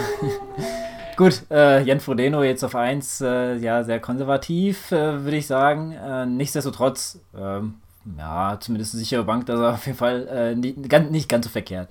gut, 1.18 1.44
äh, 1.52 1.84
Jan 1.84 2.00
Frodeno 2.00 2.44
jetzt 2.44 2.64
auf 2.64 2.76
eins, 2.76 3.22
äh, 3.22 3.56
ja, 3.58 3.84
sehr 3.84 4.00
konservativ, 4.00 4.92
äh, 4.92 5.24
würde 5.24 5.38
ich 5.38 5.48
sagen. 5.48 5.96
Nichtsdestotrotz, 6.36 7.20
ähm, 7.38 7.76
ja, 8.18 8.58
zumindest 8.60 8.94
eine 8.94 9.04
sichere 9.04 9.24
Bank, 9.24 9.46
dass 9.46 9.60
er 9.60 9.74
auf 9.74 9.86
jeden 9.86 9.98
Fall 9.98 10.56
nicht, 10.56 10.90
ganz, 10.90 11.12
nicht 11.12 11.30
ganz 11.30 11.46
so 11.46 11.52
verkehrt. 11.52 11.88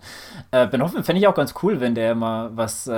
ben 0.51 0.83
Hoffmann 0.83 1.05
fände 1.05 1.21
ich 1.21 1.29
auch 1.29 1.37
ganz 1.37 1.55
cool, 1.63 1.81
wenn 1.81 1.95
der 1.95 2.17
mal 2.17 2.51
was 2.57 2.91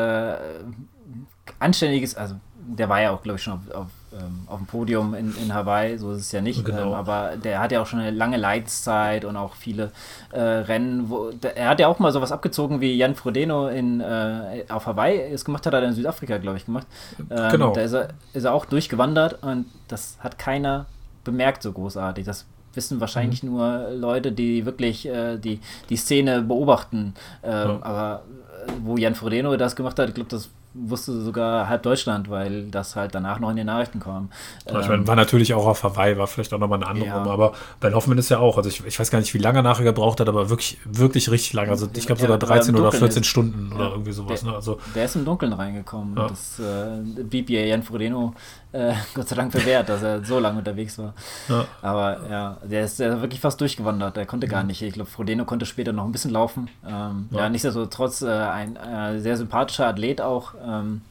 Anständiges, 1.59 2.17
also 2.17 2.37
der 2.57 2.89
war 2.89 3.03
ja 3.03 3.11
auch, 3.11 3.23
glaube 3.23 3.37
ich, 3.37 3.43
schon 3.43 3.53
auf, 3.53 3.71
auf 3.75 3.87
ähm, 4.13 4.41
auf 4.47 4.59
dem 4.59 4.67
Podium 4.67 5.15
in, 5.15 5.35
in 5.37 5.55
Hawaii, 5.55 5.99
so 5.99 6.13
ist 6.13 6.21
es 6.21 6.33
ja 6.33 6.41
nicht. 6.41 6.65
Genau. 6.65 6.89
Ähm, 6.89 6.95
aber 6.95 7.37
der 7.37 7.61
hat 7.61 7.73
ja 7.73 7.81
auch 7.81 7.87
schon 7.87 8.01
eine 8.01 8.11
lange 8.11 8.37
Leitzeit 8.37 9.25
und 9.25 9.37
auch 9.37 9.55
viele 9.55 9.91
äh, 10.33 10.41
Rennen. 10.41 11.09
Wo, 11.09 11.31
der, 11.31 11.57
er 11.57 11.71
hat 11.71 11.81
ja 11.81 11.89
auch 11.89 11.99
mal 11.99 12.13
sowas 12.13 12.33
abgezogen 12.33 12.81
wie 12.81 12.95
Jan 12.97 13.15
Frodeno 13.15 13.69
in, 13.69 14.01
äh, 14.01 14.65
auf 14.69 14.87
Hawaii. 14.87 15.31
Das 15.33 15.45
gemacht 15.45 15.67
hat 15.67 15.75
er 15.75 15.83
in 15.83 15.93
Südafrika, 15.95 16.39
glaube 16.39 16.59
ich, 16.59 16.67
gemacht. 16.67 16.87
Ähm, 17.31 17.51
genau. 17.51 17.73
Da 17.73 17.81
ist 17.81 17.93
er, 17.93 18.09
ist 18.33 18.45
er 18.45 18.53
auch 18.53 18.67
durchgewandert 18.67 19.43
und 19.43 19.67
das 19.89 20.17
hat 20.21 20.39
keiner 20.39 20.87
bemerkt 21.25 21.63
so 21.63 21.73
großartig. 21.73 22.25
Das 22.25 22.47
wissen 22.75 23.01
wahrscheinlich 23.01 23.43
mhm. 23.43 23.51
nur 23.51 23.91
Leute, 23.95 24.33
die 24.33 24.67
wirklich 24.67 25.07
äh, 25.07 25.39
die, 25.39 25.61
die 25.89 25.97
Szene 25.97 26.43
beobachten. 26.43 27.15
Ähm, 27.43 27.53
ja. 27.53 27.79
Aber 27.83 28.23
äh, 28.67 28.73
wo 28.83 28.97
Jan 28.97 29.15
Frodeno 29.15 29.57
das 29.57 29.77
gemacht 29.77 29.99
hat, 29.99 30.09
ich 30.09 30.15
glaube, 30.15 30.31
das 30.31 30.51
wusste 30.75 31.21
sogar 31.21 31.69
halb 31.69 31.83
Deutschland, 31.83 32.31
weil 32.31 32.65
das 32.71 32.97
halt 32.97 33.15
danach 33.15 33.39
noch 33.41 33.51
in 33.51 33.57
den 33.57 33.67
Nachrichten 33.67 34.01
kam. 34.01 34.31
Ja, 34.67 34.81
ich 34.81 34.89
meine, 34.89 35.07
war 35.07 35.17
natürlich 35.17 35.55
auch 35.55 35.67
auf 35.67 35.83
Hawaii, 35.83 36.17
war 36.17 36.27
vielleicht 36.27 36.53
auch 36.55 36.59
nochmal 36.59 36.79
eine 36.79 36.89
andere 36.89 37.07
ja. 37.07 37.19
Rum, 37.19 37.29
aber 37.29 37.53
Ben 37.81 37.95
Hoffmann 37.95 38.19
ist 38.19 38.31
ja 38.31 38.39
auch, 38.39 38.57
also 38.57 38.69
ich, 38.69 38.85
ich, 38.87 38.99
weiß 38.99 39.11
gar 39.11 39.19
nicht, 39.19 39.35
wie 39.35 39.39
lange 39.39 39.59
er 39.59 39.63
nachher 39.63 39.85
gebraucht 39.85 40.21
hat, 40.21 40.29
aber 40.29 40.49
wirklich, 40.49 40.79
wirklich 40.85 41.31
richtig 41.31 41.53
lange. 41.53 41.71
Also 41.71 41.89
ich 41.95 42.07
glaube 42.07 42.21
sogar 42.21 42.39
13 42.39 42.75
oder 42.75 42.91
14 42.91 43.23
ist, 43.23 43.27
Stunden 43.27 43.73
oder 43.73 43.91
irgendwie 43.91 44.13
sowas. 44.13 44.43
Der, 44.43 44.51
ne? 44.51 44.57
also, 44.57 44.79
der 44.95 45.05
ist 45.05 45.17
im 45.17 45.25
Dunkeln 45.25 45.53
reingekommen. 45.53 46.15
Das 46.15 46.59
äh, 46.59 47.23
BPA 47.23 47.65
Jan 47.67 47.83
Frodeno 47.83 48.35
äh, 48.73 48.95
Gott 49.15 49.29
sei 49.29 49.37
Dank 49.37 49.53
bewährt, 49.53 49.89
dass 49.89 50.03
er 50.03 50.25
so 50.25 50.39
lange 50.39 50.59
unterwegs 50.59 50.99
war. 50.99 51.15
Ja. 51.49 51.67
Aber 51.81 52.29
ja, 52.29 52.57
der 52.63 52.85
ist 52.85 52.99
ja 52.99 53.21
wirklich 53.21 53.41
fast 53.41 53.61
durchgewandert. 53.61 54.17
Der 54.17 54.27
konnte 54.27 54.49
gar 54.49 54.65
nicht. 54.65 54.83
Ich 54.83 54.95
glaube, 54.95 55.11
Frodeno 55.11 55.45
konnte 55.45 55.67
später 55.67 55.93
noch 55.93 56.05
ein 56.05 56.13
bisschen 56.13 56.31
laufen. 56.31 56.69
Ähm, 56.87 57.29
ja. 57.31 57.41
ja, 57.41 57.49
nichtsdestotrotz 57.49 58.23
äh, 58.23 58.31
ein 58.31 58.77
äh, 58.77 59.21
sehr 59.21 59.37
sympathischer 59.37 59.87
Athlet 59.87 60.21
auch. 60.21 60.55
Ähm, 60.67 61.03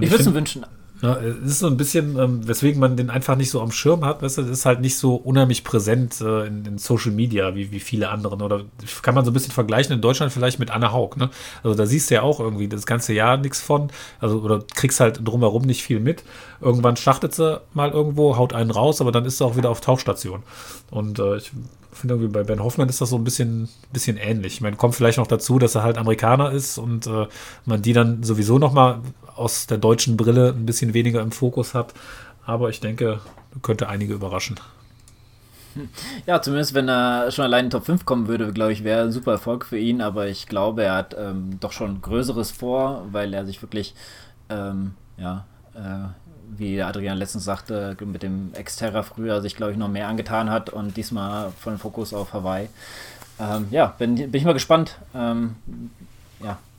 ich 0.00 0.10
würde 0.10 0.24
es 0.24 0.34
wünschen. 0.34 0.66
Ja, 1.04 1.16
es 1.16 1.50
ist 1.50 1.58
so 1.58 1.66
ein 1.66 1.76
bisschen, 1.76 2.18
ähm, 2.18 2.48
weswegen 2.48 2.80
man 2.80 2.96
den 2.96 3.10
einfach 3.10 3.36
nicht 3.36 3.50
so 3.50 3.60
am 3.60 3.70
Schirm 3.70 4.06
hat, 4.06 4.22
weißt 4.22 4.38
du, 4.38 4.42
es 4.42 4.48
ist 4.48 4.64
halt 4.64 4.80
nicht 4.80 4.96
so 4.96 5.16
unheimlich 5.16 5.62
präsent 5.62 6.18
äh, 6.22 6.46
in, 6.46 6.64
in, 6.64 6.78
Social 6.78 7.12
Media 7.12 7.54
wie, 7.54 7.70
wie 7.72 7.80
viele 7.80 8.08
anderen. 8.08 8.40
Oder 8.40 8.62
kann 9.02 9.14
man 9.14 9.22
so 9.22 9.30
ein 9.30 9.34
bisschen 9.34 9.52
vergleichen 9.52 9.94
in 9.94 10.00
Deutschland 10.00 10.32
vielleicht 10.32 10.58
mit 10.58 10.70
Anna 10.70 10.92
Haug, 10.92 11.18
ne? 11.18 11.28
Also 11.62 11.76
da 11.76 11.84
siehst 11.84 12.08
du 12.08 12.14
ja 12.14 12.22
auch 12.22 12.40
irgendwie 12.40 12.68
das 12.68 12.86
ganze 12.86 13.12
Jahr 13.12 13.36
nichts 13.36 13.60
von. 13.60 13.90
Also, 14.18 14.38
oder 14.40 14.64
kriegst 14.74 14.98
halt 14.98 15.20
drumherum 15.22 15.64
nicht 15.64 15.82
viel 15.82 16.00
mit. 16.00 16.24
Irgendwann 16.62 16.96
schlachtet 16.96 17.34
sie 17.34 17.60
mal 17.74 17.90
irgendwo, 17.90 18.38
haut 18.38 18.54
einen 18.54 18.70
raus, 18.70 19.02
aber 19.02 19.12
dann 19.12 19.26
ist 19.26 19.36
sie 19.36 19.44
auch 19.44 19.58
wieder 19.58 19.68
auf 19.68 19.82
Tauchstation. 19.82 20.42
Und 20.90 21.18
äh, 21.18 21.36
ich 21.36 21.52
finde 21.92 22.14
irgendwie 22.14 22.32
bei 22.32 22.44
Ben 22.44 22.64
Hoffmann 22.64 22.88
ist 22.88 23.02
das 23.02 23.10
so 23.10 23.16
ein 23.16 23.24
bisschen, 23.24 23.68
bisschen 23.92 24.16
ähnlich. 24.16 24.54
Ich 24.54 24.60
meine, 24.62 24.76
kommt 24.76 24.94
vielleicht 24.94 25.18
noch 25.18 25.26
dazu, 25.26 25.58
dass 25.58 25.74
er 25.74 25.82
halt 25.82 25.98
Amerikaner 25.98 26.50
ist 26.50 26.78
und 26.78 27.06
äh, 27.06 27.26
man 27.66 27.82
die 27.82 27.92
dann 27.92 28.22
sowieso 28.22 28.58
nochmal 28.58 29.00
aus 29.36 29.66
der 29.66 29.78
deutschen 29.78 30.16
Brille 30.16 30.50
ein 30.50 30.66
bisschen 30.66 30.94
weniger 30.94 31.20
im 31.20 31.32
Fokus 31.32 31.74
hat. 31.74 31.94
Aber 32.46 32.68
ich 32.68 32.80
denke, 32.80 33.20
könnte 33.62 33.88
einige 33.88 34.14
überraschen. 34.14 34.58
Ja, 36.26 36.40
zumindest 36.40 36.72
wenn 36.74 36.88
er 36.88 37.32
schon 37.32 37.44
allein 37.44 37.64
in 37.64 37.70
Top 37.70 37.84
5 37.84 38.04
kommen 38.04 38.28
würde, 38.28 38.52
glaube 38.52 38.72
ich, 38.72 38.84
wäre 38.84 39.02
ein 39.02 39.10
super 39.10 39.32
Erfolg 39.32 39.64
für 39.64 39.76
ihn. 39.76 40.00
Aber 40.00 40.28
ich 40.28 40.46
glaube, 40.46 40.84
er 40.84 40.94
hat 40.94 41.16
ähm, 41.18 41.58
doch 41.58 41.72
schon 41.72 42.00
Größeres 42.00 42.52
vor, 42.52 43.06
weil 43.10 43.34
er 43.34 43.44
sich 43.44 43.60
wirklich, 43.60 43.94
ähm, 44.48 44.94
ja, 45.16 45.44
äh, 45.74 46.08
wie 46.56 46.80
Adrian 46.80 47.18
letztens 47.18 47.44
sagte, 47.44 47.96
mit 48.04 48.22
dem 48.22 48.52
Exterra 48.54 49.02
früher 49.02 49.40
sich, 49.40 49.56
glaube 49.56 49.72
ich, 49.72 49.78
noch 49.78 49.88
mehr 49.88 50.06
angetan 50.06 50.48
hat 50.48 50.70
und 50.70 50.96
diesmal 50.96 51.50
von 51.58 51.78
Fokus 51.78 52.14
auf 52.14 52.32
Hawaii. 52.32 52.68
Ähm, 53.40 53.66
ja, 53.70 53.86
bin, 53.98 54.14
bin 54.14 54.34
ich 54.34 54.44
mal 54.44 54.52
gespannt. 54.52 54.98
Ähm, 55.14 55.56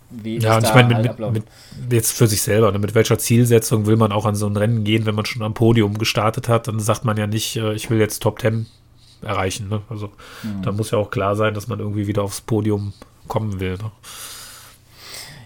wie 0.10 0.38
ja, 0.38 0.58
und 0.58 0.64
ich 0.64 0.74
meine, 0.74 0.96
mit, 0.96 1.08
halt 1.08 1.20
mit, 1.20 1.34
mit, 1.34 1.94
jetzt 1.94 2.12
für 2.12 2.28
sich 2.28 2.42
selber, 2.42 2.72
ne, 2.72 2.80
mit 2.80 2.96
welcher 2.96 3.18
Zielsetzung 3.18 3.86
will 3.86 3.98
man 3.98 4.12
auch 4.12 4.26
an 4.26 4.36
so 4.36 4.46
ein 4.46 4.56
Rennen 4.56 4.84
gehen, 4.84 5.06
wenn 5.06 5.16
man 5.16 5.26
schon 5.26 5.42
am 5.42 5.54
Podium 5.54 5.98
gestartet 5.98 6.48
hat, 6.48 6.68
dann 6.68 6.80
sagt 6.80 7.06
man 7.06 7.18
ja 7.18 7.28
nicht, 7.28 7.56
äh, 7.56 7.74
ich 7.74 7.90
will 7.90 8.00
jetzt 8.00 8.22
Top 8.22 8.40
10 8.40 8.68
erreichen. 9.22 9.70
Ne? 9.70 9.82
Also 9.90 10.12
mhm. 10.44 10.62
da 10.62 10.72
muss 10.72 10.92
ja 10.92 10.98
auch 10.98 11.10
klar 11.10 11.36
sein, 11.36 11.54
dass 11.54 11.68
man 11.68 11.80
irgendwie 11.80 12.08
wieder 12.08 12.24
aufs 12.24 12.42
Podium 12.42 12.94
kommen 13.28 13.60
will. 13.60 13.74
Ne? 13.74 13.92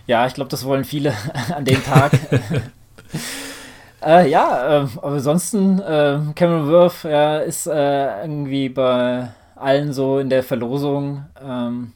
Ja, 0.08 0.28
ich 0.28 0.34
glaube, 0.34 0.50
das 0.50 0.66
wollen 0.66 0.86
viele 0.86 1.14
an 1.56 1.66
dem 1.66 1.84
Tag. 1.84 2.12
äh, 4.06 4.30
ja, 4.30 4.84
äh, 4.84 4.88
aber 4.98 5.14
ansonsten, 5.14 5.80
äh, 5.80 6.20
Cameron 6.36 6.68
Worth 6.68 7.04
ja, 7.06 7.38
ist 7.40 7.68
irgendwie 7.68 8.70
bei 8.70 9.30
allen 9.56 9.94
so 9.94 10.20
in 10.20 10.30
der 10.30 10.44
Verlosung. 10.44 11.26
Ähm, 11.42 11.94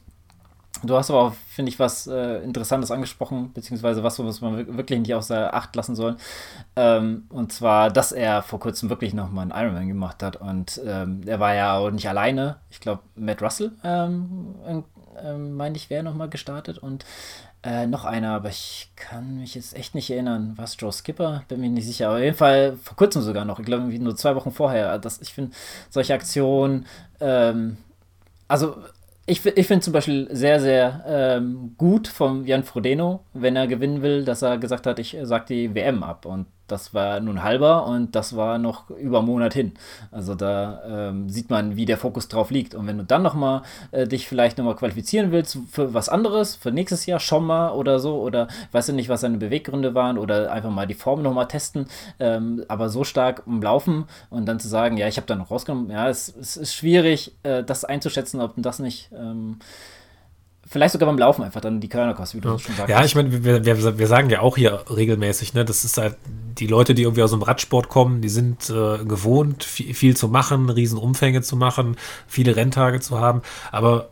Du 0.82 0.96
hast 0.96 1.10
aber 1.10 1.22
auch, 1.22 1.32
finde 1.48 1.70
ich, 1.70 1.78
was 1.78 2.06
äh, 2.06 2.42
Interessantes 2.42 2.90
angesprochen, 2.90 3.52
beziehungsweise 3.52 4.02
was, 4.02 4.18
was 4.18 4.40
man 4.40 4.76
wirklich 4.76 4.98
nicht 4.98 5.14
außer 5.14 5.54
Acht 5.54 5.74
lassen 5.76 5.94
soll. 5.94 6.16
Ähm, 6.76 7.26
und 7.30 7.52
zwar, 7.52 7.90
dass 7.90 8.12
er 8.12 8.42
vor 8.42 8.60
kurzem 8.60 8.90
wirklich 8.90 9.14
nochmal 9.14 9.50
einen 9.50 9.64
Ironman 9.64 9.88
gemacht 9.88 10.22
hat. 10.22 10.36
Und 10.36 10.80
ähm, 10.84 11.22
er 11.26 11.40
war 11.40 11.54
ja 11.54 11.78
auch 11.78 11.90
nicht 11.90 12.08
alleine. 12.08 12.56
Ich 12.70 12.80
glaube, 12.80 13.02
Matt 13.14 13.40
Russell, 13.40 13.72
ähm, 13.84 14.54
ähm 15.22 15.56
meine 15.56 15.76
ich, 15.76 15.90
wäre 15.90 16.02
nochmal 16.02 16.28
gestartet. 16.28 16.78
Und 16.78 17.04
äh, 17.62 17.86
noch 17.86 18.04
einer, 18.04 18.32
aber 18.34 18.50
ich 18.50 18.90
kann 18.94 19.38
mich 19.38 19.54
jetzt 19.54 19.74
echt 19.74 19.94
nicht 19.94 20.10
erinnern. 20.10 20.52
Was 20.56 20.76
Joe 20.78 20.92
Skipper? 20.92 21.44
Bin 21.48 21.60
mir 21.60 21.70
nicht 21.70 21.86
sicher. 21.86 22.08
Aber 22.08 22.16
auf 22.16 22.22
jeden 22.22 22.36
Fall 22.36 22.76
vor 22.76 22.96
kurzem 22.96 23.22
sogar 23.22 23.46
noch. 23.46 23.58
Ich 23.58 23.64
glaube, 23.64 23.84
nur 23.84 24.16
zwei 24.16 24.34
Wochen 24.34 24.50
vorher. 24.52 24.98
Das, 24.98 25.20
ich 25.22 25.32
finde 25.32 25.52
solche 25.88 26.12
Aktionen, 26.12 26.84
ähm, 27.20 27.78
also 28.48 28.76
ich, 29.26 29.44
ich 29.44 29.66
finde 29.66 29.82
zum 29.82 29.92
Beispiel 29.92 30.28
sehr, 30.30 30.60
sehr 30.60 31.04
ähm, 31.06 31.74
gut 31.78 32.08
von 32.08 32.44
Jan 32.44 32.62
Frodeno, 32.62 33.24
wenn 33.32 33.56
er 33.56 33.66
gewinnen 33.66 34.02
will, 34.02 34.24
dass 34.24 34.42
er 34.42 34.58
gesagt 34.58 34.86
hat, 34.86 34.98
ich 34.98 35.16
sag 35.22 35.46
die 35.46 35.74
WM 35.74 36.02
ab. 36.02 36.26
Und 36.26 36.46
das 36.66 36.94
war 36.94 37.20
nun 37.20 37.42
halber 37.42 37.86
und 37.86 38.14
das 38.14 38.36
war 38.36 38.58
noch 38.58 38.90
über 38.90 39.18
einen 39.18 39.26
Monat 39.26 39.52
hin. 39.54 39.72
Also 40.10 40.34
da 40.34 41.08
ähm, 41.10 41.28
sieht 41.28 41.50
man, 41.50 41.76
wie 41.76 41.84
der 41.84 41.98
Fokus 41.98 42.28
drauf 42.28 42.50
liegt. 42.50 42.74
Und 42.74 42.86
wenn 42.86 42.98
du 42.98 43.04
dann 43.04 43.22
nochmal 43.22 43.62
äh, 43.90 44.06
dich 44.06 44.26
vielleicht 44.28 44.56
nochmal 44.56 44.76
qualifizieren 44.76 45.30
willst 45.30 45.58
für 45.70 45.92
was 45.92 46.08
anderes, 46.08 46.56
für 46.56 46.72
nächstes 46.72 47.06
Jahr 47.06 47.20
schon 47.20 47.44
mal 47.44 47.70
oder 47.70 47.98
so, 47.98 48.20
oder 48.20 48.48
weißt 48.72 48.88
du 48.88 48.92
nicht, 48.94 49.08
was 49.08 49.20
seine 49.20 49.38
Beweggründe 49.38 49.94
waren, 49.94 50.18
oder 50.18 50.50
einfach 50.50 50.70
mal 50.70 50.86
die 50.86 50.94
Form 50.94 51.22
nochmal 51.22 51.48
testen, 51.48 51.86
ähm, 52.18 52.64
aber 52.68 52.88
so 52.88 53.04
stark 53.04 53.46
umlaufen 53.46 54.04
und 54.30 54.46
dann 54.46 54.58
zu 54.58 54.68
sagen, 54.68 54.96
ja, 54.96 55.06
ich 55.06 55.16
habe 55.16 55.26
da 55.26 55.36
noch 55.36 55.50
rausgenommen, 55.50 55.90
ja, 55.90 56.08
es, 56.08 56.34
es 56.34 56.56
ist 56.56 56.74
schwierig, 56.74 57.34
äh, 57.42 57.62
das 57.62 57.84
einzuschätzen, 57.84 58.40
ob 58.40 58.54
das 58.56 58.78
nicht. 58.78 59.10
Ähm, 59.12 59.58
vielleicht 60.66 60.92
sogar 60.92 61.08
beim 61.08 61.18
Laufen 61.18 61.42
einfach 61.42 61.60
dann 61.60 61.80
die 61.80 61.88
Körner 61.88 62.14
kostet, 62.14 62.38
wie 62.38 62.40
du 62.42 62.52
ja. 62.52 62.58
schon 62.58 62.74
sagst. 62.74 62.90
Ja, 62.90 63.04
ich 63.04 63.14
meine, 63.14 63.44
wir, 63.44 63.64
wir, 63.64 63.98
wir 63.98 64.06
sagen 64.06 64.30
ja 64.30 64.40
auch 64.40 64.56
hier 64.56 64.84
regelmäßig, 64.94 65.54
ne, 65.54 65.64
das 65.64 65.84
ist 65.84 65.98
halt 65.98 66.16
die 66.58 66.66
Leute, 66.66 66.94
die 66.94 67.02
irgendwie 67.02 67.22
aus 67.22 67.30
dem 67.30 67.42
Radsport 67.42 67.88
kommen, 67.88 68.20
die 68.20 68.28
sind 68.28 68.70
äh, 68.70 69.04
gewohnt, 69.04 69.64
viel, 69.64 69.94
viel, 69.94 70.16
zu 70.16 70.28
machen, 70.28 70.70
Riesenumfänge 70.70 71.42
zu 71.42 71.56
machen, 71.56 71.96
viele 72.26 72.56
Renntage 72.56 73.00
zu 73.00 73.18
haben, 73.18 73.42
aber 73.72 74.08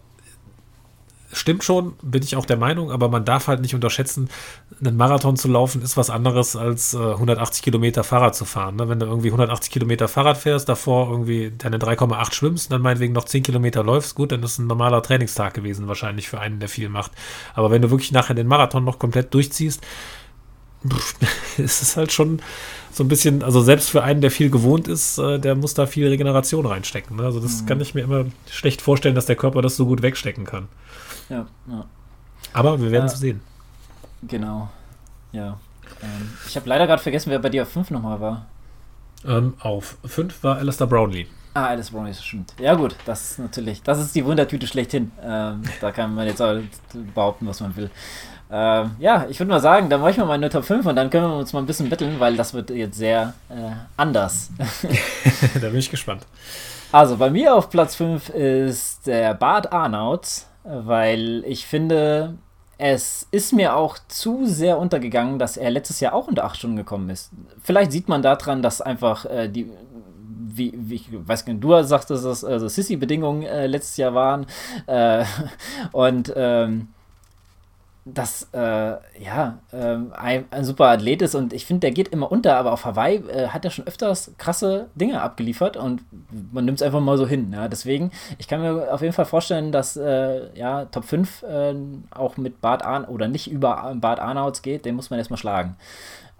stimmt 1.32 1.64
schon, 1.64 1.94
bin 2.02 2.22
ich 2.22 2.36
auch 2.36 2.46
der 2.46 2.56
Meinung, 2.56 2.90
aber 2.90 3.08
man 3.08 3.24
darf 3.24 3.48
halt 3.48 3.60
nicht 3.60 3.74
unterschätzen, 3.74 4.28
einen 4.80 4.96
Marathon 4.96 5.36
zu 5.36 5.48
laufen 5.48 5.82
ist 5.82 5.96
was 5.96 6.10
anderes 6.10 6.56
als 6.56 6.94
äh, 6.94 6.98
180 6.98 7.62
Kilometer 7.62 8.04
Fahrrad 8.04 8.34
zu 8.34 8.44
fahren. 8.44 8.76
Ne? 8.76 8.88
Wenn 8.88 8.98
du 8.98 9.06
irgendwie 9.06 9.28
180 9.28 9.72
Kilometer 9.72 10.08
Fahrrad 10.08 10.38
fährst, 10.38 10.68
davor 10.68 11.10
irgendwie 11.10 11.52
deine 11.56 11.78
3,8 11.78 12.34
schwimmst, 12.34 12.72
dann 12.72 12.82
meinetwegen 12.82 13.12
noch 13.12 13.24
10 13.24 13.42
Kilometer 13.42 13.82
läufst, 13.82 14.14
gut, 14.14 14.32
dann 14.32 14.42
ist 14.42 14.58
ein 14.58 14.66
normaler 14.66 15.02
Trainingstag 15.02 15.54
gewesen, 15.54 15.88
wahrscheinlich 15.88 16.28
für 16.28 16.40
einen, 16.40 16.60
der 16.60 16.68
viel 16.68 16.88
macht. 16.88 17.12
Aber 17.54 17.70
wenn 17.70 17.82
du 17.82 17.90
wirklich 17.90 18.12
nachher 18.12 18.34
den 18.34 18.46
Marathon 18.46 18.84
noch 18.84 18.98
komplett 18.98 19.32
durchziehst, 19.34 19.82
ist 21.58 21.82
es 21.82 21.96
halt 21.96 22.12
schon 22.12 22.42
so 22.92 23.04
ein 23.04 23.08
bisschen, 23.08 23.42
also 23.42 23.62
selbst 23.62 23.90
für 23.90 24.02
einen, 24.02 24.20
der 24.20 24.30
viel 24.30 24.50
gewohnt 24.50 24.88
ist, 24.88 25.18
äh, 25.18 25.38
der 25.38 25.54
muss 25.54 25.74
da 25.74 25.86
viel 25.86 26.08
Regeneration 26.08 26.66
reinstecken. 26.66 27.16
Ne? 27.16 27.24
Also 27.24 27.40
das 27.40 27.62
mhm. 27.62 27.66
kann 27.66 27.80
ich 27.80 27.94
mir 27.94 28.02
immer 28.02 28.26
schlecht 28.50 28.82
vorstellen, 28.82 29.14
dass 29.14 29.26
der 29.26 29.36
Körper 29.36 29.62
das 29.62 29.76
so 29.76 29.86
gut 29.86 30.02
wegstecken 30.02 30.44
kann. 30.44 30.68
Ja, 31.32 31.46
ja. 31.66 31.84
Aber 32.52 32.78
wir 32.78 32.90
werden 32.90 33.06
es 33.06 33.18
sehen. 33.18 33.40
Genau. 34.22 34.68
Ja. 35.32 35.58
Ähm, 36.02 36.30
ich 36.46 36.56
habe 36.56 36.68
leider 36.68 36.86
gerade 36.86 37.02
vergessen, 37.02 37.30
wer 37.30 37.38
bei 37.38 37.48
dir 37.48 37.62
auf 37.62 37.70
5 37.70 37.90
nochmal 37.90 38.20
war. 38.20 38.46
Ähm, 39.24 39.54
auf 39.60 39.96
5 40.04 40.42
war 40.44 40.58
Alistair 40.58 40.86
Brownlee. 40.86 41.26
Ah, 41.54 41.68
Alice 41.68 41.90
Brownlee, 41.90 42.14
stimmt. 42.14 42.54
Ja 42.58 42.74
gut, 42.74 42.96
das 43.06 43.32
ist 43.32 43.38
natürlich, 43.38 43.82
das 43.82 43.98
ist 43.98 44.14
die 44.14 44.24
Wundertüte 44.24 44.66
schlechthin. 44.66 45.10
Ähm, 45.22 45.62
da 45.80 45.90
kann 45.90 46.14
man 46.14 46.26
jetzt 46.26 46.42
auch 46.42 46.58
behaupten, 47.14 47.46
was 47.46 47.60
man 47.60 47.74
will. 47.76 47.90
Ähm, 48.50 48.90
ja, 48.98 49.26
ich 49.30 49.38
würde 49.38 49.50
mal 49.50 49.60
sagen, 49.60 49.88
dann 49.88 50.00
mache 50.00 50.10
ich 50.10 50.18
mal 50.18 50.26
meine 50.26 50.50
Top 50.50 50.64
5 50.64 50.84
und 50.84 50.96
dann 50.96 51.08
können 51.08 51.30
wir 51.30 51.36
uns 51.36 51.54
mal 51.54 51.60
ein 51.60 51.66
bisschen 51.66 51.88
betteln, 51.88 52.20
weil 52.20 52.36
das 52.36 52.52
wird 52.52 52.68
jetzt 52.70 52.98
sehr 52.98 53.32
äh, 53.48 53.72
anders. 53.96 54.50
da 55.54 55.68
bin 55.68 55.78
ich 55.78 55.90
gespannt. 55.90 56.26
Also 56.90 57.16
bei 57.16 57.30
mir 57.30 57.54
auf 57.54 57.70
Platz 57.70 57.94
5 57.94 58.28
ist 58.30 59.06
der 59.06 59.32
Bart 59.32 59.72
Arnouts 59.72 60.46
weil 60.64 61.44
ich 61.46 61.66
finde, 61.66 62.38
es 62.78 63.28
ist 63.30 63.52
mir 63.52 63.76
auch 63.76 63.98
zu 64.08 64.46
sehr 64.46 64.78
untergegangen, 64.78 65.38
dass 65.38 65.56
er 65.56 65.70
letztes 65.70 66.00
Jahr 66.00 66.14
auch 66.14 66.28
unter 66.28 66.44
8 66.44 66.56
Stunden 66.56 66.76
gekommen 66.76 67.10
ist. 67.10 67.30
Vielleicht 67.62 67.92
sieht 67.92 68.08
man 68.08 68.22
daran, 68.22 68.62
dass 68.62 68.80
einfach 68.80 69.24
äh, 69.26 69.48
die, 69.48 69.70
wie, 70.54 70.72
wie, 70.76 70.96
ich 70.96 71.08
weiß 71.10 71.46
nicht, 71.46 71.62
du 71.62 71.82
sagst, 71.82 72.10
dass 72.10 72.22
das 72.22 72.44
also 72.44 72.68
Sissy-Bedingungen 72.68 73.42
äh, 73.42 73.66
letztes 73.66 73.96
Jahr 73.96 74.14
waren. 74.14 74.46
Äh, 74.86 75.24
und 75.92 76.32
ähm, 76.34 76.88
das 78.04 78.48
äh, 78.52 78.58
ja 78.58 79.58
ähm, 79.72 80.12
ein, 80.16 80.46
ein, 80.50 80.64
super 80.64 80.86
Athlet 80.86 81.22
ist 81.22 81.36
und 81.36 81.52
ich 81.52 81.66
finde, 81.66 81.80
der 81.80 81.92
geht 81.92 82.08
immer 82.08 82.32
unter, 82.32 82.56
aber 82.56 82.72
auf 82.72 82.84
Hawaii 82.84 83.18
äh, 83.28 83.48
hat 83.48 83.64
er 83.64 83.70
schon 83.70 83.86
öfters 83.86 84.32
krasse 84.38 84.88
Dinge 84.96 85.22
abgeliefert 85.22 85.76
und 85.76 86.02
man 86.52 86.64
nimmt 86.64 86.80
es 86.80 86.82
einfach 86.82 87.00
mal 87.00 87.16
so 87.16 87.28
hin. 87.28 87.52
Ja? 87.52 87.68
Deswegen, 87.68 88.10
ich 88.38 88.48
kann 88.48 88.60
mir 88.60 88.92
auf 88.92 89.02
jeden 89.02 89.12
Fall 89.12 89.24
vorstellen, 89.24 89.70
dass 89.70 89.96
äh, 89.96 90.52
ja, 90.58 90.86
Top 90.86 91.04
5 91.04 91.42
äh, 91.44 91.74
auch 92.10 92.36
mit 92.36 92.60
Bart 92.60 92.84
Arn 92.84 93.04
oder 93.04 93.28
nicht 93.28 93.48
über 93.48 93.94
Bart 93.96 94.18
Arnauts 94.18 94.62
geht, 94.62 94.84
den 94.84 94.96
muss 94.96 95.10
man 95.10 95.20
erstmal 95.20 95.38
schlagen. 95.38 95.76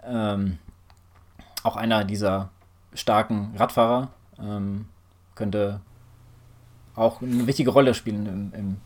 Ähm, 0.05 0.57
auch 1.63 1.77
einer 1.77 2.03
dieser 2.03 2.49
starken 2.93 3.53
Radfahrer 3.57 4.09
ähm, 4.37 4.89
könnte 5.33 5.79
auch 6.95 7.21
eine 7.21 7.47
wichtige 7.47 7.71
Rolle 7.71 7.93
spielen 7.93 8.51
im, 8.53 8.59
im 8.59 8.77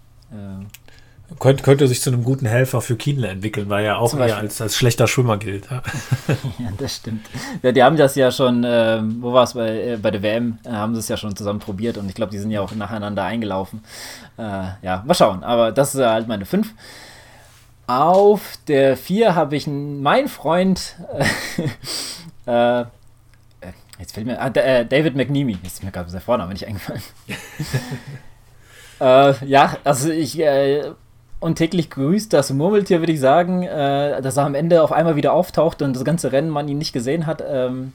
äh, 1.29 1.53
könnte, 1.55 1.87
sich 1.87 2.01
zu 2.01 2.09
einem 2.09 2.23
guten 2.23 2.45
Helfer 2.45 2.81
für 2.81 2.95
Kienle 2.95 3.27
entwickeln, 3.27 3.69
weil 3.69 3.85
er 3.85 3.99
auch 3.99 4.17
eher 4.17 4.37
als, 4.37 4.61
als 4.61 4.75
schlechter 4.75 5.07
Schwimmer 5.07 5.37
gilt. 5.37 5.69
Ja, 5.69 5.81
ja 6.59 6.69
das 6.77 6.95
stimmt. 6.95 7.25
Ja, 7.61 7.71
die 7.71 7.83
haben 7.83 7.97
das 7.97 8.15
ja 8.15 8.31
schon, 8.31 8.63
äh, 8.63 9.01
wo 9.19 9.33
war 9.33 9.43
es 9.43 9.53
bei, 9.53 9.93
äh, 9.93 9.97
bei 9.97 10.11
der 10.11 10.21
WM, 10.21 10.59
äh, 10.65 10.69
haben 10.69 10.93
sie 10.95 10.99
es 10.99 11.07
ja 11.07 11.17
schon 11.17 11.35
zusammen 11.35 11.59
probiert 11.59 11.97
und 11.97 12.07
ich 12.07 12.15
glaube, 12.15 12.31
die 12.31 12.39
sind 12.39 12.51
ja 12.51 12.61
auch 12.61 12.73
nacheinander 12.73 13.23
eingelaufen. 13.23 13.83
Äh, 14.37 14.41
ja, 14.81 15.03
mal 15.05 15.13
schauen, 15.13 15.43
aber 15.43 15.71
das 15.71 15.95
ist 15.95 16.01
halt 16.01 16.27
meine 16.27 16.45
5. 16.45 16.73
Auf 17.87 18.57
der 18.67 18.97
4 18.97 19.35
habe 19.35 19.55
ich 19.55 19.67
meinen 19.67 20.27
Freund, 20.27 20.95
äh, 22.45 22.83
jetzt 23.99 24.13
fällt 24.13 24.27
mir, 24.27 24.41
ah, 24.41 24.49
David 24.49 25.15
McNeamy, 25.15 25.57
ist 25.63 25.83
mir 25.83 25.91
gerade 25.91 26.09
sein 26.09 26.21
Vorname 26.21 26.51
nicht 26.51 26.67
eingefallen. 26.67 27.01
ja, 29.47 29.77
also 29.85 30.09
ich 30.09 30.37
und 31.39 31.55
täglich 31.55 31.89
grüßt 31.89 32.33
das 32.33 32.51
Murmeltier, 32.51 32.99
würde 32.99 33.13
ich 33.13 33.19
sagen, 33.19 33.63
äh, 33.63 34.21
dass 34.21 34.37
er 34.37 34.45
am 34.45 34.55
Ende 34.55 34.81
auf 34.81 34.91
einmal 34.91 35.15
wieder 35.15 35.33
auftaucht 35.33 35.81
und 35.81 35.95
das 35.95 36.03
ganze 36.03 36.31
Rennen 36.31 36.49
man 36.49 36.67
ihn 36.67 36.77
nicht 36.77 36.93
gesehen 36.93 37.25
hat. 37.25 37.43
Ähm, 37.47 37.93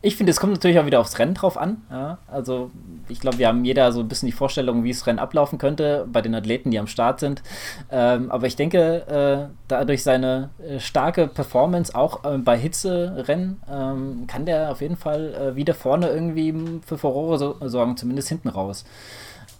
ich 0.00 0.14
finde, 0.14 0.30
es 0.30 0.38
kommt 0.38 0.52
natürlich 0.52 0.78
auch 0.78 0.86
wieder 0.86 1.00
aufs 1.00 1.18
Rennen 1.18 1.34
drauf 1.34 1.56
an. 1.56 1.82
Ja? 1.90 2.18
Also, 2.28 2.70
ich 3.08 3.18
glaube, 3.18 3.38
wir 3.38 3.48
haben 3.48 3.64
jeder 3.64 3.90
so 3.90 3.98
ein 3.98 4.06
bisschen 4.06 4.26
die 4.26 4.32
Vorstellung, 4.32 4.84
wie 4.84 4.92
das 4.92 5.06
Rennen 5.08 5.18
ablaufen 5.18 5.58
könnte 5.58 6.06
bei 6.10 6.22
den 6.22 6.36
Athleten, 6.36 6.70
die 6.70 6.78
am 6.78 6.86
Start 6.86 7.18
sind. 7.18 7.42
Ähm, 7.90 8.30
aber 8.30 8.46
ich 8.46 8.54
denke, 8.54 9.48
äh, 9.48 9.52
dadurch 9.66 10.04
seine 10.04 10.50
äh, 10.64 10.78
starke 10.78 11.26
Performance 11.26 11.96
auch 11.96 12.24
äh, 12.24 12.38
bei 12.38 12.56
Hitzerennen 12.56 13.60
ähm, 13.68 14.24
kann 14.28 14.46
der 14.46 14.70
auf 14.70 14.82
jeden 14.82 14.96
Fall 14.96 15.34
äh, 15.34 15.56
wieder 15.56 15.74
vorne 15.74 16.08
irgendwie 16.08 16.54
für 16.86 16.96
Furore 16.96 17.38
so 17.38 17.56
sorgen, 17.62 17.96
zumindest 17.96 18.28
hinten 18.28 18.50
raus. 18.50 18.84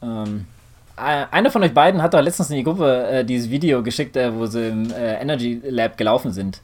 Ähm, 0.03 0.47
äh, 0.53 0.58
einer 0.99 1.51
von 1.51 1.63
euch 1.63 1.75
beiden 1.75 2.03
hat 2.03 2.15
doch 2.15 2.21
letztens 2.21 2.51
in 2.51 2.57
die 2.57 2.65
Gruppe 2.65 3.07
äh, 3.09 3.25
dieses 3.25 3.51
Video 3.51 3.83
geschickt, 3.83 4.17
äh, 4.17 4.35
wo 4.35 4.47
sie 4.47 4.69
im 4.69 4.91
äh, 4.93 5.15
Energy 5.21 5.61
Lab 5.65 5.97
gelaufen 5.97 6.33
sind. 6.33 6.61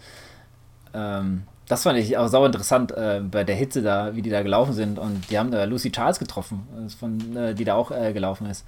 Ähm, 0.92 1.44
das 1.68 1.82
fand 1.82 1.98
ich 1.98 2.16
auch 2.18 2.28
sauer 2.28 2.46
interessant 2.46 2.92
äh, 2.92 3.20
bei 3.22 3.44
der 3.44 3.56
Hitze 3.56 3.82
da, 3.82 4.14
wie 4.14 4.22
die 4.22 4.30
da 4.30 4.42
gelaufen 4.42 4.74
sind. 4.74 4.98
Und 4.98 5.30
die 5.30 5.38
haben 5.38 5.50
da 5.50 5.64
Lucy 5.64 5.90
Charles 5.90 6.18
getroffen, 6.18 6.66
von, 6.98 7.36
äh, 7.36 7.54
die 7.54 7.64
da 7.64 7.74
auch 7.74 7.88
gelaufen 7.88 8.46
ist. 8.50 8.66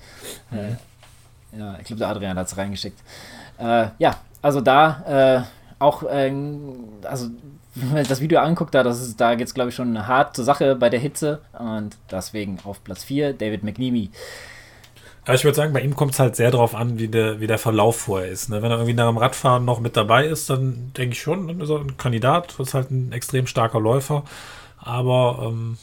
Mhm. 0.51 0.77
ja, 1.59 1.77
ich 1.79 1.85
glaube, 1.85 1.99
der 1.99 2.09
Adrian 2.09 2.39
hat 2.39 2.47
es 2.47 2.57
reingeschickt. 2.57 2.99
ja, 3.59 4.17
also 4.43 4.61
da 4.61 5.47
auch, 5.79 6.03
also 6.05 7.31
wenn 7.77 7.93
man 7.93 8.05
das 8.05 8.21
Video 8.21 8.41
anguckt, 8.41 8.75
da, 8.75 8.83
da 8.83 9.35
geht 9.35 9.47
es, 9.47 9.55
glaube 9.55 9.69
ich, 9.69 9.77
schon 9.77 10.07
hart 10.07 10.35
zur 10.35 10.45
Sache 10.47 10.77
bei 10.77 10.89
der 10.89 11.01
Hitze. 11.01 11.41
Und 11.59 11.97
deswegen 12.11 12.59
auf 12.65 12.83
Platz 12.83 13.05
4 13.05 13.35
David 13.35 13.63
McNeamy. 13.63 14.11
Aber 15.27 15.35
ich 15.35 15.43
würde 15.45 15.57
sagen, 15.57 15.73
bei 15.73 15.81
ihm 15.81 15.97
kommt 15.97 16.13
es 16.13 16.21
halt 16.21 16.37
sehr 16.37 16.53
darauf 16.53 16.77
an, 16.77 17.01
wie 17.01 17.09
der, 17.09 17.41
wie 17.41 17.49
der 17.49 17.59
Verlauf 17.59 17.97
vorher 17.97 18.29
ist. 18.29 18.49
Ne? 18.49 18.63
Wenn 18.63 18.71
er 18.71 18.77
irgendwie 18.77 18.95
nach 18.95 19.09
dem 19.09 19.19
Radfahren 19.19 19.65
noch 19.65 19.81
mit 19.81 19.97
dabei 19.97 20.25
ist, 20.25 20.49
dann 20.49 20.93
denke 20.97 21.15
ich 21.15 21.21
schon, 21.21 21.49
dann 21.49 21.61
ist 21.61 21.69
er 21.69 21.81
ein 21.81 21.97
Kandidat, 21.97 22.55
ist 22.61 22.75
halt 22.75 22.93
ein 22.93 23.11
extrem 23.11 23.49
starker 23.49 23.81
Läufer. 23.81 24.23
Aber 24.79 25.43
ähm, 25.43 25.79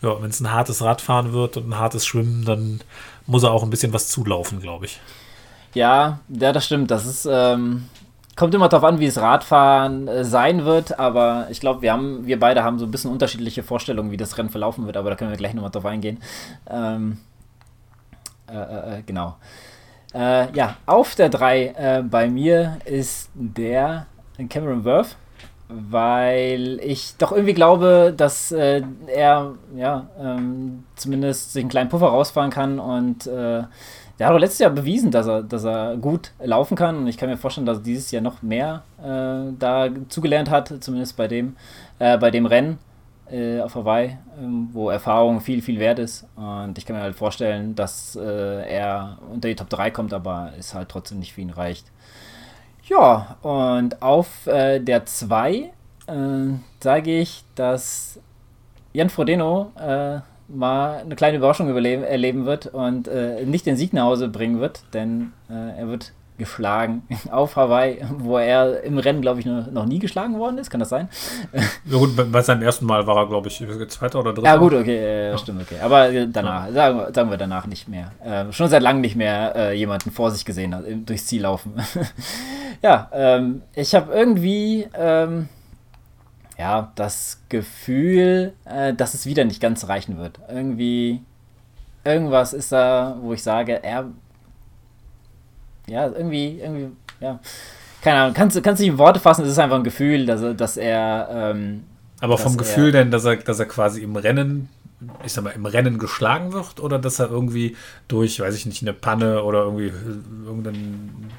ja, 0.00 0.22
wenn 0.22 0.30
es 0.30 0.38
ein 0.40 0.52
hartes 0.52 0.80
Radfahren 0.80 1.32
wird 1.32 1.56
und 1.56 1.68
ein 1.68 1.78
hartes 1.78 2.06
Schwimmen, 2.06 2.44
dann 2.44 2.80
muss 3.26 3.42
er 3.42 3.50
auch 3.50 3.64
ein 3.64 3.70
bisschen 3.70 3.92
was 3.92 4.08
zulaufen, 4.08 4.60
glaube 4.60 4.86
ich. 4.86 5.00
Ja, 5.74 6.20
ja, 6.28 6.52
das 6.52 6.66
stimmt. 6.66 6.92
Das 6.92 7.04
ist, 7.04 7.28
ähm, 7.28 7.86
kommt 8.36 8.54
immer 8.54 8.68
darauf 8.68 8.88
an, 8.88 9.00
wie 9.00 9.06
es 9.06 9.18
Radfahren 9.18 10.06
äh, 10.06 10.24
sein 10.24 10.64
wird, 10.64 11.00
aber 11.00 11.48
ich 11.50 11.58
glaube, 11.58 11.82
wir 11.82 11.98
wir 12.22 12.38
beide 12.38 12.62
haben 12.62 12.78
so 12.78 12.84
ein 12.84 12.92
bisschen 12.92 13.10
unterschiedliche 13.10 13.64
Vorstellungen, 13.64 14.12
wie 14.12 14.16
das 14.16 14.38
Rennen 14.38 14.50
verlaufen 14.50 14.86
wird, 14.86 14.96
aber 14.96 15.10
da 15.10 15.16
können 15.16 15.30
wir 15.30 15.36
gleich 15.36 15.52
nochmal 15.52 15.72
drauf 15.72 15.84
eingehen. 15.84 16.22
Ähm, 16.70 17.18
äh, 18.50 18.56
äh, 18.56 18.98
äh, 18.98 19.02
genau. 19.04 19.36
Äh, 20.14 20.52
ja, 20.52 20.76
auf 20.86 21.14
der 21.14 21.28
3 21.28 21.66
äh, 21.66 22.02
bei 22.02 22.28
mir 22.28 22.78
ist 22.84 23.30
der 23.34 24.06
Cameron 24.48 24.84
Worth, 24.84 25.16
weil 25.68 26.78
ich 26.82 27.16
doch 27.16 27.32
irgendwie 27.32 27.54
glaube, 27.54 28.14
dass 28.16 28.52
er 28.52 28.82
ja 29.74 30.06
ähm, 30.20 30.84
zumindest 30.94 31.52
sich 31.52 31.62
einen 31.62 31.70
kleinen 31.70 31.88
Puffer 31.88 32.08
rausfahren 32.08 32.50
kann 32.50 32.78
und 32.78 33.26
der 34.18 34.28
hat 34.28 34.34
auch 34.34 34.38
letztes 34.38 34.60
Jahr 34.60 34.70
bewiesen, 34.70 35.10
dass 35.10 35.26
er, 35.26 35.42
dass 35.42 35.64
er 35.64 35.96
gut 35.96 36.32
laufen 36.42 36.76
kann 36.76 36.96
und 36.96 37.06
ich 37.06 37.18
kann 37.18 37.28
mir 37.28 37.36
vorstellen, 37.36 37.66
dass 37.66 37.78
er 37.78 37.84
dieses 37.84 38.10
Jahr 38.10 38.22
noch 38.22 38.42
mehr 38.42 38.82
äh, 38.98 39.52
da 39.58 39.88
zugelernt 40.08 40.50
hat, 40.50 40.72
zumindest 40.80 41.16
bei 41.16 41.28
dem, 41.28 41.56
äh, 41.98 42.16
bei 42.16 42.30
dem 42.30 42.46
Rennen 42.46 42.78
äh, 43.30 43.60
auf 43.60 43.74
Hawaii, 43.74 44.18
ähm, 44.38 44.68
wo 44.72 44.90
Erfahrung 44.90 45.40
viel, 45.40 45.62
viel 45.62 45.78
wert 45.78 45.98
ist. 45.98 46.26
Und 46.36 46.78
ich 46.78 46.86
kann 46.86 46.96
mir 46.96 47.02
halt 47.02 47.16
vorstellen, 47.16 47.74
dass 47.74 48.16
äh, 48.16 48.68
er 48.68 49.18
unter 49.32 49.48
die 49.48 49.56
Top 49.56 49.68
3 49.68 49.90
kommt, 49.90 50.12
aber 50.12 50.52
es 50.58 50.74
halt 50.74 50.88
trotzdem 50.88 51.18
nicht 51.18 51.32
für 51.32 51.40
ihn 51.40 51.50
reicht. 51.50 51.90
Ja, 52.84 53.36
und 53.42 54.00
auf 54.02 54.46
äh, 54.46 54.78
der 54.78 55.06
2 55.06 55.52
äh, 55.54 55.70
sage 56.80 57.18
ich, 57.18 57.44
dass 57.54 58.20
Jan 58.92 59.10
Frodeno 59.10 59.72
äh, 59.76 60.20
mal 60.48 60.98
eine 60.98 61.16
kleine 61.16 61.38
Überraschung 61.38 61.68
erleben 61.68 62.46
wird 62.46 62.66
und 62.66 63.08
äh, 63.08 63.44
nicht 63.44 63.66
den 63.66 63.76
Sieg 63.76 63.92
nach 63.92 64.04
Hause 64.04 64.28
bringen 64.28 64.60
wird, 64.60 64.84
denn 64.94 65.32
er 65.48 65.88
wird 65.88 66.12
geschlagen 66.38 67.02
auf 67.30 67.56
Hawaii, 67.56 68.04
wo 68.18 68.38
er 68.38 68.82
im 68.82 68.98
Rennen, 68.98 69.22
glaube 69.22 69.40
ich, 69.40 69.46
noch 69.46 69.86
nie 69.86 69.98
geschlagen 69.98 70.38
worden 70.38 70.58
ist. 70.58 70.70
Kann 70.70 70.80
das 70.80 70.88
sein? 70.88 71.08
Ja, 71.84 71.98
gut, 71.98 72.32
bei 72.32 72.42
seinem 72.42 72.62
ersten 72.62 72.86
Mal 72.86 73.06
war 73.06 73.16
er, 73.16 73.26
glaube 73.26 73.48
ich, 73.48 73.64
zweiter 73.88 74.20
oder 74.20 74.32
dritter. 74.32 74.46
Ja, 74.46 74.56
gut, 74.56 74.72
okay, 74.74 74.96
äh, 74.96 75.30
ja. 75.30 75.38
stimmt, 75.38 75.62
okay. 75.62 75.80
Aber 75.80 76.10
äh, 76.10 76.28
danach, 76.30 76.70
sagen, 76.72 77.14
sagen, 77.14 77.30
wir 77.30 77.36
danach 77.36 77.66
nicht 77.66 77.88
mehr. 77.88 78.12
Äh, 78.24 78.52
schon 78.52 78.68
seit 78.68 78.82
langem 78.82 79.00
nicht 79.00 79.16
mehr 79.16 79.54
äh, 79.56 79.72
jemanden 79.76 80.10
vor 80.10 80.30
sich 80.30 80.44
gesehen 80.44 80.74
hat, 80.74 80.84
durchs 81.06 81.26
Ziel 81.26 81.42
laufen. 81.42 81.74
ja, 82.82 83.10
ähm, 83.12 83.62
ich 83.74 83.94
habe 83.94 84.12
irgendwie. 84.12 84.88
Ähm, 84.94 85.48
ja, 86.58 86.92
das 86.94 87.42
Gefühl, 87.48 88.54
äh, 88.64 88.94
dass 88.94 89.14
es 89.14 89.26
wieder 89.26 89.44
nicht 89.44 89.60
ganz 89.60 89.88
reichen 89.88 90.16
wird. 90.18 90.40
Irgendwie, 90.48 91.20
irgendwas 92.04 92.52
ist 92.52 92.72
da, 92.72 93.16
wo 93.20 93.32
ich 93.32 93.42
sage, 93.42 93.82
er 93.82 94.06
ja, 95.86 96.06
irgendwie, 96.06 96.58
irgendwie, 96.60 96.88
ja. 97.20 97.40
Keine 98.02 98.20
Ahnung, 98.20 98.34
kannst, 98.34 98.62
kannst 98.62 98.80
du 98.80 98.84
nicht 98.84 98.92
in 98.92 98.98
Worte 98.98 99.20
fassen, 99.20 99.44
es 99.44 99.50
ist 99.50 99.58
einfach 99.58 99.76
ein 99.76 99.84
Gefühl, 99.84 100.26
dass 100.26 100.42
er, 100.42 100.54
dass 100.54 100.76
er 100.76 101.28
ähm, 101.30 101.84
aber 102.20 102.38
vom 102.38 102.56
Gefühl 102.56 102.92
denn, 102.92 103.10
dass 103.10 103.24
er, 103.24 103.36
dass 103.36 103.58
er 103.58 103.66
quasi 103.66 104.02
im 104.02 104.16
Rennen, 104.16 104.68
ich 105.24 105.32
sag 105.32 105.44
mal, 105.44 105.50
im 105.50 105.66
Rennen 105.66 105.98
geschlagen 105.98 106.52
wird 106.52 106.80
oder 106.80 106.98
dass 106.98 107.18
er 107.18 107.30
irgendwie 107.30 107.76
durch, 108.08 108.40
weiß 108.40 108.54
ich 108.56 108.66
nicht, 108.66 108.82
eine 108.82 108.92
Panne 108.92 109.42
oder 109.42 109.64
irgendwie 109.64 109.92
irgendeine 110.44 110.78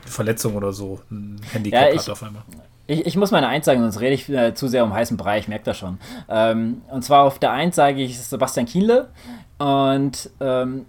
Verletzung 0.05 0.55
oder 0.55 0.73
so 0.73 0.99
ein 1.09 1.41
Handicap 1.51 1.81
ja, 1.81 1.93
ich, 1.93 2.01
hat 2.01 2.09
auf 2.09 2.23
einmal? 2.23 2.43
Ich, 2.85 3.05
ich 3.05 3.17
muss 3.17 3.31
meine 3.31 3.47
Eins 3.47 3.65
sagen, 3.65 3.81
sonst 3.81 3.99
rede 3.99 4.13
ich 4.13 4.29
äh, 4.29 4.53
zu 4.53 4.67
sehr 4.67 4.83
um 4.83 4.93
heißen 4.93 5.17
Brei, 5.17 5.39
ich 5.39 5.47
merke 5.47 5.65
das 5.65 5.77
schon. 5.77 5.97
Ähm, 6.29 6.81
und 6.91 7.03
zwar 7.03 7.23
auf 7.23 7.39
der 7.39 7.51
Eins 7.51 7.75
sage 7.75 8.01
ich 8.01 8.19
Sebastian 8.19 8.67
Kienle 8.67 9.09
und 9.57 10.29
ähm, 10.39 10.85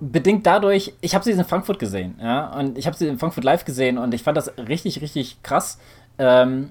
bedingt 0.00 0.46
dadurch, 0.46 0.94
ich 1.00 1.14
habe 1.14 1.24
sie 1.24 1.32
in 1.32 1.44
Frankfurt 1.44 1.78
gesehen, 1.78 2.16
ja, 2.20 2.52
und 2.58 2.78
ich 2.78 2.86
habe 2.86 2.96
sie 2.96 3.06
in 3.06 3.18
Frankfurt 3.18 3.44
live 3.44 3.64
gesehen 3.64 3.98
und 3.98 4.14
ich 4.14 4.22
fand 4.22 4.36
das 4.36 4.52
richtig, 4.56 5.00
richtig 5.00 5.42
krass, 5.42 5.78
ähm, 6.18 6.70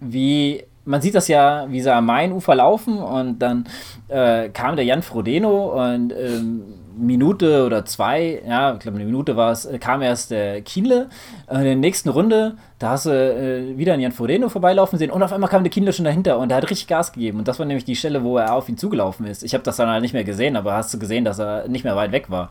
wie 0.00 0.64
man 0.86 1.00
sieht 1.00 1.14
das 1.14 1.28
ja, 1.28 1.66
wie 1.70 1.80
sie 1.80 1.92
am 1.92 2.06
Mainufer 2.06 2.54
laufen 2.54 2.98
und 2.98 3.38
dann 3.38 3.66
äh, 4.08 4.50
kam 4.50 4.76
der 4.76 4.84
Jan 4.84 5.02
Frodeno 5.02 5.82
und 5.82 6.12
ähm, 6.12 6.62
Minute 6.96 7.64
oder 7.64 7.84
zwei, 7.84 8.42
ja, 8.46 8.74
ich 8.74 8.80
glaube 8.80 8.96
eine 8.96 9.04
Minute 9.04 9.36
war 9.36 9.52
es, 9.52 9.64
äh, 9.64 9.78
kam 9.78 10.02
erst 10.02 10.30
der 10.30 10.62
Kienle. 10.62 11.08
Äh, 11.48 11.56
in 11.56 11.64
der 11.64 11.76
nächsten 11.76 12.08
Runde, 12.08 12.56
da 12.78 12.90
hast 12.90 13.06
du 13.06 13.10
äh, 13.10 13.76
wieder 13.76 13.92
einen 13.92 14.02
Jan 14.02 14.12
Frodeno 14.12 14.48
vorbeilaufen 14.48 14.98
sehen 14.98 15.10
und 15.10 15.22
auf 15.22 15.32
einmal 15.32 15.50
kam 15.50 15.64
der 15.64 15.70
Kienle 15.70 15.92
schon 15.92 16.04
dahinter 16.04 16.38
und 16.38 16.48
der 16.48 16.56
hat 16.56 16.70
richtig 16.70 16.86
Gas 16.86 17.12
gegeben. 17.12 17.38
Und 17.38 17.48
das 17.48 17.58
war 17.58 17.66
nämlich 17.66 17.84
die 17.84 17.96
Stelle, 17.96 18.22
wo 18.22 18.38
er 18.38 18.54
auf 18.54 18.68
ihn 18.68 18.76
zugelaufen 18.76 19.26
ist. 19.26 19.42
Ich 19.42 19.54
habe 19.54 19.64
das 19.64 19.76
dann 19.76 19.88
halt 19.88 20.02
nicht 20.02 20.14
mehr 20.14 20.24
gesehen, 20.24 20.56
aber 20.56 20.74
hast 20.74 20.92
du 20.94 20.98
gesehen, 20.98 21.24
dass 21.24 21.38
er 21.38 21.68
nicht 21.68 21.84
mehr 21.84 21.96
weit 21.96 22.12
weg 22.12 22.30
war. 22.30 22.50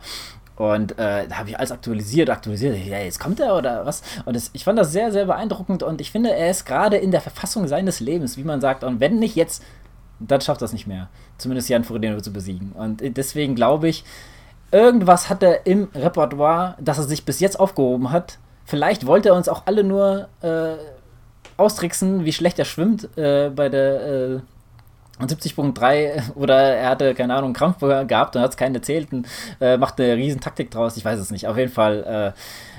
Und 0.56 0.92
äh, 0.98 1.26
da 1.28 1.38
habe 1.38 1.48
ich 1.48 1.58
alles 1.58 1.72
aktualisiert, 1.72 2.30
aktualisiert. 2.30 2.76
Ja, 2.86 2.98
jetzt 2.98 3.18
kommt 3.18 3.40
er 3.40 3.56
oder 3.56 3.84
was? 3.86 4.02
Und 4.24 4.36
das, 4.36 4.50
ich 4.52 4.64
fand 4.64 4.78
das 4.78 4.92
sehr, 4.92 5.10
sehr 5.10 5.26
beeindruckend 5.26 5.82
und 5.82 6.00
ich 6.00 6.12
finde, 6.12 6.32
er 6.32 6.50
ist 6.50 6.64
gerade 6.64 6.96
in 6.96 7.10
der 7.10 7.20
Verfassung 7.20 7.66
seines 7.66 8.00
Lebens, 8.00 8.36
wie 8.36 8.44
man 8.44 8.60
sagt. 8.60 8.84
Und 8.84 9.00
wenn 9.00 9.18
nicht 9.18 9.34
jetzt, 9.34 9.64
dann 10.20 10.40
schafft 10.40 10.62
er 10.62 10.66
es 10.66 10.72
nicht 10.72 10.86
mehr. 10.86 11.08
Zumindest 11.38 11.68
Jan 11.68 11.82
Frodeno 11.82 12.20
zu 12.20 12.32
besiegen. 12.32 12.72
Und 12.72 13.02
deswegen 13.16 13.56
glaube 13.56 13.88
ich, 13.88 14.04
irgendwas 14.74 15.30
hat 15.30 15.42
er 15.44 15.66
im 15.66 15.88
Repertoire, 15.94 16.74
das 16.80 16.98
er 16.98 17.04
sich 17.04 17.24
bis 17.24 17.38
jetzt 17.38 17.60
aufgehoben 17.60 18.10
hat. 18.10 18.38
Vielleicht 18.64 19.06
wollte 19.06 19.28
er 19.28 19.36
uns 19.36 19.48
auch 19.48 19.62
alle 19.66 19.84
nur 19.84 20.28
äh, 20.42 20.74
austricksen, 21.56 22.24
wie 22.24 22.32
schlecht 22.32 22.58
er 22.58 22.64
schwimmt 22.64 23.08
äh, 23.16 23.50
bei 23.50 23.68
der 23.68 24.40
äh, 24.40 24.40
70.3 25.20 26.34
oder 26.34 26.56
er 26.56 26.90
hatte, 26.90 27.14
keine 27.14 27.36
Ahnung, 27.36 27.52
Krampf 27.52 27.78
gehabt 27.78 28.34
und 28.34 28.42
hat 28.42 28.50
es 28.50 28.56
keinen 28.56 28.74
erzählt 28.74 29.12
und 29.12 29.28
äh, 29.60 29.76
macht 29.76 30.00
eine 30.00 30.16
riesen 30.16 30.40
Taktik 30.40 30.72
draus. 30.72 30.96
Ich 30.96 31.04
weiß 31.04 31.20
es 31.20 31.30
nicht. 31.30 31.46
Auf 31.46 31.56
jeden 31.56 31.70
Fall, 31.72 32.34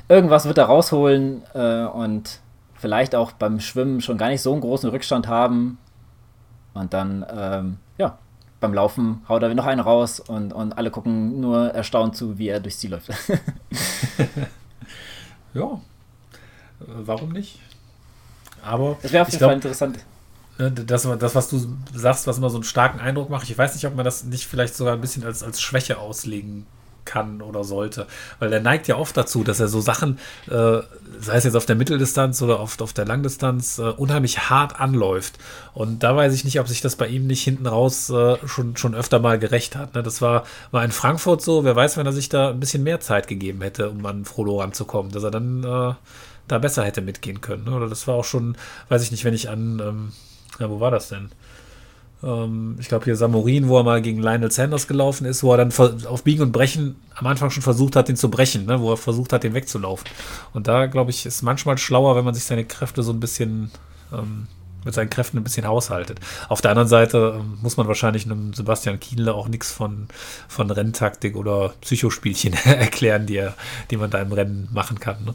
äh, 0.09 0.13
irgendwas 0.13 0.45
wird 0.45 0.57
er 0.57 0.65
rausholen 0.65 1.43
äh, 1.53 1.85
und 1.85 2.41
vielleicht 2.73 3.15
auch 3.15 3.31
beim 3.31 3.61
Schwimmen 3.61 4.01
schon 4.01 4.17
gar 4.17 4.27
nicht 4.27 4.41
so 4.41 4.51
einen 4.51 4.61
großen 4.61 4.89
Rückstand 4.89 5.29
haben. 5.29 5.77
Und 6.73 6.93
dann, 6.93 7.25
ähm, 7.33 7.77
ja, 7.97 8.17
beim 8.65 8.73
Laufen 8.73 9.21
haut 9.29 9.43
er 9.43 9.53
noch 9.53 9.65
einen 9.65 9.79
raus 9.79 10.19
und, 10.19 10.51
und 10.51 10.77
alle 10.77 10.89
gucken 10.89 11.39
nur 11.39 11.69
erstaunt 11.69 12.15
zu, 12.15 12.37
wie 12.37 12.47
er 12.47 12.59
durchs 12.59 12.79
Ziel 12.79 12.91
läuft. 12.91 13.09
ja, 15.53 15.79
warum 16.79 17.31
nicht? 17.31 17.59
Aber 18.63 18.97
das 19.01 19.11
wäre 19.11 19.21
auf 19.21 19.29
jeden 19.29 19.37
glaub, 19.37 19.49
Fall 19.49 19.55
interessant. 19.55 19.99
Ne, 20.57 20.71
das, 20.71 21.03
das, 21.03 21.35
was 21.35 21.49
du 21.49 21.77
sagst, 21.93 22.25
was 22.25 22.39
immer 22.39 22.49
so 22.49 22.57
einen 22.57 22.63
starken 22.63 22.99
Eindruck 22.99 23.29
macht, 23.29 23.49
ich 23.49 23.57
weiß 23.57 23.75
nicht, 23.75 23.85
ob 23.85 23.95
man 23.95 24.05
das 24.05 24.23
nicht 24.23 24.47
vielleicht 24.47 24.75
sogar 24.75 24.93
ein 24.93 25.01
bisschen 25.01 25.23
als, 25.23 25.43
als 25.43 25.61
Schwäche 25.61 25.99
auslegen 25.99 26.65
kann 27.05 27.41
oder 27.41 27.63
sollte. 27.63 28.07
Weil 28.39 28.51
er 28.51 28.59
neigt 28.59 28.87
ja 28.87 28.97
oft 28.97 29.15
dazu, 29.15 29.43
dass 29.43 29.59
er 29.59 29.67
so 29.67 29.79
Sachen, 29.79 30.19
äh, 30.47 30.79
sei 31.19 31.35
es 31.35 31.43
jetzt 31.43 31.55
auf 31.55 31.65
der 31.65 31.75
Mitteldistanz 31.75 32.41
oder 32.41 32.59
oft 32.59 32.81
auf 32.81 32.93
der 32.93 33.05
Langdistanz, 33.05 33.79
äh, 33.79 33.83
unheimlich 33.83 34.49
hart 34.49 34.79
anläuft. 34.79 35.37
Und 35.73 36.03
da 36.03 36.15
weiß 36.15 36.33
ich 36.33 36.43
nicht, 36.43 36.59
ob 36.59 36.67
sich 36.67 36.81
das 36.81 36.95
bei 36.95 37.07
ihm 37.07 37.27
nicht 37.27 37.43
hinten 37.43 37.67
raus 37.67 38.09
äh, 38.09 38.37
schon, 38.45 38.75
schon 38.75 38.95
öfter 38.95 39.19
mal 39.19 39.39
gerecht 39.39 39.75
hat. 39.75 39.95
Ne? 39.95 40.03
Das 40.03 40.21
war, 40.21 40.43
war 40.71 40.83
in 40.83 40.91
Frankfurt 40.91 41.41
so, 41.41 41.63
wer 41.63 41.75
weiß, 41.75 41.97
wenn 41.97 42.05
er 42.05 42.13
sich 42.13 42.29
da 42.29 42.49
ein 42.49 42.59
bisschen 42.59 42.83
mehr 42.83 42.99
Zeit 42.99 43.27
gegeben 43.27 43.61
hätte, 43.61 43.89
um 43.89 44.05
an 44.05 44.25
Frodo 44.25 44.59
ranzukommen, 44.59 45.11
dass 45.11 45.23
er 45.23 45.31
dann 45.31 45.63
äh, 45.63 45.93
da 46.47 46.57
besser 46.59 46.83
hätte 46.83 47.01
mitgehen 47.01 47.41
können. 47.41 47.65
Ne? 47.65 47.75
Oder 47.75 47.87
das 47.87 48.07
war 48.07 48.15
auch 48.15 48.25
schon, 48.25 48.57
weiß 48.89 49.03
ich 49.03 49.11
nicht, 49.11 49.23
wenn 49.23 49.33
ich 49.33 49.49
an, 49.49 49.79
ähm, 49.79 50.11
ja, 50.59 50.69
wo 50.69 50.79
war 50.79 50.91
das 50.91 51.09
denn? 51.09 51.29
Ähm, 52.25 52.75
ich 52.79 52.87
glaube 52.87 53.05
hier 53.05 53.15
Samorin, 53.15 53.67
wo 53.69 53.77
er 53.77 53.83
mal 53.83 54.01
gegen 54.01 54.21
Lionel 54.21 54.51
Sanders 54.51 54.87
gelaufen 54.87 55.25
ist, 55.25 55.43
wo 55.43 55.53
er 55.53 55.57
dann 55.57 55.71
auf 56.07 56.23
Biegen 56.23 56.41
und 56.41 56.51
Brechen 56.51 56.95
am 57.13 57.27
Anfang 57.27 57.51
schon 57.51 57.63
versucht 57.63 57.95
hat, 57.95 58.09
den 58.09 58.17
zu 58.17 58.29
brechen, 58.29 58.65
ne? 58.65 58.81
wo 58.81 58.91
er 58.91 58.97
versucht 58.97 59.31
hat, 59.31 59.43
den 59.43 59.53
wegzulaufen. 59.53 60.07
Und 60.53 60.67
da, 60.67 60.87
glaube 60.87 61.11
ich, 61.11 61.25
ist 61.25 61.43
manchmal 61.43 61.77
schlauer, 61.77 62.15
wenn 62.15 62.25
man 62.25 62.33
sich 62.33 62.43
seine 62.43 62.65
Kräfte 62.65 63.03
so 63.03 63.13
ein 63.13 63.19
bisschen 63.19 63.71
ähm, 64.11 64.47
mit 64.83 64.93
seinen 64.93 65.09
Kräften 65.09 65.37
ein 65.37 65.43
bisschen 65.43 65.67
haushaltet. 65.67 66.19
Auf 66.47 66.61
der 66.61 66.71
anderen 66.71 66.87
Seite 66.87 67.35
ähm, 67.39 67.57
muss 67.61 67.77
man 67.77 67.87
wahrscheinlich 67.87 68.25
einem 68.25 68.53
Sebastian 68.53 68.99
Kienle 68.99 69.33
auch 69.33 69.47
nichts 69.47 69.71
von, 69.71 70.07
von 70.47 70.69
Renntaktik 70.71 71.35
oder 71.35 71.73
Psychospielchen 71.81 72.53
erklären, 72.65 73.25
die, 73.25 73.37
er, 73.37 73.55
die 73.91 73.97
man 73.97 74.09
da 74.09 74.19
im 74.21 74.31
Rennen 74.31 74.69
machen 74.71 74.99
kann. 74.99 75.25
Ne? 75.25 75.33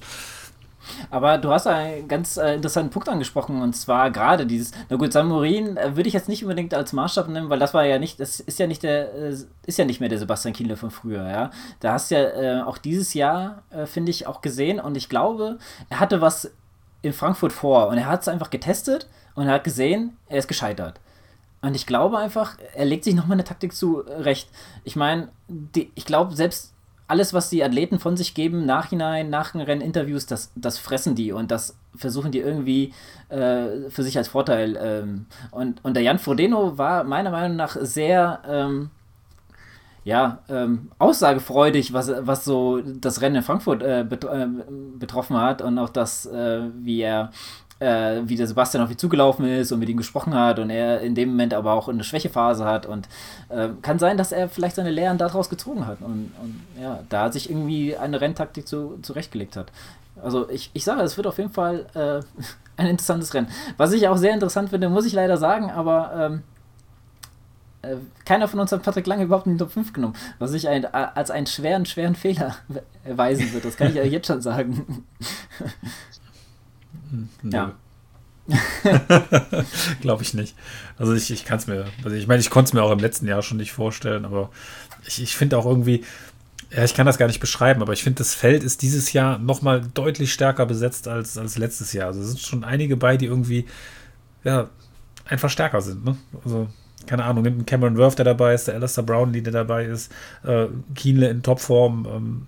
Aber 1.11 1.39
du 1.39 1.51
hast 1.51 1.67
einen 1.67 2.09
ganz 2.09 2.37
äh, 2.37 2.55
interessanten 2.55 2.91
Punkt 2.91 3.09
angesprochen 3.09 3.63
und 3.63 3.75
zwar 3.75 4.11
gerade 4.11 4.47
dieses, 4.47 4.73
na 4.89 4.97
gut, 4.97 5.13
Samurin 5.13 5.77
äh, 5.77 5.97
würde 5.97 6.09
ich 6.09 6.15
jetzt 6.15 6.29
nicht 6.29 6.43
unbedingt 6.45 6.75
als 6.75 6.93
Maßstab 6.93 7.29
nehmen, 7.29 7.51
weil 7.51 7.59
das 7.59 7.75
war 7.75 7.85
ja 7.85 7.99
nicht, 7.99 8.21
das 8.21 8.41
ist 8.41 8.59
ja 8.59 8.67
nicht 8.67 8.83
der, 8.83 9.15
äh, 9.15 9.37
ist 9.67 9.79
ja 9.79 9.85
nicht 9.85 10.01
mehr 10.01 10.09
der 10.09 10.19
Sebastian 10.19 10.55
Kienle 10.55 10.77
von 10.77 10.91
früher, 10.91 11.29
ja. 11.29 11.51
Da 11.81 11.93
hast 11.93 12.11
du 12.11 12.15
ja 12.17 12.61
äh, 12.61 12.63
auch 12.63 12.79
dieses 12.79 13.15
Jahr, 13.15 13.63
äh, 13.71 13.87
finde 13.87 14.11
ich, 14.11 14.27
auch 14.27 14.41
gesehen 14.41 14.81
und 14.81 14.97
ich 14.97 15.09
glaube, 15.09 15.59
er 15.89 16.01
hatte 16.01 16.21
was 16.21 16.51
in 17.03 17.13
Frankfurt 17.13 17.53
vor 17.53 17.89
und 17.89 17.99
er 17.99 18.07
hat 18.07 18.23
es 18.23 18.29
einfach 18.29 18.51
getestet 18.51 19.09
und 19.35 19.47
er 19.47 19.55
hat 19.55 19.65
gesehen, 19.65 20.17
er 20.29 20.39
ist 20.39 20.49
gescheitert. 20.49 21.01
Und 21.63 21.75
ich 21.75 21.87
glaube 21.87 22.19
einfach, 22.19 22.57
er 22.75 22.87
legt 22.87 23.05
sich 23.05 23.15
nochmal 23.15 23.37
eine 23.37 23.45
Taktik 23.45 23.75
zurecht. 23.75 24.49
Ich 24.85 24.97
meine, 24.97 25.29
ich 25.95 26.07
glaube, 26.07 26.35
selbst 26.35 26.73
alles, 27.11 27.35
was 27.35 27.51
die 27.51 27.65
Athleten 27.65 27.99
von 27.99 28.17
sich 28.17 28.35
geben, 28.35 28.65
nachhinein, 28.67 29.31
nach 29.31 29.53
den 29.53 29.61
Renninterviews, 29.61 30.27
das, 30.27 30.53
das 30.55 30.79
fressen 30.79 31.15
die 31.15 31.33
und 31.33 31.51
das 31.51 31.77
versuchen 31.97 32.31
die 32.31 32.39
irgendwie 32.39 32.95
äh, 33.29 33.91
für 33.91 34.03
sich 34.03 34.17
als 34.17 34.29
Vorteil. 34.29 34.79
Ähm, 34.81 35.27
und, 35.51 35.85
und 35.85 35.95
der 35.95 36.05
Jan 36.05 36.19
Frodeno 36.19 36.79
war 36.79 37.05
meiner 37.05 37.31
Meinung 37.31 37.57
nach 37.57 37.77
sehr 37.81 38.41
ähm, 38.49 38.91
ja, 40.05 40.39
ähm, 40.49 40.91
aussagefreudig, 40.99 41.93
was, 41.93 42.13
was 42.21 42.45
so 42.45 42.81
das 42.81 43.21
Rennen 43.21 43.37
in 43.37 43.43
Frankfurt 43.43 43.83
äh, 43.83 44.05
bet 44.09 44.25
äh, 44.25 44.47
betroffen 44.99 45.37
hat 45.37 45.63
und 45.63 45.79
auch 45.79 45.91
das, 45.91 46.27
äh, 46.27 46.63
wie 46.81 47.01
er 47.01 47.33
äh, 47.81 48.21
wie 48.25 48.37
der 48.37 48.47
Sebastian 48.47 48.85
auf 48.85 48.91
ihn 48.91 48.99
zugelaufen 48.99 49.47
ist 49.47 49.73
und 49.73 49.81
mit 49.81 49.89
ihm 49.89 49.97
gesprochen 49.97 50.35
hat 50.35 50.59
und 50.59 50.71
er 50.71 51.01
in 51.01 51.15
dem 51.15 51.31
Moment 51.31 51.55
aber 51.55 51.73
auch 51.73 51.89
eine 51.89 52.05
Schwächephase 52.05 52.65
hat 52.65 52.87
und 52.87 53.09
äh, 53.49 53.71
kann 53.83 53.99
sein, 53.99 54.17
dass 54.17 54.33
er 54.33 54.49
vielleicht 54.49 54.77
seine 54.77 54.91
Lehren 54.91 55.19
daraus 55.19 55.49
gezogen 55.49 55.87
hat 55.87 56.01
und, 56.01 56.33
und 56.43 56.61
ja, 56.81 57.01
da 57.09 57.33
sich 57.33 57.51
irgendwie 57.51 57.97
eine 57.97 58.21
Renntaktik 58.21 58.69
zu, 58.69 58.99
zurechtgelegt 59.03 59.57
hat. 59.57 59.73
Also 60.23 60.49
ich, 60.51 60.71
ich 60.75 60.85
sage, 60.85 61.01
es 61.01 61.17
wird 61.17 61.27
auf 61.27 61.39
jeden 61.39 61.51
Fall 61.51 61.87
äh, 61.95 62.21
ein 62.77 62.87
interessantes 62.87 63.33
Rennen. 63.35 63.49
Was 63.77 63.93
ich 63.93 64.07
auch 64.09 64.17
sehr 64.17 64.35
interessant 64.35 64.71
finde, 64.71 64.89
muss 64.89 65.07
ich 65.07 65.13
leider 65.13 65.39
sagen, 65.39 65.71
aber 65.71 66.13
ähm, 66.15 66.43
äh, 67.83 67.97
keiner 68.27 68.47
von 68.47 68.61
uns 68.61 68.73
hat 68.73 68.83
Patrick 68.83 69.07
Lange 69.07 69.25
überhaupt 69.25 69.47
in 69.47 69.55
die 69.55 69.59
Top 69.59 69.71
5 69.71 69.95
genommen, 69.95 70.15
was 70.39 70.53
ich 70.53 70.69
ein, 70.69 70.85
als 70.85 71.31
einen 71.31 71.47
schweren, 71.47 71.87
schweren 71.87 72.15
Fehler 72.15 72.57
erweisen 73.05 73.53
wird. 73.55 73.65
Das 73.65 73.77
kann 73.77 73.91
ich 73.91 73.99
euch 73.99 74.13
jetzt 74.13 74.27
schon 74.27 74.43
sagen. 74.43 75.05
Nö. 77.11 77.51
Ja. 77.53 77.73
Glaube 80.01 80.23
ich 80.23 80.35
nicht. 80.35 80.57
Also 80.99 81.15
ich, 81.15 81.31
ich 81.31 81.45
kann 81.45 81.59
es 81.59 81.67
mir, 81.67 81.87
also 82.05 82.17
ich 82.17 82.27
meine, 82.27 82.41
ich 82.41 82.51
konnte 82.51 82.69
es 82.69 82.73
mir 82.73 82.83
auch 82.83 82.91
im 82.91 82.99
letzten 82.99 83.27
Jahr 83.27 83.43
schon 83.43 83.59
nicht 83.59 83.73
vorstellen, 83.73 84.25
aber 84.25 84.51
ich, 85.07 85.23
ich 85.23 85.37
finde 85.37 85.57
auch 85.57 85.67
irgendwie, 85.67 86.05
ja, 86.71 86.85
ich 86.85 86.95
kann 86.95 87.07
das 87.07 87.19
gar 87.19 87.27
nicht 87.27 87.41
beschreiben, 87.41 87.83
aber 87.83 87.93
ich 87.93 88.03
finde, 88.03 88.19
das 88.19 88.35
Feld 88.35 88.63
ist 88.63 88.83
dieses 88.83 89.13
Jahr 89.13 89.39
nochmal 89.39 89.83
deutlich 89.95 90.33
stärker 90.33 90.67
besetzt 90.67 91.09
als, 91.09 91.37
als 91.37 91.59
letztes 91.59 91.93
Jahr. 91.93 92.09
Also 92.09 92.21
es 92.21 92.29
sind 92.29 92.41
schon 92.41 92.65
einige 92.65 92.97
bei, 92.97 93.17
die 93.17 93.27
irgendwie, 93.27 93.67
ja, 94.45 94.69
einfach 95.27 95.51
stärker 95.51 95.81
sind. 95.81 96.05
Ne? 96.05 96.17
Also, 96.45 96.69
keine 97.11 97.25
Ahnung, 97.25 97.43
nimmt 97.43 97.67
Cameron 97.67 97.99
Worth, 97.99 98.19
der 98.19 98.25
dabei 98.25 98.55
ist, 98.55 98.69
der 98.69 98.77
Alistair 98.77 99.03
Brownlee, 99.03 99.41
der 99.41 99.53
dabei 99.53 99.85
ist, 99.85 100.13
äh, 100.45 100.67
Kienle 100.95 101.29
in 101.29 101.43
Topform, 101.43 102.07
ähm, 102.09 102.47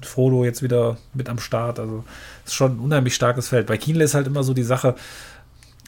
Frodo 0.00 0.46
jetzt 0.46 0.62
wieder 0.62 0.96
mit 1.12 1.28
am 1.28 1.38
Start. 1.38 1.78
Also, 1.78 2.04
ist 2.46 2.54
schon 2.54 2.76
ein 2.76 2.78
unheimlich 2.78 3.14
starkes 3.14 3.48
Feld. 3.48 3.66
Bei 3.66 3.76
Kienle 3.76 4.02
ist 4.02 4.14
halt 4.14 4.26
immer 4.26 4.42
so 4.44 4.54
die 4.54 4.62
Sache, 4.62 4.94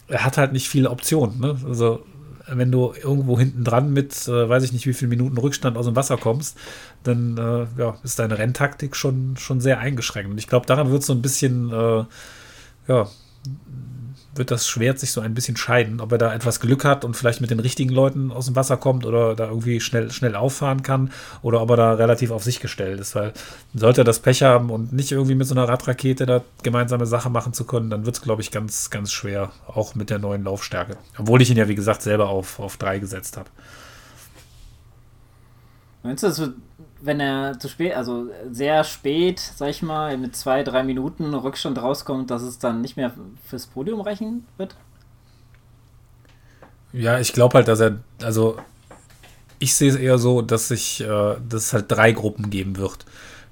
er 0.06 0.22
hat 0.22 0.36
halt 0.36 0.52
nicht 0.52 0.68
viele 0.68 0.90
Optionen. 0.90 1.40
Ne? 1.40 1.56
Also, 1.66 2.04
wenn 2.46 2.70
du 2.70 2.92
irgendwo 2.92 3.38
hinten 3.38 3.64
dran 3.64 3.90
mit, 3.90 4.28
äh, 4.28 4.46
weiß 4.46 4.64
ich 4.64 4.72
nicht, 4.74 4.86
wie 4.86 4.92
viele 4.92 5.08
Minuten 5.08 5.38
Rückstand 5.38 5.78
aus 5.78 5.86
dem 5.86 5.96
Wasser 5.96 6.18
kommst, 6.18 6.58
dann 7.04 7.38
äh, 7.38 7.80
ja, 7.80 7.96
ist 8.02 8.18
deine 8.18 8.36
Renntaktik 8.36 8.96
schon, 8.96 9.38
schon 9.38 9.62
sehr 9.62 9.78
eingeschränkt. 9.78 10.30
Und 10.30 10.36
ich 10.36 10.46
glaube, 10.46 10.66
daran 10.66 10.90
wird 10.90 11.04
so 11.04 11.14
ein 11.14 11.22
bisschen, 11.22 11.72
äh, 11.72 12.04
ja, 12.86 13.08
wird 14.34 14.50
das 14.50 14.68
Schwert 14.68 14.98
sich 14.98 15.12
so 15.12 15.20
ein 15.20 15.34
bisschen 15.34 15.56
scheiden, 15.56 16.00
ob 16.00 16.12
er 16.12 16.18
da 16.18 16.34
etwas 16.34 16.60
Glück 16.60 16.84
hat 16.84 17.04
und 17.04 17.16
vielleicht 17.16 17.40
mit 17.40 17.50
den 17.50 17.60
richtigen 17.60 17.90
Leuten 17.90 18.30
aus 18.30 18.46
dem 18.46 18.56
Wasser 18.56 18.76
kommt 18.76 19.04
oder 19.04 19.34
da 19.34 19.48
irgendwie 19.48 19.80
schnell, 19.80 20.10
schnell 20.10 20.36
auffahren 20.36 20.82
kann 20.82 21.10
oder 21.42 21.60
ob 21.60 21.70
er 21.70 21.76
da 21.76 21.92
relativ 21.94 22.30
auf 22.30 22.44
sich 22.44 22.60
gestellt 22.60 23.00
ist, 23.00 23.14
weil 23.14 23.32
sollte 23.74 24.02
er 24.02 24.04
das 24.04 24.20
Pech 24.20 24.42
haben 24.42 24.70
und 24.70 24.92
nicht 24.92 25.10
irgendwie 25.10 25.34
mit 25.34 25.46
so 25.46 25.54
einer 25.54 25.68
Radrakete 25.68 26.26
da 26.26 26.42
gemeinsame 26.62 27.06
Sache 27.06 27.30
machen 27.30 27.52
zu 27.52 27.64
können, 27.64 27.90
dann 27.90 28.06
wird 28.06 28.16
es, 28.16 28.22
glaube 28.22 28.42
ich, 28.42 28.50
ganz, 28.50 28.90
ganz 28.90 29.10
schwer, 29.12 29.50
auch 29.66 29.94
mit 29.94 30.10
der 30.10 30.18
neuen 30.18 30.44
Laufstärke. 30.44 30.96
Obwohl 31.18 31.42
ich 31.42 31.50
ihn 31.50 31.56
ja, 31.56 31.68
wie 31.68 31.74
gesagt, 31.74 32.02
selber 32.02 32.28
auf, 32.28 32.60
auf 32.60 32.76
drei 32.76 32.98
gesetzt 32.98 33.36
habe. 33.36 33.48
Meinst 36.02 36.22
du, 36.22 36.28
das 36.28 36.38
wird 36.38 36.54
wenn 37.02 37.20
er 37.20 37.58
zu 37.58 37.68
spät, 37.68 37.94
also 37.94 38.26
sehr 38.50 38.84
spät, 38.84 39.40
sag 39.40 39.70
ich 39.70 39.82
mal, 39.82 40.16
mit 40.18 40.36
zwei, 40.36 40.62
drei 40.62 40.82
Minuten 40.82 41.34
Rückstand 41.34 41.80
rauskommt, 41.80 42.30
dass 42.30 42.42
es 42.42 42.58
dann 42.58 42.80
nicht 42.80 42.96
mehr 42.96 43.12
fürs 43.44 43.66
Podium 43.66 44.00
reichen 44.00 44.46
wird? 44.56 44.76
Ja, 46.92 47.18
ich 47.18 47.32
glaube 47.32 47.54
halt, 47.54 47.68
dass 47.68 47.80
er, 47.80 47.98
also 48.22 48.56
ich 49.58 49.74
sehe 49.74 49.90
es 49.90 49.96
eher 49.96 50.18
so, 50.18 50.42
dass 50.42 50.68
sich, 50.68 51.00
äh, 51.00 51.06
dass 51.06 51.66
es 51.66 51.72
halt 51.72 51.86
drei 51.88 52.12
Gruppen 52.12 52.50
geben 52.50 52.76
wird. 52.76 53.04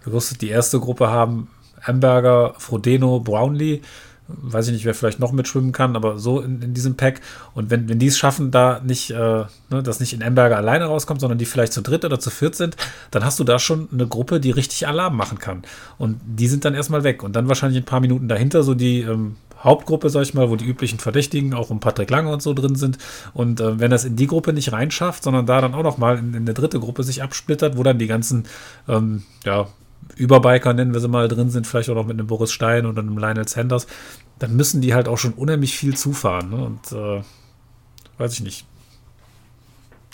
Du 0.04 0.12
wirst 0.12 0.40
die 0.40 0.48
erste 0.48 0.80
Gruppe 0.80 1.08
haben, 1.08 1.50
Amberger, 1.84 2.54
Frodeno, 2.58 3.20
Brownlee 3.20 3.82
weiß 4.28 4.66
ich 4.68 4.74
nicht, 4.74 4.84
wer 4.84 4.94
vielleicht 4.94 5.18
noch 5.18 5.32
mitschwimmen 5.32 5.72
kann, 5.72 5.96
aber 5.96 6.18
so 6.18 6.40
in, 6.40 6.60
in 6.60 6.74
diesem 6.74 6.96
Pack. 6.96 7.20
Und 7.54 7.70
wenn, 7.70 7.88
wenn 7.88 7.98
die 7.98 8.06
es 8.06 8.18
schaffen, 8.18 8.50
da 8.50 8.80
nicht, 8.84 9.10
äh, 9.10 9.14
ne, 9.16 9.82
dass 9.82 10.00
nicht 10.00 10.12
in 10.12 10.20
Emberger 10.20 10.58
alleine 10.58 10.84
rauskommt, 10.84 11.20
sondern 11.20 11.38
die 11.38 11.46
vielleicht 11.46 11.72
zu 11.72 11.80
dritt 11.80 12.04
oder 12.04 12.20
zu 12.20 12.30
viert 12.30 12.54
sind, 12.54 12.76
dann 13.10 13.24
hast 13.24 13.40
du 13.40 13.44
da 13.44 13.58
schon 13.58 13.88
eine 13.92 14.06
Gruppe, 14.06 14.38
die 14.38 14.50
richtig 14.50 14.86
Alarm 14.86 15.16
machen 15.16 15.38
kann. 15.38 15.62
Und 15.96 16.20
die 16.26 16.46
sind 16.46 16.64
dann 16.64 16.74
erstmal 16.74 17.04
weg. 17.04 17.22
Und 17.22 17.36
dann 17.36 17.48
wahrscheinlich 17.48 17.80
ein 17.80 17.86
paar 17.86 18.00
Minuten 18.00 18.28
dahinter 18.28 18.62
so 18.62 18.74
die 18.74 19.00
ähm, 19.00 19.36
Hauptgruppe, 19.62 20.10
sag 20.10 20.22
ich 20.22 20.34
mal, 20.34 20.50
wo 20.50 20.56
die 20.56 20.66
üblichen 20.66 20.98
Verdächtigen, 20.98 21.54
auch 21.54 21.70
um 21.70 21.80
Patrick 21.80 22.10
Lange 22.10 22.30
und 22.30 22.42
so 22.42 22.54
drin 22.54 22.76
sind. 22.76 22.98
Und 23.34 23.60
äh, 23.60 23.80
wenn 23.80 23.90
das 23.90 24.04
in 24.04 24.16
die 24.16 24.26
Gruppe 24.26 24.52
nicht 24.52 24.72
reinschafft, 24.72 25.22
sondern 25.22 25.46
da 25.46 25.60
dann 25.60 25.74
auch 25.74 25.82
nochmal 25.82 26.18
in, 26.18 26.34
in 26.34 26.42
eine 26.42 26.54
dritte 26.54 26.78
Gruppe 26.78 27.02
sich 27.02 27.22
absplittert, 27.22 27.76
wo 27.76 27.82
dann 27.82 27.98
die 27.98 28.06
ganzen, 28.06 28.44
ähm, 28.88 29.24
ja, 29.44 29.68
Überbiker, 30.16 30.72
nennen 30.72 30.92
wir 30.92 31.00
sie 31.00 31.08
mal, 31.08 31.28
drin 31.28 31.50
sind, 31.50 31.66
vielleicht 31.66 31.90
auch 31.90 31.94
noch 31.94 32.06
mit 32.06 32.18
einem 32.18 32.26
Boris 32.26 32.52
Stein 32.52 32.86
oder 32.86 33.02
einem 33.02 33.18
Lionel 33.18 33.46
Sanders, 33.46 33.86
dann 34.38 34.56
müssen 34.56 34.80
die 34.80 34.94
halt 34.94 35.08
auch 35.08 35.18
schon 35.18 35.32
unheimlich 35.32 35.76
viel 35.76 35.96
zufahren. 35.96 36.50
Ne? 36.50 36.64
Und 36.64 36.92
äh, 36.92 37.22
weiß 38.18 38.32
ich 38.34 38.40
nicht. 38.40 38.66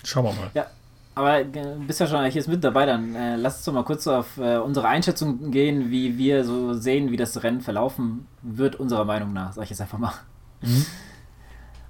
Schauen 0.03 0.24
wir 0.24 0.32
mal. 0.32 0.51
Ja, 0.55 0.66
aber 1.14 1.45
du 1.45 1.86
bist 1.86 2.01
ja 2.01 2.07
schon 2.07 2.24
hier 2.24 2.49
mit 2.49 2.64
dabei, 2.64 2.86
dann 2.86 3.14
äh, 3.14 3.36
lass 3.36 3.57
uns 3.57 3.64
doch 3.64 3.72
mal 3.72 3.84
kurz 3.84 4.07
auf 4.07 4.36
äh, 4.36 4.57
unsere 4.57 4.88
Einschätzung 4.88 5.51
gehen, 5.51 5.90
wie 5.90 6.18
wir 6.18 6.45
so 6.45 6.74
sehen, 6.74 7.11
wie 7.11 7.16
das 7.16 7.42
Rennen 7.42 7.61
verlaufen 7.61 8.26
wird, 8.42 8.76
unserer 8.76 9.05
Meinung 9.05 9.32
nach, 9.32 9.53
sag 9.53 9.64
ich 9.64 9.70
jetzt 9.70 9.80
einfach 9.80 9.99
mal. 9.99 10.12
Mhm. 10.61 10.84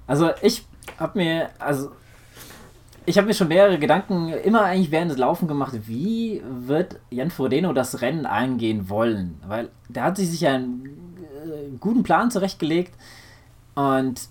Also 0.07 0.29
ich 0.41 0.65
habe 0.99 1.17
mir, 1.17 1.49
also 1.57 1.91
ich 3.05 3.17
habe 3.17 3.27
mir 3.27 3.33
schon 3.33 3.47
mehrere 3.47 3.77
Gedanken 3.77 4.29
immer 4.29 4.63
eigentlich 4.63 4.91
während 4.91 5.11
des 5.11 5.17
Laufen 5.17 5.47
gemacht, 5.47 5.73
wie 5.85 6.41
wird 6.45 6.99
Jan 7.09 7.31
Frodeno 7.31 7.73
das 7.73 8.01
Rennen 8.01 8.25
angehen 8.25 8.89
wollen? 8.89 9.39
Weil 9.47 9.69
der 9.89 10.03
hat 10.03 10.17
sich 10.17 10.41
ja 10.41 10.55
einen 10.55 10.85
äh, 10.85 11.77
guten 11.79 12.03
Plan 12.03 12.31
zurechtgelegt 12.31 12.93
und 13.75 14.21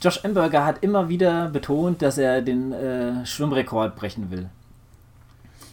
Josh 0.00 0.24
Emberger 0.24 0.64
hat 0.64 0.82
immer 0.82 1.08
wieder 1.08 1.48
betont, 1.48 2.00
dass 2.02 2.18
er 2.18 2.42
den 2.42 2.72
äh, 2.72 3.26
Schwimmrekord 3.26 3.96
brechen 3.96 4.30
will. 4.30 4.48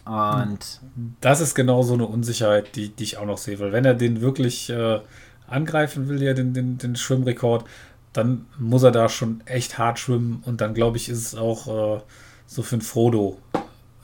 Und 0.06 0.82
das 1.22 1.40
ist 1.40 1.56
genau 1.56 1.82
so 1.84 1.94
eine 1.94 2.06
Unsicherheit, 2.06 2.76
die, 2.76 2.90
die 2.90 3.04
ich 3.04 3.18
auch 3.18 3.26
noch 3.26 3.38
sehe, 3.38 3.60
weil 3.60 3.72
wenn 3.72 3.86
er 3.86 3.94
den 3.94 4.20
wirklich 4.20 4.70
äh, 4.70 5.00
angreifen 5.48 6.10
will, 6.10 6.22
ja, 6.22 6.34
den, 6.34 6.54
den, 6.54 6.78
den 6.78 6.96
Schwimmrekord, 6.98 7.66
dann 8.14 8.46
muss 8.58 8.84
er 8.84 8.92
da 8.92 9.10
schon 9.10 9.42
echt 9.46 9.78
hart 9.78 10.00
schwimmen 10.00 10.42
und 10.46 10.62
dann 10.62 10.74
glaube 10.74 10.98
ich, 10.98 11.10
ist 11.10 11.28
es 11.28 11.36
auch 11.36 11.98
äh, 11.98 12.02
so 12.46 12.62
für 12.62 12.78
ein 12.78 12.82
Frodo. 12.82 13.40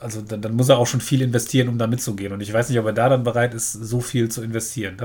Also 0.00 0.22
dann, 0.22 0.40
dann, 0.40 0.54
muss 0.54 0.70
er 0.70 0.78
auch 0.78 0.86
schon 0.86 1.02
viel 1.02 1.20
investieren, 1.20 1.68
um 1.68 1.76
da 1.76 1.86
mitzugehen. 1.86 2.32
Und 2.32 2.40
ich 2.40 2.50
weiß 2.50 2.70
nicht, 2.70 2.78
ob 2.78 2.86
er 2.86 2.94
da 2.94 3.10
dann 3.10 3.22
bereit 3.22 3.52
ist, 3.52 3.72
so 3.72 4.00
viel 4.00 4.30
zu 4.30 4.42
investieren. 4.42 4.96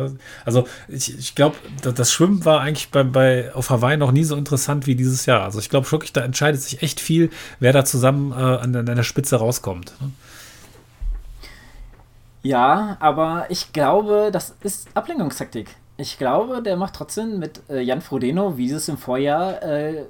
Also 0.46 0.68
ich, 0.88 1.18
ich 1.18 1.36
glaube, 1.36 1.58
das 1.82 2.14
Schwimmen 2.14 2.46
war 2.46 2.62
eigentlich 2.62 2.92
bei, 2.92 3.04
bei, 3.04 3.54
auf 3.54 3.70
Hawaii 3.70 3.98
noch 3.98 4.14
nie 4.14 4.24
so 4.24 4.38
interessant 4.38 4.88
wie 4.88 4.96
dieses 4.96 5.26
Jahr. 5.26 5.44
Also 5.44 5.60
ich 5.60 5.70
glaube 5.70 5.92
wirklich, 5.92 6.14
da 6.14 6.22
entscheidet 6.22 6.62
sich 6.62 6.82
echt 6.82 7.02
viel, 7.02 7.30
wer 7.60 7.74
da 7.74 7.84
zusammen 7.84 8.32
äh, 8.32 8.36
an, 8.36 8.74
an, 8.74 8.86
der 8.86 9.04
Spitze 9.04 9.36
rauskommt. 9.36 9.94
Ne? 10.00 10.12
Ja, 12.42 12.96
aber 13.02 13.48
ich 13.50 13.74
glaube, 13.74 14.30
das 14.32 14.56
ist 14.62 14.88
Ablenkungstaktik. 14.94 15.76
Ich 15.98 16.18
glaube, 16.18 16.62
der 16.62 16.76
macht 16.76 16.96
trotzdem 16.96 17.40
mit 17.40 17.62
äh, 17.70 17.80
Jan 17.82 18.02
Frodeno, 18.02 18.58
wie 18.58 18.68
sie 18.68 18.76
es 18.76 18.90
im 18.90 18.98
Vorjahr 18.98 19.64
äh, 19.64 20.06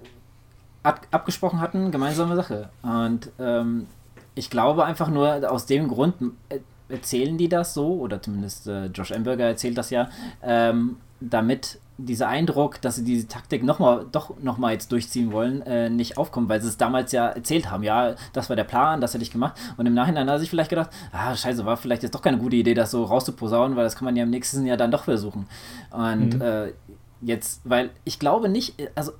ab, 0.81 1.07
abgesprochen 1.11 1.61
hatten, 1.61 1.91
gemeinsame 1.91 2.35
Sache. 2.35 2.69
Und 2.81 3.31
ähm, 3.39 3.87
ich 4.33 4.49
glaube 4.49 4.85
einfach 4.85 5.09
nur 5.09 5.49
aus 5.49 5.65
dem 5.65 5.87
Grund 5.87 6.15
äh, 6.49 6.59
erzählen 6.89 7.37
die 7.37 7.49
das 7.49 7.73
so, 7.73 7.99
oder 7.99 8.21
zumindest 8.21 8.67
äh, 8.67 8.85
Josh 8.87 9.11
Amberger 9.11 9.45
erzählt 9.45 9.77
das 9.77 9.89
ja, 9.89 10.09
ähm, 10.43 10.97
damit 11.19 11.79
dieser 11.97 12.27
Eindruck, 12.27 12.81
dass 12.81 12.95
sie 12.95 13.03
diese 13.03 13.27
Taktik 13.27 13.63
noch 13.63 13.79
mal, 13.79 14.05
doch 14.11 14.37
nochmal 14.39 14.73
jetzt 14.73 14.91
durchziehen 14.91 15.31
wollen, 15.31 15.61
äh, 15.61 15.89
nicht 15.89 16.17
aufkommt, 16.17 16.49
weil 16.49 16.61
sie 16.61 16.67
es 16.67 16.77
damals 16.77 17.11
ja 17.11 17.27
erzählt 17.27 17.71
haben. 17.71 17.83
Ja, 17.83 18.15
das 18.33 18.49
war 18.49 18.55
der 18.55 18.65
Plan, 18.65 18.99
das 19.01 19.13
hätte 19.13 19.23
ich 19.23 19.31
gemacht. 19.31 19.55
Und 19.77 19.85
im 19.85 19.93
Nachhinein 19.93 20.29
hat 20.29 20.39
sich 20.39 20.49
vielleicht 20.49 20.69
gedacht, 20.69 20.89
ah, 21.11 21.35
scheiße, 21.35 21.65
war 21.65 21.77
vielleicht 21.77 22.03
jetzt 22.03 22.13
doch 22.13 22.21
keine 22.21 22.37
gute 22.37 22.57
Idee, 22.57 22.73
das 22.73 22.91
so 22.91 23.03
rauszuposaunen, 23.03 23.77
weil 23.77 23.85
das 23.85 23.95
kann 23.95 24.05
man 24.05 24.15
ja 24.15 24.23
im 24.23 24.29
nächsten 24.29 24.65
Jahr 24.65 24.77
dann 24.77 24.91
doch 24.91 25.05
versuchen. 25.05 25.47
Und 25.91 26.35
mhm. 26.35 26.41
äh, 26.41 26.73
jetzt, 27.21 27.61
weil 27.63 27.91
ich 28.03 28.19
glaube 28.19 28.49
nicht, 28.49 28.75
also 28.95 29.13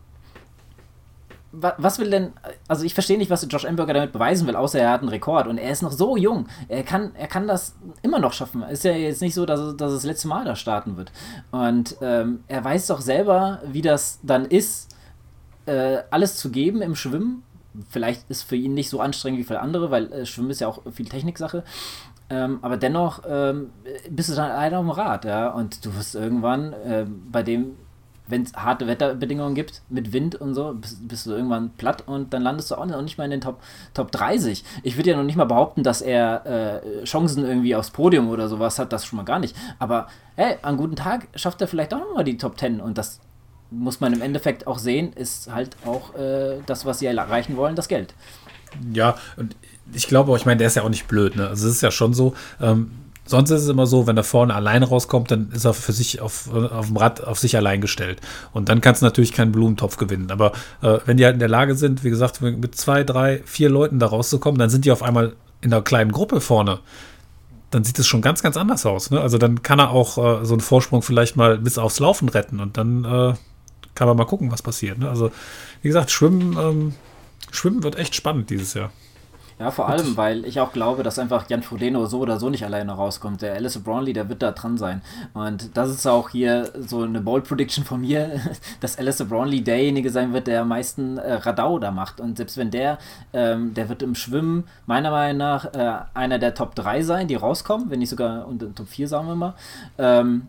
was 1.77 1.99
will 1.99 2.09
denn, 2.09 2.33
also 2.67 2.83
ich 2.83 2.93
verstehe 2.93 3.17
nicht, 3.17 3.29
was 3.29 3.47
Josh 3.49 3.65
Amberger 3.65 3.93
damit 3.93 4.11
beweisen 4.11 4.47
will, 4.47 4.55
außer 4.55 4.79
er 4.79 4.91
hat 4.91 5.01
einen 5.01 5.09
Rekord 5.09 5.47
und 5.47 5.57
er 5.57 5.71
ist 5.71 5.81
noch 5.81 5.91
so 5.91 6.17
jung. 6.17 6.47
Er 6.67 6.83
kann, 6.83 7.11
er 7.15 7.27
kann 7.27 7.47
das 7.47 7.75
immer 8.01 8.19
noch 8.19 8.33
schaffen. 8.33 8.63
Ist 8.63 8.83
ja 8.83 8.91
jetzt 8.91 9.21
nicht 9.21 9.33
so, 9.33 9.45
dass, 9.45 9.59
es, 9.59 9.77
dass 9.77 9.93
das 9.93 10.03
letzte 10.03 10.27
Mal 10.27 10.45
da 10.45 10.55
starten 10.55 10.97
wird. 10.97 11.11
Und 11.51 11.97
ähm, 12.01 12.43
er 12.47 12.63
weiß 12.63 12.87
doch 12.87 13.01
selber, 13.01 13.61
wie 13.65 13.81
das 13.81 14.19
dann 14.23 14.45
ist, 14.45 14.95
äh, 15.65 15.99
alles 16.11 16.37
zu 16.37 16.51
geben 16.51 16.81
im 16.81 16.95
Schwimmen. 16.95 17.43
Vielleicht 17.89 18.29
ist 18.29 18.43
für 18.43 18.55
ihn 18.55 18.73
nicht 18.73 18.89
so 18.89 19.01
anstrengend 19.01 19.39
wie 19.39 19.43
für 19.43 19.59
andere, 19.59 19.91
weil 19.91 20.11
äh, 20.11 20.25
Schwimmen 20.25 20.49
ist 20.49 20.61
ja 20.61 20.67
auch 20.67 20.81
viel 20.91 21.07
Techniksache. 21.07 21.63
Ähm, 22.29 22.59
aber 22.61 22.77
dennoch 22.77 23.21
ähm, 23.27 23.69
bist 24.09 24.29
du 24.29 24.35
dann 24.35 24.51
auf 24.73 24.81
dem 24.81 24.89
Rad, 24.89 25.25
ja, 25.25 25.49
und 25.49 25.85
du 25.85 25.95
wirst 25.95 26.15
irgendwann 26.15 26.73
äh, 26.73 27.05
bei 27.31 27.43
dem 27.43 27.75
wenn 28.27 28.43
es 28.43 28.53
harte 28.53 28.87
Wetterbedingungen 28.87 29.55
gibt, 29.55 29.81
mit 29.89 30.13
Wind 30.13 30.35
und 30.35 30.53
so, 30.53 30.73
bist, 30.73 31.07
bist, 31.07 31.25
du 31.25 31.31
irgendwann 31.31 31.71
platt 31.71 32.03
und 32.07 32.33
dann 32.33 32.41
landest 32.41 32.71
du 32.71 32.75
auch 32.75 32.85
nicht 32.85 33.17
mal 33.17 33.25
in 33.25 33.31
den 33.31 33.41
Top, 33.41 33.59
Top 33.93 34.11
30. 34.11 34.63
Ich 34.83 34.97
würde 34.97 35.11
ja 35.11 35.17
noch 35.17 35.23
nicht 35.23 35.35
mal 35.35 35.45
behaupten, 35.45 35.83
dass 35.83 36.01
er 36.01 36.81
äh, 36.83 37.03
Chancen 37.03 37.45
irgendwie 37.45 37.75
aufs 37.75 37.91
Podium 37.91 38.29
oder 38.29 38.47
sowas 38.47 38.79
hat, 38.79 38.93
das 38.93 39.05
schon 39.05 39.17
mal 39.17 39.23
gar 39.23 39.39
nicht. 39.39 39.55
Aber 39.79 40.07
hey, 40.35 40.57
an 40.61 40.77
guten 40.77 40.95
Tag 40.95 41.27
schafft 41.35 41.61
er 41.61 41.67
vielleicht 41.67 41.93
auch 41.93 41.99
nochmal 41.99 42.23
die 42.23 42.37
Top 42.37 42.59
10 42.59 42.81
und 42.81 42.97
das 42.97 43.19
muss 43.71 43.99
man 43.99 44.13
im 44.13 44.21
Endeffekt 44.21 44.67
auch 44.67 44.77
sehen, 44.77 45.13
ist 45.13 45.51
halt 45.51 45.75
auch 45.85 46.15
äh, 46.15 46.57
das, 46.65 46.85
was 46.85 46.99
sie 46.99 47.07
erreichen 47.07 47.57
wollen, 47.57 47.75
das 47.75 47.87
Geld. 47.87 48.13
Ja, 48.93 49.15
und 49.37 49.55
ich 49.93 50.07
glaube 50.07 50.31
auch, 50.31 50.35
ich 50.35 50.45
meine, 50.45 50.57
der 50.57 50.67
ist 50.67 50.75
ja 50.75 50.83
auch 50.83 50.89
nicht 50.89 51.07
blöd. 51.07 51.35
Ne? 51.35 51.47
Also 51.47 51.67
es 51.67 51.75
ist 51.75 51.81
ja 51.81 51.91
schon 51.91 52.13
so, 52.13 52.33
ähm, 52.61 52.91
sonst 53.25 53.49
ist 53.49 53.63
es 53.63 53.69
immer 53.69 53.87
so, 53.87 54.07
wenn 54.07 54.17
er 54.17 54.23
vorne 54.23 54.53
alleine 54.53 54.85
rauskommt, 54.85 55.31
dann 55.31 55.49
ist 55.51 55.65
er 55.65 55.73
für 55.73 55.91
sich 55.91 56.21
auf, 56.21 56.51
auf 56.53 56.87
dem 56.87 56.97
Rad 56.97 57.23
auf 57.23 57.39
sich 57.39 57.57
allein 57.57 57.81
gestellt. 57.81 58.21
Und 58.53 58.69
dann 58.69 58.81
kannst 58.81 59.01
du 59.01 59.05
natürlich 59.05 59.33
keinen 59.33 59.51
Blumentopf 59.51 59.97
gewinnen. 59.97 60.31
Aber 60.31 60.51
äh, 60.81 60.99
wenn 61.05 61.17
die 61.17 61.25
halt 61.25 61.33
in 61.33 61.39
der 61.39 61.49
Lage 61.49 61.75
sind, 61.75 62.03
wie 62.03 62.09
gesagt, 62.09 62.41
mit 62.41 62.75
zwei, 62.75 63.03
drei, 63.03 63.41
vier 63.45 63.69
Leuten 63.69 63.99
da 63.99 64.07
rauszukommen, 64.07 64.59
dann 64.59 64.69
sind 64.69 64.85
die 64.85 64.91
auf 64.91 65.03
einmal 65.03 65.33
in 65.61 65.73
einer 65.73 65.81
kleinen 65.81 66.11
Gruppe 66.11 66.39
vorne. 66.39 66.79
Dann 67.71 67.83
sieht 67.83 67.97
es 67.97 68.07
schon 68.07 68.21
ganz, 68.21 68.43
ganz 68.43 68.57
anders 68.57 68.85
aus. 68.85 69.09
Ne? 69.09 69.19
Also 69.19 69.37
dann 69.37 69.63
kann 69.63 69.79
er 69.79 69.89
auch 69.89 70.17
äh, 70.17 70.45
so 70.45 70.53
einen 70.53 70.61
Vorsprung 70.61 71.01
vielleicht 71.01 71.35
mal 71.35 71.57
bis 71.57 71.77
aufs 71.77 71.99
Laufen 71.99 72.29
retten 72.29 72.59
und 72.59 72.77
dann 72.77 73.03
äh, 73.03 73.33
kann 73.95 74.07
man 74.07 74.17
mal 74.17 74.25
gucken, 74.25 74.51
was 74.51 74.61
passiert. 74.61 74.99
Ne? 74.99 75.09
Also, 75.09 75.31
wie 75.81 75.87
gesagt, 75.87 76.11
Schwimmen, 76.11 76.57
ähm, 76.59 76.93
Schwimmen 77.51 77.81
wird 77.81 77.97
echt 77.97 78.13
spannend 78.13 78.49
dieses 78.49 78.73
Jahr. 78.73 78.91
Ja, 79.57 79.71
vor 79.71 79.87
allem, 79.87 80.17
weil 80.17 80.43
ich 80.43 80.59
auch 80.59 80.73
glaube, 80.73 81.01
dass 81.01 81.17
einfach 81.17 81.49
Jan 81.49 81.63
Frodeno 81.63 82.05
so 82.07 82.19
oder 82.19 82.39
so 82.39 82.49
nicht 82.49 82.65
alleine 82.65 82.91
rauskommt. 82.91 83.41
Der 83.41 83.53
Alice 83.53 83.79
Brownlee, 83.79 84.11
der 84.11 84.27
wird 84.27 84.41
da 84.41 84.51
dran 84.51 84.77
sein. 84.77 85.01
Und 85.33 85.77
das 85.77 85.89
ist 85.91 86.05
auch 86.05 86.29
hier 86.29 86.71
so 86.77 87.03
eine 87.03 87.21
Bold 87.21 87.45
Prediction 87.45 87.85
von 87.85 88.01
mir, 88.01 88.41
dass 88.81 88.97
Alice 88.97 89.23
Brownlee 89.23 89.61
derjenige 89.61 90.09
sein 90.09 90.33
wird, 90.33 90.47
der 90.47 90.63
am 90.63 90.67
meisten 90.67 91.17
äh, 91.17 91.35
Radau 91.35 91.79
da 91.79 91.91
macht. 91.91 92.19
Und 92.19 92.35
selbst 92.35 92.57
wenn 92.57 92.69
der, 92.69 92.97
ähm, 93.31 93.73
der 93.73 93.87
wird 93.87 94.01
im 94.01 94.13
Schwimmen 94.13 94.65
meiner 94.87 95.11
Meinung 95.11 95.37
nach 95.37 95.73
äh, 95.73 95.99
einer 96.13 96.37
der 96.37 96.53
Top 96.53 96.75
3 96.75 97.03
sein, 97.03 97.27
die 97.29 97.35
rauskommen, 97.35 97.89
wenn 97.89 97.99
nicht 97.99 98.09
sogar 98.09 98.47
unter 98.47 98.75
Top 98.75 98.89
4, 98.89 99.07
sagen 99.07 99.27
wir 99.27 99.35
mal. 99.35 99.53
Ähm, 99.97 100.47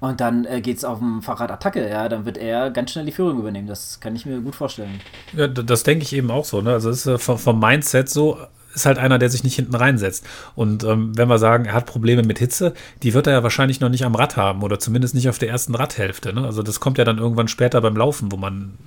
und 0.00 0.20
dann 0.20 0.46
äh, 0.46 0.62
geht 0.62 0.78
es 0.78 0.84
auf 0.84 0.98
dem 0.98 1.22
Fahrrad 1.22 1.50
Attacke, 1.50 1.88
ja, 1.88 2.08
dann 2.08 2.24
wird 2.24 2.38
er 2.38 2.70
ganz 2.70 2.90
schnell 2.90 3.04
die 3.04 3.12
Führung 3.12 3.38
übernehmen. 3.38 3.68
Das 3.68 4.00
kann 4.00 4.16
ich 4.16 4.24
mir 4.24 4.40
gut 4.40 4.54
vorstellen. 4.54 5.00
Ja, 5.34 5.46
das 5.46 5.82
denke 5.82 6.04
ich 6.04 6.14
eben 6.14 6.30
auch 6.30 6.46
so. 6.46 6.62
Ne? 6.62 6.72
Also 6.72 6.88
es 6.88 7.00
ist 7.00 7.06
äh, 7.06 7.18
vom, 7.18 7.38
vom, 7.38 7.60
Mindset 7.60 8.08
so, 8.08 8.38
ist 8.74 8.86
halt 8.86 8.98
einer, 8.98 9.18
der 9.18 9.28
sich 9.28 9.44
nicht 9.44 9.56
hinten 9.56 9.74
reinsetzt. 9.74 10.26
Und 10.54 10.84
ähm, 10.84 11.16
wenn 11.18 11.28
wir 11.28 11.38
sagen, 11.38 11.66
er 11.66 11.74
hat 11.74 11.84
Probleme 11.84 12.22
mit 12.22 12.38
Hitze, 12.38 12.72
die 13.02 13.12
wird 13.12 13.26
er 13.26 13.34
ja 13.34 13.42
wahrscheinlich 13.42 13.80
noch 13.80 13.90
nicht 13.90 14.04
am 14.04 14.14
Rad 14.14 14.38
haben 14.38 14.62
oder 14.62 14.78
zumindest 14.78 15.14
nicht 15.14 15.28
auf 15.28 15.38
der 15.38 15.50
ersten 15.50 15.74
Radhälfte. 15.74 16.32
Ne? 16.32 16.46
Also 16.46 16.62
das 16.62 16.80
kommt 16.80 16.96
ja 16.96 17.04
dann 17.04 17.18
irgendwann 17.18 17.48
später 17.48 17.82
beim 17.82 17.96
Laufen, 17.96 18.32
wo 18.32 18.38
man 18.38 18.78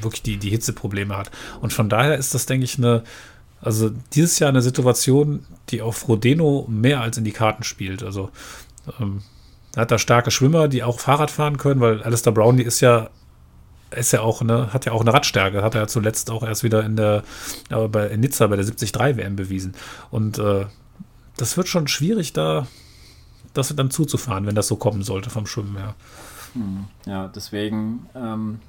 wirklich 0.00 0.22
die, 0.22 0.36
die 0.36 0.50
Hitzeprobleme 0.50 1.16
hat. 1.16 1.32
Und 1.60 1.72
von 1.72 1.88
daher 1.88 2.16
ist 2.16 2.34
das, 2.34 2.46
denke 2.46 2.64
ich, 2.64 2.78
eine, 2.78 3.02
also 3.60 3.90
dieses 4.12 4.38
Jahr 4.38 4.50
eine 4.50 4.62
Situation, 4.62 5.44
die 5.70 5.82
auf 5.82 6.06
Rodeno 6.06 6.66
mehr 6.68 7.00
als 7.00 7.18
in 7.18 7.24
die 7.24 7.32
Karten 7.32 7.64
spielt. 7.64 8.04
Also 8.04 8.30
ähm, 9.00 9.22
hat 9.76 9.90
da 9.90 9.98
starke 9.98 10.30
Schwimmer, 10.30 10.68
die 10.68 10.82
auch 10.82 11.00
Fahrrad 11.00 11.30
fahren 11.30 11.56
können, 11.56 11.80
weil 11.80 12.02
Alistair 12.02 12.32
Brownlee 12.32 12.64
ist 12.64 12.80
ja 12.80 13.10
ist 13.90 14.12
ja 14.12 14.22
auch 14.22 14.40
eine, 14.40 14.72
hat 14.72 14.86
ja 14.86 14.92
auch 14.92 15.02
eine 15.02 15.12
Radstärke, 15.12 15.62
hat 15.62 15.74
er 15.74 15.82
ja 15.82 15.86
zuletzt 15.86 16.30
auch 16.30 16.42
erst 16.42 16.64
wieder 16.64 16.82
in 16.82 16.96
der 16.96 17.24
äh, 17.68 17.88
bei 17.88 18.06
in 18.08 18.20
Nizza 18.20 18.46
bei 18.46 18.56
der 18.56 18.64
73 18.64 18.94
WM 19.18 19.36
bewiesen. 19.36 19.74
Und 20.10 20.38
äh, 20.38 20.66
das 21.36 21.56
wird 21.56 21.68
schon 21.68 21.88
schwierig, 21.88 22.32
da 22.32 22.66
das 23.54 23.74
dann 23.76 23.90
zuzufahren, 23.90 24.46
wenn 24.46 24.54
das 24.54 24.68
so 24.68 24.76
kommen 24.76 25.02
sollte 25.02 25.28
vom 25.28 25.46
Schwimmen 25.46 25.76
her. 25.76 25.94
Hm, 26.54 26.86
ja, 27.06 27.28
deswegen 27.28 28.06
ähm, 28.14 28.60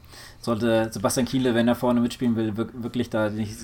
sollte 0.44 0.90
Sebastian 0.92 1.26
Kiele, 1.26 1.56
wenn 1.56 1.68
er 1.68 1.76
vorne 1.76 2.02
mitspielen 2.02 2.36
will, 2.36 2.56
wirklich 2.56 3.10
da 3.10 3.30
nicht, 3.30 3.56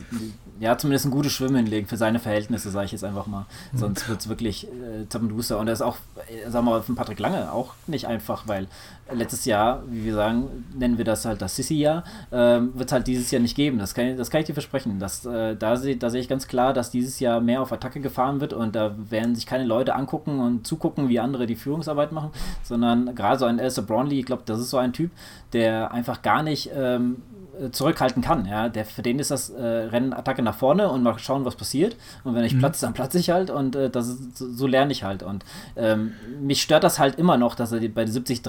ja, 0.59 0.77
zumindest 0.77 1.05
ein 1.05 1.11
gutes 1.11 1.33
Schwimmen 1.33 1.57
hinlegen 1.57 1.87
für 1.87 1.97
seine 1.97 2.19
Verhältnisse, 2.19 2.71
sage 2.71 2.85
ich 2.85 2.91
jetzt 2.93 3.03
einfach 3.03 3.27
mal. 3.27 3.45
Mhm. 3.73 3.77
Sonst 3.77 4.07
wird 4.07 4.21
es 4.21 4.29
wirklich 4.29 4.67
äh, 4.67 5.07
Zappenduster. 5.09 5.59
Und 5.59 5.65
das 5.65 5.79
ist 5.79 5.85
auch, 5.85 5.97
äh, 6.29 6.49
sagen 6.49 6.65
wir 6.65 6.71
mal, 6.71 6.81
von 6.81 6.95
Patrick 6.95 7.19
Lange 7.19 7.51
auch 7.51 7.73
nicht 7.87 8.07
einfach, 8.07 8.47
weil 8.47 8.67
letztes 9.11 9.45
Jahr, 9.45 9.83
wie 9.87 10.05
wir 10.05 10.13
sagen, 10.13 10.65
nennen 10.77 10.97
wir 10.97 11.05
das 11.05 11.25
halt 11.25 11.41
das 11.41 11.55
Sissi-Jahr, 11.55 12.03
äh, 12.31 12.35
wird 12.35 12.85
es 12.85 12.91
halt 12.91 13.07
dieses 13.07 13.31
Jahr 13.31 13.41
nicht 13.41 13.55
geben. 13.55 13.79
Das 13.79 13.93
kann, 13.93 14.17
das 14.17 14.29
kann 14.29 14.41
ich 14.41 14.47
dir 14.47 14.53
versprechen. 14.53 14.99
Das, 14.99 15.25
äh, 15.25 15.55
da 15.55 15.75
sehe 15.75 15.97
da 15.97 16.09
seh 16.09 16.19
ich 16.19 16.27
ganz 16.27 16.47
klar, 16.47 16.73
dass 16.73 16.91
dieses 16.91 17.19
Jahr 17.19 17.41
mehr 17.41 17.61
auf 17.61 17.71
Attacke 17.71 17.99
gefahren 17.99 18.41
wird 18.41 18.53
und 18.53 18.75
da 18.75 18.95
werden 19.09 19.35
sich 19.35 19.45
keine 19.45 19.65
Leute 19.65 19.95
angucken 19.95 20.39
und 20.39 20.65
zugucken, 20.65 21.09
wie 21.09 21.19
andere 21.19 21.47
die 21.47 21.55
Führungsarbeit 21.55 22.11
machen, 22.11 22.31
sondern 22.63 23.15
gerade 23.15 23.39
so 23.39 23.45
ein 23.45 23.59
Elsa 23.59 23.81
Brownlee, 23.81 24.19
ich 24.19 24.25
glaube, 24.25 24.43
das 24.45 24.59
ist 24.59 24.69
so 24.69 24.77
ein 24.77 24.93
Typ, 24.93 25.11
der 25.53 25.91
einfach 25.91 26.21
gar 26.21 26.43
nicht 26.43 26.69
ähm, 26.75 27.23
zurückhalten 27.71 28.21
kann. 28.21 28.45
Ja? 28.45 28.69
Der, 28.69 28.85
für 28.85 29.01
den 29.01 29.19
ist 29.19 29.31
das 29.31 29.49
äh, 29.49 29.63
Rennen 29.63 30.13
Attacke 30.13 30.41
nach 30.41 30.55
vorne 30.55 30.89
und 30.89 31.03
mal 31.03 31.17
schauen, 31.19 31.45
was 31.45 31.55
passiert. 31.55 31.95
Und 32.23 32.35
wenn 32.35 32.43
ich 32.43 32.53
mhm. 32.53 32.59
platze, 32.59 32.85
dann 32.85 32.93
platze 32.93 33.19
ich 33.19 33.29
halt 33.29 33.49
und 33.49 33.75
äh, 33.75 33.89
das 33.89 34.07
ist, 34.07 34.37
so, 34.37 34.51
so, 34.51 34.67
lerne 34.67 34.91
ich 34.91 35.03
halt. 35.03 35.23
Und 35.23 35.45
ähm, 35.75 36.13
mich 36.41 36.61
stört 36.61 36.83
das 36.83 36.99
halt 36.99 37.15
immer 37.15 37.37
noch, 37.37 37.55
dass 37.55 37.71
er 37.71 37.79
bei 37.89 38.05
73 38.05 38.41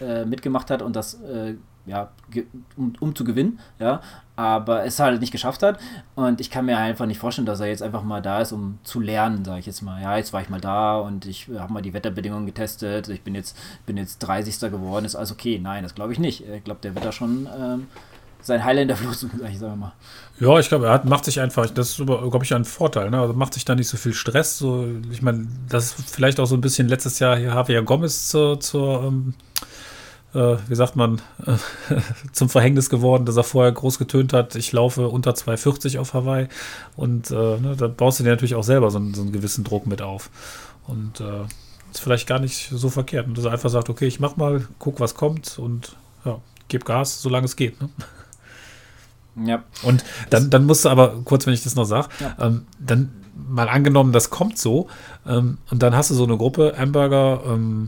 äh, 0.00 0.24
mitgemacht 0.24 0.70
hat 0.70 0.82
und 0.82 0.96
das 0.96 1.14
äh, 1.22 1.54
ja, 1.88 2.10
um, 2.76 2.92
um, 3.00 3.14
zu 3.14 3.24
gewinnen, 3.24 3.58
ja, 3.78 4.02
aber 4.36 4.84
es 4.84 5.00
halt 5.00 5.20
nicht 5.20 5.32
geschafft 5.32 5.62
hat. 5.62 5.80
Und 6.14 6.40
ich 6.40 6.50
kann 6.50 6.66
mir 6.66 6.76
einfach 6.76 7.06
nicht 7.06 7.18
vorstellen, 7.18 7.46
dass 7.46 7.60
er 7.60 7.68
jetzt 7.68 7.82
einfach 7.82 8.02
mal 8.02 8.20
da 8.20 8.40
ist, 8.40 8.52
um 8.52 8.78
zu 8.84 9.00
lernen, 9.00 9.44
sage 9.44 9.60
ich 9.60 9.66
jetzt 9.66 9.80
mal. 9.82 10.00
Ja, 10.00 10.16
jetzt 10.16 10.32
war 10.32 10.42
ich 10.42 10.50
mal 10.50 10.60
da 10.60 10.98
und 10.98 11.26
ich 11.26 11.48
habe 11.58 11.72
mal 11.72 11.82
die 11.82 11.94
Wetterbedingungen 11.94 12.46
getestet, 12.46 13.08
ich 13.08 13.22
bin 13.22 13.34
jetzt, 13.34 13.56
bin 13.86 13.96
jetzt 13.96 14.18
30. 14.18 14.60
geworden, 14.70 15.06
ist 15.06 15.16
alles 15.16 15.32
okay. 15.32 15.58
Nein, 15.60 15.82
das 15.82 15.94
glaube 15.94 16.12
ich 16.12 16.18
nicht. 16.18 16.46
Ich 16.46 16.62
glaube, 16.62 16.80
der 16.82 16.94
wird 16.94 17.04
da 17.04 17.12
schon 17.12 17.48
ähm, 17.58 17.88
sein 18.40 18.64
Highlander-Fluch 18.64 19.12
suchen, 19.14 19.40
sag 19.40 19.50
ich 19.50 19.58
sag 19.58 19.76
mal. 19.76 19.92
Ja, 20.40 20.58
ich 20.58 20.68
glaube, 20.68 20.86
er 20.86 20.92
hat, 20.92 21.04
macht 21.04 21.24
sich 21.24 21.40
einfach, 21.40 21.68
das 21.68 21.90
ist, 21.90 22.06
glaube 22.06 22.40
ich, 22.42 22.54
ein 22.54 22.64
Vorteil, 22.64 23.10
ne? 23.10 23.20
Also 23.20 23.34
macht 23.34 23.54
sich 23.54 23.64
da 23.64 23.74
nicht 23.74 23.88
so 23.88 23.96
viel 23.96 24.14
Stress. 24.14 24.58
So, 24.58 24.86
ich 25.10 25.20
meine, 25.20 25.48
das 25.68 25.98
ist 25.98 26.10
vielleicht 26.10 26.38
auch 26.38 26.46
so 26.46 26.54
ein 26.54 26.60
bisschen 26.60 26.88
letztes 26.88 27.18
Jahr 27.18 27.36
hier 27.36 27.48
Javier 27.48 27.82
Gomez 27.82 28.28
zur, 28.28 28.60
zur 28.60 29.04
ähm, 29.04 29.34
äh, 30.34 30.56
wie 30.68 30.74
sagt 30.74 30.94
man, 30.94 31.20
äh, 31.44 31.56
zum 32.32 32.48
Verhängnis 32.48 32.90
geworden, 32.90 33.24
dass 33.24 33.36
er 33.36 33.44
vorher 33.44 33.72
groß 33.72 33.98
getönt 33.98 34.32
hat, 34.32 34.54
ich 34.54 34.72
laufe 34.72 35.08
unter 35.08 35.32
2,40 35.32 35.98
auf 35.98 36.14
Hawaii. 36.14 36.48
Und 36.96 37.30
äh, 37.30 37.34
ne, 37.34 37.74
da 37.76 37.88
baust 37.88 38.20
du 38.20 38.24
dir 38.24 38.30
natürlich 38.30 38.54
auch 38.54 38.64
selber 38.64 38.90
so, 38.90 39.00
so 39.12 39.22
einen 39.22 39.32
gewissen 39.32 39.64
Druck 39.64 39.86
mit 39.86 40.02
auf. 40.02 40.30
Und 40.86 41.20
äh, 41.20 41.44
ist 41.90 42.00
vielleicht 42.00 42.26
gar 42.28 42.38
nicht 42.38 42.68
so 42.70 42.90
verkehrt. 42.90 43.26
Und 43.26 43.36
dass 43.36 43.44
er 43.44 43.52
einfach 43.52 43.70
sagt, 43.70 43.88
okay, 43.88 44.06
ich 44.06 44.20
mach 44.20 44.36
mal, 44.36 44.66
guck, 44.78 45.00
was 45.00 45.14
kommt 45.14 45.58
und 45.58 45.96
ja, 46.24 46.40
gib 46.68 46.84
Gas, 46.84 47.22
solange 47.22 47.46
es 47.46 47.56
geht. 47.56 47.80
Ne? 47.80 47.88
Ja. 49.44 49.62
Und 49.82 50.04
dann, 50.30 50.50
dann 50.50 50.66
musst 50.66 50.84
du 50.84 50.88
aber, 50.88 51.20
kurz, 51.24 51.46
wenn 51.46 51.54
ich 51.54 51.62
das 51.62 51.74
noch 51.74 51.84
sage, 51.84 52.08
ja. 52.20 52.36
ähm, 52.40 52.66
dann 52.78 53.10
mal 53.48 53.68
angenommen, 53.68 54.12
das 54.12 54.30
kommt 54.30 54.58
so, 54.58 54.88
ähm, 55.26 55.58
und 55.70 55.82
dann 55.82 55.94
hast 55.94 56.10
du 56.10 56.14
so 56.14 56.24
eine 56.24 56.36
Gruppe, 56.36 56.74
Hamburger, 56.76 57.42
ähm, 57.46 57.86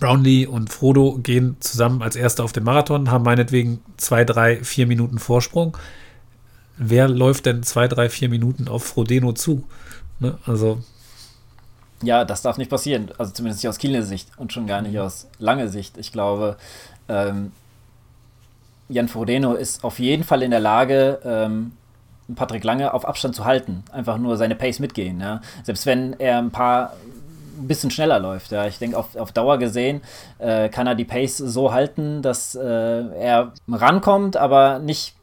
Brownlee 0.00 0.46
und 0.46 0.70
Frodo 0.70 1.18
gehen 1.22 1.56
zusammen 1.60 2.02
als 2.02 2.16
Erster 2.16 2.44
auf 2.44 2.52
den 2.52 2.64
Marathon, 2.64 3.10
haben 3.10 3.24
meinetwegen 3.24 3.80
zwei, 3.96 4.24
drei, 4.24 4.62
vier 4.62 4.86
Minuten 4.86 5.18
Vorsprung. 5.18 5.76
Wer 6.76 7.08
läuft 7.08 7.46
denn 7.46 7.62
zwei, 7.62 7.88
drei, 7.88 8.10
vier 8.10 8.28
Minuten 8.28 8.68
auf 8.68 8.84
Frodeno 8.84 9.32
zu? 9.32 9.64
Ne? 10.20 10.36
Also. 10.44 10.82
Ja, 12.02 12.26
das 12.26 12.42
darf 12.42 12.58
nicht 12.58 12.70
passieren. 12.70 13.10
Also 13.16 13.32
zumindest 13.32 13.62
nicht 13.62 13.68
aus 13.70 13.78
Kieler 13.78 14.02
Sicht 14.02 14.28
und 14.36 14.52
schon 14.52 14.66
gar 14.66 14.82
nicht 14.82 14.94
mhm. 14.94 15.00
aus 15.00 15.28
langer 15.38 15.68
Sicht. 15.68 15.96
Ich 15.96 16.12
glaube, 16.12 16.58
ähm, 17.08 17.52
Jan 18.88 19.08
Frodeno 19.08 19.54
ist 19.54 19.84
auf 19.84 19.98
jeden 19.98 20.24
Fall 20.24 20.42
in 20.42 20.50
der 20.50 20.60
Lage, 20.60 21.18
ähm, 21.24 21.72
Patrick 22.34 22.64
Lange 22.64 22.92
auf 22.92 23.06
Abstand 23.06 23.34
zu 23.34 23.44
halten. 23.44 23.84
Einfach 23.92 24.18
nur 24.18 24.36
seine 24.36 24.56
Pace 24.56 24.80
mitgehen. 24.80 25.20
Ja? 25.20 25.40
Selbst 25.62 25.86
wenn 25.86 26.14
er 26.18 26.38
ein 26.38 26.50
paar 26.50 26.92
ein 27.58 27.68
bisschen 27.68 27.90
schneller 27.90 28.18
läuft. 28.18 28.52
Ja. 28.52 28.66
Ich 28.66 28.78
denke, 28.78 28.98
auf, 28.98 29.16
auf 29.16 29.32
Dauer 29.32 29.58
gesehen 29.58 30.02
äh, 30.38 30.68
kann 30.68 30.86
er 30.86 30.94
die 30.94 31.04
Pace 31.04 31.38
so 31.38 31.72
halten, 31.72 32.22
dass 32.22 32.54
äh, 32.54 32.60
er 32.60 33.52
rankommt, 33.68 34.36
aber 34.36 34.78
nicht 34.78 35.14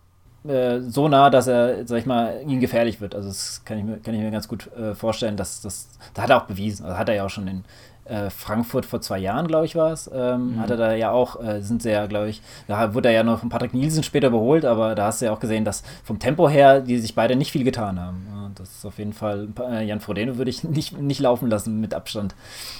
äh, 0.48 0.80
so 0.80 1.08
nah, 1.08 1.30
dass 1.30 1.48
er, 1.48 1.86
sag 1.88 2.00
ich 2.00 2.06
mal, 2.06 2.42
ihm 2.48 2.60
gefährlich 2.60 3.02
wird. 3.02 3.16
Also 3.16 3.30
das 3.30 3.64
kann 3.66 3.78
ich 3.78 3.84
mir, 3.84 3.98
kann 3.98 4.14
ich 4.14 4.22
mir 4.22 4.32
ganz 4.32 4.48
gut 4.48 4.70
äh, 4.76 4.96
vorstellen, 4.96 5.38
dass 5.38 5.62
das, 5.62 5.90
das 6.14 6.24
hat 6.24 6.30
er 6.30 6.38
auch 6.38 6.46
bewiesen. 6.46 6.86
Also 6.86 6.98
hat 6.98 7.10
er 7.10 7.16
ja 7.16 7.26
auch 7.26 7.30
schon 7.30 7.48
in 7.48 7.64
äh, 8.06 8.30
Frankfurt 8.30 8.86
vor 8.86 9.02
zwei 9.02 9.20
Jahren, 9.20 9.48
glaube 9.48 9.66
ich, 9.66 9.76
war 9.76 9.92
es, 9.92 10.10
ähm, 10.14 10.56
mhm. 10.56 10.60
hat 10.60 10.70
er 10.70 10.78
da 10.78 10.94
ja 10.94 11.12
auch, 11.12 11.42
äh, 11.42 11.62
sind 11.62 11.82
sie 11.82 11.92
ja, 11.92 12.06
glaube 12.06 12.30
ich, 12.30 12.42
da 12.68 12.94
wurde 12.94 13.10
er 13.10 13.16
ja 13.16 13.24
noch 13.24 13.40
von 13.40 13.50
Patrick 13.50 13.74
Nielsen 13.74 14.04
später 14.04 14.28
überholt, 14.28 14.66
aber 14.66 14.96
da 14.96 15.06
hast 15.06 15.22
du 15.22 15.26
ja 15.26 15.34
auch 15.34 15.40
gesehen, 15.40 15.66
dass 15.66 15.84
vom 16.04 16.20
Tempo 16.20 16.50
her 16.50 16.82
die 16.82 17.00
sich 17.00 17.16
beide 17.16 17.36
nicht 17.36 17.52
viel 17.52 17.64
getan 17.64 18.00
haben. 18.00 18.28
Und 18.46 18.60
das 18.60 18.70
ist 18.70 18.86
auf 18.86 18.98
jeden 18.98 19.14
Fall, 19.14 19.48
äh, 19.60 19.86
Jan 19.86 20.02
Frodeno 20.02 20.38
würde 20.38 20.50
ich 20.50 20.64
nicht, 20.64 21.00
nicht 21.00 21.20
laufen 21.20 21.50
lassen 21.50 21.80
mit 21.80 21.94
Abstand. 21.94 22.36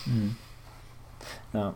Mhm. 0.06 0.36
Ja. 1.54 1.74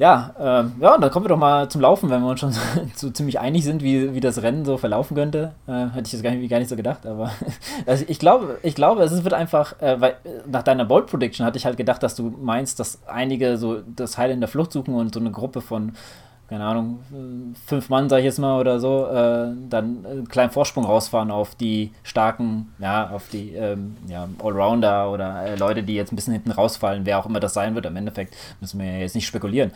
Ja, 0.00 0.34
ähm, 0.40 0.72
ja, 0.80 0.96
dann 0.96 1.10
kommen 1.10 1.26
wir 1.26 1.28
doch 1.28 1.36
mal 1.36 1.68
zum 1.68 1.82
Laufen, 1.82 2.08
wenn 2.08 2.22
wir 2.22 2.30
uns 2.30 2.40
schon 2.40 2.52
so, 2.52 2.60
so 2.96 3.10
ziemlich 3.10 3.38
einig 3.38 3.64
sind, 3.64 3.82
wie, 3.82 4.14
wie 4.14 4.20
das 4.20 4.40
Rennen 4.40 4.64
so 4.64 4.78
verlaufen 4.78 5.14
könnte. 5.14 5.52
Äh, 5.66 5.88
hätte 5.90 6.06
ich 6.06 6.12
das 6.12 6.22
gar 6.22 6.30
nicht, 6.30 6.48
gar 6.48 6.58
nicht 6.58 6.70
so 6.70 6.76
gedacht, 6.76 7.04
aber 7.04 7.30
also 7.86 8.06
ich 8.08 8.18
glaube, 8.18 8.58
ich 8.62 8.74
glaube, 8.74 9.02
es 9.02 9.24
wird 9.24 9.34
einfach, 9.34 9.78
äh, 9.82 10.00
weil 10.00 10.16
nach 10.50 10.62
deiner 10.62 10.86
Bold 10.86 11.06
Prediction 11.06 11.44
hatte 11.44 11.58
ich 11.58 11.66
halt 11.66 11.76
gedacht, 11.76 12.02
dass 12.02 12.14
du 12.14 12.34
meinst, 12.40 12.80
dass 12.80 13.06
einige 13.08 13.58
so 13.58 13.82
das 13.94 14.16
Heil 14.16 14.30
in 14.30 14.40
der 14.40 14.48
Flucht 14.48 14.72
suchen 14.72 14.94
und 14.94 15.12
so 15.12 15.20
eine 15.20 15.32
Gruppe 15.32 15.60
von 15.60 15.92
keine 16.50 16.64
Ahnung, 16.64 16.98
fünf 17.64 17.88
Mann, 17.90 18.08
sag 18.08 18.18
ich 18.18 18.24
jetzt 18.24 18.40
mal, 18.40 18.58
oder 18.58 18.80
so, 18.80 19.06
äh, 19.06 19.52
dann 19.68 20.04
einen 20.04 20.28
kleinen 20.28 20.50
Vorsprung 20.50 20.84
rausfahren 20.84 21.30
auf 21.30 21.54
die 21.54 21.92
starken, 22.02 22.74
ja, 22.80 23.08
auf 23.10 23.28
die 23.28 23.52
ähm, 23.54 23.96
ja, 24.08 24.28
Allrounder 24.42 25.12
oder 25.12 25.44
äh, 25.44 25.54
Leute, 25.54 25.84
die 25.84 25.94
jetzt 25.94 26.12
ein 26.12 26.16
bisschen 26.16 26.32
hinten 26.32 26.50
rausfallen, 26.50 27.06
wer 27.06 27.20
auch 27.20 27.26
immer 27.26 27.38
das 27.38 27.54
sein 27.54 27.76
wird. 27.76 27.86
Im 27.86 27.94
Endeffekt 27.94 28.36
müssen 28.60 28.80
wir 28.80 28.86
ja 28.86 28.98
jetzt 28.98 29.14
nicht 29.14 29.28
spekulieren. 29.28 29.70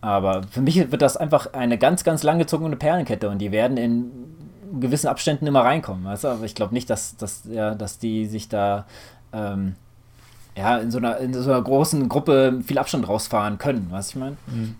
Aber 0.00 0.42
für 0.50 0.60
mich 0.60 0.90
wird 0.90 1.02
das 1.02 1.16
einfach 1.16 1.52
eine 1.52 1.78
ganz, 1.78 2.02
ganz 2.02 2.24
lang 2.24 2.40
gezogene 2.40 2.74
Perlenkette 2.74 3.30
und 3.30 3.38
die 3.38 3.52
werden 3.52 3.76
in 3.76 4.10
gewissen 4.80 5.06
Abständen 5.06 5.46
immer 5.46 5.60
reinkommen. 5.60 6.04
Weißt 6.04 6.24
du? 6.24 6.28
Aber 6.28 6.44
ich 6.44 6.56
glaube 6.56 6.74
nicht, 6.74 6.90
dass, 6.90 7.16
dass, 7.16 7.44
ja, 7.48 7.76
dass 7.76 8.00
die 8.00 8.26
sich 8.26 8.48
da 8.48 8.86
ähm, 9.32 9.76
ja, 10.56 10.78
in, 10.78 10.90
so 10.90 10.98
einer, 10.98 11.18
in 11.18 11.32
so 11.32 11.48
einer 11.48 11.62
großen 11.62 12.08
Gruppe 12.08 12.58
viel 12.64 12.78
Abstand 12.78 13.06
rausfahren 13.06 13.58
können, 13.58 13.86
du, 14.14 14.16
ich 14.16 14.20
meine? 14.20 14.36
Mhm. 14.48 14.74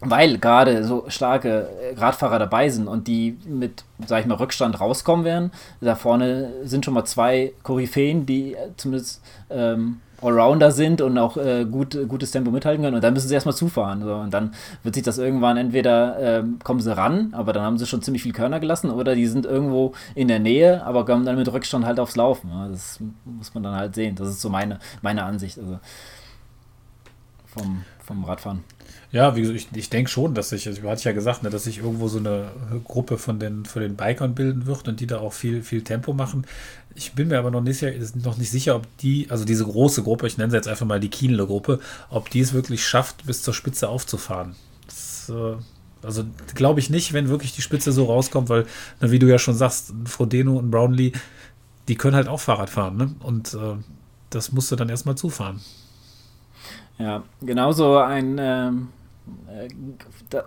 Weil 0.00 0.38
gerade 0.38 0.84
so 0.84 1.04
starke 1.08 1.68
Radfahrer 1.96 2.38
dabei 2.38 2.68
sind 2.68 2.86
und 2.86 3.08
die 3.08 3.36
mit, 3.46 3.84
sag 4.06 4.20
ich 4.20 4.26
mal, 4.26 4.36
Rückstand 4.36 4.80
rauskommen 4.80 5.24
werden. 5.24 5.50
Da 5.80 5.96
vorne 5.96 6.52
sind 6.62 6.84
schon 6.84 6.94
mal 6.94 7.04
zwei 7.04 7.52
Koryphäen, 7.64 8.24
die 8.24 8.56
zumindest 8.76 9.22
ähm, 9.50 10.00
Allrounder 10.20 10.72
sind 10.72 11.00
und 11.00 11.16
auch 11.18 11.36
äh, 11.36 11.64
gut, 11.64 11.96
gutes 12.08 12.30
Tempo 12.30 12.50
mithalten 12.50 12.82
können. 12.82 12.96
Und 12.96 13.04
dann 13.04 13.12
müssen 13.14 13.28
sie 13.28 13.34
erstmal 13.34 13.54
zufahren. 13.54 14.02
So. 14.02 14.14
Und 14.14 14.32
dann 14.32 14.54
wird 14.82 14.94
sich 14.94 15.04
das 15.04 15.18
irgendwann 15.18 15.56
entweder 15.56 16.38
äh, 16.38 16.44
kommen 16.64 16.80
sie 16.80 16.96
ran, 16.96 17.30
aber 17.32 17.52
dann 17.52 17.62
haben 17.62 17.78
sie 17.78 17.86
schon 17.86 18.02
ziemlich 18.02 18.22
viel 18.22 18.32
Körner 18.32 18.60
gelassen, 18.60 18.90
oder 18.90 19.14
die 19.14 19.26
sind 19.26 19.46
irgendwo 19.46 19.94
in 20.14 20.28
der 20.28 20.38
Nähe, 20.38 20.84
aber 20.84 21.04
kommen 21.04 21.24
dann 21.24 21.36
mit 21.36 21.52
Rückstand 21.52 21.86
halt 21.86 22.00
aufs 22.00 22.16
Laufen. 22.16 22.50
Das 22.70 23.00
muss 23.24 23.54
man 23.54 23.62
dann 23.62 23.74
halt 23.74 23.94
sehen. 23.94 24.16
Das 24.16 24.28
ist 24.28 24.40
so 24.40 24.48
meine, 24.48 24.78
meine 25.02 25.24
Ansicht 25.24 25.58
also 25.58 25.78
vom, 27.46 27.84
vom 28.08 28.24
Radfahren. 28.24 28.64
Ja, 29.12 29.36
wie 29.36 29.42
gesagt, 29.42 29.58
ich, 29.58 29.68
ich 29.74 29.90
denke 29.90 30.10
schon, 30.10 30.34
dass 30.34 30.50
sich, 30.50 30.66
also 30.66 30.82
hatte 30.82 30.98
ich 30.98 31.04
ja 31.04 31.12
gesagt, 31.12 31.42
ne, 31.42 31.50
dass 31.50 31.64
sich 31.64 31.78
irgendwo 31.78 32.08
so 32.08 32.18
eine 32.18 32.50
Gruppe 32.84 33.16
von 33.16 33.38
den, 33.38 33.64
von 33.64 33.80
den 33.80 33.96
Bikern 33.96 34.34
bilden 34.34 34.66
wird 34.66 34.88
und 34.88 35.00
die 35.00 35.06
da 35.06 35.18
auch 35.18 35.32
viel, 35.32 35.62
viel 35.62 35.82
Tempo 35.82 36.12
machen. 36.12 36.46
Ich 36.94 37.12
bin 37.12 37.28
mir 37.28 37.38
aber 37.38 37.50
noch 37.50 37.60
nicht, 37.60 37.82
noch 38.16 38.36
nicht 38.36 38.50
sicher, 38.50 38.76
ob 38.76 38.86
die, 38.98 39.30
also 39.30 39.44
diese 39.44 39.64
große 39.64 40.02
Gruppe, 40.02 40.26
ich 40.26 40.36
nenne 40.36 40.50
sie 40.50 40.56
jetzt 40.56 40.68
einfach 40.68 40.86
mal 40.86 41.00
die 41.00 41.10
Kienle 41.10 41.46
Gruppe, 41.46 41.80
ob 42.10 42.28
die 42.30 42.40
es 42.40 42.52
wirklich 42.52 42.86
schafft, 42.86 43.24
bis 43.26 43.42
zur 43.42 43.54
Spitze 43.54 43.88
aufzufahren. 43.88 44.56
Das, 44.86 45.30
äh, 45.30 45.56
also 46.02 46.24
glaube 46.54 46.80
ich 46.80 46.90
nicht, 46.90 47.12
wenn 47.12 47.28
wirklich 47.28 47.54
die 47.54 47.62
Spitze 47.62 47.92
so 47.92 48.06
rauskommt, 48.06 48.48
weil, 48.48 48.66
na, 49.00 49.10
wie 49.10 49.18
du 49.18 49.26
ja 49.26 49.38
schon 49.38 49.54
sagst, 49.54 49.92
Frodeno 50.04 50.56
und 50.56 50.70
Brownlee, 50.70 51.12
die 51.88 51.94
können 51.94 52.16
halt 52.16 52.28
auch 52.28 52.40
Fahrrad 52.40 52.70
fahren, 52.70 52.96
ne? 52.96 53.14
Und 53.20 53.54
äh, 53.54 53.76
das 54.30 54.52
musst 54.52 54.70
du 54.70 54.76
dann 54.76 54.90
erstmal 54.90 55.16
zufahren. 55.16 55.60
Ja, 56.98 57.22
genauso 57.40 57.98
ein 57.98 58.36
ähm, 58.40 58.88
äh, 59.48 59.68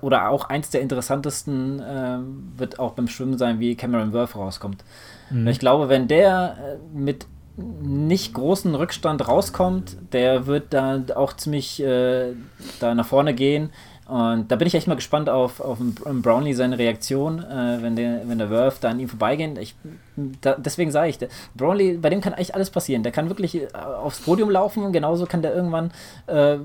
oder 0.01 0.29
auch 0.29 0.45
eins 0.45 0.69
der 0.69 0.81
interessantesten 0.81 1.79
äh, 1.79 2.17
wird 2.57 2.79
auch 2.79 2.93
beim 2.93 3.07
Schwimmen 3.07 3.37
sein, 3.37 3.59
wie 3.59 3.75
Cameron 3.75 4.13
Worth 4.13 4.35
rauskommt. 4.35 4.83
Mhm. 5.29 5.47
Ich 5.47 5.59
glaube, 5.59 5.89
wenn 5.89 6.07
der 6.07 6.57
äh, 6.57 6.97
mit 6.97 7.25
nicht 7.57 8.33
großen 8.33 8.73
Rückstand 8.75 9.27
rauskommt, 9.27 9.97
der 10.13 10.45
wird 10.47 10.73
da 10.73 11.01
auch 11.15 11.33
ziemlich 11.33 11.81
äh, 11.81 12.33
da 12.79 12.95
nach 12.95 13.05
vorne 13.05 13.33
gehen. 13.33 13.71
Und 14.11 14.51
da 14.51 14.57
bin 14.57 14.67
ich 14.67 14.75
echt 14.75 14.87
mal 14.87 14.95
gespannt 14.95 15.29
auf, 15.29 15.61
auf 15.61 15.77
Brownlee 15.79 16.51
seine 16.51 16.77
Reaktion, 16.77 17.39
äh, 17.39 17.77
wenn, 17.81 17.95
der, 17.95 18.27
wenn 18.27 18.39
der 18.39 18.49
Worth 18.49 18.83
da 18.83 18.89
an 18.89 18.99
ihm 18.99 19.07
vorbeigeht. 19.07 19.57
Ich, 19.57 19.73
da, 20.41 20.55
deswegen 20.57 20.91
sage 20.91 21.11
ich, 21.11 21.17
der, 21.17 21.29
Brownlee, 21.55 21.93
bei 21.93 22.09
dem 22.09 22.19
kann 22.19 22.33
eigentlich 22.33 22.53
alles 22.53 22.71
passieren. 22.71 23.03
Der 23.03 23.13
kann 23.13 23.29
wirklich 23.29 23.55
äh, 23.55 23.67
aufs 23.73 24.19
Podium 24.19 24.49
laufen, 24.49 24.91
genauso 24.91 25.27
kann 25.27 25.41
der 25.41 25.55
irgendwann 25.55 25.91
äh, 26.27 26.57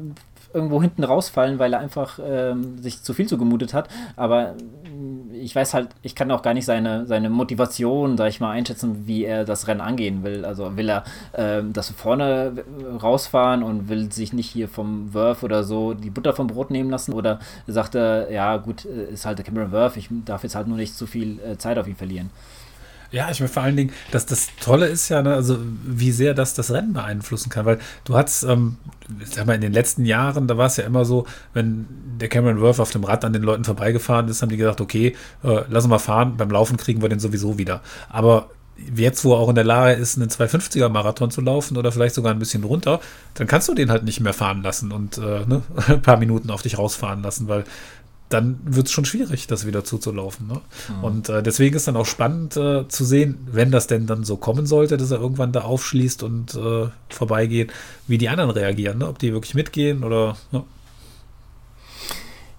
irgendwo 0.57 0.81
hinten 0.81 1.05
rausfallen, 1.05 1.59
weil 1.59 1.75
er 1.75 1.81
einfach 1.81 2.19
ähm, 2.25 2.79
sich 2.79 3.03
zu 3.03 3.13
viel 3.13 3.29
zugemutet 3.29 3.75
hat. 3.75 3.89
Aber 4.17 4.55
mm, 4.55 5.35
ich 5.35 5.55
weiß 5.55 5.75
halt, 5.75 5.91
ich 6.03 6.15
kann 6.15 6.31
auch 6.31 6.41
gar 6.43 6.55
nicht 6.55 6.65
seine, 6.65 7.07
seine 7.07 7.29
Motivation, 7.29 8.17
sag 8.17 8.31
ich 8.31 8.41
mal, 8.41 8.51
einschätzen, 8.51 9.07
wie 9.07 9.25
er 9.25 9.45
das 9.45 9.69
Rennen 9.69 9.83
angehen 9.83 10.25
will. 10.25 10.45
Also 10.47 10.77
will 10.77 10.89
er 10.89 11.05
ähm, 11.35 11.75
das 11.75 11.91
vorne 11.91 12.65
rausfahren 13.03 13.63
und 13.63 13.91
will 13.91 14.11
sich 14.11 14.33
nicht 14.33 14.49
hier 14.51 14.69
vom 14.69 15.13
Wurf 15.13 15.43
oder 15.43 15.63
so 15.63 15.93
die 15.93 16.11
Butter 16.11 16.33
vom 16.33 16.47
Brot 16.47 16.71
nehmen 16.71 16.91
lassen 16.91 17.13
oder 17.13 17.39
sagt 17.67 17.95
er, 17.95 18.33
ja 18.33 18.57
gut, 18.57 18.87
äh, 18.87 19.13
ist 19.13 19.27
halt 19.27 19.39
der 19.39 19.45
Cameron 19.45 19.73
Wurf, 19.73 19.97
ich 19.99 20.09
darf 20.25 20.43
jetzt 20.43 20.55
halt 20.55 20.69
nur 20.69 20.79
nicht 20.79 20.97
zu 20.97 21.07
viel 21.07 21.39
äh, 21.41 21.59
Zeit 21.59 21.79
auf 21.79 21.87
ihn 21.87 21.97
verlieren. 21.97 22.31
Ja, 23.11 23.31
ich 23.31 23.41
meine 23.41 23.49
vor 23.49 23.63
allen 23.63 23.77
Dingen, 23.77 23.93
dass 24.11 24.27
das 24.27 24.49
Tolle 24.61 24.87
ist 24.87 25.09
ja, 25.09 25.23
ne, 25.23 25.35
also 25.35 25.59
wie 25.85 26.13
sehr 26.13 26.35
das 26.35 26.55
das 26.55 26.71
Rennen 26.71 26.93
beeinflussen 26.93 27.51
kann, 27.51 27.67
weil 27.67 27.79
du 28.05 28.17
hast, 28.17 28.43
ähm, 28.43 28.77
sag 29.25 29.47
mal, 29.47 29.55
in 29.55 29.61
den 29.61 29.73
letzten 29.73 30.05
Jahren, 30.05 30.49
da 30.49 30.57
war 30.57 30.67
es 30.67 30.77
ja 30.77 30.85
immer 30.85 31.05
so, 31.05 31.27
wenn 31.55 31.87
der 32.21 32.29
Cameron 32.29 32.61
Worth 32.61 32.81
auf 32.81 32.91
dem 32.91 33.05
Rad 33.05 33.25
an 33.25 33.33
den 33.33 33.43
Leuten 33.43 33.65
vorbeigefahren 33.65 34.29
ist, 34.29 34.43
haben 34.43 34.49
die 34.49 34.57
gesagt, 34.57 34.81
okay, 34.81 35.15
äh, 35.43 35.63
lass 35.69 35.85
uns 35.85 35.91
mal 35.91 35.99
fahren, 35.99 36.37
beim 36.37 36.51
Laufen 36.51 36.77
kriegen 36.77 37.03
wir 37.03 37.09
den 37.09 37.21
sowieso 37.21 37.59
wieder. 37.59 37.83
Aber 38.09 38.51
jetzt, 38.95 39.25
wo 39.25 39.35
er 39.35 39.39
auch 39.39 39.49
in 39.49 39.55
der 39.55 39.65
Lage 39.65 39.95
ist, 39.99 40.17
einen 40.17 40.29
250er 40.29 40.89
Marathon 40.89 41.31
zu 41.31 41.41
laufen 41.41 41.77
oder 41.77 41.93
vielleicht 41.93 42.15
sogar 42.15 42.33
ein 42.33 42.39
bisschen 42.39 42.65
runter, 42.65 43.01
dann 43.35 43.47
kannst 43.47 43.69
du 43.69 43.75
den 43.75 43.91
halt 43.91 44.05
nicht 44.05 44.21
mehr 44.21 44.33
fahren 44.33 44.63
lassen 44.63 44.93
und 44.93 45.19
äh, 45.19 45.47
ne, 45.47 45.63
ein 45.89 46.03
paar 46.03 46.19
Minuten 46.19 46.51
auf 46.51 46.63
dich 46.63 46.79
rausfahren 46.79 47.23
lassen, 47.23 47.49
weil 47.49 47.65
dann 48.29 48.59
wird 48.65 48.87
es 48.87 48.93
schon 48.93 49.05
schwierig, 49.05 49.47
das 49.47 49.67
wieder 49.67 49.85
zuzulaufen. 49.85 50.49
Ne? 50.49 50.61
Mhm. 50.89 51.05
Und 51.05 51.29
äh, 51.29 51.43
deswegen 51.43 51.77
ist 51.77 51.87
dann 51.87 51.97
auch 51.97 52.07
spannend 52.07 52.57
äh, 52.57 52.89
zu 52.89 53.05
sehen, 53.05 53.47
wenn 53.51 53.71
das 53.71 53.87
denn 53.87 54.07
dann 54.07 54.25
so 54.25 54.37
kommen 54.37 54.67
sollte, 54.67 54.97
dass 54.97 55.11
er 55.11 55.21
irgendwann 55.21 55.53
da 55.53 55.63
aufschließt 55.63 56.23
und 56.23 56.55
äh, 56.55 56.89
vorbeigeht, 57.09 57.73
wie 58.07 58.19
die 58.19 58.29
anderen 58.29 58.51
reagieren, 58.51 58.99
ne? 58.99 59.09
ob 59.09 59.19
die 59.19 59.33
wirklich 59.33 59.55
mitgehen 59.55 60.03
oder. 60.03 60.37
Ne? 60.51 60.65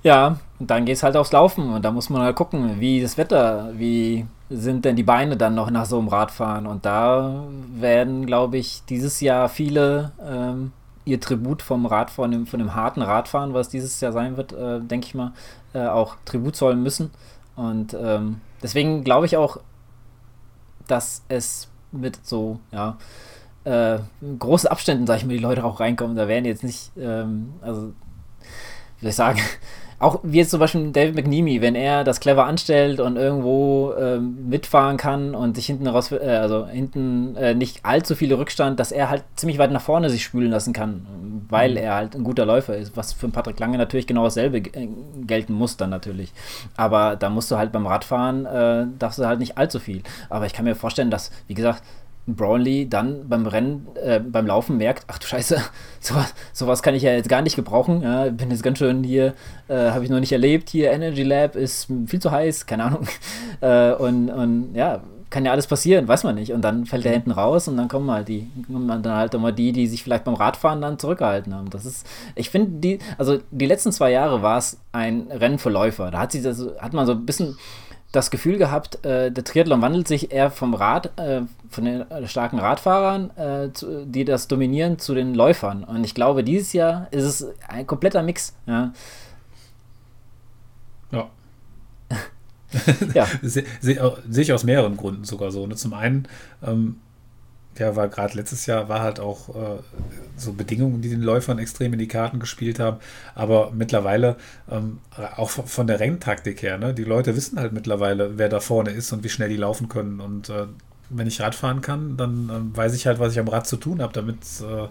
Ja, 0.04 0.40
und 0.60 0.70
dann 0.70 0.86
geht 0.86 0.96
es 0.96 1.04
halt 1.04 1.18
aufs 1.18 1.34
Laufen 1.34 1.74
und 1.74 1.84
da 1.84 1.92
muss 1.92 2.10
man 2.10 2.22
halt 2.22 2.36
gucken, 2.36 2.80
wie 2.80 3.02
das 3.02 3.18
Wetter, 3.18 3.72
wie 3.76 4.26
sind 4.50 4.86
denn 4.86 4.96
die 4.96 5.04
Beine 5.04 5.36
dann 5.36 5.56
noch 5.56 5.70
nach 5.70 5.86
so 5.86 6.00
einem 6.00 6.08
Radfahren. 6.08 6.68
Und 6.68 6.86
da 6.86 7.44
werden, 7.76 8.26
glaube 8.26 8.58
ich, 8.58 8.84
dieses 8.88 9.20
Jahr 9.20 9.50
viele 9.50 10.12
ähm, 10.26 10.72
ihr 11.08 11.20
Tribut 11.20 11.62
vom 11.62 11.86
Radfahren, 11.86 12.32
von 12.32 12.32
dem, 12.32 12.48
von 12.48 12.60
dem 12.60 12.76
harten 12.76 13.02
Radfahren, 13.02 13.54
was 13.54 13.70
dieses 13.70 14.00
Jahr 14.02 14.12
sein 14.12 14.38
wird, 14.38 14.54
äh, 14.54 14.82
denke 14.82 15.08
ich 15.08 15.16
mal, 15.16 15.34
äh, 15.74 15.88
auch 15.88 16.16
Tribut 16.26 16.56
zollen 16.56 16.84
müssen. 16.84 17.12
Und 17.56 17.96
ähm, 18.00 18.42
deswegen 18.62 19.04
glaube 19.04 19.26
ich 19.26 19.38
auch, 19.38 19.58
dass 20.88 21.24
es 21.30 21.70
mit 21.92 22.20
so, 22.26 22.60
ja, 22.72 22.98
äh, 23.64 24.00
großen 24.38 24.70
Abständen, 24.70 25.08
sage 25.08 25.20
ich 25.20 25.26
mal, 25.26 25.34
die 25.34 25.40
Leute 25.40 25.64
auch 25.64 25.80
reinkommen. 25.80 26.16
Da 26.16 26.28
werden 26.28 26.46
jetzt 26.46 26.64
nicht, 26.64 26.92
ähm, 26.98 27.54
also, 27.62 27.94
wie 29.00 29.02
soll 29.02 29.10
ich 29.10 29.16
sagen, 29.16 29.40
auch 30.00 30.20
wie 30.22 30.38
jetzt 30.38 30.52
zum 30.52 30.60
Beispiel 30.60 30.92
David 30.92 31.16
McNeamy, 31.16 31.62
wenn 31.62 31.74
er 31.74 32.04
das 32.04 32.20
clever 32.20 32.46
anstellt 32.46 33.00
und 33.00 33.18
irgendwo 33.18 33.94
ähm, 34.00 34.48
mitfahren 34.48 34.96
kann 34.98 35.34
und 35.34 35.56
sich 35.56 35.66
hinten 35.66 35.88
raus, 35.88 36.12
äh, 36.12 36.18
also 36.18 36.68
hinten 36.68 37.36
äh, 37.36 37.56
nicht 37.56 37.84
allzu 37.84 38.14
viele 38.14 38.38
Rückstand, 38.38 38.80
dass 38.80 38.92
er 38.92 39.10
halt 39.10 39.24
ziemlich 39.36 39.58
weit 39.58 39.72
nach 39.72 39.82
vorne 39.82 40.12
sich 40.12 40.24
spülen 40.24 40.52
lassen 40.52 40.72
kann, 40.72 41.08
weil 41.50 41.72
mhm. 41.72 41.78
er 41.78 41.96
halt 41.96 42.16
ein 42.16 42.24
guter 42.24 42.46
Läufer 42.46 42.78
ist, 42.78 42.96
was 42.96 43.14
für 43.14 43.30
Patrick 43.30 43.60
Lange 43.60 43.80
natürlich 43.80 44.06
genau 44.06 44.24
dasselbe 44.24 44.60
äh, 44.60 44.88
gelten 45.26 45.54
muss 45.54 45.78
dann 45.78 45.90
natürlich. 45.90 46.32
Aber 46.76 47.16
da 47.16 47.32
musst 47.32 47.50
du 47.50 47.58
halt 47.58 47.72
beim 47.72 47.88
Radfahren, 47.88 48.46
äh, 48.46 48.86
darfst 49.00 49.18
du 49.18 49.26
halt 49.26 49.40
nicht 49.40 49.58
allzu 49.58 49.80
viel. 49.80 50.04
Aber 50.30 50.46
ich 50.46 50.54
kann 50.54 50.66
mir 50.66 50.76
vorstellen, 50.76 51.10
dass, 51.10 51.32
wie 51.48 51.56
gesagt, 51.56 51.82
Brownlee 52.28 52.86
dann 52.86 53.28
beim 53.30 53.48
Rennen, 53.48 53.88
äh, 54.04 54.20
beim 54.20 54.46
Laufen 54.46 54.78
merkt, 54.78 55.06
ach 55.08 55.18
du 55.18 55.26
Scheiße, 55.26 55.62
sowas, 56.00 56.34
sowas 56.54 56.84
kann 56.84 56.94
ich 56.94 57.04
ja 57.04 57.12
jetzt 57.12 57.30
gar 57.30 57.42
nicht 57.42 57.56
gebrauchen. 57.56 58.02
Ja, 58.02 58.30
bin 58.30 58.52
jetzt 58.52 58.64
ganz 58.64 58.78
schön 58.78 59.04
hier, 59.04 59.34
äh, 59.70 59.92
habe 59.92 60.04
ich 60.04 60.10
noch 60.10 60.20
nicht 60.20 60.32
erlebt. 60.34 60.70
Hier 60.70 60.92
Energy 60.92 61.24
Lab 61.24 61.56
ist 61.56 61.88
viel 62.06 62.20
zu 62.20 62.32
heiß, 62.32 62.66
keine 62.66 62.86
Ahnung. 62.86 63.08
Äh, 63.60 63.94
und, 63.94 64.30
und 64.30 64.76
ja, 64.76 65.02
kann 65.30 65.44
ja 65.46 65.52
alles 65.52 65.68
passieren, 65.68 66.08
weiß 66.08 66.24
man 66.24 66.36
nicht. 66.36 66.54
Und 66.54 66.62
dann 66.62 66.86
fällt 66.86 67.06
er 67.06 67.12
hinten 67.12 67.32
raus 67.32 67.68
und 67.68 67.76
dann 67.78 67.88
kommen 67.88 68.10
halt 68.10 68.28
die, 68.28 68.50
kommen 68.66 68.88
dann 68.88 69.16
halt 69.16 69.34
immer 69.34 69.52
die, 69.52 69.72
die 69.72 69.88
sich 69.88 70.04
vielleicht 70.04 70.24
beim 70.24 70.36
Radfahren 70.36 70.82
dann 70.82 71.00
zurückgehalten 71.00 71.54
haben. 71.54 71.70
Das 71.70 71.86
ist, 71.86 72.06
ich 72.36 72.50
finde 72.50 72.80
die, 72.80 73.00
also 73.18 73.40
die 73.52 73.66
letzten 73.66 73.92
zwei 73.92 74.12
Jahre 74.12 74.42
war 74.42 74.58
es 74.58 74.80
ein 74.92 75.28
Rennen 75.32 75.60
für 75.60 75.70
Läufer. 75.70 76.12
Da 76.12 76.20
hat 76.20 76.32
sich 76.32 76.44
das, 76.44 76.66
hat 76.80 76.94
man 76.94 77.06
so 77.06 77.14
ein 77.14 77.26
bisschen 77.26 77.58
das 78.18 78.32
Gefühl 78.32 78.58
gehabt, 78.58 79.06
äh, 79.06 79.32
der 79.32 79.44
Triathlon 79.44 79.82
wandelt 79.82 80.08
sich 80.08 80.32
eher 80.32 80.50
vom 80.50 80.74
Rad, 80.74 81.18
äh, 81.20 81.42
von 81.70 81.86
den 81.86 82.10
äh, 82.10 82.28
starken 82.28 82.58
Radfahrern, 82.58 83.30
äh, 83.38 83.72
zu, 83.74 84.06
die 84.06 84.26
das 84.26 84.48
dominieren, 84.48 84.98
zu 84.98 85.14
den 85.14 85.36
Läufern. 85.36 85.84
Und 85.84 86.04
ich 86.04 86.16
glaube, 86.16 86.44
dieses 86.44 86.74
Jahr 86.74 87.08
ist 87.12 87.24
es 87.24 87.48
ein 87.68 87.86
kompletter 87.86 88.24
Mix. 88.24 88.56
Ja. 88.66 88.92
Ja. 91.12 91.30
ja. 93.14 93.28
Sehe 93.44 93.66
seh, 93.82 94.00
seh 94.28 94.42
ich 94.42 94.52
aus 94.52 94.64
mehreren 94.64 94.98
Gründen 94.98 95.24
sogar 95.24 95.52
so. 95.52 95.68
Ne? 95.68 95.76
Zum 95.76 95.94
einen 95.94 96.28
ähm, 96.66 97.00
ja, 97.80 97.96
war 97.96 98.08
gerade 98.08 98.36
letztes 98.36 98.66
Jahr 98.66 98.90
war 98.90 99.02
halt 99.02 99.20
auch 99.20 99.50
äh, 99.50 99.80
so 100.36 100.54
Bedingungen, 100.54 101.02
die 101.02 101.10
den 101.10 101.22
Läufern 101.22 101.60
extrem 101.60 101.94
in 101.94 102.00
die 102.00 102.08
Karten 102.08 102.40
gespielt 102.40 102.80
haben. 102.80 102.98
Aber 103.36 103.72
mittlerweile, 103.74 104.38
ähm, 104.70 105.00
auch 105.36 105.50
von 105.50 105.88
der 105.88 106.00
Renntaktik 106.00 106.62
her, 106.62 106.78
ne, 106.78 106.94
die 106.94 107.04
Leute 107.04 107.36
wissen 107.36 107.60
halt 107.60 107.74
mittlerweile, 107.74 108.38
wer 108.38 108.50
da 108.50 108.60
vorne 108.60 108.92
ist 108.92 109.12
und 109.14 109.24
wie 109.24 109.30
schnell 109.30 109.50
die 109.50 109.58
laufen 109.58 109.90
können. 109.90 110.20
Und 110.20 110.50
äh, 110.50 110.68
wenn 111.10 111.28
ich 111.28 111.42
Rad 111.42 111.56
fahren 111.56 111.82
kann, 111.82 112.18
dann 112.18 112.50
äh, 112.50 112.78
weiß 112.78 112.94
ich 112.94 113.08
halt, 113.08 113.20
was 113.20 113.34
ich 113.34 113.40
am 113.40 113.48
Rad 113.48 113.68
zu 113.68 113.78
tun 113.78 114.02
habe, 114.02 114.14
damit 114.14 114.40
äh, 114.62 114.88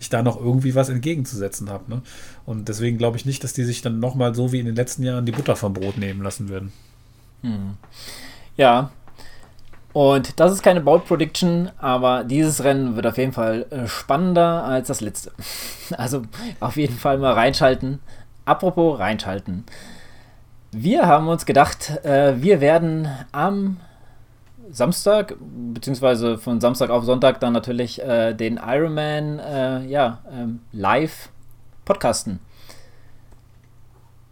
ich 0.00 0.08
da 0.08 0.22
noch 0.22 0.40
irgendwie 0.40 0.74
was 0.74 0.88
entgegenzusetzen 0.88 1.70
habe. 1.70 1.90
Ne? 1.90 2.02
Und 2.46 2.68
deswegen 2.68 2.98
glaube 2.98 3.16
ich 3.16 3.26
nicht, 3.26 3.42
dass 3.42 3.52
die 3.52 3.64
sich 3.64 3.82
dann 3.82 4.00
nochmal 4.00 4.34
so 4.34 4.52
wie 4.52 4.60
in 4.60 4.66
den 4.66 4.76
letzten 4.76 5.02
Jahren 5.02 5.26
die 5.26 5.32
Butter 5.32 5.56
vom 5.56 5.74
Brot 5.74 5.98
nehmen 5.98 6.22
lassen 6.22 6.48
würden. 6.48 6.72
Hm. 7.42 7.74
Ja, 8.56 8.90
und 9.98 10.38
das 10.38 10.52
ist 10.52 10.62
keine 10.62 10.80
Bold 10.80 11.06
Prediction, 11.06 11.72
aber 11.76 12.22
dieses 12.22 12.62
Rennen 12.62 12.94
wird 12.94 13.04
auf 13.04 13.18
jeden 13.18 13.32
Fall 13.32 13.66
äh, 13.70 13.88
spannender 13.88 14.62
als 14.62 14.86
das 14.86 15.00
letzte. 15.00 15.32
Also 15.96 16.22
auf 16.60 16.76
jeden 16.76 16.96
Fall 16.96 17.18
mal 17.18 17.32
reinschalten. 17.32 17.98
apropos 18.44 19.00
reinschalten. 19.00 19.64
Wir 20.70 21.06
haben 21.08 21.26
uns 21.26 21.46
gedacht, 21.46 22.04
äh, 22.04 22.40
wir 22.40 22.60
werden 22.60 23.08
am 23.32 23.78
Samstag, 24.70 25.34
beziehungsweise 25.74 26.38
von 26.38 26.60
Samstag 26.60 26.90
auf 26.90 27.02
Sonntag 27.02 27.40
dann 27.40 27.52
natürlich 27.52 28.00
äh, 28.00 28.34
den 28.34 28.60
Ironman 28.64 29.40
ja, 29.88 30.18
ähm, 30.30 30.60
live 30.70 31.28
podcasten. 31.84 32.38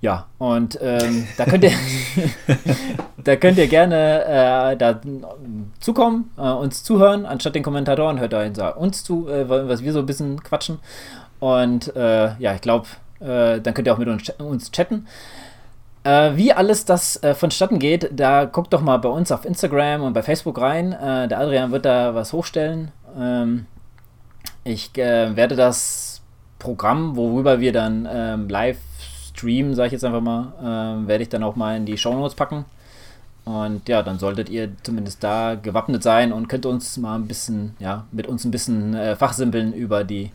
Ja, 0.00 0.26
und 0.38 0.78
ähm, 0.82 1.26
da 1.36 1.46
könnt 1.46 1.64
ihr 1.64 1.72
da 3.26 3.34
könnt 3.36 3.58
ihr 3.58 3.66
gerne 3.66 4.24
äh, 4.24 4.76
da 4.76 5.00
zukommen, 5.80 6.30
äh, 6.38 6.42
uns 6.42 6.84
zuhören, 6.84 7.26
anstatt 7.26 7.54
den 7.54 7.62
Kommentatoren 7.62 8.20
hört 8.20 8.32
ihr 8.32 8.76
uns 8.76 9.02
zu, 9.02 9.28
äh, 9.28 9.48
was 9.48 9.82
wir 9.82 9.92
so 9.92 9.98
ein 9.98 10.06
bisschen 10.06 10.42
quatschen. 10.42 10.78
Und 11.40 11.94
äh, 11.96 12.36
ja, 12.38 12.54
ich 12.54 12.60
glaube, 12.60 12.86
äh, 13.20 13.60
dann 13.60 13.74
könnt 13.74 13.88
ihr 13.88 13.94
auch 13.94 13.98
mit 13.98 14.08
uns, 14.08 14.30
uns 14.38 14.70
chatten. 14.70 15.06
Äh, 16.04 16.36
wie 16.36 16.52
alles 16.52 16.84
das 16.84 17.20
vonstatten 17.34 17.80
geht, 17.80 18.10
da 18.12 18.44
guckt 18.44 18.72
doch 18.72 18.80
mal 18.80 18.98
bei 18.98 19.08
uns 19.08 19.32
auf 19.32 19.44
Instagram 19.44 20.02
und 20.02 20.12
bei 20.12 20.22
Facebook 20.22 20.60
rein. 20.60 20.90
Der 20.90 21.40
Adrian 21.40 21.72
wird 21.72 21.84
da 21.84 22.14
was 22.14 22.32
hochstellen. 22.32 22.92
Ähm, 23.18 23.66
ich 24.62 24.92
werde 24.94 25.56
das 25.56 26.22
Programm, 26.60 27.16
worüber 27.16 27.60
wir 27.60 27.72
dann 27.72 28.08
ähm, 28.10 28.48
live 28.48 28.78
streamen, 29.36 29.74
sage 29.74 29.88
ich 29.88 29.92
jetzt 29.92 30.04
einfach 30.04 30.20
mal, 30.20 30.52
ähm, 30.62 31.08
werde 31.08 31.22
ich 31.22 31.28
dann 31.28 31.42
auch 31.42 31.56
mal 31.56 31.76
in 31.76 31.86
die 31.86 31.98
Show 31.98 32.14
Notes 32.14 32.34
packen. 32.34 32.64
Und 33.44 33.88
ja, 33.88 34.02
dann 34.02 34.18
solltet 34.18 34.48
ihr 34.48 34.70
zumindest 34.82 35.22
da 35.22 35.54
gewappnet 35.54 36.02
sein 36.02 36.32
und 36.32 36.48
könnt 36.48 36.66
uns 36.66 36.96
mal 36.96 37.14
ein 37.14 37.28
bisschen, 37.28 37.76
ja, 37.78 38.04
mit 38.10 38.26
uns 38.26 38.44
ein 38.44 38.50
bisschen 38.50 38.94
äh, 38.94 39.14
fachsimpeln 39.14 39.72
über 39.72 40.02
die, 40.02 40.32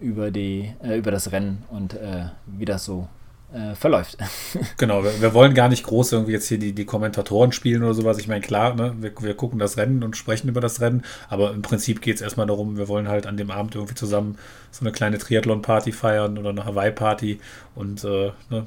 über 0.00 0.32
die, 0.32 0.72
äh, 0.82 0.98
über 0.98 1.12
das 1.12 1.30
Rennen 1.30 1.62
und 1.70 1.94
äh, 1.94 2.26
wie 2.46 2.64
das 2.64 2.84
so 2.84 3.06
äh, 3.54 3.74
verläuft. 3.74 4.18
genau, 4.76 5.04
wir, 5.04 5.20
wir, 5.20 5.32
wollen 5.32 5.54
gar 5.54 5.68
nicht 5.68 5.84
groß 5.84 6.12
irgendwie 6.12 6.32
jetzt 6.32 6.48
hier 6.48 6.58
die, 6.58 6.72
die 6.72 6.84
Kommentatoren 6.84 7.52
spielen 7.52 7.84
oder 7.84 7.94
sowas. 7.94 8.18
Ich 8.18 8.26
meine, 8.26 8.40
klar, 8.40 8.74
ne, 8.74 8.94
wir, 8.98 9.12
wir 9.20 9.34
gucken 9.34 9.58
das 9.58 9.76
Rennen 9.76 10.02
und 10.02 10.16
sprechen 10.16 10.48
über 10.48 10.60
das 10.60 10.80
Rennen, 10.80 11.04
aber 11.28 11.52
im 11.52 11.62
Prinzip 11.62 12.02
geht 12.02 12.16
es 12.16 12.22
erstmal 12.22 12.46
darum, 12.46 12.76
wir 12.76 12.88
wollen 12.88 13.08
halt 13.08 13.26
an 13.26 13.36
dem 13.36 13.50
Abend 13.50 13.74
irgendwie 13.76 13.94
zusammen 13.94 14.38
so 14.70 14.80
eine 14.84 14.92
kleine 14.92 15.18
Triathlon-Party 15.18 15.92
feiern 15.92 16.36
oder 16.36 16.50
eine 16.50 16.64
Hawaii-Party 16.64 17.38
und 17.76 18.02
äh, 18.04 18.32
ne, 18.50 18.66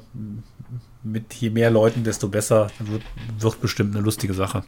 mit 1.04 1.34
je 1.34 1.50
mehr 1.50 1.70
Leuten, 1.70 2.04
desto 2.04 2.28
besser. 2.28 2.70
Wird, 2.78 3.02
wird 3.38 3.60
bestimmt 3.60 3.94
eine 3.94 4.04
lustige 4.04 4.34
Sache, 4.34 4.64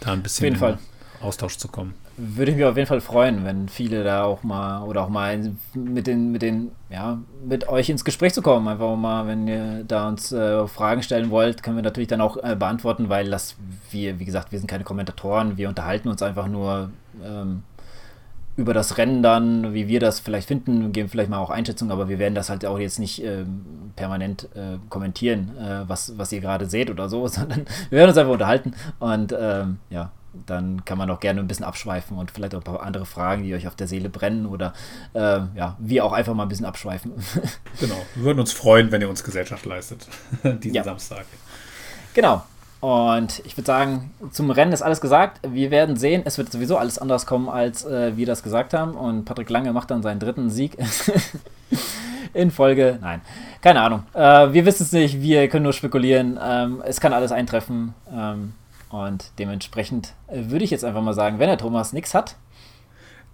da 0.00 0.12
ein 0.12 0.22
bisschen. 0.22 0.44
Auf 0.44 0.44
jeden 0.44 0.56
Fall. 0.56 0.78
Austausch 1.22 1.56
zu 1.56 1.68
kommen. 1.68 1.94
Würde 2.16 2.50
ich 2.50 2.56
mich 2.56 2.66
auf 2.66 2.76
jeden 2.76 2.88
Fall 2.88 3.00
freuen, 3.00 3.44
wenn 3.44 3.68
viele 3.68 4.04
da 4.04 4.24
auch 4.24 4.42
mal 4.42 4.82
oder 4.82 5.02
auch 5.02 5.08
mal 5.08 5.52
mit 5.74 6.06
den, 6.06 6.32
mit 6.32 6.42
den, 6.42 6.72
ja, 6.90 7.18
mit 7.44 7.68
euch 7.68 7.88
ins 7.88 8.04
Gespräch 8.04 8.34
zu 8.34 8.42
kommen. 8.42 8.68
Einfach 8.68 8.96
mal, 8.96 9.26
wenn 9.26 9.48
ihr 9.48 9.84
da 9.84 10.08
uns 10.08 10.32
äh, 10.32 10.66
Fragen 10.66 11.02
stellen 11.02 11.30
wollt, 11.30 11.62
können 11.62 11.76
wir 11.76 11.82
natürlich 11.82 12.08
dann 12.08 12.20
auch 12.20 12.36
äh, 12.36 12.56
beantworten, 12.56 13.08
weil 13.08 13.30
das, 13.30 13.56
wir, 13.90 14.18
wie 14.18 14.24
gesagt, 14.24 14.52
wir 14.52 14.58
sind 14.58 14.68
keine 14.68 14.84
Kommentatoren, 14.84 15.56
wir 15.56 15.68
unterhalten 15.68 16.08
uns 16.08 16.22
einfach 16.22 16.48
nur 16.48 16.90
ähm, 17.24 17.62
über 18.56 18.74
das 18.74 18.98
Rennen 18.98 19.22
dann, 19.22 19.72
wie 19.72 19.88
wir 19.88 20.00
das 20.00 20.20
vielleicht 20.20 20.48
finden, 20.48 20.92
geben 20.92 21.08
vielleicht 21.08 21.30
mal 21.30 21.38
auch 21.38 21.50
Einschätzungen, 21.50 21.90
aber 21.90 22.08
wir 22.08 22.18
werden 22.18 22.34
das 22.34 22.50
halt 22.50 22.66
auch 22.66 22.78
jetzt 22.78 22.98
nicht 22.98 23.24
äh, 23.24 23.44
permanent 23.96 24.48
äh, 24.54 24.78
kommentieren, 24.90 25.56
äh, 25.56 25.88
was, 25.88 26.18
was 26.18 26.32
ihr 26.32 26.40
gerade 26.40 26.66
seht 26.66 26.90
oder 26.90 27.08
so, 27.08 27.26
sondern 27.28 27.64
wir 27.88 27.98
werden 27.98 28.10
uns 28.10 28.18
einfach 28.18 28.32
unterhalten 28.32 28.74
und 28.98 29.34
ähm, 29.38 29.78
ja, 29.88 30.10
dann 30.46 30.84
kann 30.84 30.98
man 30.98 31.10
auch 31.10 31.20
gerne 31.20 31.40
ein 31.40 31.48
bisschen 31.48 31.64
abschweifen 31.64 32.16
und 32.16 32.30
vielleicht 32.30 32.54
auch 32.54 32.60
ein 32.60 32.64
paar 32.64 32.82
andere 32.82 33.06
Fragen, 33.06 33.42
die 33.42 33.54
euch 33.54 33.66
auf 33.66 33.76
der 33.76 33.86
Seele 33.86 34.08
brennen 34.08 34.46
oder 34.46 34.72
äh, 35.14 35.40
ja, 35.54 35.76
wir 35.78 36.04
auch 36.04 36.12
einfach 36.12 36.34
mal 36.34 36.44
ein 36.44 36.48
bisschen 36.48 36.66
abschweifen. 36.66 37.12
genau, 37.80 37.96
wir 38.14 38.24
würden 38.24 38.40
uns 38.40 38.52
freuen, 38.52 38.90
wenn 38.92 39.00
ihr 39.00 39.08
uns 39.08 39.24
Gesellschaft 39.24 39.64
leistet, 39.66 40.06
diesen 40.44 40.74
ja. 40.74 40.84
Samstag. 40.84 41.24
Genau. 42.14 42.42
Und 42.80 43.42
ich 43.44 43.56
würde 43.56 43.66
sagen, 43.66 44.10
zum 44.32 44.50
Rennen 44.50 44.72
ist 44.72 44.82
alles 44.82 45.00
gesagt. 45.00 45.40
Wir 45.48 45.70
werden 45.70 45.96
sehen, 45.96 46.22
es 46.24 46.36
wird 46.36 46.50
sowieso 46.50 46.78
alles 46.78 46.98
anders 46.98 47.26
kommen, 47.26 47.48
als 47.48 47.84
äh, 47.84 48.16
wir 48.16 48.26
das 48.26 48.42
gesagt 48.42 48.74
haben. 48.74 48.96
Und 48.96 49.24
Patrick 49.24 49.48
Lange 49.50 49.72
macht 49.72 49.92
dann 49.92 50.02
seinen 50.02 50.18
dritten 50.18 50.50
Sieg 50.50 50.76
in 52.34 52.50
Folge. 52.50 52.98
Nein, 53.00 53.20
keine 53.60 53.82
Ahnung. 53.82 54.02
Äh, 54.14 54.52
wir 54.52 54.66
wissen 54.66 54.82
es 54.82 54.90
nicht, 54.90 55.20
wir 55.20 55.46
können 55.48 55.62
nur 55.62 55.72
spekulieren. 55.72 56.40
Ähm, 56.42 56.82
es 56.84 57.00
kann 57.00 57.12
alles 57.12 57.30
eintreffen. 57.30 57.94
Ähm, 58.12 58.54
und 58.92 59.32
dementsprechend 59.38 60.14
äh, 60.28 60.50
würde 60.50 60.64
ich 60.64 60.70
jetzt 60.70 60.84
einfach 60.84 61.02
mal 61.02 61.14
sagen, 61.14 61.38
wenn 61.38 61.48
der 61.48 61.58
Thomas 61.58 61.92
nichts 61.92 62.14
hat. 62.14 62.36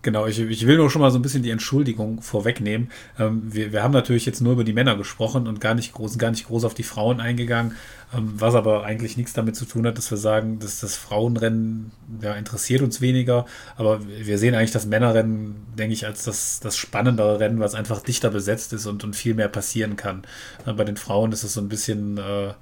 Genau, 0.01 0.27
ich, 0.27 0.39
ich 0.39 0.65
will 0.65 0.77
nur 0.77 0.91
schon 0.91 1.03
mal 1.03 1.11
so 1.11 1.19
ein 1.19 1.23
bisschen 1.23 1.43
die 1.43 1.51
Entschuldigung 1.51 2.23
vorwegnehmen. 2.23 2.89
Ähm, 3.19 3.43
wir, 3.53 3.73
wir 3.73 3.83
haben 3.83 3.93
natürlich 3.93 4.27
jetzt 4.27 4.41
nur 4.41 4.53
über 4.53 4.63
die 4.63 4.73
Männer 4.73 4.97
gesprochen 4.97 5.49
und 5.49 5.61
gar 5.61 5.75
nicht 5.75 5.93
groß, 5.93 6.19
gar 6.19 6.31
nicht 6.31 6.47
groß 6.47 6.65
auf 6.65 6.75
die 6.75 6.85
Frauen 6.85 7.21
eingegangen, 7.21 7.75
ähm, 8.17 8.35
was 8.37 8.55
aber 8.55 8.85
eigentlich 8.85 9.17
nichts 9.17 9.33
damit 9.33 9.57
zu 9.57 9.65
tun 9.65 9.85
hat, 9.89 9.99
dass 9.99 10.09
wir 10.13 10.19
sagen, 10.19 10.61
dass 10.61 10.79
das 10.79 10.95
Frauenrennen 10.97 11.91
ja, 12.23 12.35
interessiert 12.35 12.83
uns 12.83 13.01
weniger. 13.01 13.45
Aber 13.77 14.01
wir 14.07 14.39
sehen 14.39 14.55
eigentlich 14.55 14.71
das 14.71 14.87
Männerrennen, 14.87 15.57
denke 15.77 15.95
ich, 15.95 16.07
als 16.07 16.23
das, 16.23 16.61
das 16.61 16.77
spannendere 16.77 17.41
Rennen, 17.41 17.59
was 17.59 17.75
einfach 17.75 18.01
dichter 18.01 18.31
besetzt 18.31 18.73
ist 18.73 18.87
und, 18.87 19.03
und 19.03 19.17
viel 19.17 19.35
mehr 19.35 19.49
passieren 19.49 19.97
kann. 19.97 20.23
Äh, 20.65 20.75
bei 20.75 20.85
den 20.85 20.97
Frauen 20.97 21.33
ist 21.33 21.43
es 21.43 21.55
so 21.55 21.61
ein 21.61 21.69
bisschen. 21.69 22.19
Äh, 22.19 22.53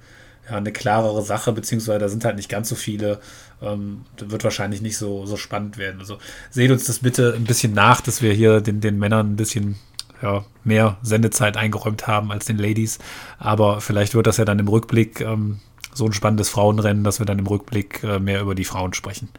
ja, 0.49 0.57
eine 0.57 0.71
klarere 0.71 1.21
Sache, 1.21 1.51
beziehungsweise 1.51 1.99
da 1.99 2.09
sind 2.09 2.25
halt 2.25 2.35
nicht 2.35 2.49
ganz 2.49 2.69
so 2.69 2.75
viele. 2.75 3.19
Ähm, 3.61 4.05
wird 4.19 4.43
wahrscheinlich 4.43 4.81
nicht 4.81 4.97
so, 4.97 5.25
so 5.25 5.35
spannend 5.35 5.77
werden. 5.77 5.99
Also 5.99 6.17
seht 6.51 6.69
uns 6.71 6.85
das 6.85 6.99
bitte 6.99 7.33
ein 7.35 7.45
bisschen 7.45 7.73
nach, 7.73 8.01
dass 8.01 8.21
wir 8.21 8.33
hier 8.33 8.61
den, 8.61 8.81
den 8.81 8.99
Männern 8.99 9.33
ein 9.33 9.35
bisschen 9.35 9.77
ja, 10.21 10.45
mehr 10.63 10.97
Sendezeit 11.01 11.57
eingeräumt 11.57 12.07
haben 12.07 12.31
als 12.31 12.45
den 12.45 12.57
Ladies. 12.57 12.99
Aber 13.39 13.81
vielleicht 13.81 14.13
wird 14.15 14.27
das 14.27 14.37
ja 14.37 14.45
dann 14.45 14.59
im 14.59 14.67
Rückblick 14.67 15.21
ähm, 15.21 15.59
so 15.93 16.05
ein 16.05 16.13
spannendes 16.13 16.49
Frauenrennen, 16.49 17.03
dass 17.03 17.19
wir 17.19 17.25
dann 17.25 17.39
im 17.39 17.47
Rückblick 17.47 18.03
äh, 18.03 18.19
mehr 18.19 18.41
über 18.41 18.55
die 18.55 18.65
Frauen 18.65 18.93
sprechen. 18.93 19.29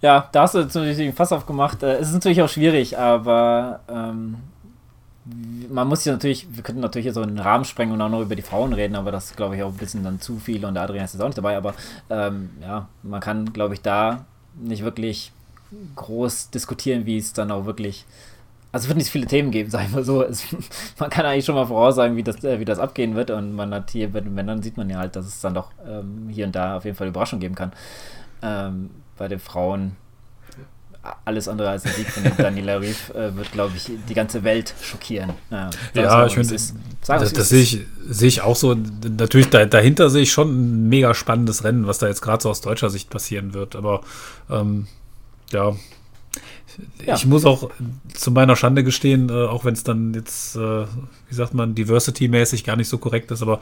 Ja, 0.00 0.28
da 0.32 0.42
hast 0.42 0.54
du 0.54 0.58
natürlich 0.58 0.96
den 0.96 1.14
Fass 1.14 1.32
aufgemacht. 1.32 1.82
Äh, 1.82 1.96
es 1.96 2.08
ist 2.08 2.14
natürlich 2.14 2.42
auch 2.42 2.48
schwierig, 2.48 2.98
aber 2.98 3.80
ähm, 3.88 4.36
man 5.70 5.88
muss 5.88 6.04
ja 6.04 6.12
natürlich, 6.12 6.46
wir 6.50 6.62
könnten 6.62 6.82
natürlich 6.82 7.12
so 7.12 7.22
einen 7.22 7.38
Rahmen 7.38 7.64
sprengen 7.64 7.94
und 7.94 8.02
auch 8.02 8.10
noch 8.10 8.20
über 8.20 8.36
die 8.36 8.42
Frauen 8.42 8.72
reden, 8.72 8.94
aber 8.94 9.10
das 9.10 9.34
glaube 9.34 9.56
ich 9.56 9.62
auch 9.62 9.70
ein 9.70 9.76
bisschen 9.76 10.04
dann 10.04 10.20
zu 10.20 10.38
viel 10.38 10.64
und 10.64 10.74
der 10.74 10.82
Adrian 10.82 11.04
ist 11.04 11.14
jetzt 11.14 11.22
auch 11.22 11.26
nicht 11.28 11.38
dabei, 11.38 11.56
aber 11.56 11.74
ähm, 12.10 12.50
ja, 12.60 12.88
man 13.02 13.20
kann, 13.20 13.52
glaube 13.52 13.74
ich, 13.74 13.80
da 13.80 14.26
nicht 14.54 14.84
wirklich 14.84 15.32
groß 15.96 16.50
diskutieren, 16.50 17.06
wie 17.06 17.16
es 17.16 17.32
dann 17.32 17.50
auch 17.50 17.66
wirklich. 17.66 18.04
Also 18.72 18.84
es 18.84 18.88
wird 18.88 18.98
nicht 18.98 19.10
viele 19.10 19.26
Themen 19.26 19.50
geben, 19.50 19.70
sag 19.70 19.84
ich 19.84 19.92
mal 19.92 20.04
so. 20.04 20.22
Es, 20.22 20.44
man 20.98 21.10
kann 21.10 21.26
eigentlich 21.26 21.44
schon 21.44 21.54
mal 21.54 21.66
voraussagen, 21.66 22.16
wie 22.16 22.22
das, 22.22 22.42
äh, 22.44 22.60
wie 22.60 22.64
das 22.64 22.78
abgehen 22.78 23.14
wird. 23.14 23.30
Und 23.30 23.54
man 23.54 23.72
hat 23.72 23.90
hier 23.90 24.10
bei 24.10 24.20
den 24.20 24.34
Männern 24.34 24.62
sieht 24.62 24.76
man 24.76 24.90
ja 24.90 24.98
halt, 24.98 25.16
dass 25.16 25.26
es 25.26 25.40
dann 25.40 25.54
doch 25.54 25.70
ähm, 25.86 26.28
hier 26.30 26.46
und 26.46 26.54
da 26.54 26.76
auf 26.76 26.84
jeden 26.84 26.96
Fall 26.96 27.08
Überraschung 27.08 27.40
geben 27.40 27.54
kann. 27.54 27.72
Ähm, 28.42 28.90
bei 29.16 29.28
den 29.28 29.38
Frauen 29.38 29.96
alles 31.24 31.48
andere 31.48 31.70
als 31.70 31.84
ein 31.84 31.92
Sieg 31.92 32.08
von 32.08 32.22
Daniela 32.36 32.76
Rief 32.80 33.10
äh, 33.10 33.34
wird, 33.36 33.52
glaube 33.52 33.72
ich, 33.76 33.90
die 34.08 34.14
ganze 34.14 34.44
Welt 34.44 34.74
schockieren. 34.80 35.32
Ja, 35.50 35.70
ja 35.94 36.26
ich 36.26 36.34
finde, 36.34 36.52
das, 36.52 36.74
das, 37.06 37.32
das 37.32 37.48
sehe 37.48 37.62
ich, 37.62 37.80
seh 38.08 38.26
ich 38.26 38.40
auch 38.42 38.56
so. 38.56 38.74
Natürlich, 38.74 39.50
da, 39.50 39.64
dahinter 39.66 40.10
sehe 40.10 40.22
ich 40.22 40.32
schon 40.32 40.48
ein 40.48 40.88
mega 40.88 41.14
spannendes 41.14 41.64
Rennen, 41.64 41.86
was 41.86 41.98
da 41.98 42.08
jetzt 42.08 42.22
gerade 42.22 42.42
so 42.42 42.50
aus 42.50 42.60
deutscher 42.60 42.90
Sicht 42.90 43.10
passieren 43.10 43.54
wird. 43.54 43.76
Aber 43.76 44.02
ähm, 44.50 44.86
ja, 45.52 45.74
ja. 47.06 47.14
Ich 47.14 47.26
muss 47.26 47.44
auch 47.44 47.70
zu 48.12 48.30
meiner 48.30 48.56
Schande 48.56 48.84
gestehen, 48.84 49.28
äh, 49.28 49.46
auch 49.46 49.64
wenn 49.64 49.74
es 49.74 49.84
dann 49.84 50.14
jetzt, 50.14 50.56
äh, 50.56 50.86
wie 51.28 51.34
sagt 51.34 51.54
man, 51.54 51.74
diversity-mäßig 51.74 52.64
gar 52.64 52.76
nicht 52.76 52.88
so 52.88 52.98
korrekt 52.98 53.30
ist, 53.30 53.42
aber 53.42 53.60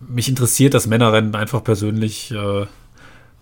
mich 0.00 0.28
interessiert 0.28 0.74
das 0.74 0.86
Männerrennen 0.86 1.34
einfach 1.34 1.62
persönlich 1.62 2.30
äh, 2.32 2.66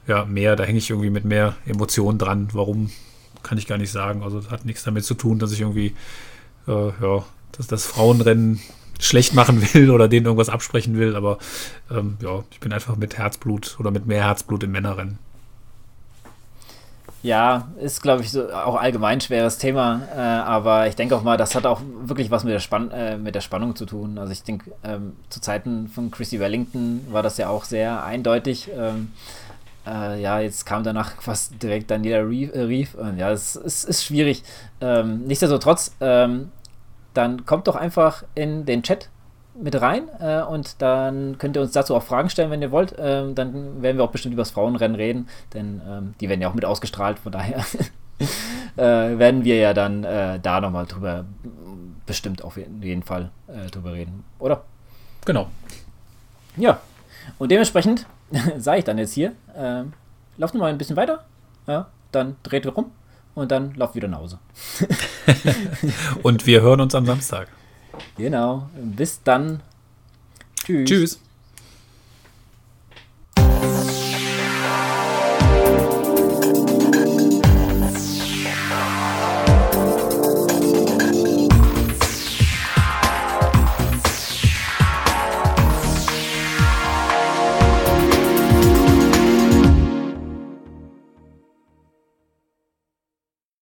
ja 0.07 0.25
mehr. 0.25 0.57
Da 0.57 0.65
hänge 0.65 0.79
ich 0.79 0.91
irgendwie 0.91 1.11
mit 1.11 1.25
mehr 1.25 1.57
Emotionen 1.67 2.19
dran. 2.19 2.49
Warum 2.53 2.91
kann 3.47 3.59
ich 3.59 3.67
gar 3.67 3.79
nicht 3.79 3.93
sagen. 3.93 4.23
Also 4.23 4.51
hat 4.51 4.65
nichts 4.65 4.83
damit 4.83 5.05
zu 5.05 5.15
tun, 5.15 5.39
dass 5.39 5.53
ich 5.53 5.61
irgendwie, 5.61 5.95
äh, 6.67 6.89
ja, 7.01 7.25
dass 7.53 7.69
das 7.69 7.87
Frauenrennen 7.87 8.61
schlecht 8.99 9.35
machen 9.35 9.63
will 9.75 9.91
oder 9.91 10.09
denen 10.09 10.27
irgendwas 10.27 10.49
absprechen 10.49 10.99
will. 10.99 11.15
Aber 11.15 11.39
ähm, 11.91 12.17
ja, 12.21 12.43
ich 12.51 12.61
bin 12.61 12.73
einfach 12.73 12.97
mit 12.97 13.17
Herzblut 13.17 13.77
oder 13.79 13.91
mit 13.91 14.07
mehr 14.07 14.25
Herzblut 14.25 14.65
im 14.65 14.73
Männerrennen. 14.73 15.19
Ja, 17.23 17.69
ist, 17.81 18.03
glaube 18.03 18.23
ich, 18.23 18.31
so 18.31 18.53
auch 18.53 18.77
allgemein 18.77 19.21
schweres 19.21 19.59
Thema, 19.59 20.03
äh, 20.15 20.21
aber 20.21 20.87
ich 20.87 20.95
denke 20.95 21.17
auch 21.17 21.25
mal, 21.25 21.37
das 21.37 21.57
hat 21.57 21.67
auch 21.67 21.81
wirklich 22.05 22.31
was 22.31 22.45
mit 22.45 22.53
der, 22.53 22.61
Spann 22.61 22.91
äh, 22.93 23.17
mit 23.17 23.35
der 23.35 23.41
Spannung 23.41 23.75
zu 23.75 23.85
tun. 23.85 24.19
Also 24.19 24.33
ich 24.33 24.45
denke, 24.45 24.71
ähm, 24.85 25.15
zu 25.29 25.41
Zeiten 25.41 25.89
von 25.89 26.13
Chrissy 26.13 26.39
Wellington 26.39 27.05
war 27.11 27.25
das 27.25 27.37
ja 27.39 27.49
auch 27.49 27.65
sehr 27.65 28.05
eindeutig. 28.05 28.69
Ähm, 28.77 29.11
äh, 29.87 30.21
ja, 30.21 30.41
jetzt 30.41 30.67
kam 30.67 30.83
danach 30.83 31.21
fast 31.23 31.63
direkt 31.63 31.91
Daniela 31.91 32.23
Reef. 32.27 32.55
Äh, 32.55 32.63
Reef. 32.63 32.97
ja, 33.17 33.31
es, 33.31 33.57
es, 33.57 33.85
ist 33.85 34.05
schwierig. 34.05 34.43
Ähm, 34.81 35.25
nichtsdestotrotz, 35.27 35.95
ähm, 36.01 36.51
dann 37.15 37.47
kommt 37.47 37.67
doch 37.67 37.77
einfach 37.77 38.25
in 38.35 38.67
den 38.67 38.83
Chat 38.83 39.09
mit 39.59 39.81
rein 39.81 40.09
äh, 40.21 40.43
und 40.43 40.83
dann 40.83 41.39
könnt 41.39 41.57
ihr 41.57 41.63
uns 41.63 41.73
dazu 41.73 41.95
auch 41.95 42.03
Fragen 42.03 42.29
stellen, 42.29 42.51
wenn 42.51 42.63
ihr 42.63 42.71
wollt. 42.71 42.95
Ähm, 42.99 43.35
dann 43.35 43.83
werden 43.83 43.97
wir 43.97 44.05
auch 44.05 44.11
bestimmt 44.11 44.35
über 44.35 44.43
das 44.43 44.51
Frauenrennen 44.51 44.97
reden, 44.97 45.29
denn 45.55 45.81
ähm, 45.89 46.15
die 46.21 46.29
werden 46.29 46.43
ja 46.43 46.49
auch 46.49 46.55
mit 46.55 46.65
ausgestrahlt, 46.65 47.19
von 47.19 47.33
daher 47.33 47.59
äh, 48.77 49.19
werden 49.19 49.45
wir 49.45 49.57
ja 49.57 49.73
dann 49.73 50.05
äh, 50.05 50.39
da 50.41 50.61
nochmal 50.61 50.87
drüber 50.87 51.25
bestimmt 52.05 52.45
auf 52.45 52.57
jeden 52.57 53.03
Fall 53.03 53.31
äh, 53.49 53.71
drüber 53.71 53.93
reden, 53.93 54.25
oder? 54.39 54.63
genau. 55.25 55.49
Ja, 56.57 56.81
und 57.39 57.51
dementsprechend 57.51 58.07
sage 58.59 58.79
ich 58.79 58.85
dann 58.85 58.99
jetzt 58.99 59.13
hier, 59.13 59.33
äh, 59.57 59.85
lauft 60.37 60.55
mal 60.55 60.67
ein 60.67 60.79
bisschen 60.79 60.97
weiter, 60.97 61.25
ja, 61.67 61.89
dann 62.13 62.37
dreht 62.43 62.65
ihr 62.65 62.73
rum 62.73 62.91
und 63.35 63.51
dann 63.51 63.75
lauft 63.75 63.95
wieder 63.95 64.09
nach 64.09 64.19
Hause. 64.19 64.39
und 66.23 66.47
wir 66.47 66.63
hören 66.63 66.81
uns 66.81 66.95
am 66.95 67.07
Samstag. 67.07 67.49
Genau, 68.17 68.69
bis 68.75 69.23
dann. 69.23 69.61
Tschüss. 70.65 70.89
Tschüss. 70.89 71.21